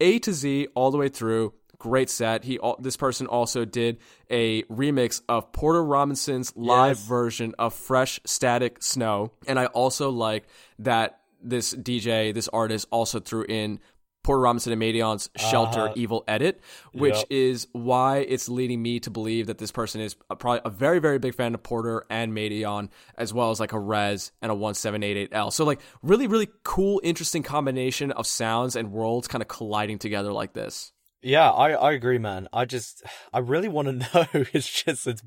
a 0.00 0.18
to 0.18 0.32
z 0.32 0.68
all 0.74 0.90
the 0.90 0.98
way 0.98 1.08
through 1.08 1.54
great 1.84 2.08
set 2.08 2.44
he 2.44 2.58
this 2.78 2.96
person 2.96 3.26
also 3.26 3.64
did 3.66 3.98
a 4.30 4.62
remix 4.64 5.20
of 5.28 5.52
porter 5.52 5.84
robinson's 5.84 6.50
live 6.56 6.96
Yes. 6.96 7.06
version 7.06 7.54
of 7.58 7.74
fresh 7.74 8.18
static 8.24 8.82
snow 8.82 9.32
and 9.46 9.58
i 9.58 9.66
also 9.66 10.08
like 10.10 10.44
that 10.78 11.20
this 11.42 11.74
dj 11.74 12.32
this 12.32 12.48
artist 12.48 12.88
also 12.90 13.20
threw 13.20 13.44
in 13.48 13.80
Porter 14.22 14.40
Robinson 14.40 14.72
and 14.72 14.80
Madeon's 14.80 15.28
Shelter 15.36 15.90
Evil 15.96 16.24
Edit, 16.26 16.58
which 16.94 17.12
Uh-huh. 17.12 17.24
Yep. 17.28 17.38
is 17.38 17.66
why 17.72 18.18
it's 18.20 18.48
leading 18.48 18.80
me 18.80 18.98
to 19.00 19.10
believe 19.10 19.48
that 19.48 19.58
this 19.58 19.70
person 19.70 20.00
is 20.00 20.14
probably 20.38 20.62
a 20.64 20.70
very, 20.70 20.98
very 20.98 21.18
big 21.18 21.34
fan 21.34 21.52
of 21.54 21.62
Porter 21.62 22.06
and 22.08 22.32
Madion, 22.32 22.88
as 23.18 23.34
well 23.34 23.50
as 23.50 23.60
like 23.60 23.74
a 23.74 23.78
REZZ 23.78 24.32
and 24.40 24.50
a 24.50 24.54
1788L. 24.54 25.52
So, 25.52 25.66
like, 25.66 25.78
really, 26.02 26.26
really 26.26 26.48
cool, 26.62 27.02
interesting 27.04 27.42
combination 27.42 28.12
of 28.12 28.26
sounds 28.26 28.76
and 28.76 28.92
worlds 28.92 29.28
kind 29.28 29.42
of 29.42 29.48
colliding 29.48 29.98
together 29.98 30.32
like 30.32 30.54
this. 30.54 30.93
Yeah, 31.24 31.50
I, 31.50 31.70
I 31.72 31.92
agree, 31.92 32.18
man. 32.18 32.48
I 32.52 32.66
just 32.66 33.02
I 33.32 33.38
really 33.38 33.68
want 33.68 33.88
to 33.88 33.92
know. 34.34 34.44
It's 34.52 34.68
just 34.84 35.06
it's 35.06 35.22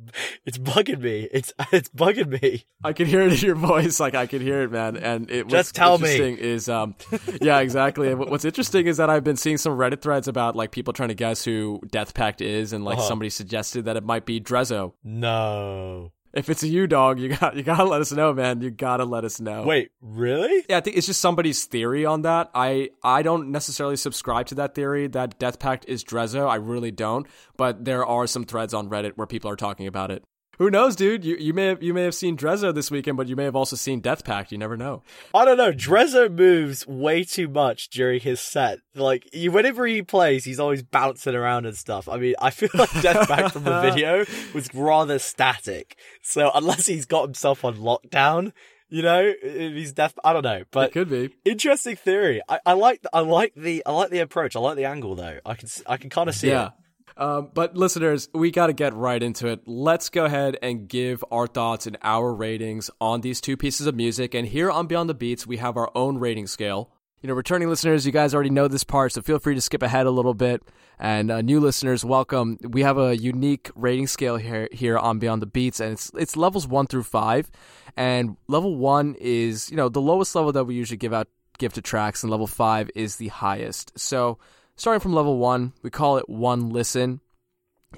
it's 0.45 0.57
bugging 0.57 1.01
me. 1.01 1.27
It's 1.31 1.51
it's 1.71 1.89
bugging 1.89 2.39
me. 2.41 2.65
I 2.83 2.93
can 2.93 3.07
hear 3.07 3.21
it 3.21 3.33
in 3.33 3.39
your 3.39 3.55
voice, 3.55 3.99
like 3.99 4.13
I 4.15 4.27
can 4.27 4.41
hear 4.41 4.61
it, 4.61 4.71
man. 4.71 4.95
And 4.97 5.29
it 5.31 5.47
Just 5.47 5.73
tell 5.75 5.97
me. 5.97 6.11
interesting 6.11 6.37
is, 6.37 6.69
um, 6.69 6.93
yeah, 7.41 7.59
exactly. 7.59 8.09
And 8.11 8.19
what's 8.19 8.45
interesting 8.45 8.85
is 8.85 8.97
that 8.97 9.09
I've 9.09 9.23
been 9.23 9.35
seeing 9.37 9.57
some 9.57 9.77
Reddit 9.77 10.01
threads 10.01 10.27
about 10.27 10.55
like 10.55 10.71
people 10.71 10.93
trying 10.93 11.09
to 11.09 11.15
guess 11.15 11.43
who 11.43 11.81
Death 11.91 12.13
Pact 12.13 12.41
is, 12.41 12.73
and 12.73 12.85
like 12.85 12.99
Uh-huh. 12.99 13.07
somebody 13.07 13.29
suggested 13.31 13.85
that 13.85 13.97
it 13.97 14.03
might 14.03 14.25
be 14.25 14.39
Drezo. 14.39 14.93
No. 15.03 16.11
If 16.37 16.49
it's 16.51 16.61
a 16.61 16.67
you 16.67 16.85
dog, 16.85 17.19
you 17.19 17.29
got 17.29 17.55
you 17.55 17.63
gotta 17.63 17.83
let 17.83 17.99
us 17.99 18.11
know, 18.11 18.31
man. 18.31 18.61
You 18.61 18.69
gotta 18.69 19.05
let 19.05 19.25
us 19.25 19.41
know. 19.41 19.63
Wait, 19.63 19.89
really? 20.01 20.63
Yeah, 20.69 20.77
I 20.77 20.81
think 20.81 20.95
it's 20.95 21.07
just 21.07 21.19
somebody's 21.19 21.65
theory 21.65 22.05
on 22.05 22.21
that. 22.21 22.51
I 22.53 22.91
I 23.03 23.23
don't 23.23 23.49
necessarily 23.51 23.95
subscribe 23.95 24.45
to 24.47 24.55
that 24.55 24.75
theory 24.75 25.07
that 25.07 25.39
Death 25.39 25.57
Pact 25.57 25.85
is 25.87 26.03
Drezo. 26.03 26.47
I 26.47 26.57
really 26.57 26.91
don't. 26.91 27.25
But 27.57 27.85
there 27.85 28.05
are 28.05 28.27
some 28.27 28.43
threads 28.43 28.75
on 28.75 28.87
Reddit 28.87 29.13
where 29.15 29.25
people 29.25 29.49
are 29.49 29.55
talking 29.55 29.87
about 29.87 30.11
it. 30.11 30.23
Who 30.57 30.71
knows, 30.71 30.95
dude? 30.95 31.23
You 31.23 31.35
you 31.35 31.53
may 31.53 31.67
have 31.67 31.83
you 31.83 31.93
may 31.93 32.03
have 32.03 32.15
seen 32.15 32.35
Drezo 32.35 32.73
this 32.73 32.89
weekend, 32.89 33.15
but 33.15 33.27
you 33.27 33.35
may 33.35 33.43
have 33.43 33.55
also 33.55 33.75
seen 33.75 33.99
Death 33.99 34.23
Pact. 34.23 34.51
You 34.51 34.57
never 34.57 34.75
know. 34.75 35.03
I 35.33 35.45
don't 35.45 35.57
know. 35.57 35.71
Drezo 35.71 36.31
moves 36.31 36.87
way 36.87 37.23
too 37.23 37.47
much 37.47 37.89
during 37.89 38.19
his 38.21 38.39
set. 38.39 38.79
Like 38.95 39.31
you, 39.33 39.51
whenever 39.51 39.85
he 39.85 40.01
plays, 40.01 40.45
he's 40.45 40.59
always 40.59 40.81
bouncing 40.81 41.35
around 41.35 41.67
and 41.67 41.77
stuff. 41.77 42.09
I 42.09 42.17
mean, 42.17 42.33
I 42.41 42.49
feel 42.49 42.69
like 42.73 42.91
Death 43.01 43.27
Pact 43.27 43.53
from 43.53 43.65
the 43.65 43.81
video 43.93 44.25
was 44.53 44.73
rather 44.73 45.19
static. 45.19 45.95
So 46.23 46.49
unless 46.53 46.87
he's 46.87 47.05
got 47.05 47.25
himself 47.25 47.63
on 47.63 47.77
lockdown, 47.77 48.51
you 48.89 49.03
know, 49.03 49.33
he's 49.43 49.93
deaf, 49.93 50.13
I 50.23 50.33
don't 50.33 50.43
know. 50.43 50.63
But 50.71 50.89
it 50.89 50.93
could 50.93 51.09
be 51.09 51.35
interesting 51.45 51.97
theory. 51.97 52.41
I, 52.49 52.59
I 52.65 52.73
like 52.73 53.03
I 53.13 53.19
like 53.19 53.53
the 53.55 53.85
I 53.85 53.91
like 53.91 54.09
the 54.09 54.19
approach. 54.19 54.55
I 54.55 54.59
like 54.59 54.77
the 54.77 54.85
angle 54.85 55.15
though. 55.15 55.39
I 55.45 55.53
can 55.55 55.69
I 55.85 55.97
can 55.97 56.09
kind 56.09 56.29
of 56.29 56.35
see 56.35 56.49
yeah. 56.49 56.67
it. 56.67 56.71
Um, 57.17 57.49
but 57.51 57.75
listeners, 57.75 58.29
we 58.31 58.51
got 58.51 58.67
to 58.67 58.73
get 58.73 58.93
right 58.93 59.21
into 59.21 59.47
it. 59.47 59.61
Let's 59.65 60.09
go 60.09 60.25
ahead 60.25 60.57
and 60.61 60.87
give 60.87 61.25
our 61.31 61.47
thoughts 61.47 61.87
and 61.87 61.97
our 62.03 62.31
ratings 62.33 62.91
on 63.01 63.21
these 63.21 63.41
two 63.41 63.57
pieces 63.57 63.87
of 63.87 63.95
music. 63.95 64.35
And 64.35 64.47
here 64.47 64.69
on 64.69 64.85
Beyond 64.85 65.09
the 65.09 65.15
Beats, 65.15 65.47
we 65.47 65.57
have 65.57 65.77
our 65.77 65.89
own 65.95 66.19
rating 66.19 66.45
scale. 66.45 66.91
You 67.21 67.27
know, 67.27 67.33
returning 67.33 67.69
listeners, 67.69 68.05
you 68.05 68.11
guys 68.11 68.35
already 68.35 68.51
know 68.51 68.67
this 68.67 68.83
part, 68.83 69.13
so 69.13 69.23
feel 69.23 69.39
free 69.39 69.55
to 69.55 69.61
skip 69.61 69.81
ahead 69.81 70.05
a 70.05 70.11
little 70.11 70.35
bit. 70.35 70.61
And 70.99 71.31
uh, 71.31 71.41
new 71.41 71.59
listeners, 71.59 72.05
welcome. 72.05 72.59
We 72.61 72.83
have 72.83 72.99
a 72.99 73.17
unique 73.17 73.71
rating 73.75 74.05
scale 74.05 74.37
here 74.37 74.69
here 74.71 74.99
on 74.99 75.17
Beyond 75.17 75.41
the 75.41 75.47
Beats, 75.47 75.79
and 75.79 75.93
it's 75.93 76.11
it's 76.13 76.37
levels 76.37 76.67
one 76.67 76.85
through 76.85 77.03
five. 77.03 77.49
And 77.95 78.37
level 78.47 78.75
one 78.77 79.15
is 79.19 79.71
you 79.71 79.77
know 79.77 79.89
the 79.89 80.01
lowest 80.01 80.35
level 80.35 80.51
that 80.51 80.65
we 80.65 80.75
usually 80.75 80.97
give 80.97 81.13
out 81.13 81.27
give 81.57 81.73
to 81.73 81.81
tracks, 81.81 82.21
and 82.21 82.29
level 82.29 82.45
five 82.45 82.91
is 82.93 83.15
the 83.15 83.29
highest. 83.29 83.97
So 83.97 84.37
starting 84.77 85.01
from 85.01 85.13
level 85.13 85.37
one, 85.37 85.73
we 85.83 85.89
call 85.89 86.17
it 86.17 86.29
one 86.29 86.69
listen. 86.69 87.19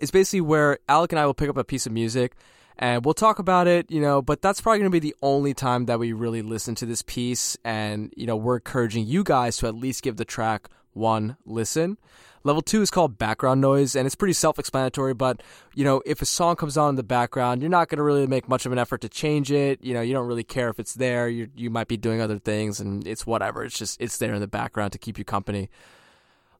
It's 0.01 0.11
basically 0.11 0.41
where 0.41 0.80
Alec 0.88 1.11
and 1.11 1.19
I 1.19 1.26
will 1.26 1.34
pick 1.34 1.49
up 1.49 1.57
a 1.57 1.64
piece 1.64 1.85
of 1.85 1.91
music 1.91 2.34
and 2.77 3.03
we'll 3.03 3.14
talk 3.14 3.39
about 3.39 3.68
it, 3.68 3.91
you 3.91 4.01
know, 4.01 4.22
but 4.22 4.41
that's 4.41 4.61
probably 4.61 4.80
going 4.80 4.91
to 4.91 4.95
be 4.95 4.99
the 4.99 5.15
only 5.22 5.53
time 5.53 5.85
that 5.85 5.99
we 5.99 6.14
really 6.14 6.41
listen 6.41 6.76
to 6.76 6.85
this 6.85 7.01
piece. 7.01 7.57
And, 7.65 8.14
you 8.15 8.26
know, 8.26 8.38
we're 8.38 8.56
encouraging 8.56 9.06
you 9.06 9.23
guys 9.23 9.57
to 9.57 9.68
at 9.68 9.76
least 9.76 10.01
give 10.01 10.15
the 10.15 10.26
track 10.26 10.69
one 10.93 11.35
listen. 11.45 11.97
Level 12.45 12.61
two 12.61 12.81
is 12.81 12.89
called 12.89 13.18
background 13.18 13.60
noise, 13.60 13.97
and 13.97 14.06
it's 14.06 14.15
pretty 14.15 14.34
self 14.34 14.57
explanatory. 14.57 15.14
But, 15.14 15.43
you 15.76 15.84
know, 15.84 16.01
if 16.06 16.22
a 16.22 16.26
song 16.26 16.56
comes 16.56 16.77
on 16.77 16.91
in 16.91 16.95
the 16.95 17.03
background, 17.03 17.61
you're 17.61 17.69
not 17.69 17.89
going 17.89 17.97
to 17.97 18.03
really 18.03 18.27
make 18.27 18.47
much 18.47 18.65
of 18.65 18.72
an 18.72 18.77
effort 18.77 19.01
to 19.01 19.10
change 19.10 19.51
it. 19.51 19.84
You 19.84 19.93
know, 19.93 20.01
you 20.01 20.14
don't 20.14 20.26
really 20.26 20.45
care 20.45 20.69
if 20.69 20.80
it's 20.80 20.93
there. 20.93 21.27
You, 21.27 21.49
you 21.53 21.69
might 21.69 21.89
be 21.89 21.97
doing 21.97 22.22
other 22.22 22.39
things, 22.39 22.80
and 22.80 23.06
it's 23.06 23.27
whatever. 23.27 23.65
It's 23.65 23.77
just, 23.77 23.99
it's 23.99 24.18
there 24.18 24.34
in 24.34 24.39
the 24.39 24.47
background 24.47 24.93
to 24.93 24.97
keep 24.97 25.18
you 25.18 25.26
company. 25.26 25.69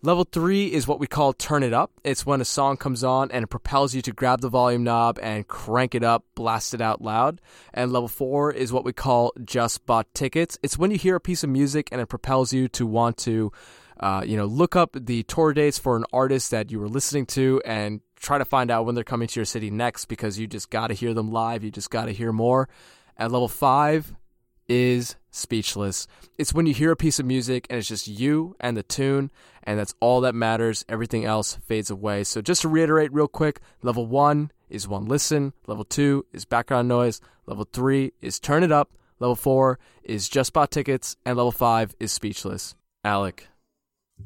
Level 0.02 0.24
three 0.24 0.72
is 0.72 0.88
what 0.88 0.98
we 0.98 1.08
call 1.08 1.34
turn 1.34 1.62
it 1.62 1.74
up. 1.74 1.92
It's 2.06 2.26
when 2.26 2.40
a 2.40 2.46
song 2.46 2.78
comes 2.78 3.04
on 3.04 3.32
and 3.32 3.44
it 3.44 3.48
propels 3.48 3.94
you 3.94 4.02
to 4.04 4.14
grab 4.14 4.40
the 4.40 4.48
volume 4.48 4.82
knob 4.82 5.20
and 5.22 5.46
crank 5.46 5.94
it 5.94 6.06
up, 6.06 6.24
blast 6.36 6.74
it 6.74 6.80
out 6.80 7.02
loud. 7.02 7.42
And 7.74 7.92
level 7.92 8.08
four 8.08 8.50
is 8.50 8.72
what 8.72 8.86
we 8.86 8.94
call 8.94 9.34
just 9.44 9.86
bought 9.86 10.08
tickets. 10.14 10.58
It's 10.64 10.78
when 10.78 10.92
you 10.92 10.98
hear 10.98 11.18
a 11.18 11.20
piece 11.20 11.44
of 11.44 11.50
music 11.50 11.90
and 11.92 12.00
it 12.00 12.06
propels 12.06 12.54
you 12.54 12.70
to 12.70 12.86
want 12.86 13.18
to, 13.18 13.52
uh, 14.00 14.24
you 14.26 14.38
know, 14.38 14.46
look 14.46 14.74
up 14.74 14.96
the 14.98 15.24
tour 15.24 15.52
dates 15.52 15.78
for 15.78 15.98
an 15.98 16.06
artist 16.14 16.52
that 16.52 16.72
you 16.72 16.80
were 16.80 16.88
listening 16.88 17.26
to 17.26 17.62
and 17.66 18.00
try 18.16 18.38
to 18.38 18.46
find 18.46 18.72
out 18.72 18.86
when 18.86 18.96
they're 18.96 19.04
coming 19.04 19.28
to 19.28 19.38
your 19.38 19.46
city 19.46 19.70
next 19.70 20.06
because 20.06 20.40
you 20.40 20.48
just 20.48 20.70
got 20.70 20.88
to 20.88 20.94
hear 20.94 21.14
them 21.14 21.30
live. 21.30 21.62
You 21.62 21.72
just 21.72 21.90
got 21.90 22.06
to 22.06 22.14
hear 22.14 22.32
more. 22.32 22.70
At 23.18 23.34
level 23.34 23.50
five 23.50 24.16
is 24.70 25.16
speechless. 25.32 26.08
It's 26.38 26.54
when 26.54 26.66
you 26.66 26.74
hear 26.74 26.91
a 26.91 26.96
piece 26.96 27.20
of 27.20 27.26
music 27.26 27.68
and 27.70 27.80
it's 27.80 27.88
just 27.88 28.08
you 28.08 28.56
and 28.60 28.78
the 28.78 28.84
tune, 28.84 29.32
and 29.64 29.78
that's 29.78 29.96
all 30.00 30.22
that 30.22 30.36
matters. 30.36 30.86
Everything 30.88 31.26
else 31.26 31.58
fades 31.66 31.90
away. 31.90 32.24
So, 32.24 32.41
just 32.41 32.62
to 32.62 32.70
reiterate 32.70 33.12
real 33.12 33.28
quick 33.28 33.60
level 33.82 34.06
one 34.06 34.52
is 34.70 34.88
one 34.88 35.06
listen, 35.06 35.54
level 35.68 35.84
two 35.84 36.26
is 36.32 36.46
background 36.46 36.88
noise, 36.88 37.20
level 37.46 37.68
three 37.72 38.14
is 38.22 38.40
turn 38.40 38.64
it 38.64 38.72
up, 38.72 38.91
level 39.20 39.36
four 39.36 39.80
is 40.04 40.30
just 40.30 40.54
bought 40.54 40.72
tickets, 40.72 41.18
and 41.26 41.36
level 41.36 41.52
five 41.52 41.96
is 42.00 42.12
speechless. 42.12 42.76
Alec. 43.04 43.48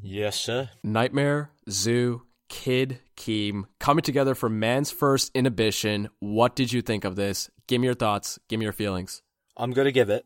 Yes, 0.02 0.40
sir. 0.40 0.70
NGHTMRE, 0.84 1.48
ZHU, 1.68 2.20
Kid, 2.48 3.00
Keem 3.16 3.64
coming 3.78 4.02
together 4.02 4.34
for 4.34 4.48
Man's 4.48 4.90
First 4.90 5.30
Inhibition. 5.34 6.08
What 6.18 6.56
did 6.56 6.72
you 6.72 6.82
think 6.82 7.04
of 7.04 7.16
this? 7.16 7.50
Give 7.66 7.80
me 7.80 7.86
your 7.86 7.94
thoughts. 7.94 8.38
Give 8.48 8.58
me 8.58 8.64
your 8.64 8.72
feelings. 8.72 9.22
I'm 9.56 9.72
going 9.72 9.86
to 9.86 9.92
give 9.92 10.10
it 10.10 10.24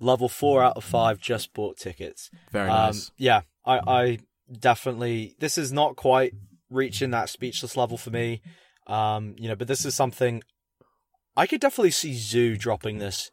level 0.00 0.28
four 0.28 0.62
out 0.62 0.76
of 0.76 0.84
five. 0.84 1.20
Just 1.20 1.52
bought 1.54 1.76
tickets. 1.78 2.30
Very 2.52 2.68
Um, 2.68 2.86
nice. 2.88 3.10
yeah, 3.16 3.42
I, 3.64 3.78
I 3.86 4.18
definitely. 4.60 5.34
This 5.38 5.58
is 5.58 5.72
not 5.72 5.96
quite 5.96 6.32
reaching 6.70 7.10
that 7.12 7.28
speechless 7.30 7.76
level 7.76 7.96
for 7.96 8.10
me. 8.10 8.42
Um, 8.86 9.34
you 9.38 9.48
know, 9.48 9.56
but 9.56 9.68
this 9.68 9.84
is 9.84 9.94
something 9.94 10.42
I 11.36 11.46
could 11.46 11.60
definitely 11.60 11.90
see 11.90 12.12
ZHU 12.12 12.58
dropping 12.58 12.98
this 12.98 13.30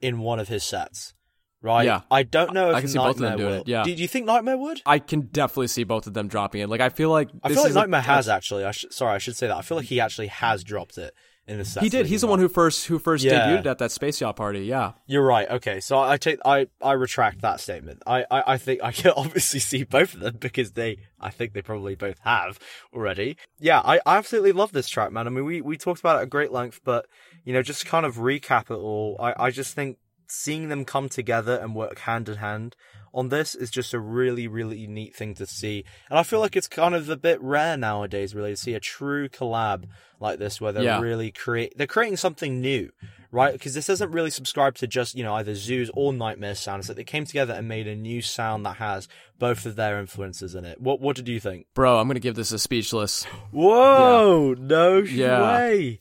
in 0.00 0.20
one 0.20 0.38
of 0.38 0.48
his 0.48 0.64
sets. 0.64 1.14
Right? 1.62 1.86
Yeah. 1.86 2.02
I 2.10 2.24
don't 2.24 2.52
know 2.52 2.70
if 2.70 2.76
I 2.76 2.80
can 2.80 2.90
see 2.90 2.98
both 2.98 3.16
of 3.16 3.22
them 3.22 3.32
NGHTMRE 3.32 3.36
doing 3.38 3.50
will. 3.52 3.60
it, 3.62 3.68
yeah. 3.68 3.84
Do, 3.84 3.90
you 3.92 4.06
think 4.06 4.28
NGHTMRE 4.28 4.58
would? 4.58 4.82
I 4.84 4.98
can 4.98 5.22
definitely 5.22 5.68
see 5.68 5.84
both 5.84 6.06
of 6.06 6.12
them 6.12 6.28
dropping 6.28 6.60
it. 6.60 6.68
Like 6.68 6.82
I 6.82 6.90
feel 6.90 7.08
like 7.08 7.30
I 7.42 7.48
feel 7.48 7.62
like 7.62 7.70
is 7.70 7.76
a- 7.76 7.84
NGHTMRE 7.84 8.02
has 8.02 8.28
actually. 8.28 8.64
I 8.64 8.70
sh- 8.72 8.84
sorry, 8.90 9.14
I 9.14 9.18
should 9.18 9.34
say 9.36 9.46
that. 9.46 9.56
I 9.56 9.62
feel 9.62 9.78
like 9.78 9.86
he 9.86 9.98
actually 9.98 10.26
has 10.26 10.62
dropped 10.62 10.98
it 10.98 11.14
in 11.46 11.58
the. 11.58 11.78
He 11.80 11.88
did. 11.88 12.06
He's 12.06 12.22
the 12.22 12.26
one 12.26 12.38
who 12.38 12.48
first 12.48 12.86
who 12.86 12.98
first 12.98 13.22
Yeah. 13.24 13.46
debuted 13.48 13.66
at 13.66 13.78
that 13.78 13.92
space 13.92 14.20
yacht 14.20 14.36
party. 14.36 14.60
Yeah. 14.60 14.92
You're 15.06 15.24
right. 15.24 15.48
Okay, 15.50 15.80
so 15.80 15.98
I 15.98 16.16
take 16.16 16.38
I 16.44 16.68
I 16.82 16.92
retract 16.92 17.40
that 17.42 17.60
statement. 17.60 18.02
I, 18.06 18.24
I 18.30 18.54
I 18.54 18.58
think 18.58 18.82
I 18.82 18.92
can 18.92 19.12
obviously 19.16 19.60
see 19.60 19.84
both 19.84 20.14
of 20.14 20.20
them 20.20 20.36
because 20.40 20.72
they 20.72 20.98
I 21.20 21.30
think 21.30 21.52
they 21.52 21.62
probably 21.62 21.94
both 21.94 22.18
have 22.20 22.58
already. 22.92 23.36
Yeah, 23.58 23.80
I, 23.80 24.00
I 24.06 24.16
absolutely 24.16 24.52
love 24.52 24.72
this 24.72 24.88
track, 24.88 25.12
man. 25.12 25.26
I 25.26 25.30
mean, 25.30 25.44
we 25.44 25.60
we 25.60 25.76
talked 25.76 26.00
about 26.00 26.18
it 26.18 26.22
at 26.22 26.30
great 26.30 26.52
length, 26.52 26.80
but 26.84 27.06
you 27.44 27.52
know, 27.52 27.62
just 27.62 27.84
kind 27.86 28.06
of 28.06 28.16
recap 28.16 28.70
it 28.70 28.74
all. 28.74 29.16
I 29.20 29.34
I 29.46 29.50
just 29.50 29.74
think 29.74 29.98
seeing 30.26 30.68
them 30.68 30.84
come 30.84 31.08
together 31.08 31.56
and 31.56 31.74
work 31.74 32.00
hand 32.00 32.28
in 32.28 32.36
hand 32.36 32.76
on 33.12 33.28
this 33.28 33.54
is 33.54 33.70
just 33.70 33.94
a 33.94 34.00
really 34.00 34.48
really 34.48 34.86
neat 34.88 35.14
thing 35.14 35.34
to 35.34 35.46
see, 35.46 35.84
and 36.10 36.18
I 36.18 36.24
feel 36.24 36.40
like 36.40 36.56
it's 36.56 36.66
kind 36.66 36.94
of 36.96 37.08
a 37.08 37.16
bit 37.16 37.40
rare 37.40 37.76
nowadays, 37.76 38.34
really, 38.34 38.50
to 38.50 38.56
see 38.56 38.74
a 38.74 38.80
true 38.80 39.28
collab 39.28 39.84
like 40.18 40.38
this 40.40 40.60
where 40.60 40.72
they're 40.72 40.82
Yeah. 40.82 41.00
really 41.00 41.30
create 41.30 41.74
they're 41.76 41.86
creating 41.86 42.16
something 42.16 42.60
new 42.60 42.90
right? 43.30 43.52
Because 43.54 43.74
this 43.74 43.88
doesn't 43.88 44.12
really 44.12 44.30
subscribe 44.30 44.76
to 44.76 44.86
just, 44.86 45.16
you 45.16 45.24
know, 45.24 45.34
either 45.34 45.54
ZHU's 45.54 45.90
or 45.94 46.12
NGHTMRE 46.12 46.56
sound. 46.56 46.78
It's 46.78 46.88
like 46.88 46.94
they 46.96 47.02
came 47.02 47.24
together 47.24 47.52
and 47.52 47.66
made 47.66 47.88
a 47.88 47.96
new 47.96 48.22
sound 48.22 48.64
that 48.64 48.76
has 48.76 49.08
both 49.40 49.66
of 49.66 49.74
their 49.74 49.98
influences 49.98 50.54
in 50.54 50.64
it. 50.64 50.80
What 50.80 51.00
What 51.00 51.16
did 51.16 51.26
you 51.26 51.40
think? 51.40 51.66
Bro, 51.74 51.98
I'm 51.98 52.06
gonna 52.06 52.20
give 52.20 52.36
this 52.36 52.52
a 52.52 52.60
speechless. 52.60 53.24
Whoa! 53.50 54.54
No 54.56 54.98
Yeah. 54.98 55.42
way! 55.42 56.00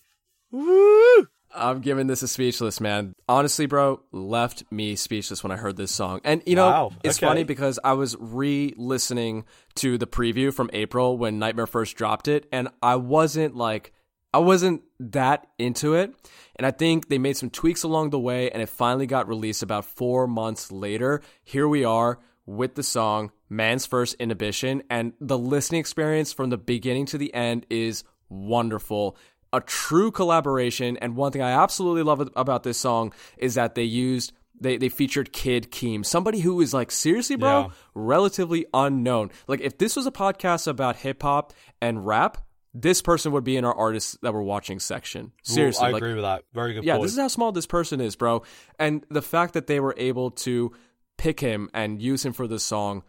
Woo! 0.52 1.28
I'm 1.56 1.82
giving 1.82 2.08
this 2.08 2.22
a 2.24 2.28
speechless, 2.28 2.82
man. 2.82 3.14
Honestly, 3.30 3.66
bro, 3.66 4.02
left 4.12 4.64
me 4.72 4.96
speechless 4.96 5.44
when 5.44 5.52
I 5.52 5.56
heard 5.56 5.78
this 5.78 5.92
song. 5.92 6.22
And 6.24 6.42
you 6.46 6.56
know, 6.56 6.66
Wow, 6.68 6.92
it's 7.04 7.18
okay. 7.18 7.28
funny 7.28 7.44
because 7.44 7.80
I 7.84 7.94
was 7.94 8.16
re-listening 8.20 9.46
to 9.76 9.98
the 9.98 10.08
preview 10.08 10.54
from 10.54 10.70
April 10.74 11.18
when 11.18 11.40
NGHTMRE 11.40 11.70
first 11.70 11.96
dropped 11.96 12.28
it, 12.28 12.48
and 12.52 12.70
I 12.82 12.96
wasn't 12.96 13.56
like 13.56 13.94
I 14.34 14.40
wasn't 14.40 14.82
that 15.00 15.48
into 15.60 15.94
it. 15.94 16.14
And 16.56 16.66
I 16.66 16.72
think 16.72 17.08
they 17.08 17.18
made 17.20 17.38
some 17.38 17.50
tweaks 17.50 17.84
along 17.84 18.10
the 18.10 18.20
way, 18.20 18.50
and 18.50 18.62
it 18.62 18.70
finally 18.70 19.06
got 19.06 19.28
released 19.28 19.62
about 19.64 19.86
four 19.86 20.28
months 20.28 20.72
later. 20.72 21.22
Here 21.44 21.68
we 21.68 21.84
are 21.84 22.20
with 22.46 22.76
the 22.76 22.84
song 22.84 23.32
Man's 23.50 23.86
First 23.86 24.16
Inhibition, 24.16 24.84
and 24.90 25.14
the 25.20 25.38
listening 25.38 25.80
experience 25.80 26.34
from 26.34 26.50
the 26.50 26.58
beginning 26.58 27.06
to 27.08 27.18
the 27.18 27.34
end 27.34 27.66
is 27.70 28.04
wonderful. 28.30 29.16
A 29.54 29.62
true 29.62 30.12
collaboration, 30.12 30.98
and 30.98 31.16
one 31.16 31.32
thing 31.32 31.42
I 31.42 31.52
absolutely 31.52 32.04
love 32.04 32.30
about 32.36 32.64
this 32.64 32.78
song 32.78 33.14
is 33.38 33.54
that 33.56 33.76
they 33.76 33.84
used 33.84 34.34
they 34.60 34.78
they 34.78 34.90
featured 34.90 35.32
Kid 35.32 35.72
Keem, 35.72 36.06
somebody 36.06 36.40
who 36.40 36.60
is 36.62 36.74
like 36.74 36.92
seriously, 36.92 37.36
bro, 37.36 37.62
Yeah. 37.62 37.68
relatively 37.94 38.66
unknown. 38.74 39.32
Like 39.48 39.62
if 39.62 39.78
this 39.78 39.96
was 39.96 40.06
a 40.08 40.12
podcast 40.12 40.68
about 40.68 40.98
hip 40.98 41.22
hop 41.22 41.54
and 41.82 42.06
rap, 42.06 42.38
this 42.74 43.02
person 43.02 43.32
would 43.34 43.44
be 43.44 43.56
in 43.58 43.66
our 43.66 43.74
artists 43.76 44.18
that 44.22 44.34
we're 44.34 44.42
watching 44.42 44.80
section. 44.80 45.32
Seriously, 45.44 45.86
I 45.88 45.92
like 45.92 46.02
agree 46.02 46.16
with 46.16 46.24
that. 46.24 46.44
Very 46.54 46.74
good 46.74 46.84
yeah, 46.84 46.94
point. 46.94 47.04
this 47.04 47.14
is 47.14 47.20
how 47.20 47.28
small 47.28 47.52
this 47.52 47.68
person 47.68 48.02
is, 48.02 48.16
bro. 48.16 48.42
And 48.80 49.06
the 49.10 49.22
fact 49.22 49.54
that 49.54 49.68
they 49.68 49.80
were 49.80 49.94
able 49.98 50.32
to 50.32 50.72
pick 51.18 51.40
him 51.40 51.70
and 51.74 52.02
use 52.02 52.26
him 52.26 52.34
for 52.34 52.48
this 52.48 52.64
song, 52.64 53.04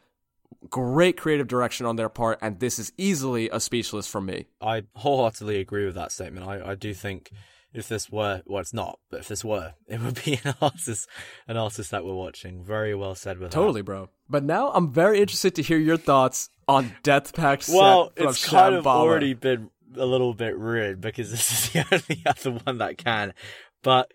great 0.70 1.16
creative 1.16 1.48
direction 1.48 1.86
on 1.86 1.96
their 1.96 2.08
part, 2.08 2.38
and 2.40 2.60
this 2.60 2.78
is 2.78 2.92
easily 2.96 3.48
a 3.50 3.60
speechless 3.60 4.06
from 4.06 4.26
me. 4.26 4.46
I 4.60 4.84
wholeheartedly 4.94 5.60
agree 5.60 5.86
with 5.86 5.94
that 5.94 6.12
statement. 6.12 6.46
I, 6.46 6.70
I 6.70 6.74
do 6.74 6.94
think 6.94 7.30
if 7.72 7.88
this 7.88 8.10
were, 8.10 8.42
well, 8.46 8.60
it's 8.60 8.72
not, 8.72 8.98
but 9.10 9.20
if 9.20 9.28
this 9.28 9.44
were, 9.44 9.74
it 9.86 10.00
would 10.00 10.22
be 10.24 10.40
an 10.44 10.54
artist, 10.60 11.08
an 11.48 11.56
artist 11.56 11.90
that 11.90 12.04
we're 12.04 12.14
watching. 12.14 12.62
Very 12.62 12.94
well 12.94 13.14
said 13.14 13.38
with 13.38 13.50
that. 13.50 13.56
Totally, 13.56 13.82
bro. 13.82 14.08
But 14.28 14.44
now 14.44 14.70
I'm 14.72 14.90
very 14.90 15.20
interested 15.20 15.54
to 15.56 15.62
hear 15.62 15.78
your 15.78 15.96
thoughts 15.96 16.48
on 16.66 16.94
Death 17.02 17.34
Pact. 17.34 17.68
Well, 17.68 18.12
it's 18.16 18.48
kind 18.48 18.74
of 18.74 18.86
already 18.86 19.34
been 19.34 19.70
a 19.96 20.06
little 20.06 20.34
bit 20.34 20.56
ruined 20.56 21.00
because 21.00 21.30
this 21.32 21.52
is 21.52 21.70
the 21.70 21.86
only 21.92 22.22
other 22.26 22.62
one 22.64 22.78
that 22.78 22.96
can. 22.96 23.34
But 23.82 24.12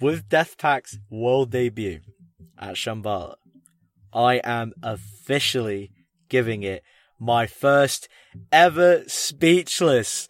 with 0.00 0.28
Death 0.28 0.58
Pact's 0.58 0.98
world 1.10 1.50
debut 1.50 2.00
at 2.58 2.74
Shambhala, 2.74 3.36
I 4.12 4.36
am 4.44 4.72
officially 4.82 5.90
giving 6.28 6.62
it 6.62 6.82
my 7.18 7.46
first 7.46 8.08
ever 8.52 9.02
speechless. 9.06 10.28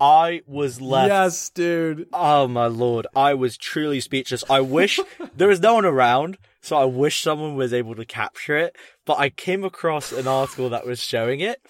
I 0.00 0.42
was 0.46 0.80
left. 0.80 1.08
Yes, 1.08 1.50
dude. 1.50 2.06
Oh 2.12 2.46
my 2.46 2.66
lord, 2.66 3.06
I 3.16 3.34
was 3.34 3.56
truly 3.56 4.00
speechless. 4.00 4.44
I 4.48 4.60
wish 4.60 5.00
there 5.36 5.48
was 5.48 5.60
no 5.60 5.74
one 5.74 5.84
around, 5.84 6.38
so 6.60 6.76
I 6.76 6.84
wish 6.84 7.20
someone 7.20 7.56
was 7.56 7.72
able 7.72 7.94
to 7.96 8.04
capture 8.04 8.56
it. 8.56 8.76
But 9.04 9.18
I 9.18 9.30
came 9.30 9.64
across 9.64 10.12
an 10.12 10.28
article 10.28 10.70
that 10.70 10.86
was 10.86 11.00
showing 11.00 11.40
it, 11.40 11.60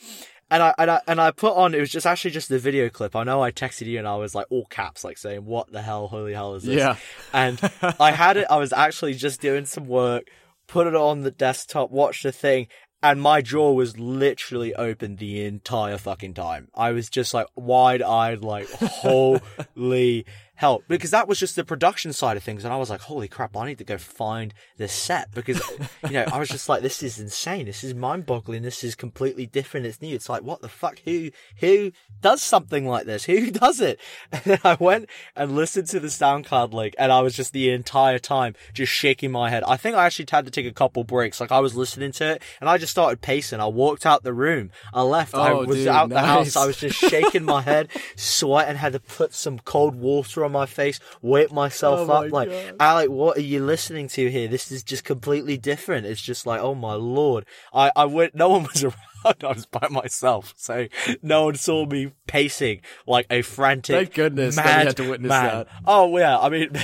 and 0.50 0.62
I 0.62 0.74
and 0.76 0.90
I 0.90 1.00
and 1.06 1.20
I 1.20 1.30
put 1.30 1.54
on. 1.56 1.74
It 1.74 1.80
was 1.80 1.90
just 1.90 2.06
actually 2.06 2.32
just 2.32 2.50
the 2.50 2.58
video 2.58 2.90
clip. 2.90 3.16
I 3.16 3.24
know 3.24 3.42
I 3.42 3.50
texted 3.50 3.86
you, 3.86 3.98
and 3.98 4.06
I 4.06 4.16
was 4.16 4.34
like 4.34 4.46
all 4.50 4.66
caps, 4.66 5.04
like 5.04 5.16
saying, 5.16 5.46
"What 5.46 5.72
the 5.72 5.80
hell, 5.80 6.08
holy 6.08 6.34
hell 6.34 6.54
is 6.54 6.64
this?" 6.64 6.76
Yeah. 6.76 6.96
And 7.32 7.58
I 7.98 8.10
had 8.10 8.36
it. 8.36 8.46
I 8.50 8.56
was 8.56 8.74
actually 8.74 9.14
just 9.14 9.40
doing 9.40 9.64
some 9.64 9.86
work, 9.86 10.24
put 10.68 10.86
it 10.86 10.94
on 10.94 11.22
the 11.22 11.30
desktop, 11.32 11.90
watched 11.90 12.22
the 12.22 12.30
thing, 12.30 12.68
and 13.02 13.20
my 13.20 13.40
jaw 13.40 13.72
was 13.72 13.98
literally 13.98 14.74
open 14.74 15.16
the 15.16 15.44
entire 15.44 15.98
fucking 15.98 16.34
time. 16.34 16.68
I 16.74 16.92
was 16.92 17.08
just 17.08 17.34
like 17.34 17.46
wide 17.56 18.02
eyed, 18.02 18.42
like 18.42 18.70
holy 18.80 20.26
hell, 20.58 20.82
because 20.88 21.10
that 21.12 21.26
was 21.28 21.38
just 21.38 21.56
the 21.56 21.64
production 21.64 22.12
side 22.12 22.36
of 22.36 22.42
things, 22.42 22.64
and 22.64 22.74
I 22.74 22.76
was 22.76 22.90
like, 22.90 23.00
holy 23.02 23.28
crap, 23.28 23.56
I 23.56 23.66
need 23.66 23.78
to 23.78 23.84
go 23.84 23.96
find 23.96 24.52
the 24.76 24.88
set 24.88 25.32
because 25.32 25.62
you 26.04 26.10
know 26.14 26.24
I 26.32 26.38
was 26.38 26.48
just 26.48 26.68
like, 26.68 26.82
this 26.82 27.02
is 27.02 27.18
insane, 27.18 27.66
this 27.66 27.82
is 27.84 27.94
mind 27.94 28.26
boggling, 28.26 28.62
this 28.62 28.82
is 28.84 28.94
completely 28.94 29.46
different, 29.46 29.86
it's 29.86 30.02
new. 30.02 30.14
It's 30.14 30.28
like, 30.28 30.42
what 30.42 30.60
the 30.60 30.68
fuck? 30.68 30.98
Who 31.04 31.30
who 31.60 31.92
does 32.20 32.42
something 32.42 32.86
like 32.86 33.06
this? 33.06 33.24
Who 33.24 33.50
does 33.64 33.80
it? 33.80 34.00
And 34.32 34.42
then 34.44 34.58
I 34.64 34.76
went 34.78 35.08
and 35.36 35.54
listened 35.54 35.88
to 35.88 36.00
the 36.00 36.10
sound 36.10 36.44
card 36.46 36.74
link, 36.74 36.94
and 36.98 37.12
I 37.12 37.20
was 37.20 37.34
just 37.34 37.52
the 37.52 37.70
entire 37.70 38.18
time 38.18 38.54
just 38.74 38.92
shaking 38.92 39.30
my 39.30 39.50
head. 39.50 39.62
I 39.64 39.76
think 39.76 39.96
I 39.96 40.06
actually 40.06 40.26
had 40.30 40.44
to 40.44 40.50
take 40.50 40.66
a 40.66 40.72
couple 40.72 41.04
breaks. 41.04 41.40
Like 41.40 41.52
I 41.52 41.60
was 41.60 41.76
listening 41.76 42.12
to 42.12 42.32
it, 42.32 42.42
and 42.60 42.68
I 42.68 42.78
just 42.78 42.90
started 42.92 43.20
pacing. 43.20 43.60
I 43.60 43.66
walked 43.66 44.04
out 44.04 44.24
the 44.24 44.34
room. 44.34 44.70
I 44.92 45.02
left. 45.02 45.34
I 45.34 45.52
Oh, 45.52 45.64
was 45.64 45.76
dude, 45.78 45.88
out 45.88 46.08
the 46.08 46.20
house. 46.20 46.56
I 46.56 46.66
was 46.66 46.76
just 46.78 46.98
shaking 46.98 47.44
my 47.44 47.62
head, 47.70 47.88
sweating. 48.16 48.76
Had 48.76 48.92
to 48.94 49.00
put 49.00 49.32
some 49.34 49.58
cold 49.60 49.94
water 49.94 50.44
on 50.44 50.47
my 50.48 50.66
face, 50.66 51.00
wake 51.22 51.52
myself 51.52 52.00
Oh 52.00 52.12
up. 52.12 52.24
my 52.24 52.28
Like, 52.28 52.48
God. 52.50 52.76
Alec, 52.80 53.10
what 53.10 53.36
are 53.38 53.42
you 53.42 53.64
listening 53.64 54.08
to 54.08 54.30
here? 54.30 54.48
This 54.48 54.70
is 54.72 54.82
just 54.82 55.04
completely 55.04 55.56
different. 55.56 56.06
It's 56.06 56.20
just 56.22 56.46
like, 56.46 56.60
oh 56.60 56.74
my 56.74 56.94
lord. 56.94 57.44
I 57.72 57.90
I 57.96 58.04
went. 58.06 58.34
No 58.34 58.48
one 58.50 58.64
was 58.64 58.84
around. 58.84 58.94
I 59.24 59.48
was 59.48 59.66
by 59.66 59.88
myself, 59.90 60.54
so 60.56 60.86
no 61.22 61.46
one 61.46 61.56
saw 61.56 61.84
me 61.86 62.12
pacing 62.28 62.80
like 63.06 63.26
a 63.30 63.42
frantic. 63.42 63.96
Thank 63.96 64.14
goodness 64.14 64.54
that 64.56 64.64
mad 64.64 64.86
had 64.86 64.96
to 64.98 65.10
witness 65.10 65.28
man. 65.28 65.44
that. 65.44 65.68
Oh 65.86 66.16
yeah, 66.16 66.38
I 66.38 66.48
mean. 66.48 66.70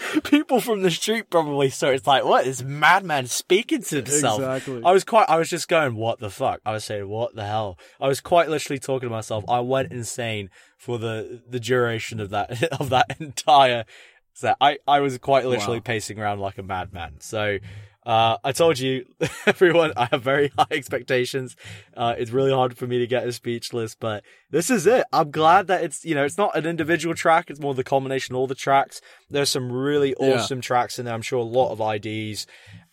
People 0.24 0.60
from 0.60 0.82
the 0.82 0.90
street 0.90 1.28
probably 1.30 1.68
saw 1.70 1.88
it. 1.88 1.96
It's 1.96 2.06
like, 2.06 2.24
what 2.24 2.46
is 2.46 2.62
madman 2.64 3.26
speaking 3.26 3.82
to 3.84 3.96
himself? 3.96 4.40
Exactly. 4.40 4.82
I 4.84 4.92
was 4.92 5.04
quite, 5.04 5.28
I 5.28 5.36
was 5.36 5.48
just 5.50 5.68
going, 5.68 5.94
what 5.96 6.18
the 6.18 6.30
fuck? 6.30 6.60
I 6.64 6.72
was 6.72 6.84
saying, 6.84 7.08
what 7.08 7.34
the 7.34 7.44
hell? 7.44 7.78
I 8.00 8.08
was 8.08 8.20
quite 8.20 8.48
literally 8.48 8.78
talking 8.78 9.08
to 9.08 9.14
myself. 9.14 9.44
I 9.48 9.60
went 9.60 9.92
insane 9.92 10.50
for 10.78 10.98
the, 10.98 11.42
the 11.48 11.60
duration 11.60 12.20
of 12.20 12.30
that, 12.30 12.62
of 12.80 12.88
that 12.90 13.16
entire 13.20 13.84
set. 14.32 14.56
I, 14.60 14.78
I 14.88 15.00
was 15.00 15.18
quite 15.18 15.44
literally 15.46 15.78
Wow. 15.78 15.82
pacing 15.84 16.18
around 16.18 16.40
like 16.40 16.58
a 16.58 16.62
madman. 16.62 17.20
So, 17.20 17.58
uh, 18.04 18.36
I 18.42 18.52
told 18.52 18.78
you, 18.78 19.06
everyone, 19.46 19.92
I 19.96 20.06
have 20.10 20.22
very 20.22 20.48
high 20.58 20.66
expectations. 20.70 21.56
Uh, 21.96 22.14
it's 22.18 22.30
really 22.30 22.50
hard 22.52 22.76
for 22.76 22.86
me 22.86 22.98
to 22.98 23.06
get 23.06 23.26
a 23.26 23.32
speechless, 23.32 23.94
but 23.94 24.24
this 24.50 24.70
is 24.70 24.86
it. 24.86 25.04
I'm 25.12 25.30
glad 25.30 25.68
that 25.68 25.84
it's, 25.84 26.04
you 26.04 26.14
know, 26.14 26.24
it's 26.24 26.38
not 26.38 26.56
an 26.56 26.66
individual 26.66 27.14
track. 27.14 27.50
It's 27.50 27.60
more 27.60 27.74
the 27.74 27.84
combination 27.84 28.34
of 28.34 28.40
all 28.40 28.46
the 28.46 28.54
tracks. 28.54 29.00
There's 29.30 29.50
some 29.50 29.70
really 29.70 30.14
Yeah. 30.18 30.34
awesome 30.34 30.60
tracks 30.60 30.98
in 30.98 31.04
there. 31.04 31.14
I'm 31.14 31.22
sure 31.22 31.38
a 31.38 31.42
lot 31.44 31.70
of 31.72 31.80
IDs. 31.80 32.46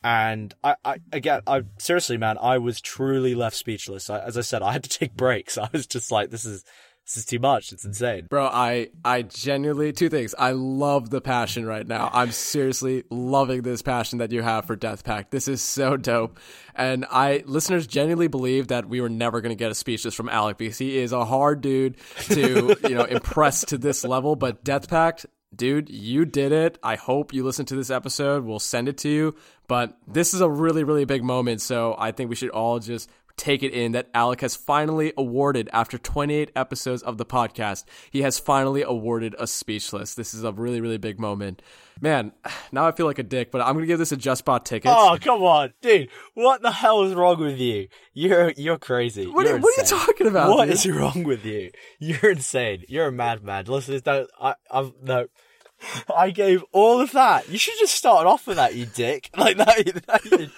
And 0.04 0.54
I, 0.64 0.76
I, 0.86 0.98
again, 1.12 1.42
I 1.46 1.64
seriously, 1.78 2.18
man, 2.18 2.38
I 2.40 2.58
was 2.58 2.80
truly 2.80 3.36
left 3.36 3.56
speechless. 3.58 4.10
I, 4.10 4.20
as 4.20 4.38
I 4.38 4.42
said, 4.42 4.62
I 4.62 4.72
had 4.72 4.84
to 4.84 4.90
take 4.90 5.14
breaks. 5.16 5.58
I 5.58 5.70
was 5.74 5.86
just 5.88 6.12
like, 6.12 6.30
this 6.30 6.46
is, 6.46 6.64
this 7.10 7.18
is 7.18 7.26
too 7.26 7.40
much. 7.40 7.74
It's 7.74 7.86
insane. 7.86 8.28
Bro, 8.30 8.46
I 8.46 8.90
I 9.04 9.24
genuinely 9.24 9.92
two 9.92 10.10
things. 10.10 10.36
I 10.38 10.52
love 10.52 11.10
the 11.10 11.22
passion 11.22 11.66
right 11.66 11.88
now. 11.88 12.12
I'm 12.14 12.32
seriously 12.32 13.04
loving 13.10 13.64
this 13.64 13.82
passion 13.82 14.20
that 14.20 14.32
you 14.32 14.44
have 14.44 14.66
for 14.66 14.76
Death 14.76 15.04
Pact. 15.04 15.32
This 15.32 15.48
is 15.48 15.64
so 15.64 15.98
dope. 15.98 16.40
And 16.76 17.08
I 17.10 17.44
listeners 17.48 17.88
genuinely 17.88 18.28
believe 18.28 18.68
that 18.68 18.88
we 18.88 19.02
were 19.02 19.10
never 19.10 19.42
going 19.42 19.50
to 19.50 19.56
get 19.56 19.72
a 19.72 19.76
speechless 19.76 20.14
from 20.14 20.30
Alec 20.30 20.60
because 20.60 20.78
he 20.78 21.00
is 21.00 21.12
a 21.12 21.26
hard 21.26 21.62
dude 21.62 21.98
to, 22.28 22.78
you 22.84 22.94
know, 22.94 23.04
impress 23.10 23.66
to 23.66 23.80
this 23.80 24.06
level, 24.06 24.36
but 24.36 24.64
Death 24.64 24.88
Pact 24.88 25.26
Dude, 25.56 25.90
you 25.90 26.26
did 26.26 26.52
it. 26.52 26.78
I 26.84 26.96
hope 26.96 27.34
you 27.34 27.44
listen 27.44 27.66
to 27.66 27.76
this 27.76 27.90
episode. 27.90 28.46
We'll 28.46 28.60
send 28.60 28.88
it 28.88 29.00
to 29.00 29.10
you. 29.10 29.36
But 29.68 29.98
this 30.08 30.36
is 30.36 30.42
a 30.42 30.50
really, 30.50 30.84
really 30.84 31.06
big 31.06 31.24
moment. 31.24 31.62
So 31.62 31.96
I 31.98 32.12
think 32.12 32.30
we 32.30 32.36
should 32.36 32.52
all 32.52 32.78
just 32.78 33.10
take 33.40 33.64
it 33.64 33.74
in 33.74 33.94
that 33.94 34.10
Alec 34.14 34.42
has 34.42 34.56
finally 34.56 35.14
awarded, 35.18 35.70
after 35.74 35.98
28 35.98 36.52
episodes 36.56 37.02
of 37.02 37.18
the 37.18 37.26
podcast, 37.26 37.86
he 38.12 38.22
has 38.22 38.38
finally 38.38 38.84
awarded 38.84 39.36
a 39.40 39.48
speechless. 39.48 40.14
This 40.14 40.34
is 40.34 40.44
a 40.44 40.52
really, 40.52 40.82
really 40.82 40.98
big 40.98 41.20
moment. 41.20 41.62
Man, 42.02 42.34
now 42.72 42.86
I 42.88 42.92
feel 42.92 43.06
like 43.06 43.18
a 43.20 43.24
dick, 43.24 43.50
but 43.52 43.62
I'm 43.62 43.74
going 43.74 43.84
to 43.84 43.88
give 43.88 43.98
this 44.00 44.12
a 44.12 44.18
Just 44.18 44.46
Bought 44.46 44.66
ticket. 44.66 44.92
Oh, 44.94 45.18
come 45.22 45.42
on, 45.42 45.74
dude. 45.82 46.10
What 46.34 46.62
the 46.62 46.72
hell 46.72 47.04
is 47.04 47.14
wrong 47.16 47.40
with 47.40 47.58
you? 47.58 47.88
You're, 48.14 48.52
you're 48.58 48.78
crazy. 48.78 49.26
What 49.26 49.46
are- 49.46 49.50
you're 49.50 49.60
what 49.60 49.78
are 49.78 49.82
you 49.82 49.88
talking 49.88 50.28
about, 50.28 50.50
What 50.50 50.66
dude? 50.66 50.74
is 50.74 50.88
wrong 50.90 51.24
with 51.24 51.46
you? 51.46 51.72
You're 52.00 52.32
insane. 52.32 52.84
You're 52.88 53.08
a 53.08 53.12
madman. 53.12 53.66
Listen, 53.66 54.02
no, 54.06 54.28
I, 54.40 54.56
I'm, 54.70 54.94
no. 55.02 55.28
I 56.16 56.32
gave 56.32 56.64
all 56.74 57.00
of 57.00 57.12
that. 57.14 57.48
You 57.50 57.58
should 57.58 57.76
just 57.80 57.96
start 57.96 58.28
off 58.28 58.48
with 58.48 58.58
that, 58.58 58.76
you 58.76 58.86
dick. 58.86 59.30
Like 59.38 59.58
that. 59.58 59.86
that 60.08 60.52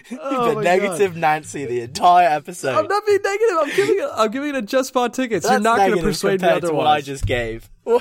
Oh 0.20 0.54
the 0.54 0.62
negative 0.62 1.16
Nancy 1.16 1.64
the 1.64 1.80
entire 1.80 2.28
episode. 2.28 2.74
I'm 2.74 2.86
not 2.86 3.04
being 3.06 3.20
negative. 3.22 3.56
I'm 3.60 3.76
giving 3.76 3.98
it. 3.98 4.08
I'm 4.14 4.30
giving 4.30 4.48
it 4.50 4.56
a 4.56 4.62
Just 4.62 4.92
Bought 4.92 5.14
Tickets. 5.14 5.48
You're 5.48 5.60
not 5.60 5.78
going 5.78 5.96
to 5.96 6.02
persuade 6.02 6.40
me 6.40 6.48
otherwise. 6.48 6.76
what 6.76 6.86
I 6.86 7.00
just 7.00 7.26
gave. 7.26 7.68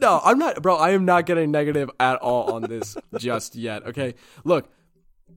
No, 0.00 0.20
I'm 0.22 0.38
not, 0.38 0.62
bro. 0.62 0.76
I 0.76 0.90
am 0.90 1.04
not 1.04 1.26
getting 1.26 1.50
negative 1.50 1.90
at 1.98 2.16
all 2.16 2.52
on 2.52 2.62
this 2.62 2.96
just 3.18 3.56
yet. 3.56 3.84
Okay, 3.84 4.14
look, 4.44 4.68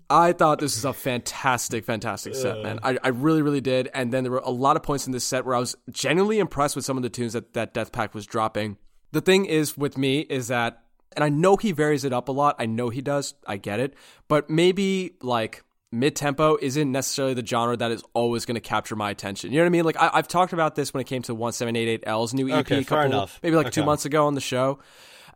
I 0.10 0.34
thought 0.34 0.60
this 0.60 0.76
was 0.76 0.86
a 0.86 0.94
fantastic, 0.94 1.84
fantastic 1.84 2.36
set, 2.36 2.62
man. 2.62 2.80
I, 2.84 2.98
I 3.04 3.08
really, 3.08 3.42
really 3.42 3.62
did. 3.62 3.90
And 3.94 4.14
then 4.14 4.24
there 4.24 4.32
were 4.32 4.38
a 4.44 4.52
lot 4.52 4.76
of 4.76 4.84
points 4.84 5.08
in 5.08 5.14
this 5.14 5.24
set 5.24 5.46
where 5.46 5.56
I 5.56 5.60
was 5.60 5.76
genuinely 5.90 6.38
impressed 6.38 6.76
with 6.76 6.86
some 6.86 6.98
of 6.98 7.04
the 7.04 7.10
tunes 7.10 7.34
that 7.34 7.54
that 7.54 7.74
Death 7.74 7.92
Pact 7.92 8.14
was 8.14 8.26
dropping. 8.26 8.78
The 9.12 9.22
thing 9.22 9.46
is 9.46 9.78
with 9.78 9.98
me 9.98 10.20
is 10.22 10.50
that, 10.50 10.84
and 11.16 11.24
I 11.24 11.30
know 11.30 11.58
he 11.58 11.72
varies 11.72 12.06
it 12.06 12.14
up 12.14 12.30
a 12.30 12.32
lot. 12.32 12.56
I 12.60 12.68
know 12.68 12.90
he 12.90 13.02
does. 13.02 13.34
I 13.48 13.58
get 13.58 13.80
it, 13.80 13.96
but 14.28 14.50
maybe 14.50 15.16
like 15.22 15.64
mid 15.92 16.16
tempo 16.16 16.58
isn't 16.62 16.92
necessarily 16.92 17.34
the 17.34 17.46
genre 17.46 17.76
that 17.76 17.92
is 17.92 18.04
always 18.14 18.46
going 18.46 18.56
to 18.56 18.62
capture 18.62 18.96
my 18.96 19.10
attention. 19.10 19.52
You 19.52 19.58
know 19.60 19.64
what 19.64 19.68
I 19.68 19.70
mean? 19.72 19.86
Like 19.86 19.98
I, 19.98 20.10
I've 20.14 20.28
talked 20.28 20.54
about 20.54 20.76
this 20.76 20.94
when 20.94 21.02
it 21.02 21.08
came 21.08 21.22
to 21.24 21.36
1788L's 21.36 22.34
new 22.34 22.50
EP 22.50 22.60
Okay, 22.62 22.80
a 22.80 22.84
couple, 22.84 23.06
enough. 23.06 23.40
maybe 23.44 23.56
like 23.56 23.72
two 23.72 23.84
months 23.84 24.06
ago 24.06 24.26
on 24.26 24.36
the 24.36 24.42
show. 24.42 24.80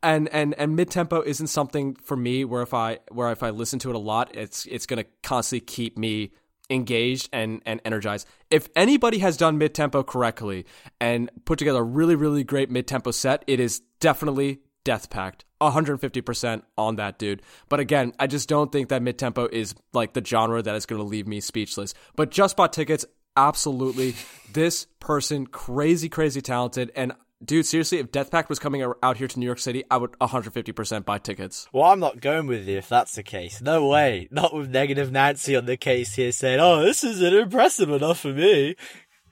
And 0.03 0.29
and 0.29 0.53
and 0.55 0.75
mid 0.75 0.91
tempo 0.91 1.21
isn't 1.21 1.47
something 1.47 1.95
for 1.95 2.15
me 2.15 2.45
where 2.45 2.61
if 2.61 2.73
I 2.73 2.99
where 3.11 3.31
if 3.31 3.41
I 3.43 3.49
listen 3.49 3.79
to 3.79 3.89
it 3.89 3.95
a 3.95 3.99
lot, 3.99 4.35
it's 4.35 4.65
it's 4.67 4.85
going 4.85 5.03
to 5.03 5.09
constantly 5.23 5.65
keep 5.65 5.97
me 5.97 6.31
engaged 6.69 7.29
and 7.33 7.61
and 7.65 7.81
energized. 7.85 8.27
If 8.51 8.67
anybody 8.75 9.19
has 9.19 9.37
done 9.37 9.57
mid 9.57 9.73
tempo 9.73 10.03
correctly 10.03 10.65
and 10.99 11.31
put 11.45 11.59
together 11.59 11.79
a 11.79 11.83
really 11.83 12.15
really 12.15 12.43
great 12.43 12.69
mid 12.69 12.87
tempo 12.87 13.11
set, 13.11 13.43
it 13.47 13.59
is 13.59 13.81
definitely 13.99 14.59
Death 14.83 15.09
Pact. 15.09 15.44
150% 15.61 16.63
on 16.77 16.95
that 16.97 17.17
dude. 17.17 17.41
But 17.69 17.79
again, 17.79 18.13
I 18.19 18.27
just 18.27 18.49
don't 18.49 18.71
think 18.71 18.89
that 18.89 19.01
mid 19.01 19.17
tempo 19.17 19.47
is 19.51 19.75
like 19.93 20.13
the 20.13 20.23
genre 20.23 20.61
that 20.61 20.75
is 20.75 20.85
going 20.85 21.01
to 21.01 21.07
leave 21.07 21.27
me 21.27 21.39
speechless. 21.39 21.93
But 22.15 22.31
just 22.31 22.57
bought 22.57 22.73
tickets, 22.73 23.05
absolutely. 23.37 24.15
This 24.51 24.87
person, 24.99 25.47
crazy, 25.47 26.09
crazy 26.09 26.41
talented. 26.41 26.91
And 26.95 27.13
dude, 27.43 27.65
seriously, 27.65 27.99
if 27.99 28.11
Death 28.11 28.31
Pact 28.31 28.49
was 28.49 28.59
coming 28.59 28.85
out 29.01 29.17
here 29.17 29.27
to 29.27 29.39
New 29.39 29.45
York 29.45 29.59
City, 29.59 29.83
I 29.89 29.97
would 29.97 30.11
150% 30.13 31.05
buy 31.05 31.17
tickets. 31.17 31.67
Well, 31.71 31.85
I'm 31.85 31.99
not 31.99 32.21
going 32.21 32.47
with 32.47 32.67
you 32.67 32.77
if 32.77 32.89
that's 32.89 33.15
the 33.15 33.23
case. 33.23 33.61
No 33.61 33.87
way. 33.87 34.27
Not 34.31 34.53
with 34.53 34.69
negative 34.69 35.11
Nancy 35.11 35.55
on 35.55 35.65
the 35.65 35.77
case 35.77 36.13
here 36.15 36.31
saying, 36.31 36.59
oh, 36.59 36.83
this 36.83 37.03
isn't 37.03 37.33
impressive 37.33 37.89
enough 37.89 38.19
for 38.19 38.33
me. 38.33 38.75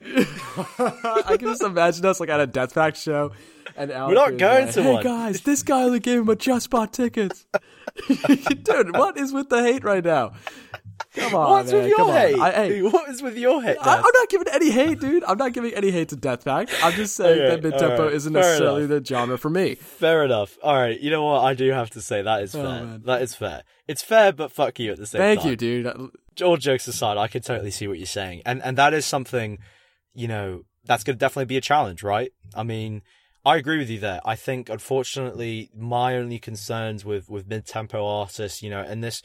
I 0.04 1.36
can 1.38 1.48
just 1.48 1.62
imagine 1.62 2.04
us 2.04 2.20
like 2.20 2.28
at 2.28 2.40
a 2.40 2.46
Death 2.46 2.74
Pact 2.74 2.96
show. 2.96 3.32
And 3.76 3.90
Alec 3.90 4.14
not 4.14 4.36
going 4.36 4.66
like, 4.66 4.74
to 4.74 4.82
hey 4.82 4.92
one." 4.92 5.02
guys, 5.02 5.40
this 5.42 5.62
guy 5.62 5.82
only 5.82 6.00
gave 6.00 6.20
him 6.20 6.28
a 6.28 6.36
just 6.36 6.70
bought 6.70 6.92
tickets. 6.92 7.46
dude, 8.08 8.96
what 8.96 9.16
is 9.16 9.32
with 9.32 9.48
the 9.48 9.62
hate 9.62 9.84
right 9.84 10.04
now? 10.04 10.32
Come 11.14 11.34
on, 11.34 11.50
What's 11.50 11.72
man. 11.72 11.82
with 11.82 11.90
your 11.90 12.12
hate? 12.12 12.38
I, 12.38 12.52
hey, 12.52 12.82
What 12.82 13.08
is 13.08 13.22
with 13.22 13.36
your 13.36 13.62
hate? 13.62 13.76
I, 13.80 13.96
i'm 13.96 14.02
not 14.02 14.28
giving 14.28 14.48
any 14.52 14.70
hate, 14.70 15.00
dude. 15.00 15.24
I'm 15.24 15.38
not 15.38 15.52
giving 15.52 15.72
any 15.74 15.90
hate 15.90 16.08
to 16.10 16.16
Death 16.16 16.44
Pact. 16.44 16.72
I'm 16.82 16.92
just 16.92 17.16
saying 17.16 17.40
Okay, 17.40 17.50
that 17.50 17.62
mid 17.62 17.78
tempo 17.78 17.96
alright, 17.96 18.14
isn't 18.14 18.32
fair 18.32 18.42
necessarily 18.42 18.84
enough. 18.84 19.02
the 19.02 19.04
genre 19.04 19.38
for 19.38 19.50
me. 19.50 19.74
Fair 19.76 20.24
enough. 20.24 20.58
All 20.62 20.74
right. 20.74 20.98
You 20.98 21.10
know 21.10 21.24
what? 21.24 21.40
I 21.40 21.54
do 21.54 21.68
have 21.70 21.90
to 21.90 22.00
say 22.00 22.22
that 22.22 22.42
is 22.42 22.54
oh, 22.54 22.62
fair. 22.62 22.68
Oh, 22.68 22.84
man. 22.84 23.02
that 23.06 23.22
is 23.22 23.34
fair. 23.34 23.62
It's 23.86 24.02
fair, 24.02 24.32
but 24.32 24.52
fuck 24.52 24.78
you 24.78 24.92
at 24.92 24.98
the 24.98 25.06
same 25.06 25.20
Thank 25.20 25.40
time. 25.40 25.48
Thank 25.50 25.62
you, 25.62 25.82
dude. 25.82 25.86
Uh, 25.86 26.44
all 26.44 26.56
jokes 26.56 26.88
aside, 26.88 27.16
I 27.16 27.28
can 27.28 27.42
totally 27.42 27.70
see 27.70 27.86
what 27.86 27.98
you're 27.98 28.06
saying, 28.06 28.42
and 28.44 28.60
and 28.62 28.76
that 28.76 28.92
is 28.92 29.06
something, 29.06 29.58
you 30.14 30.26
know, 30.26 30.62
that's 30.84 31.04
going 31.04 31.14
to 31.14 31.20
definitely 31.20 31.44
be 31.44 31.56
a 31.56 31.60
challenge, 31.60 32.02
right? 32.02 32.32
I 32.56 32.64
mean, 32.64 33.02
I 33.46 33.56
agree 33.56 33.78
with 33.78 33.90
you 33.90 33.98
there. 33.98 34.20
I 34.24 34.36
think, 34.36 34.68
unfortunately, 34.70 35.70
my 35.76 36.16
only 36.16 36.38
concerns 36.38 37.04
with 37.04 37.28
with 37.28 37.46
mid 37.46 37.66
tempo 37.66 38.06
artists, 38.06 38.62
you 38.62 38.70
know, 38.70 38.80
and 38.80 39.02
this 39.04 39.22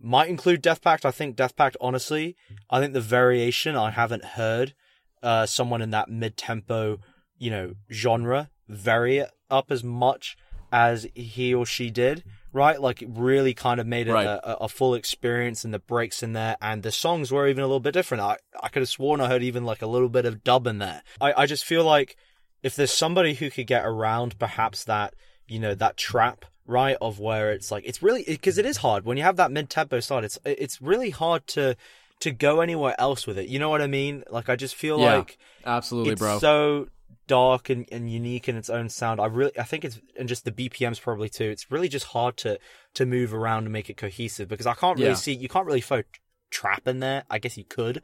might 0.00 0.28
include 0.28 0.62
Death 0.62 0.82
Pact. 0.82 1.04
I 1.04 1.10
think 1.10 1.36
Death 1.36 1.54
Pact, 1.56 1.76
honestly, 1.80 2.36
I 2.70 2.80
think 2.80 2.94
the 2.94 3.00
variation 3.00 3.76
I 3.76 3.90
haven't 3.90 4.24
heard 4.24 4.74
uh, 5.22 5.46
someone 5.46 5.82
in 5.82 5.90
that 5.90 6.08
mid 6.08 6.36
tempo, 6.36 6.98
you 7.38 7.50
know, 7.50 7.74
genre 7.92 8.50
vary 8.68 9.18
it 9.18 9.30
up 9.50 9.70
as 9.70 9.84
much 9.84 10.36
as 10.72 11.06
he 11.14 11.52
or 11.52 11.66
she 11.66 11.90
did, 11.90 12.22
right? 12.52 12.80
Like 12.80 13.02
it 13.02 13.08
really 13.12 13.54
kind 13.54 13.80
of 13.80 13.86
made 13.86 14.06
it 14.08 14.12
Right. 14.12 14.26
a, 14.26 14.62
a 14.62 14.68
full 14.68 14.94
experience 14.94 15.64
and 15.64 15.74
the 15.74 15.80
breaks 15.80 16.22
in 16.22 16.32
there 16.32 16.56
and 16.62 16.82
the 16.82 16.92
songs 16.92 17.32
were 17.32 17.48
even 17.48 17.62
a 17.62 17.66
little 17.66 17.80
bit 17.80 17.92
different. 17.92 18.22
I, 18.22 18.36
I 18.62 18.68
could 18.68 18.82
have 18.82 18.88
sworn 18.88 19.20
I 19.20 19.26
heard 19.26 19.42
even 19.42 19.64
like 19.64 19.82
a 19.82 19.86
little 19.88 20.08
bit 20.08 20.26
of 20.26 20.44
dub 20.44 20.66
in 20.68 20.78
there. 20.78 21.02
I, 21.20 21.32
I 21.38 21.46
just 21.46 21.64
feel 21.64 21.84
like 21.84 22.16
if 22.62 22.76
there's 22.76 22.92
somebody 22.92 23.34
who 23.34 23.50
could 23.50 23.66
get 23.66 23.84
around 23.84 24.38
perhaps 24.38 24.84
that, 24.84 25.14
you 25.46 25.58
know, 25.58 25.74
that 25.74 25.96
trap, 25.96 26.44
right, 26.66 26.96
of 27.00 27.18
where 27.18 27.52
it's 27.52 27.70
like, 27.70 27.84
it's 27.86 28.02
really, 28.02 28.24
because 28.26 28.58
it 28.58 28.66
is 28.66 28.78
hard 28.78 29.04
when 29.04 29.16
you 29.16 29.22
have 29.22 29.36
that 29.36 29.50
mid 29.50 29.70
tempo 29.70 30.00
start, 30.00 30.24
it's, 30.24 30.38
it's 30.44 30.80
really 30.80 31.10
hard 31.10 31.46
to, 31.48 31.76
to 32.20 32.30
go 32.30 32.60
anywhere 32.60 32.94
else 32.98 33.26
with 33.26 33.38
it. 33.38 33.48
You 33.48 33.58
know 33.58 33.70
what 33.70 33.80
I 33.82 33.86
mean? 33.86 34.24
Like 34.30 34.48
I 34.48 34.56
just 34.56 34.74
feel 34.74 34.98
Yeah, 34.98 35.16
like 35.16 35.38
Absolutely, 35.64 36.12
it's 36.12 36.20
bro. 36.20 36.38
so 36.38 36.88
dark 37.26 37.70
and, 37.70 37.86
and 37.90 38.10
unique 38.10 38.48
in 38.48 38.56
its 38.56 38.70
own 38.70 38.88
sound. 38.88 39.20
I 39.20 39.26
really, 39.26 39.58
I 39.58 39.62
think 39.62 39.84
it's, 39.84 40.00
and 40.18 40.28
just 40.28 40.44
the 40.44 40.52
BPMs 40.52 41.00
probably 41.00 41.28
too. 41.28 41.44
It's 41.44 41.70
really 41.70 41.88
just 41.88 42.06
hard 42.06 42.36
to 42.38 42.58
to 42.94 43.06
move 43.06 43.32
around 43.32 43.64
and 43.64 43.72
make 43.72 43.88
it 43.88 43.96
cohesive 43.96 44.48
because 44.48 44.66
I 44.66 44.74
can't 44.74 44.98
really 44.98 45.10
Yeah. 45.10 45.14
see, 45.14 45.32
you 45.34 45.48
can't 45.48 45.66
really 45.66 45.80
throw 45.80 46.02
trap 46.50 46.86
in 46.86 47.00
there. 47.00 47.24
I 47.30 47.38
guess 47.38 47.56
you 47.56 47.64
could, 47.64 48.02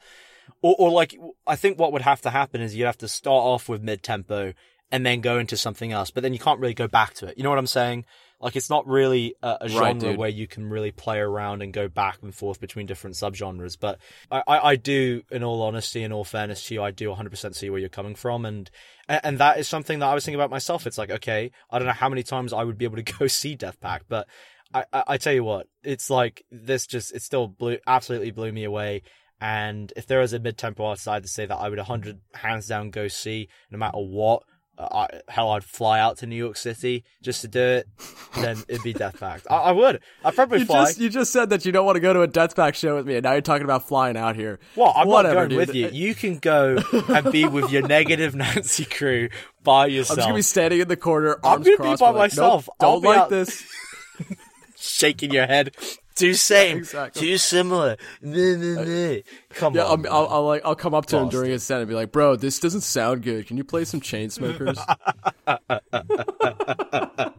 or 0.62 0.74
or 0.78 0.90
like 0.90 1.16
I 1.47 1.56
think 1.56 1.78
what 1.78 1.93
would 1.93 2.02
have 2.02 2.23
to 2.23 2.31
happen 2.31 2.60
is 2.60 2.74
you'd 2.74 2.86
have 2.86 2.98
to 2.98 3.09
start 3.09 3.44
off 3.44 3.68
with 3.68 3.82
mid 3.82 4.02
tempo 4.02 4.52
and 4.93 5.05
then 5.05 5.20
go 5.20 5.39
into 5.39 5.56
something 5.56 5.93
else, 5.93 6.10
but 6.10 6.23
then 6.23 6.32
you 6.32 6.39
can't 6.39 6.60
really 6.60 6.74
go 6.74 6.86
back 6.86 7.14
to 7.14 7.27
it. 7.27 7.36
You 7.36 7.43
know 7.43 7.51
what 7.51 7.59
I'm 7.59 7.66
saying? 7.66 8.05
Like 8.40 8.55
it's 8.55 8.70
not 8.70 8.86
really 8.86 9.35
a, 9.43 9.56
a 9.62 9.68
genre 9.68 10.10
Right, 10.10 10.18
where 10.18 10.28
you 10.28 10.47
can 10.47 10.68
really 10.68 10.90
play 10.93 11.18
around 11.18 11.62
and 11.62 11.73
go 11.73 11.89
back 11.89 12.18
and 12.23 12.35
forth 12.35 12.60
between 12.60 12.86
different 12.86 13.16
subgenres. 13.16 13.77
But 13.81 13.98
I, 14.31 14.43
I, 14.47 14.59
I 14.70 14.77
do, 14.77 15.23
in 15.31 15.43
all 15.43 15.62
honesty, 15.62 16.02
in 16.02 16.12
all 16.12 16.24
fairness 16.24 16.64
to 16.66 16.74
you, 16.74 16.82
I 16.82 16.90
do 16.90 17.09
100% 17.09 17.55
see 17.55 17.70
where 17.70 17.81
you're 17.81 17.89
coming 17.89 18.14
from, 18.14 18.44
and 18.44 18.70
and 19.09 19.20
and 19.24 19.39
that 19.39 19.59
is 19.59 19.66
something 19.66 20.01
that 20.01 20.06
I 20.06 20.14
was 20.14 20.24
thinking 20.24 20.39
about 20.39 20.51
myself. 20.51 20.86
It's 20.86 20.98
like, 20.98 21.10
okay, 21.10 21.51
I 21.70 21.78
don't 21.78 21.86
know 21.86 21.94
how 21.94 22.10
many 22.10 22.23
times 22.23 22.52
I 22.52 22.62
would 22.62 22.78
be 22.78 22.85
able 22.85 23.02
to 23.02 23.12
go 23.18 23.27
see 23.27 23.55
Death 23.55 23.81
Pact, 23.81 24.05
but 24.09 24.28
I, 24.74 24.85
I, 24.93 25.05
I 25.09 25.16
tell 25.16 25.32
you 25.32 25.44
what, 25.44 25.66
it's 25.82 26.10
like 26.10 26.44
this 26.51 26.86
just 26.86 27.14
it 27.14 27.23
still 27.23 27.48
blew 27.48 27.78
absolutely 27.86 28.32
blew 28.32 28.52
me 28.52 28.64
away. 28.64 29.02
And 29.40 29.92
if 29.96 30.06
there 30.06 30.20
was 30.20 30.32
a 30.32 30.38
mid 30.38 30.56
tempo 30.56 30.90
outside 30.90 31.22
to 31.22 31.28
say 31.28 31.44
that 31.46 31.56
I 31.56 31.68
would 31.68 31.78
100 31.78 32.20
hands 32.34 32.66
down 32.68 32.90
go 32.90 33.06
see, 33.08 33.48
no 33.70 33.78
matter 33.78 33.98
what, 33.98 34.42
uh, 34.78 35.06
I, 35.08 35.20
hell, 35.28 35.50
I'd 35.50 35.64
fly 35.64 36.00
out 36.00 36.18
to 36.18 36.26
New 36.26 36.36
York 36.36 36.56
City 36.56 37.04
just 37.22 37.40
to 37.42 37.48
do 37.48 37.60
it, 37.60 37.88
then 38.34 38.62
it'd 38.68 38.82
be 38.82 38.92
Death 38.92 39.18
Pact. 39.20 39.46
I, 39.50 39.56
I 39.56 39.72
would. 39.72 40.00
I'd 40.24 40.34
probably 40.34 40.60
you 40.60 40.66
fly. 40.66 40.84
just 40.84 41.00
you 41.00 41.08
just 41.08 41.32
said 41.32 41.48
that 41.50 41.64
you 41.64 41.72
don't 41.72 41.86
want 41.86 41.96
to 41.96 42.00
go 42.00 42.12
to 42.12 42.20
a 42.22 42.26
Death 42.26 42.54
Pact 42.54 42.76
show 42.76 42.96
with 42.96 43.06
me, 43.06 43.14
and 43.16 43.24
now 43.24 43.32
you're 43.32 43.40
talking 43.40 43.64
about 43.64 43.88
flying 43.88 44.16
out 44.18 44.36
here. 44.36 44.58
Well, 44.74 44.92
I'm 44.94 45.08
Whatever, 45.08 45.34
not 45.34 45.40
going 45.40 45.48
dude. 45.50 45.58
with 45.58 45.74
you. 45.74 45.88
You 45.88 46.14
can 46.14 46.38
go 46.38 46.78
and 47.08 47.32
be 47.32 47.44
with 47.48 47.70
your 47.70 47.86
negative 47.86 48.34
Nancy 48.34 48.84
crew 48.84 49.30
by 49.62 49.86
yourself. 49.86 50.10
I'm 50.10 50.16
just 50.16 50.26
gonna 50.28 50.38
be 50.38 50.42
standing 50.42 50.80
in 50.80 50.88
the 50.88 50.96
corner, 50.96 51.38
I'm 51.42 51.62
gonna 51.62 51.76
be 51.78 51.96
by 51.96 52.10
like, 52.10 52.14
myself. 52.16 52.68
Nope, 52.68 52.76
don't 52.78 53.04
like 53.04 53.18
out- 53.18 53.30
this. 53.30 53.64
shaking 54.76 55.32
your 55.32 55.46
head. 55.46 55.74
Too 56.16 56.34
same, 56.34 56.78
Exactly. 56.78 57.20
too 57.22 57.36
similar. 57.38 57.97
Nah, 58.22 58.56
nah, 58.56 58.82
nah. 58.82 59.16
Come 59.51 59.74
Yeah, 59.74 59.84
on, 59.84 60.06
I'll, 60.06 60.14
I'll. 60.14 60.28
I'll 60.28 60.47
like 60.47 60.62
I'll 60.64 60.74
come 60.74 60.94
up 60.94 61.06
to 61.06 61.18
him 61.18 61.28
during 61.28 61.51
his 61.51 61.62
set 61.62 61.78
and 61.80 61.88
be 61.88 61.94
like, 61.94 62.10
"Bro, 62.10 62.36
this 62.36 62.59
doesn't 62.59 62.80
sound 62.80 63.22
good. 63.22 63.47
Can 63.47 63.56
you 63.59 63.64
play 63.64 63.84
some 63.84 64.01
Chainsmokers?" 64.01 64.78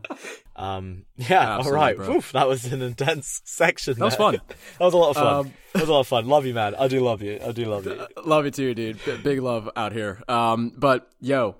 Um, 0.56 1.06
yeah, 1.18 1.52
all 1.52 1.60
Absolutely, 1.60 1.76
right. 1.80 1.96
bro. 1.98 2.16
Oof, 2.16 2.32
that 2.32 2.48
was 2.48 2.66
an 2.74 2.82
intense 2.82 3.42
section. 3.46 3.94
That 4.00 4.06
was 4.06 4.18
there. 4.18 4.32
fun. 4.32 4.42
that 4.80 4.86
was 4.86 4.94
a 4.96 4.98
lot 4.98 5.10
of 5.12 5.16
fun. 5.16 5.28
Um, 5.46 5.54
that 5.74 5.82
was 5.82 5.90
a 5.90 5.94
lot 5.94 6.00
of 6.00 6.08
fun. 6.08 6.28
Love 6.28 6.48
you, 6.48 6.56
man. 6.56 6.74
I 6.74 6.88
do 6.88 7.00
love 7.00 7.22
you. 7.22 7.40
I 7.46 7.52
do 7.52 7.66
love 7.66 7.86
you. 7.86 8.04
love 8.26 8.46
you 8.46 8.50
too, 8.52 8.74
dude. 8.74 9.00
B- 9.06 9.18
big 9.18 9.40
love 9.40 9.70
out 9.76 9.92
here. 9.94 10.24
Um, 10.28 10.74
but 10.76 11.12
yo, 11.22 11.58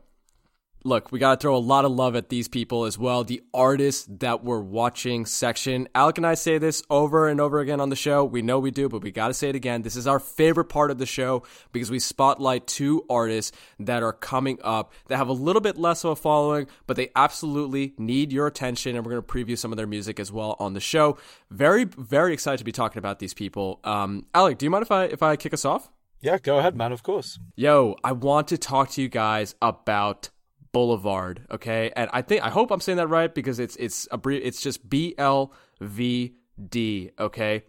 look, 0.88 1.12
we 1.12 1.20
gotta 1.20 1.40
throw 1.40 1.56
a 1.56 1.60
lot 1.60 1.86
of 1.86 1.92
love 1.92 2.16
at 2.16 2.30
these 2.30 2.48
people 2.48 2.86
as 2.86 2.98
well. 2.98 3.24
The 3.24 3.44
artists 3.54 4.08
that 4.20 4.44
we're 4.44 4.62
watching 4.62 5.26
section. 5.26 5.90
Alec 5.94 6.18
and 6.18 6.26
I 6.26 6.34
say 6.36 6.58
this 6.58 6.82
over 6.90 7.28
and 7.28 7.42
over 7.42 7.60
again 7.60 7.82
on 7.82 7.90
the 7.90 7.96
show. 7.96 8.24
We 8.24 8.42
know 8.42 8.58
we 8.58 8.72
do, 8.72 8.88
but 8.88 9.04
we 9.04 9.12
gotta 9.12 9.34
say 9.34 9.50
it 9.50 9.56
again. 9.56 9.82
This 9.82 9.96
is 9.96 10.08
our 10.08 10.20
favorite 10.20 10.66
part 10.66 10.90
of 10.90 10.98
the 10.98 11.06
show 11.06 11.44
because 11.74 11.92
we 11.92 12.00
spotlight 12.00 12.68
two 12.68 13.06
artists 13.10 13.56
that 13.80 14.02
are 14.02 14.14
coming 14.14 14.60
up 14.64 14.94
that 15.08 15.18
have 15.18 15.28
a 15.28 15.34
little 15.34 15.62
bit 15.62 15.78
less 15.78 16.04
of 16.06 16.12
a 16.12 16.16
following, 16.16 16.68
but 16.88 16.96
they 16.96 17.10
absolutely 17.16 17.94
need 17.98 18.32
your 18.32 18.48
attention. 18.48 18.96
And 18.96 19.06
we're 19.06 19.12
gonna 19.12 19.22
preview 19.22 19.58
some 19.58 19.74
of 19.74 19.78
their 19.78 19.88
music 19.88 20.20
as 20.20 20.32
well 20.32 20.56
on 20.58 20.74
the 20.74 20.80
show. 20.80 21.18
Very, 21.52 21.84
very 21.84 22.34
excited 22.34 22.60
to 22.60 22.66
be 22.66 22.72
talking 22.72 23.00
about 23.00 23.20
these 23.20 23.34
people. 23.34 23.82
Um, 23.84 24.26
Alec, 24.34 24.58
do 24.58 24.66
you 24.66 24.70
mind 24.70 24.84
if 24.84 24.92
I 24.92 25.04
if 25.06 25.22
I 25.22 25.36
kick 25.36 25.54
us 25.54 25.66
off? 25.66 25.92
Yeah, 26.22 26.38
go 26.40 26.58
ahead, 26.58 26.76
man. 26.76 26.92
Of 26.92 27.04
course. 27.04 27.38
Yo, 27.56 27.96
I 28.04 28.14
want 28.14 28.48
to 28.48 28.58
talk 28.58 28.90
to 28.92 29.02
you 29.02 29.10
guys 29.10 29.54
about 29.62 30.30
Boulevard, 30.78 31.42
okay? 31.50 31.92
And 31.96 32.08
I 32.14 32.22
think 32.22 32.44
I 32.44 32.50
hope 32.50 32.70
I'm 32.70 32.82
saying 32.82 32.98
that 32.98 33.08
right 33.08 33.34
because 33.34 33.60
it's 33.60 33.76
it's 33.78 34.08
a 34.12 34.18
brief 34.20 34.44
it's 34.46 34.62
just 34.62 34.88
B 34.88 35.16
L 35.18 35.52
V 35.82 36.36
D, 36.70 37.10
okay? 37.18 37.64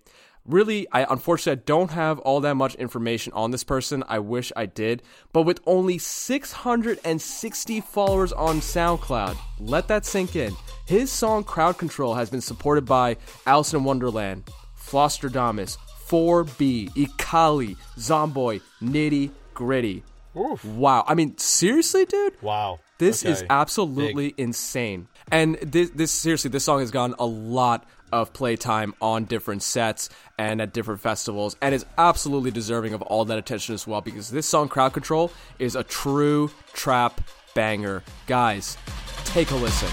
Really, 0.45 0.87
I 0.93 1.07
unfortunately 1.09 1.63
I 1.63 1.65
don't 1.65 1.91
have 1.93 2.19
all 2.19 2.43
that 2.43 2.57
much 2.57 2.75
information 2.75 3.33
on 3.33 3.51
this 3.51 3.65
person. 3.65 4.05
I 4.09 4.19
wish 4.19 4.53
I 4.57 4.67
did, 4.67 5.03
but 5.33 5.45
with 5.45 5.59
only 5.65 5.97
660 5.97 7.81
followers 7.81 8.35
on 8.35 8.61
SoundCloud, 8.61 9.39
let 9.59 9.89
that 9.89 10.05
sink 10.05 10.37
in. 10.37 10.55
His 10.87 11.11
song 11.11 11.45
Crowd 11.45 11.79
Control 11.79 12.13
has 12.13 12.29
been 12.29 12.43
supported 12.43 12.85
by 12.85 13.17
Alison 13.47 13.85
Wonderland, 13.85 14.51
Flosstradamus, 14.79 15.79
4B, 16.09 16.91
Ekali, 16.93 17.75
Zomboy, 17.97 18.61
Nitti 18.83 19.31
Gritti. 19.55 20.03
Wow. 20.35 21.05
I 21.07 21.15
mean, 21.15 21.39
seriously, 21.39 22.05
dude? 22.05 22.41
Wow. 22.43 22.81
This 22.99 23.25
is 23.25 23.39
Okay. 23.39 23.47
absolutely 23.49 24.35
insane. 24.37 25.09
And 25.31 25.57
this, 25.57 25.91
this 25.91 26.11
seriously, 26.11 26.51
this 26.51 26.65
song 26.65 26.81
has 26.81 26.91
gotten 26.91 27.15
a 27.19 27.27
lot 27.27 27.85
of 28.11 28.33
playtime 28.33 28.95
on 29.01 29.25
different 29.25 29.63
sets 29.63 30.09
and 30.39 30.61
at 30.63 30.73
different 30.73 31.01
festivals, 31.01 31.57
and 31.61 31.75
is 31.75 31.85
absolutely 31.99 32.51
deserving 32.51 32.95
of 32.95 33.03
all 33.03 33.25
that 33.27 33.39
attention 33.39 33.75
as 33.75 33.87
well. 33.87 34.01
Because 34.01 34.31
this 34.31 34.47
song, 34.47 34.69
"Crowd 34.69 34.95
Control," 34.95 35.31
is 35.59 35.77
a 35.77 35.85
true 35.85 36.51
trap 36.73 37.21
banger. 37.55 38.03
Guys, 38.27 38.77
take 39.27 39.51
a 39.51 39.57
listen. 39.57 39.89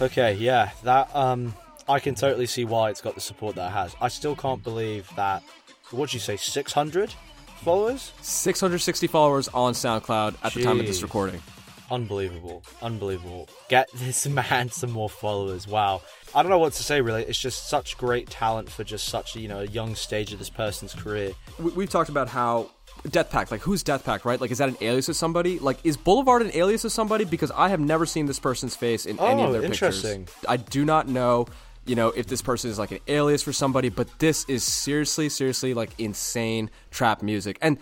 Okay, 0.00 0.34
yeah. 0.34 0.70
That 0.84 1.14
um 1.14 1.54
I 1.88 1.98
can 1.98 2.14
totally 2.14 2.46
see 2.46 2.64
why 2.64 2.90
it's 2.90 3.00
got 3.00 3.14
the 3.14 3.20
support 3.20 3.56
that 3.56 3.68
it 3.68 3.72
has. 3.72 3.96
I 4.00 4.08
still 4.08 4.36
can't 4.36 4.62
believe 4.62 5.08
that 5.16 5.42
what'd 5.90 6.12
you 6.12 6.20
say, 6.20 6.36
six 6.36 6.72
hundred 6.72 7.14
followers? 7.62 8.12
660 8.22 9.06
followers 9.08 9.48
on 9.48 9.72
SoundCloud 9.72 10.36
at 10.42 10.54
the 10.54 10.62
time 10.62 10.78
of 10.80 10.86
this 10.86 11.02
recording. 11.02 11.42
Unbelievable. 11.90 12.62
Unbelievable. 12.82 13.48
Get 13.68 13.88
this 13.94 14.26
man 14.28 14.70
some 14.70 14.90
more 14.90 15.08
followers. 15.10 15.66
Wow. 15.66 16.02
I 16.34 16.42
don't 16.42 16.50
know 16.50 16.58
what 16.58 16.74
to 16.74 16.82
say 16.82 17.00
really. 17.00 17.24
It's 17.24 17.38
just 17.38 17.68
such 17.68 17.96
great 17.96 18.28
talent 18.28 18.70
for 18.70 18.84
just 18.84 19.08
such 19.08 19.34
you 19.34 19.48
know, 19.48 19.60
a 19.60 19.66
young 19.66 19.94
stage 19.94 20.32
of 20.32 20.38
this 20.38 20.50
person's 20.50 20.94
career. 20.94 21.32
we've 21.58 21.90
talked 21.90 22.10
about 22.10 22.28
how 22.28 22.70
Death 23.10 23.30
Pact, 23.30 23.50
like 23.50 23.60
who's 23.60 23.82
Death 23.82 24.04
Pact, 24.04 24.24
right? 24.24 24.40
Like, 24.40 24.50
is 24.50 24.58
that 24.58 24.68
an 24.68 24.76
alias 24.80 25.08
of 25.08 25.16
somebody? 25.16 25.58
Like, 25.58 25.78
is 25.84 25.96
Boulevard 25.96 26.42
an 26.42 26.50
alias 26.54 26.84
of 26.84 26.92
somebody? 26.92 27.24
Because 27.24 27.50
I 27.52 27.68
have 27.68 27.80
never 27.80 28.06
seen 28.06 28.26
this 28.26 28.38
person's 28.38 28.74
face 28.76 29.06
in 29.06 29.18
any 29.20 29.42
of 29.42 29.50
Oh, 29.50 29.52
their 29.52 29.62
interesting. 29.62 30.24
pictures. 30.26 30.44
I 30.48 30.56
do 30.56 30.84
not 30.84 31.08
know, 31.08 31.46
you 31.86 31.94
know, 31.96 32.08
if 32.08 32.26
this 32.26 32.42
person 32.42 32.70
is 32.70 32.78
like 32.78 32.90
an 32.90 33.00
alias 33.08 33.42
for 33.42 33.52
somebody, 33.52 33.88
but 33.88 34.08
this 34.18 34.44
is 34.48 34.64
seriously, 34.64 35.28
seriously 35.28 35.74
like 35.74 35.90
insane 35.98 36.70
trap 36.90 37.22
music. 37.22 37.58
And 37.62 37.78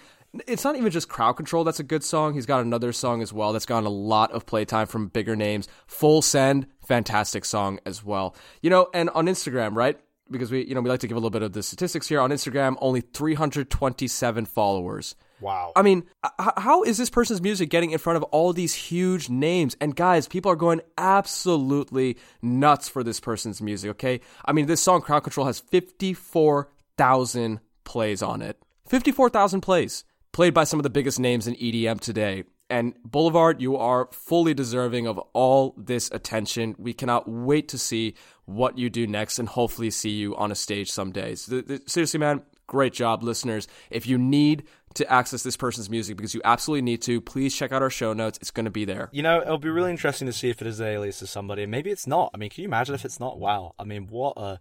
it's 0.46 0.64
not 0.64 0.76
even 0.76 0.90
just 0.92 1.08
crowd 1.08 1.32
control 1.32 1.64
that's 1.64 1.80
a 1.80 1.84
good 1.84 2.04
song. 2.04 2.34
He's 2.34 2.44
got 2.46 2.60
another 2.62 2.92
song 2.92 3.22
as 3.22 3.32
well 3.32 3.52
that's 3.52 3.64
gotten 3.66 3.86
a 3.86 3.90
lot 3.90 4.32
of 4.32 4.44
playtime 4.44 4.86
from 4.86 5.08
bigger 5.08 5.34
names. 5.34 5.66
Full 5.86 6.20
Send, 6.20 6.66
fantastic 6.86 7.44
song 7.44 7.80
as 7.86 8.04
well. 8.04 8.36
You 8.60 8.68
know, 8.70 8.88
and 8.92 9.08
on 9.10 9.26
Instagram, 9.26 9.74
right? 9.74 9.98
Because 10.30 10.50
we, 10.50 10.66
you 10.66 10.74
know, 10.74 10.80
we 10.80 10.90
like 10.90 11.00
to 11.00 11.06
give 11.06 11.16
a 11.16 11.20
little 11.20 11.30
bit 11.30 11.42
of 11.42 11.52
the 11.52 11.62
statistics 11.62 12.08
here. 12.08 12.20
On 12.20 12.30
Instagram, 12.30 12.76
only 12.80 13.00
327 13.00 14.46
followers. 14.46 15.14
Wow. 15.40 15.72
I 15.76 15.82
mean, 15.82 16.04
how 16.38 16.82
is 16.82 16.96
this 16.96 17.10
person's 17.10 17.42
music 17.42 17.68
getting 17.68 17.90
in 17.90 17.98
front 17.98 18.16
of 18.16 18.22
all 18.24 18.52
these 18.52 18.74
huge 18.74 19.28
names? 19.28 19.76
And 19.80 19.94
guys, 19.94 20.26
people 20.26 20.50
are 20.50 20.56
going 20.56 20.80
absolutely 20.96 22.16
nuts 22.42 22.88
for 22.88 23.04
this 23.04 23.20
person's 23.20 23.60
music, 23.60 23.90
okay? 23.90 24.20
I 24.44 24.52
mean, 24.52 24.66
this 24.66 24.80
song, 24.80 25.02
Crowd 25.02 25.20
Control, 25.20 25.46
has 25.46 25.60
54,000 25.60 27.60
plays 27.84 28.22
on 28.22 28.42
it. 28.42 28.58
54,000 28.88 29.60
plays. 29.60 30.04
Played 30.32 30.54
by 30.54 30.64
some 30.64 30.80
of 30.80 30.84
the 30.84 30.90
biggest 30.90 31.20
names 31.20 31.46
in 31.46 31.54
EDM 31.54 32.00
today. 32.00 32.44
And 32.68 32.94
Boulevard, 33.04 33.60
you 33.60 33.76
are 33.76 34.08
fully 34.10 34.52
deserving 34.52 35.06
of 35.06 35.18
all 35.32 35.74
this 35.76 36.10
attention. 36.10 36.74
We 36.78 36.94
cannot 36.94 37.28
wait 37.28 37.68
to 37.68 37.78
see 37.78 38.14
what 38.44 38.76
you 38.76 38.90
do 38.90 39.06
next 39.06 39.38
and 39.38 39.48
hopefully 39.48 39.90
see 39.90 40.10
you 40.10 40.34
on 40.36 40.50
a 40.50 40.56
stage 40.56 40.90
some 40.90 41.12
days. 41.12 41.48
Seriously, 41.86 42.18
man, 42.18 42.42
great 42.66 42.92
job, 42.92 43.22
listeners. 43.22 43.68
If 43.90 44.06
you 44.06 44.18
need 44.18 44.64
to 44.94 45.12
access 45.12 45.42
this 45.42 45.56
person's 45.56 45.90
music 45.90 46.16
because 46.16 46.34
you 46.34 46.40
absolutely 46.44 46.82
need 46.82 47.02
to, 47.02 47.20
please 47.20 47.54
check 47.54 47.70
out 47.70 47.82
our 47.82 47.90
show 47.90 48.12
notes. 48.12 48.38
It's 48.40 48.50
going 48.50 48.64
to 48.64 48.70
be 48.70 48.84
there. 48.84 49.10
You 49.12 49.22
know, 49.22 49.40
it'll 49.40 49.58
be 49.58 49.68
really 49.68 49.90
interesting 49.90 50.26
to 50.26 50.32
see 50.32 50.48
if 50.48 50.60
it 50.60 50.66
is 50.66 50.80
an 50.80 50.86
alias 50.86 51.20
to 51.20 51.26
somebody. 51.26 51.66
Maybe 51.66 51.90
it's 51.90 52.06
not. 52.06 52.30
I 52.34 52.38
mean, 52.38 52.50
can 52.50 52.62
you 52.62 52.68
imagine 52.68 52.94
if 52.94 53.04
it's 53.04 53.20
not? 53.20 53.38
Wow. 53.38 53.74
I 53.78 53.84
mean, 53.84 54.08
what 54.08 54.34
a 54.36 54.58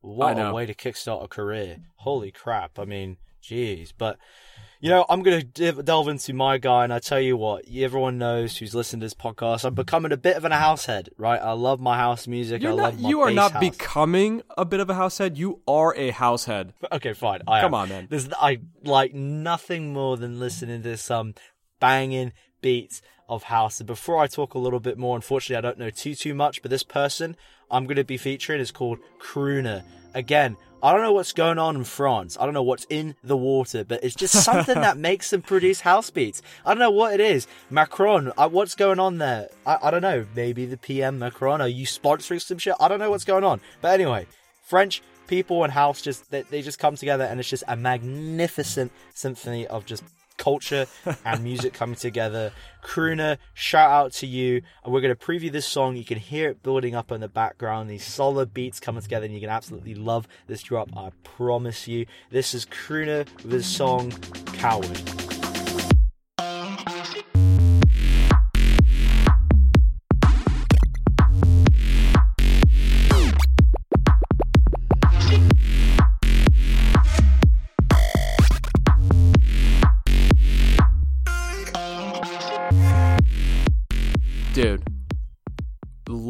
what 0.00 0.38
a 0.38 0.52
way 0.52 0.66
to 0.66 0.74
kickstart 0.74 1.24
a 1.24 1.28
career. 1.28 1.78
Holy 1.96 2.30
crap. 2.30 2.78
I 2.78 2.84
mean, 2.84 3.16
jeez. 3.42 3.92
But 3.96 4.18
you 4.84 4.90
know, 4.90 5.06
I'm 5.08 5.22
going 5.22 5.50
to 5.54 5.72
delve 5.82 6.08
into 6.08 6.34
my 6.34 6.58
guy, 6.58 6.84
and 6.84 6.92
I 6.92 6.98
tell 6.98 7.18
you 7.18 7.38
what, 7.38 7.64
everyone 7.74 8.18
knows 8.18 8.58
who's 8.58 8.74
listened 8.74 9.00
to 9.00 9.06
this 9.06 9.14
podcast. 9.14 9.64
I'm 9.64 9.72
becoming 9.72 10.12
a 10.12 10.18
bit 10.18 10.36
of 10.36 10.44
a 10.44 10.50
househead, 10.50 11.08
right? 11.16 11.40
I 11.40 11.52
love 11.52 11.80
my 11.80 11.96
house 11.96 12.26
music. 12.28 12.60
You're 12.60 12.72
I 12.72 12.76
not, 12.76 12.82
love 12.82 13.00
my 13.00 13.08
you 13.08 13.20
are 13.22 13.30
not 13.30 13.52
house. 13.52 13.60
becoming 13.60 14.42
a 14.58 14.66
bit 14.66 14.80
of 14.80 14.90
a 14.90 14.92
househead. 14.92 15.38
You 15.38 15.62
are 15.66 15.94
a 15.96 16.12
househead. 16.12 16.72
Okay, 16.92 17.14
fine. 17.14 17.40
I 17.48 17.62
Come 17.62 17.72
am. 17.72 17.80
on, 17.80 17.88
man. 17.88 18.08
There's 18.10 18.28
I 18.34 18.60
like 18.82 19.14
nothing 19.14 19.94
more 19.94 20.18
than 20.18 20.38
listening 20.38 20.82
to 20.82 20.98
some 20.98 21.34
banging 21.80 22.34
beats 22.60 23.00
of 23.26 23.44
house. 23.44 23.80
And 23.80 23.86
before 23.86 24.18
I 24.18 24.26
talk 24.26 24.52
a 24.52 24.58
little 24.58 24.80
bit 24.80 24.98
more, 24.98 25.16
unfortunately, 25.16 25.56
I 25.56 25.62
don't 25.62 25.78
know 25.78 25.88
too 25.88 26.14
too 26.14 26.34
much, 26.34 26.60
but 26.60 26.70
this 26.70 26.82
person 26.82 27.38
I'm 27.70 27.84
going 27.84 27.96
to 27.96 28.04
be 28.04 28.18
featuring 28.18 28.60
is 28.60 28.70
called 28.70 28.98
Crooner. 29.18 29.82
Again, 30.14 30.56
I 30.82 30.92
don't 30.92 31.02
know 31.02 31.12
what's 31.12 31.32
going 31.32 31.58
on 31.58 31.76
in 31.76 31.84
France. 31.84 32.36
I 32.38 32.44
don't 32.44 32.54
know 32.54 32.62
what's 32.62 32.86
in 32.90 33.16
the 33.24 33.36
water, 33.36 33.84
but 33.84 34.04
it's 34.04 34.14
just 34.14 34.34
something 34.44 34.74
that 34.74 34.96
makes 35.10 35.30
them 35.30 35.42
produce 35.42 35.80
house 35.80 36.10
beats. 36.10 36.42
I 36.64 36.70
don't 36.70 36.78
know 36.78 36.90
what 36.90 37.14
it 37.14 37.20
is. 37.20 37.46
Macron, 37.70 38.32
uh, 38.36 38.48
what's 38.48 38.74
going 38.74 39.00
on 39.00 39.18
there? 39.18 39.48
I, 39.66 39.78
I 39.84 39.90
don't 39.90 40.02
know. 40.02 40.26
Maybe 40.36 40.66
the 40.66 40.76
PM 40.76 41.18
Macron, 41.18 41.60
are 41.60 41.68
you 41.68 41.86
sponsoring 41.86 42.40
some 42.40 42.58
shit? 42.58 42.74
I 42.78 42.88
don't 42.88 42.98
know 42.98 43.10
what's 43.10 43.24
going 43.24 43.44
on. 43.44 43.60
But 43.80 43.98
anyway, 43.98 44.26
French 44.62 45.02
people 45.26 45.64
and 45.64 45.72
house 45.72 46.02
just 46.02 46.30
they, 46.30 46.42
they 46.42 46.62
just 46.62 46.78
come 46.78 46.96
together 46.96 47.24
and 47.24 47.40
it's 47.40 47.48
just 47.48 47.64
a 47.66 47.76
magnificent 47.76 48.92
symphony 49.14 49.66
of 49.66 49.86
just 49.86 50.04
culture 50.44 50.86
and 51.24 51.42
music 51.42 51.72
coming 51.72 51.96
together. 51.96 52.52
Crooner, 52.82 53.38
shout 53.54 53.90
out 53.90 54.12
to 54.12 54.26
you. 54.26 54.60
And 54.84 54.92
we're 54.92 55.00
going 55.00 55.16
to 55.16 55.20
preview 55.20 55.50
this 55.50 55.66
song. 55.66 55.96
You 55.96 56.04
can 56.04 56.18
hear 56.18 56.50
it 56.50 56.62
building 56.62 56.94
up 56.94 57.10
in 57.10 57.22
the 57.22 57.28
background, 57.28 57.88
these 57.88 58.04
solid 58.04 58.52
beats 58.52 58.78
coming 58.78 59.00
together, 59.00 59.24
and 59.24 59.34
you 59.34 59.40
can 59.40 59.48
absolutely 59.48 59.94
love 59.94 60.28
this 60.46 60.62
drop. 60.62 60.90
I 60.94 61.10
promise 61.22 61.88
you. 61.88 62.04
This 62.30 62.52
is 62.52 62.66
Crooner 62.66 63.26
with 63.42 63.52
his 63.52 63.66
song 63.66 64.10
Coward. 64.52 65.33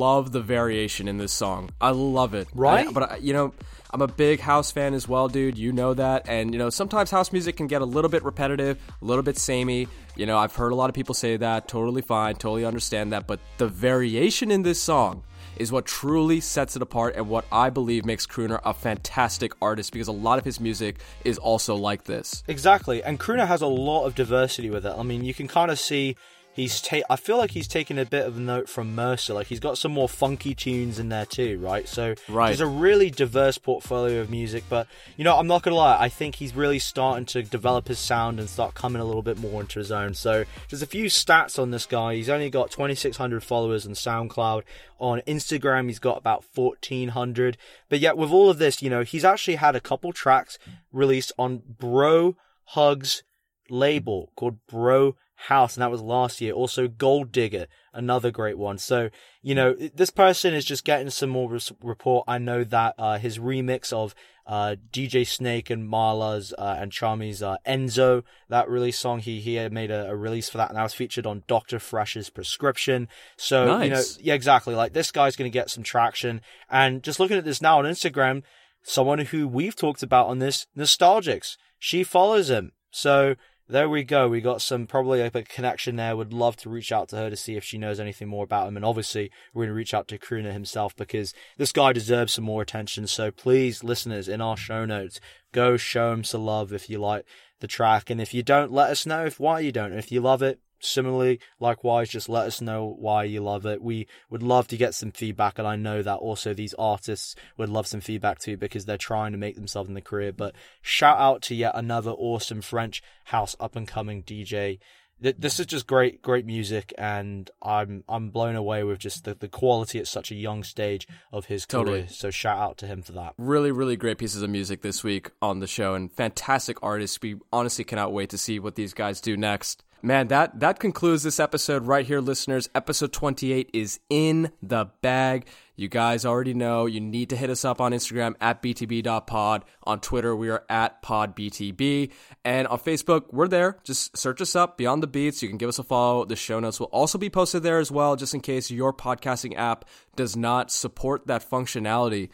Love 0.04 0.32
the 0.32 0.40
variation 0.40 1.08
in 1.08 1.16
this 1.18 1.32
song. 1.32 1.70
I 1.80 1.90
love 1.90 2.34
it. 2.34 2.48
Right? 2.54 2.86
I- 2.86 2.92
but, 2.92 3.12
I, 3.12 3.16
you 3.16 3.32
know, 3.32 3.54
I'm 3.90 4.02
a 4.02 4.08
big 4.08 4.40
house 4.40 4.70
fan 4.70 4.92
as 4.92 5.08
well, 5.08 5.28
dude. 5.28 5.56
You 5.56 5.72
know 5.72 5.94
that. 5.94 6.28
And, 6.28 6.52
you 6.52 6.58
know, 6.58 6.68
sometimes 6.70 7.10
house 7.10 7.32
music 7.32 7.56
can 7.56 7.68
get 7.68 7.80
a 7.80 7.84
little 7.84 8.10
bit 8.10 8.22
repetitive, 8.24 8.78
a 9.00 9.04
little 9.04 9.22
bit 9.22 9.38
samey. 9.38 9.88
You 10.16 10.26
know, 10.26 10.36
I've 10.36 10.54
heard 10.54 10.72
a 10.72 10.74
lot 10.74 10.90
of 10.90 10.94
people 10.94 11.14
say 11.14 11.36
that. 11.36 11.68
Totally 11.68 12.02
fine. 12.02 12.34
Totally 12.34 12.64
understand 12.64 13.12
that. 13.12 13.26
But 13.26 13.40
the 13.58 13.68
variation 13.68 14.50
in 14.50 14.62
this 14.62 14.80
song 14.80 15.22
is 15.56 15.70
what 15.70 15.86
truly 15.86 16.40
sets 16.40 16.74
it 16.76 16.82
apart 16.82 17.14
and 17.16 17.28
what 17.28 17.44
I 17.52 17.70
believe 17.70 18.04
makes 18.04 18.26
Crooner 18.26 18.60
a 18.64 18.74
fantastic 18.74 19.52
artist 19.62 19.92
because 19.92 20.08
a 20.08 20.12
lot 20.12 20.38
of 20.38 20.44
his 20.44 20.58
music 20.58 20.98
is 21.24 21.38
also 21.38 21.76
like 21.76 22.04
this. 22.04 22.42
Exactly, 22.48 23.02
and 23.04 23.20
Crooner 23.20 23.46
has 23.46 23.62
a 23.62 23.68
lot 23.68 24.04
of 24.04 24.16
diversity 24.16 24.68
with 24.68 24.84
it. 24.84 24.92
I 24.96 25.04
mean, 25.04 25.24
you 25.24 25.32
can 25.32 25.46
kind 25.46 25.70
of 25.70 25.78
see 25.78 26.16
he's 26.54 26.80
ta- 26.80 27.02
I 27.10 27.16
feel 27.16 27.36
like 27.36 27.50
he's 27.50 27.68
taken 27.68 27.98
a 27.98 28.04
bit 28.04 28.26
of 28.26 28.36
a 28.36 28.40
note 28.40 28.68
from 28.68 28.94
Mercer. 28.94 29.34
Like 29.34 29.48
he's 29.48 29.60
got 29.60 29.76
some 29.78 29.92
more 29.92 30.08
funky 30.08 30.54
tunes 30.54 30.98
in 30.98 31.08
there 31.08 31.26
too, 31.26 31.58
right? 31.58 31.86
So 31.88 32.14
Right. 32.28 32.48
there's 32.48 32.60
a 32.60 32.66
really 32.66 33.10
diverse 33.10 33.58
portfolio 33.58 34.20
of 34.20 34.30
music. 34.30 34.64
But 34.68 34.86
you 35.16 35.24
know, 35.24 35.36
I'm 35.36 35.46
not 35.46 35.62
gonna 35.62 35.76
lie, 35.76 35.96
I 36.00 36.08
think 36.08 36.36
he's 36.36 36.54
really 36.54 36.78
starting 36.78 37.26
to 37.26 37.42
develop 37.42 37.88
his 37.88 37.98
sound 37.98 38.38
and 38.40 38.48
start 38.48 38.74
coming 38.74 39.02
a 39.02 39.04
little 39.04 39.22
bit 39.22 39.38
more 39.38 39.60
into 39.60 39.78
his 39.78 39.92
own. 39.92 40.14
So 40.14 40.44
there's 40.70 40.82
a 40.82 40.86
few 40.86 41.06
stats 41.06 41.58
on 41.58 41.70
this 41.70 41.86
guy. 41.86 42.14
He's 42.14 42.28
only 42.30 42.50
got 42.50 42.70
2,600 42.70 43.42
followers 43.42 43.86
on 43.86 43.92
SoundCloud. 43.92 44.62
On 45.00 45.20
Instagram, 45.26 45.88
he's 45.88 45.98
got 45.98 46.18
about 46.18 46.44
1,400. 46.54 47.58
But 47.88 47.98
yet, 48.00 48.16
with 48.16 48.30
all 48.30 48.48
of 48.48 48.58
this, 48.58 48.80
you 48.80 48.88
know, 48.88 49.02
he's 49.02 49.24
actually 49.24 49.56
had 49.56 49.74
a 49.76 49.80
couple 49.80 50.12
tracks 50.12 50.58
released 50.92 51.32
on 51.38 51.62
Bro 51.66 52.36
Hugs 52.68 53.22
label 53.68 54.30
called 54.36 54.58
Bro 54.66 55.16
House, 55.48 55.76
and 55.76 55.82
that 55.82 55.90
was 55.90 56.02
last 56.02 56.40
year. 56.40 56.52
Also, 56.52 56.88
Gold 56.88 57.32
Digger, 57.32 57.66
another 57.92 58.30
great 58.30 58.58
one. 58.58 58.78
So, 58.78 59.10
you 59.42 59.54
know, 59.54 59.74
this 59.74 60.10
person 60.10 60.54
is 60.54 60.64
just 60.64 60.84
getting 60.84 61.10
some 61.10 61.30
more 61.30 61.50
res- 61.50 61.72
report. 61.82 62.24
I 62.26 62.38
know 62.38 62.64
that 62.64 62.94
uh, 62.98 63.18
his 63.18 63.38
remix 63.38 63.92
of 63.92 64.14
uh, 64.46 64.76
DJ 64.92 65.26
Snake 65.26 65.70
and 65.70 65.88
Marla's 65.88 66.52
uh, 66.58 66.76
and 66.78 66.92
Charmy's 66.92 67.42
uh, 67.42 67.56
Enzo, 67.66 68.22
that 68.48 68.68
release 68.68 68.98
song, 68.98 69.20
he 69.20 69.40
he 69.40 69.68
made 69.68 69.90
a, 69.90 70.10
a 70.10 70.16
release 70.16 70.48
for 70.48 70.58
that, 70.58 70.70
and 70.70 70.78
that 70.78 70.82
was 70.82 70.94
featured 70.94 71.26
on 71.26 71.44
Dr. 71.46 71.78
Fresch's 71.78 72.30
prescription. 72.30 73.08
So, 73.36 73.82
you 73.82 73.90
know, 73.90 74.02
yeah, 74.20 74.34
exactly. 74.34 74.74
Like 74.74 74.92
this 74.92 75.10
guy's 75.10 75.36
going 75.36 75.50
to 75.50 75.58
get 75.58 75.70
some 75.70 75.82
traction. 75.82 76.40
And 76.70 77.02
just 77.02 77.20
looking 77.20 77.38
at 77.38 77.44
this 77.44 77.62
now 77.62 77.78
on 77.78 77.84
Instagram, 77.84 78.42
someone 78.82 79.18
who 79.18 79.48
we've 79.48 79.76
talked 79.76 80.02
about 80.02 80.28
on 80.28 80.38
this, 80.38 80.66
Nostalgix, 80.76 81.56
she 81.78 82.04
follows 82.04 82.50
him. 82.50 82.72
So 82.90 83.34
there 83.68 83.88
we 83.88 84.04
go. 84.04 84.28
We 84.28 84.40
got 84.40 84.60
some 84.60 84.86
probably 84.86 85.20
a 85.20 85.30
connection 85.30 85.96
there. 85.96 86.16
Would 86.16 86.32
love 86.32 86.56
to 86.58 86.70
reach 86.70 86.92
out 86.92 87.08
to 87.08 87.16
her 87.16 87.30
to 87.30 87.36
see 87.36 87.56
if 87.56 87.64
she 87.64 87.78
knows 87.78 87.98
anything 87.98 88.28
more 88.28 88.44
about 88.44 88.68
him. 88.68 88.76
And 88.76 88.84
obviously, 88.84 89.30
we're 89.52 89.64
going 89.64 89.68
to 89.70 89.74
reach 89.74 89.94
out 89.94 90.06
to 90.08 90.18
Kruna 90.18 90.52
himself 90.52 90.94
because 90.94 91.32
this 91.56 91.72
guy 91.72 91.92
deserves 91.92 92.34
some 92.34 92.44
more 92.44 92.62
attention. 92.62 93.06
So 93.06 93.30
please, 93.30 93.82
listeners, 93.82 94.28
in 94.28 94.40
our 94.40 94.56
show 94.56 94.84
notes, 94.84 95.18
go 95.52 95.76
show 95.76 96.12
him 96.12 96.24
some 96.24 96.44
love 96.44 96.72
if 96.72 96.90
you 96.90 96.98
like 96.98 97.24
the 97.60 97.66
track. 97.66 98.10
And 98.10 98.20
if 98.20 98.34
you 98.34 98.42
don't, 98.42 98.72
let 98.72 98.90
us 98.90 99.06
know 99.06 99.24
if 99.24 99.40
why 99.40 99.60
you 99.60 99.72
don't. 99.72 99.92
If 99.92 100.12
you 100.12 100.20
love 100.20 100.42
it, 100.42 100.60
similarly, 100.84 101.40
likewise, 101.60 102.08
just 102.08 102.28
let 102.28 102.46
us 102.46 102.60
know 102.60 102.94
why 102.98 103.24
you 103.24 103.42
love 103.42 103.66
it. 103.66 103.82
We 103.82 104.06
would 104.30 104.42
love 104.42 104.68
to 104.68 104.76
get 104.76 104.94
some 104.94 105.10
feedback, 105.12 105.58
and 105.58 105.66
I 105.66 105.76
know 105.76 106.02
that 106.02 106.16
also 106.16 106.54
these 106.54 106.74
artists 106.74 107.34
would 107.56 107.68
love 107.68 107.86
some 107.86 108.00
feedback 108.00 108.38
too 108.38 108.56
because 108.56 108.84
they're 108.84 108.98
trying 108.98 109.32
to 109.32 109.38
make 109.38 109.56
themselves 109.56 109.88
in 109.88 109.94
the 109.94 110.00
career. 110.00 110.32
But 110.32 110.54
shout 110.82 111.18
out 111.18 111.42
to 111.42 111.54
yet 111.54 111.72
another 111.74 112.10
awesome 112.10 112.62
French 112.62 113.02
house 113.24 113.56
up 113.58 113.76
and 113.76 113.88
coming 113.88 114.22
DJ. 114.22 114.78
This 115.20 115.58
is 115.58 115.66
just 115.66 115.86
great, 115.86 116.20
great 116.20 116.44
music, 116.44 116.92
and 116.98 117.50
I'm 117.62 118.04
I'm 118.08 118.28
blown 118.30 118.56
away 118.56 118.82
with 118.84 118.98
just 118.98 119.24
the, 119.24 119.34
the 119.34 119.48
quality 119.48 119.98
at 119.98 120.06
such 120.06 120.30
a 120.30 120.34
young 120.34 120.64
stage 120.64 121.06
of 121.32 121.46
his 121.46 121.64
career. 121.64 121.84
Totally. 121.84 122.06
So 122.08 122.30
shout 122.30 122.58
out 122.58 122.78
to 122.78 122.86
him 122.86 123.00
for 123.00 123.12
that. 123.12 123.32
really, 123.38 123.70
really 123.70 123.96
great 123.96 124.18
pieces 124.18 124.42
of 124.42 124.50
music 124.50 124.82
this 124.82 125.02
week 125.02 125.30
on 125.40 125.60
the 125.60 125.66
show 125.66 125.94
and 125.94 126.12
fantastic 126.12 126.76
artists. 126.82 127.22
We 127.22 127.36
honestly 127.52 127.84
cannot 127.84 128.12
wait 128.12 128.30
to 128.30 128.38
see 128.38 128.58
what 128.58 128.74
these 128.74 128.92
guys 128.92 129.20
do 129.20 129.36
next. 129.36 129.82
Man, 130.04 130.28
that 130.28 130.60
that 130.60 130.80
concludes 130.80 131.22
this 131.22 131.40
episode 131.40 131.86
right 131.86 132.04
here, 132.04 132.20
listeners. 132.20 132.68
Episode 132.74 133.10
28 133.10 133.70
is 133.72 134.00
in 134.10 134.52
the 134.62 134.90
bag. 135.00 135.46
You 135.76 135.88
guys 135.88 136.26
already 136.26 136.52
know 136.52 136.84
you 136.84 137.00
need 137.00 137.30
to 137.30 137.36
hit 137.36 137.48
us 137.48 137.64
up 137.64 137.80
on 137.80 137.92
Instagram 137.92 138.34
at 138.38 138.62
btb.pod. 138.62 139.64
On 139.84 140.00
Twitter, 140.00 140.36
we 140.36 140.50
are 140.50 140.62
at 140.68 141.02
podbtb. 141.02 142.12
And 142.44 142.68
on 142.68 142.78
Facebook, 142.80 143.32
we're 143.32 143.48
there. 143.48 143.78
Just 143.82 144.14
search 144.14 144.42
us 144.42 144.54
up, 144.54 144.76
Beyond 144.76 145.02
the 145.02 145.06
Beats. 145.06 145.42
You 145.42 145.48
can 145.48 145.56
give 145.56 145.70
us 145.70 145.78
a 145.78 145.82
follow. 145.82 146.26
The 146.26 146.36
show 146.36 146.60
notes 146.60 146.78
will 146.78 146.88
also 146.88 147.16
be 147.16 147.30
posted 147.30 147.62
there 147.62 147.78
as 147.78 147.90
well, 147.90 148.14
just 148.14 148.34
in 148.34 148.40
case 148.40 148.70
your 148.70 148.92
podcasting 148.92 149.56
app 149.56 149.86
does 150.16 150.36
not 150.36 150.70
support 150.70 151.28
that 151.28 151.48
functionality. 151.48 152.28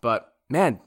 But 0.00 0.32
man, 0.48 0.78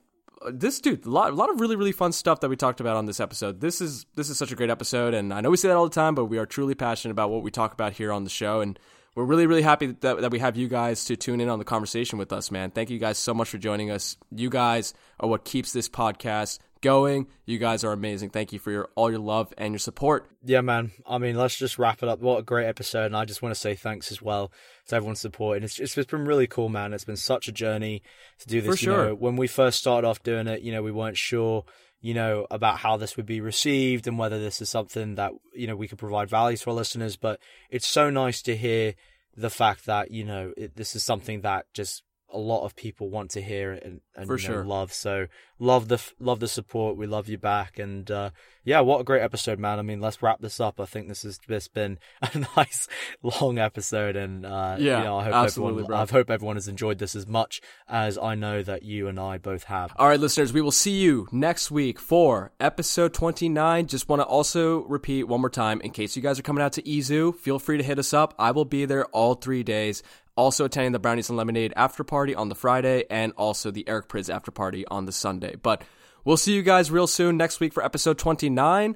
this 0.52 0.80
dude, 0.80 1.06
a 1.06 1.10
lot, 1.10 1.32
a 1.32 1.36
lot 1.36 1.50
of 1.50 1.60
really, 1.60 1.76
really 1.76 1.92
fun 1.92 2.12
stuff 2.12 2.40
that 2.42 2.50
we 2.50 2.56
talked 2.56 2.80
about 2.80 2.96
on 2.98 3.06
this 3.06 3.20
episode. 3.20 3.62
This 3.62 3.82
is 3.82 4.06
this 4.16 4.30
is 4.30 4.38
such 4.38 4.52
a 4.52 4.56
great 4.56 4.70
episode, 4.70 5.14
and 5.14 5.34
I 5.34 5.42
know 5.42 5.50
we 5.50 5.58
say 5.58 5.68
that 5.68 5.78
all 5.78 5.88
the 5.88 5.96
time, 5.96 6.16
but 6.16 6.26
we 6.26 6.38
are 6.38 6.46
truly 6.46 6.76
passionate 6.76 7.12
about 7.12 7.30
what 7.30 7.44
we 7.44 7.52
talk 7.52 7.74
about 7.74 7.94
here 7.94 8.12
on 8.12 8.24
the 8.24 8.30
show, 8.30 8.62
and 8.62 8.80
we're 9.16 9.26
really, 9.26 9.48
really 9.48 9.62
happy 9.62 9.88
that, 9.88 10.22
that 10.22 10.32
we 10.32 10.40
have 10.40 10.56
you 10.56 10.68
guys 10.68 11.06
to 11.06 11.16
tune 11.16 11.42
in 11.42 11.50
on 11.50 11.60
the 11.60 11.66
conversation 11.66 12.20
with 12.20 12.32
us, 12.32 12.52
man. 12.52 12.72
Thank 12.72 12.90
you 12.90 13.00
guys 13.00 13.18
so 13.18 13.34
much 13.34 13.50
for 13.50 13.58
joining 13.58 13.92
us. 13.92 14.18
You 14.34 14.50
guys 14.50 14.94
are 15.20 15.28
what 15.28 15.44
keeps 15.44 15.74
this 15.74 15.90
podcast 15.90 16.60
going. 16.82 17.28
You 17.46 17.58
guys 17.58 17.84
are 17.84 17.92
amazing. 17.92 18.30
Thank 18.30 18.54
you 18.54 18.60
for 18.60 18.72
your 18.72 18.90
all 18.96 19.10
your 19.10 19.20
love 19.20 19.54
and 19.58 19.74
your 19.74 19.80
support. 19.80 20.30
Yeah, 20.44 20.62
man. 20.62 20.92
I 21.06 21.18
mean, 21.18 21.36
let's 21.36 21.58
just 21.58 21.78
wrap 21.78 22.02
it 22.04 22.10
up. 22.10 22.20
What 22.20 22.40
a 22.40 22.44
great 22.44 22.68
episode. 22.68 23.08
And 23.08 23.18
I 23.18 23.26
just 23.26 23.42
want 23.42 23.54
to 23.54 23.60
say 23.60 23.76
thanks 23.76 24.12
as 24.12 24.22
well 24.22 24.52
to 24.88 24.96
everyone's 24.96 25.22
support. 25.22 25.58
And 25.58 25.66
it's, 25.66 25.80
it's, 25.80 25.98
it's 25.98 26.12
been 26.12 26.26
really 26.26 26.48
cool, 26.48 26.70
man. 26.70 26.94
It's 26.94 27.06
been 27.06 27.18
such 27.18 27.48
a 27.48 27.52
journey 27.52 28.02
to 28.40 28.48
do 28.48 28.62
this. 28.62 28.80
For 28.80 28.86
You 28.86 28.92
know, 28.92 29.06
sure. 29.08 29.16
when 29.16 29.36
we 29.36 29.48
first 29.48 29.80
started 29.80 30.08
off 30.08 30.24
doing 30.24 30.48
it, 30.48 30.62
you 30.62 30.72
know, 30.72 30.82
we 30.84 30.92
weren't 30.92 31.18
sure, 31.18 31.66
you 32.02 32.14
know, 32.14 32.48
about 32.50 32.78
how 32.80 32.98
this 32.98 33.18
would 33.18 33.26
be 33.26 33.42
received 33.42 34.08
and 34.08 34.18
whether 34.18 34.40
this 34.40 34.62
is 34.62 34.70
something 34.70 35.16
that, 35.16 35.32
you 35.54 35.68
know, 35.68 35.76
we 35.76 35.88
could 35.88 36.00
provide 36.00 36.30
value 36.30 36.58
to 36.58 36.70
our 36.70 36.76
listeners. 36.76 37.18
But 37.18 37.40
it's 37.70 37.88
so 37.88 38.10
nice 38.10 38.42
to 38.44 38.56
hear 38.56 38.96
the 39.36 39.50
fact 39.50 39.86
that, 39.86 40.12
you 40.12 40.24
know, 40.24 40.54
it, 40.58 40.76
this 40.76 40.96
is 40.96 41.04
something 41.04 41.42
that 41.42 41.66
just 41.74 42.04
a 42.32 42.38
lot 42.38 42.66
of 42.66 42.76
people 42.76 43.10
want 43.10 43.32
to 43.32 43.42
hear 43.42 43.72
and, 43.72 44.02
and 44.16 44.28
For 44.28 44.38
you 44.38 44.48
know, 44.48 44.54
sure. 44.56 44.66
love. 44.66 44.94
So 44.94 45.28
love 45.60 45.88
the 45.88 46.02
love 46.20 46.40
the 46.40 46.48
support. 46.48 46.98
We 46.98 47.08
love 47.08 47.28
you 47.28 47.38
back, 47.38 47.80
and 47.80 48.10
uh, 48.10 48.30
yeah, 48.64 48.80
what 48.82 49.02
a 49.02 49.04
great 49.04 49.22
episode, 49.22 49.60
man. 49.60 49.80
I 49.80 49.82
mean, 49.82 50.00
let's 50.00 50.22
wrap 50.22 50.42
this 50.42 50.60
up. 50.60 50.80
I 50.80 50.86
think 50.86 51.08
this 51.08 51.24
has 51.24 51.38
just 51.38 51.74
been 51.74 51.98
a 52.22 52.46
nice 52.56 52.88
long 53.24 53.58
episode, 53.58 54.16
and 54.16 54.46
uh, 54.46 54.76
Yeah, 54.80 55.00
you 55.00 55.04
know, 55.06 55.18
I 55.18 55.24
hope 55.26 55.34
absolutely, 55.34 55.84
everyone, 55.84 55.88
bro. 55.88 55.98
I 55.98 56.06
hope 56.20 56.30
everyone 56.30 56.56
has 56.56 56.68
enjoyed 56.68 57.00
this 57.00 57.16
as 57.16 57.28
much 57.28 57.62
as 57.88 58.18
I 58.18 58.36
know 58.36 58.62
that 58.64 58.84
you 58.84 59.08
and 59.08 59.20
I 59.20 59.38
both 59.38 59.64
have. 59.66 59.92
All 59.98 60.08
right, 60.08 60.20
listeners, 60.20 60.54
we 60.54 60.62
will 60.62 60.72
see 60.72 61.00
you 61.00 61.28
next 61.32 61.72
week 61.72 62.00
for 62.00 62.52
episode 62.60 63.14
29. 63.14 63.88
Just 63.88 64.08
want 64.08 64.22
to 64.22 64.26
also 64.26 64.84
repeat 64.84 65.24
one 65.24 65.42
more 65.42 65.50
time 65.50 65.82
in 65.82 65.92
case 65.92 66.16
you 66.16 66.22
guys 66.22 66.40
are 66.40 66.44
coming 66.44 66.64
out 66.64 66.74
to 66.74 66.82
Izu, 66.84 67.36
feel 67.36 67.60
free 67.60 67.78
to 67.78 67.84
hit 67.84 68.00
us 68.00 68.14
up. 68.14 68.34
I 68.38 68.52
will 68.52 68.66
be 68.66 68.86
there 68.86 69.06
all 69.08 69.36
three 69.36 69.64
days. 69.64 70.04
Also 70.40 70.64
attending 70.64 70.94
the 70.94 71.00
Brownies 71.00 71.28
and 71.28 71.36
Lemonade 71.36 71.74
after 71.76 72.02
party 72.06 72.34
on 72.34 72.48
the 72.48 72.56
Friday 72.56 73.04
and 73.10 73.34
also 73.36 73.72
the 73.72 73.86
Eric 73.90 74.08
Prydz 74.08 74.34
after 74.34 74.52
party 74.52 74.88
on 74.88 75.04
the 75.04 75.12
Sunday. 75.12 75.58
But 75.62 75.84
we'll 76.24 76.38
see 76.38 76.56
you 76.56 76.62
guys 76.62 76.90
real 76.90 77.08
soon 77.08 77.36
next 77.36 77.60
week 77.60 77.74
for 77.74 77.84
episode 77.84 78.18
29. 78.18 78.96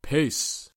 Peace. 0.00 0.67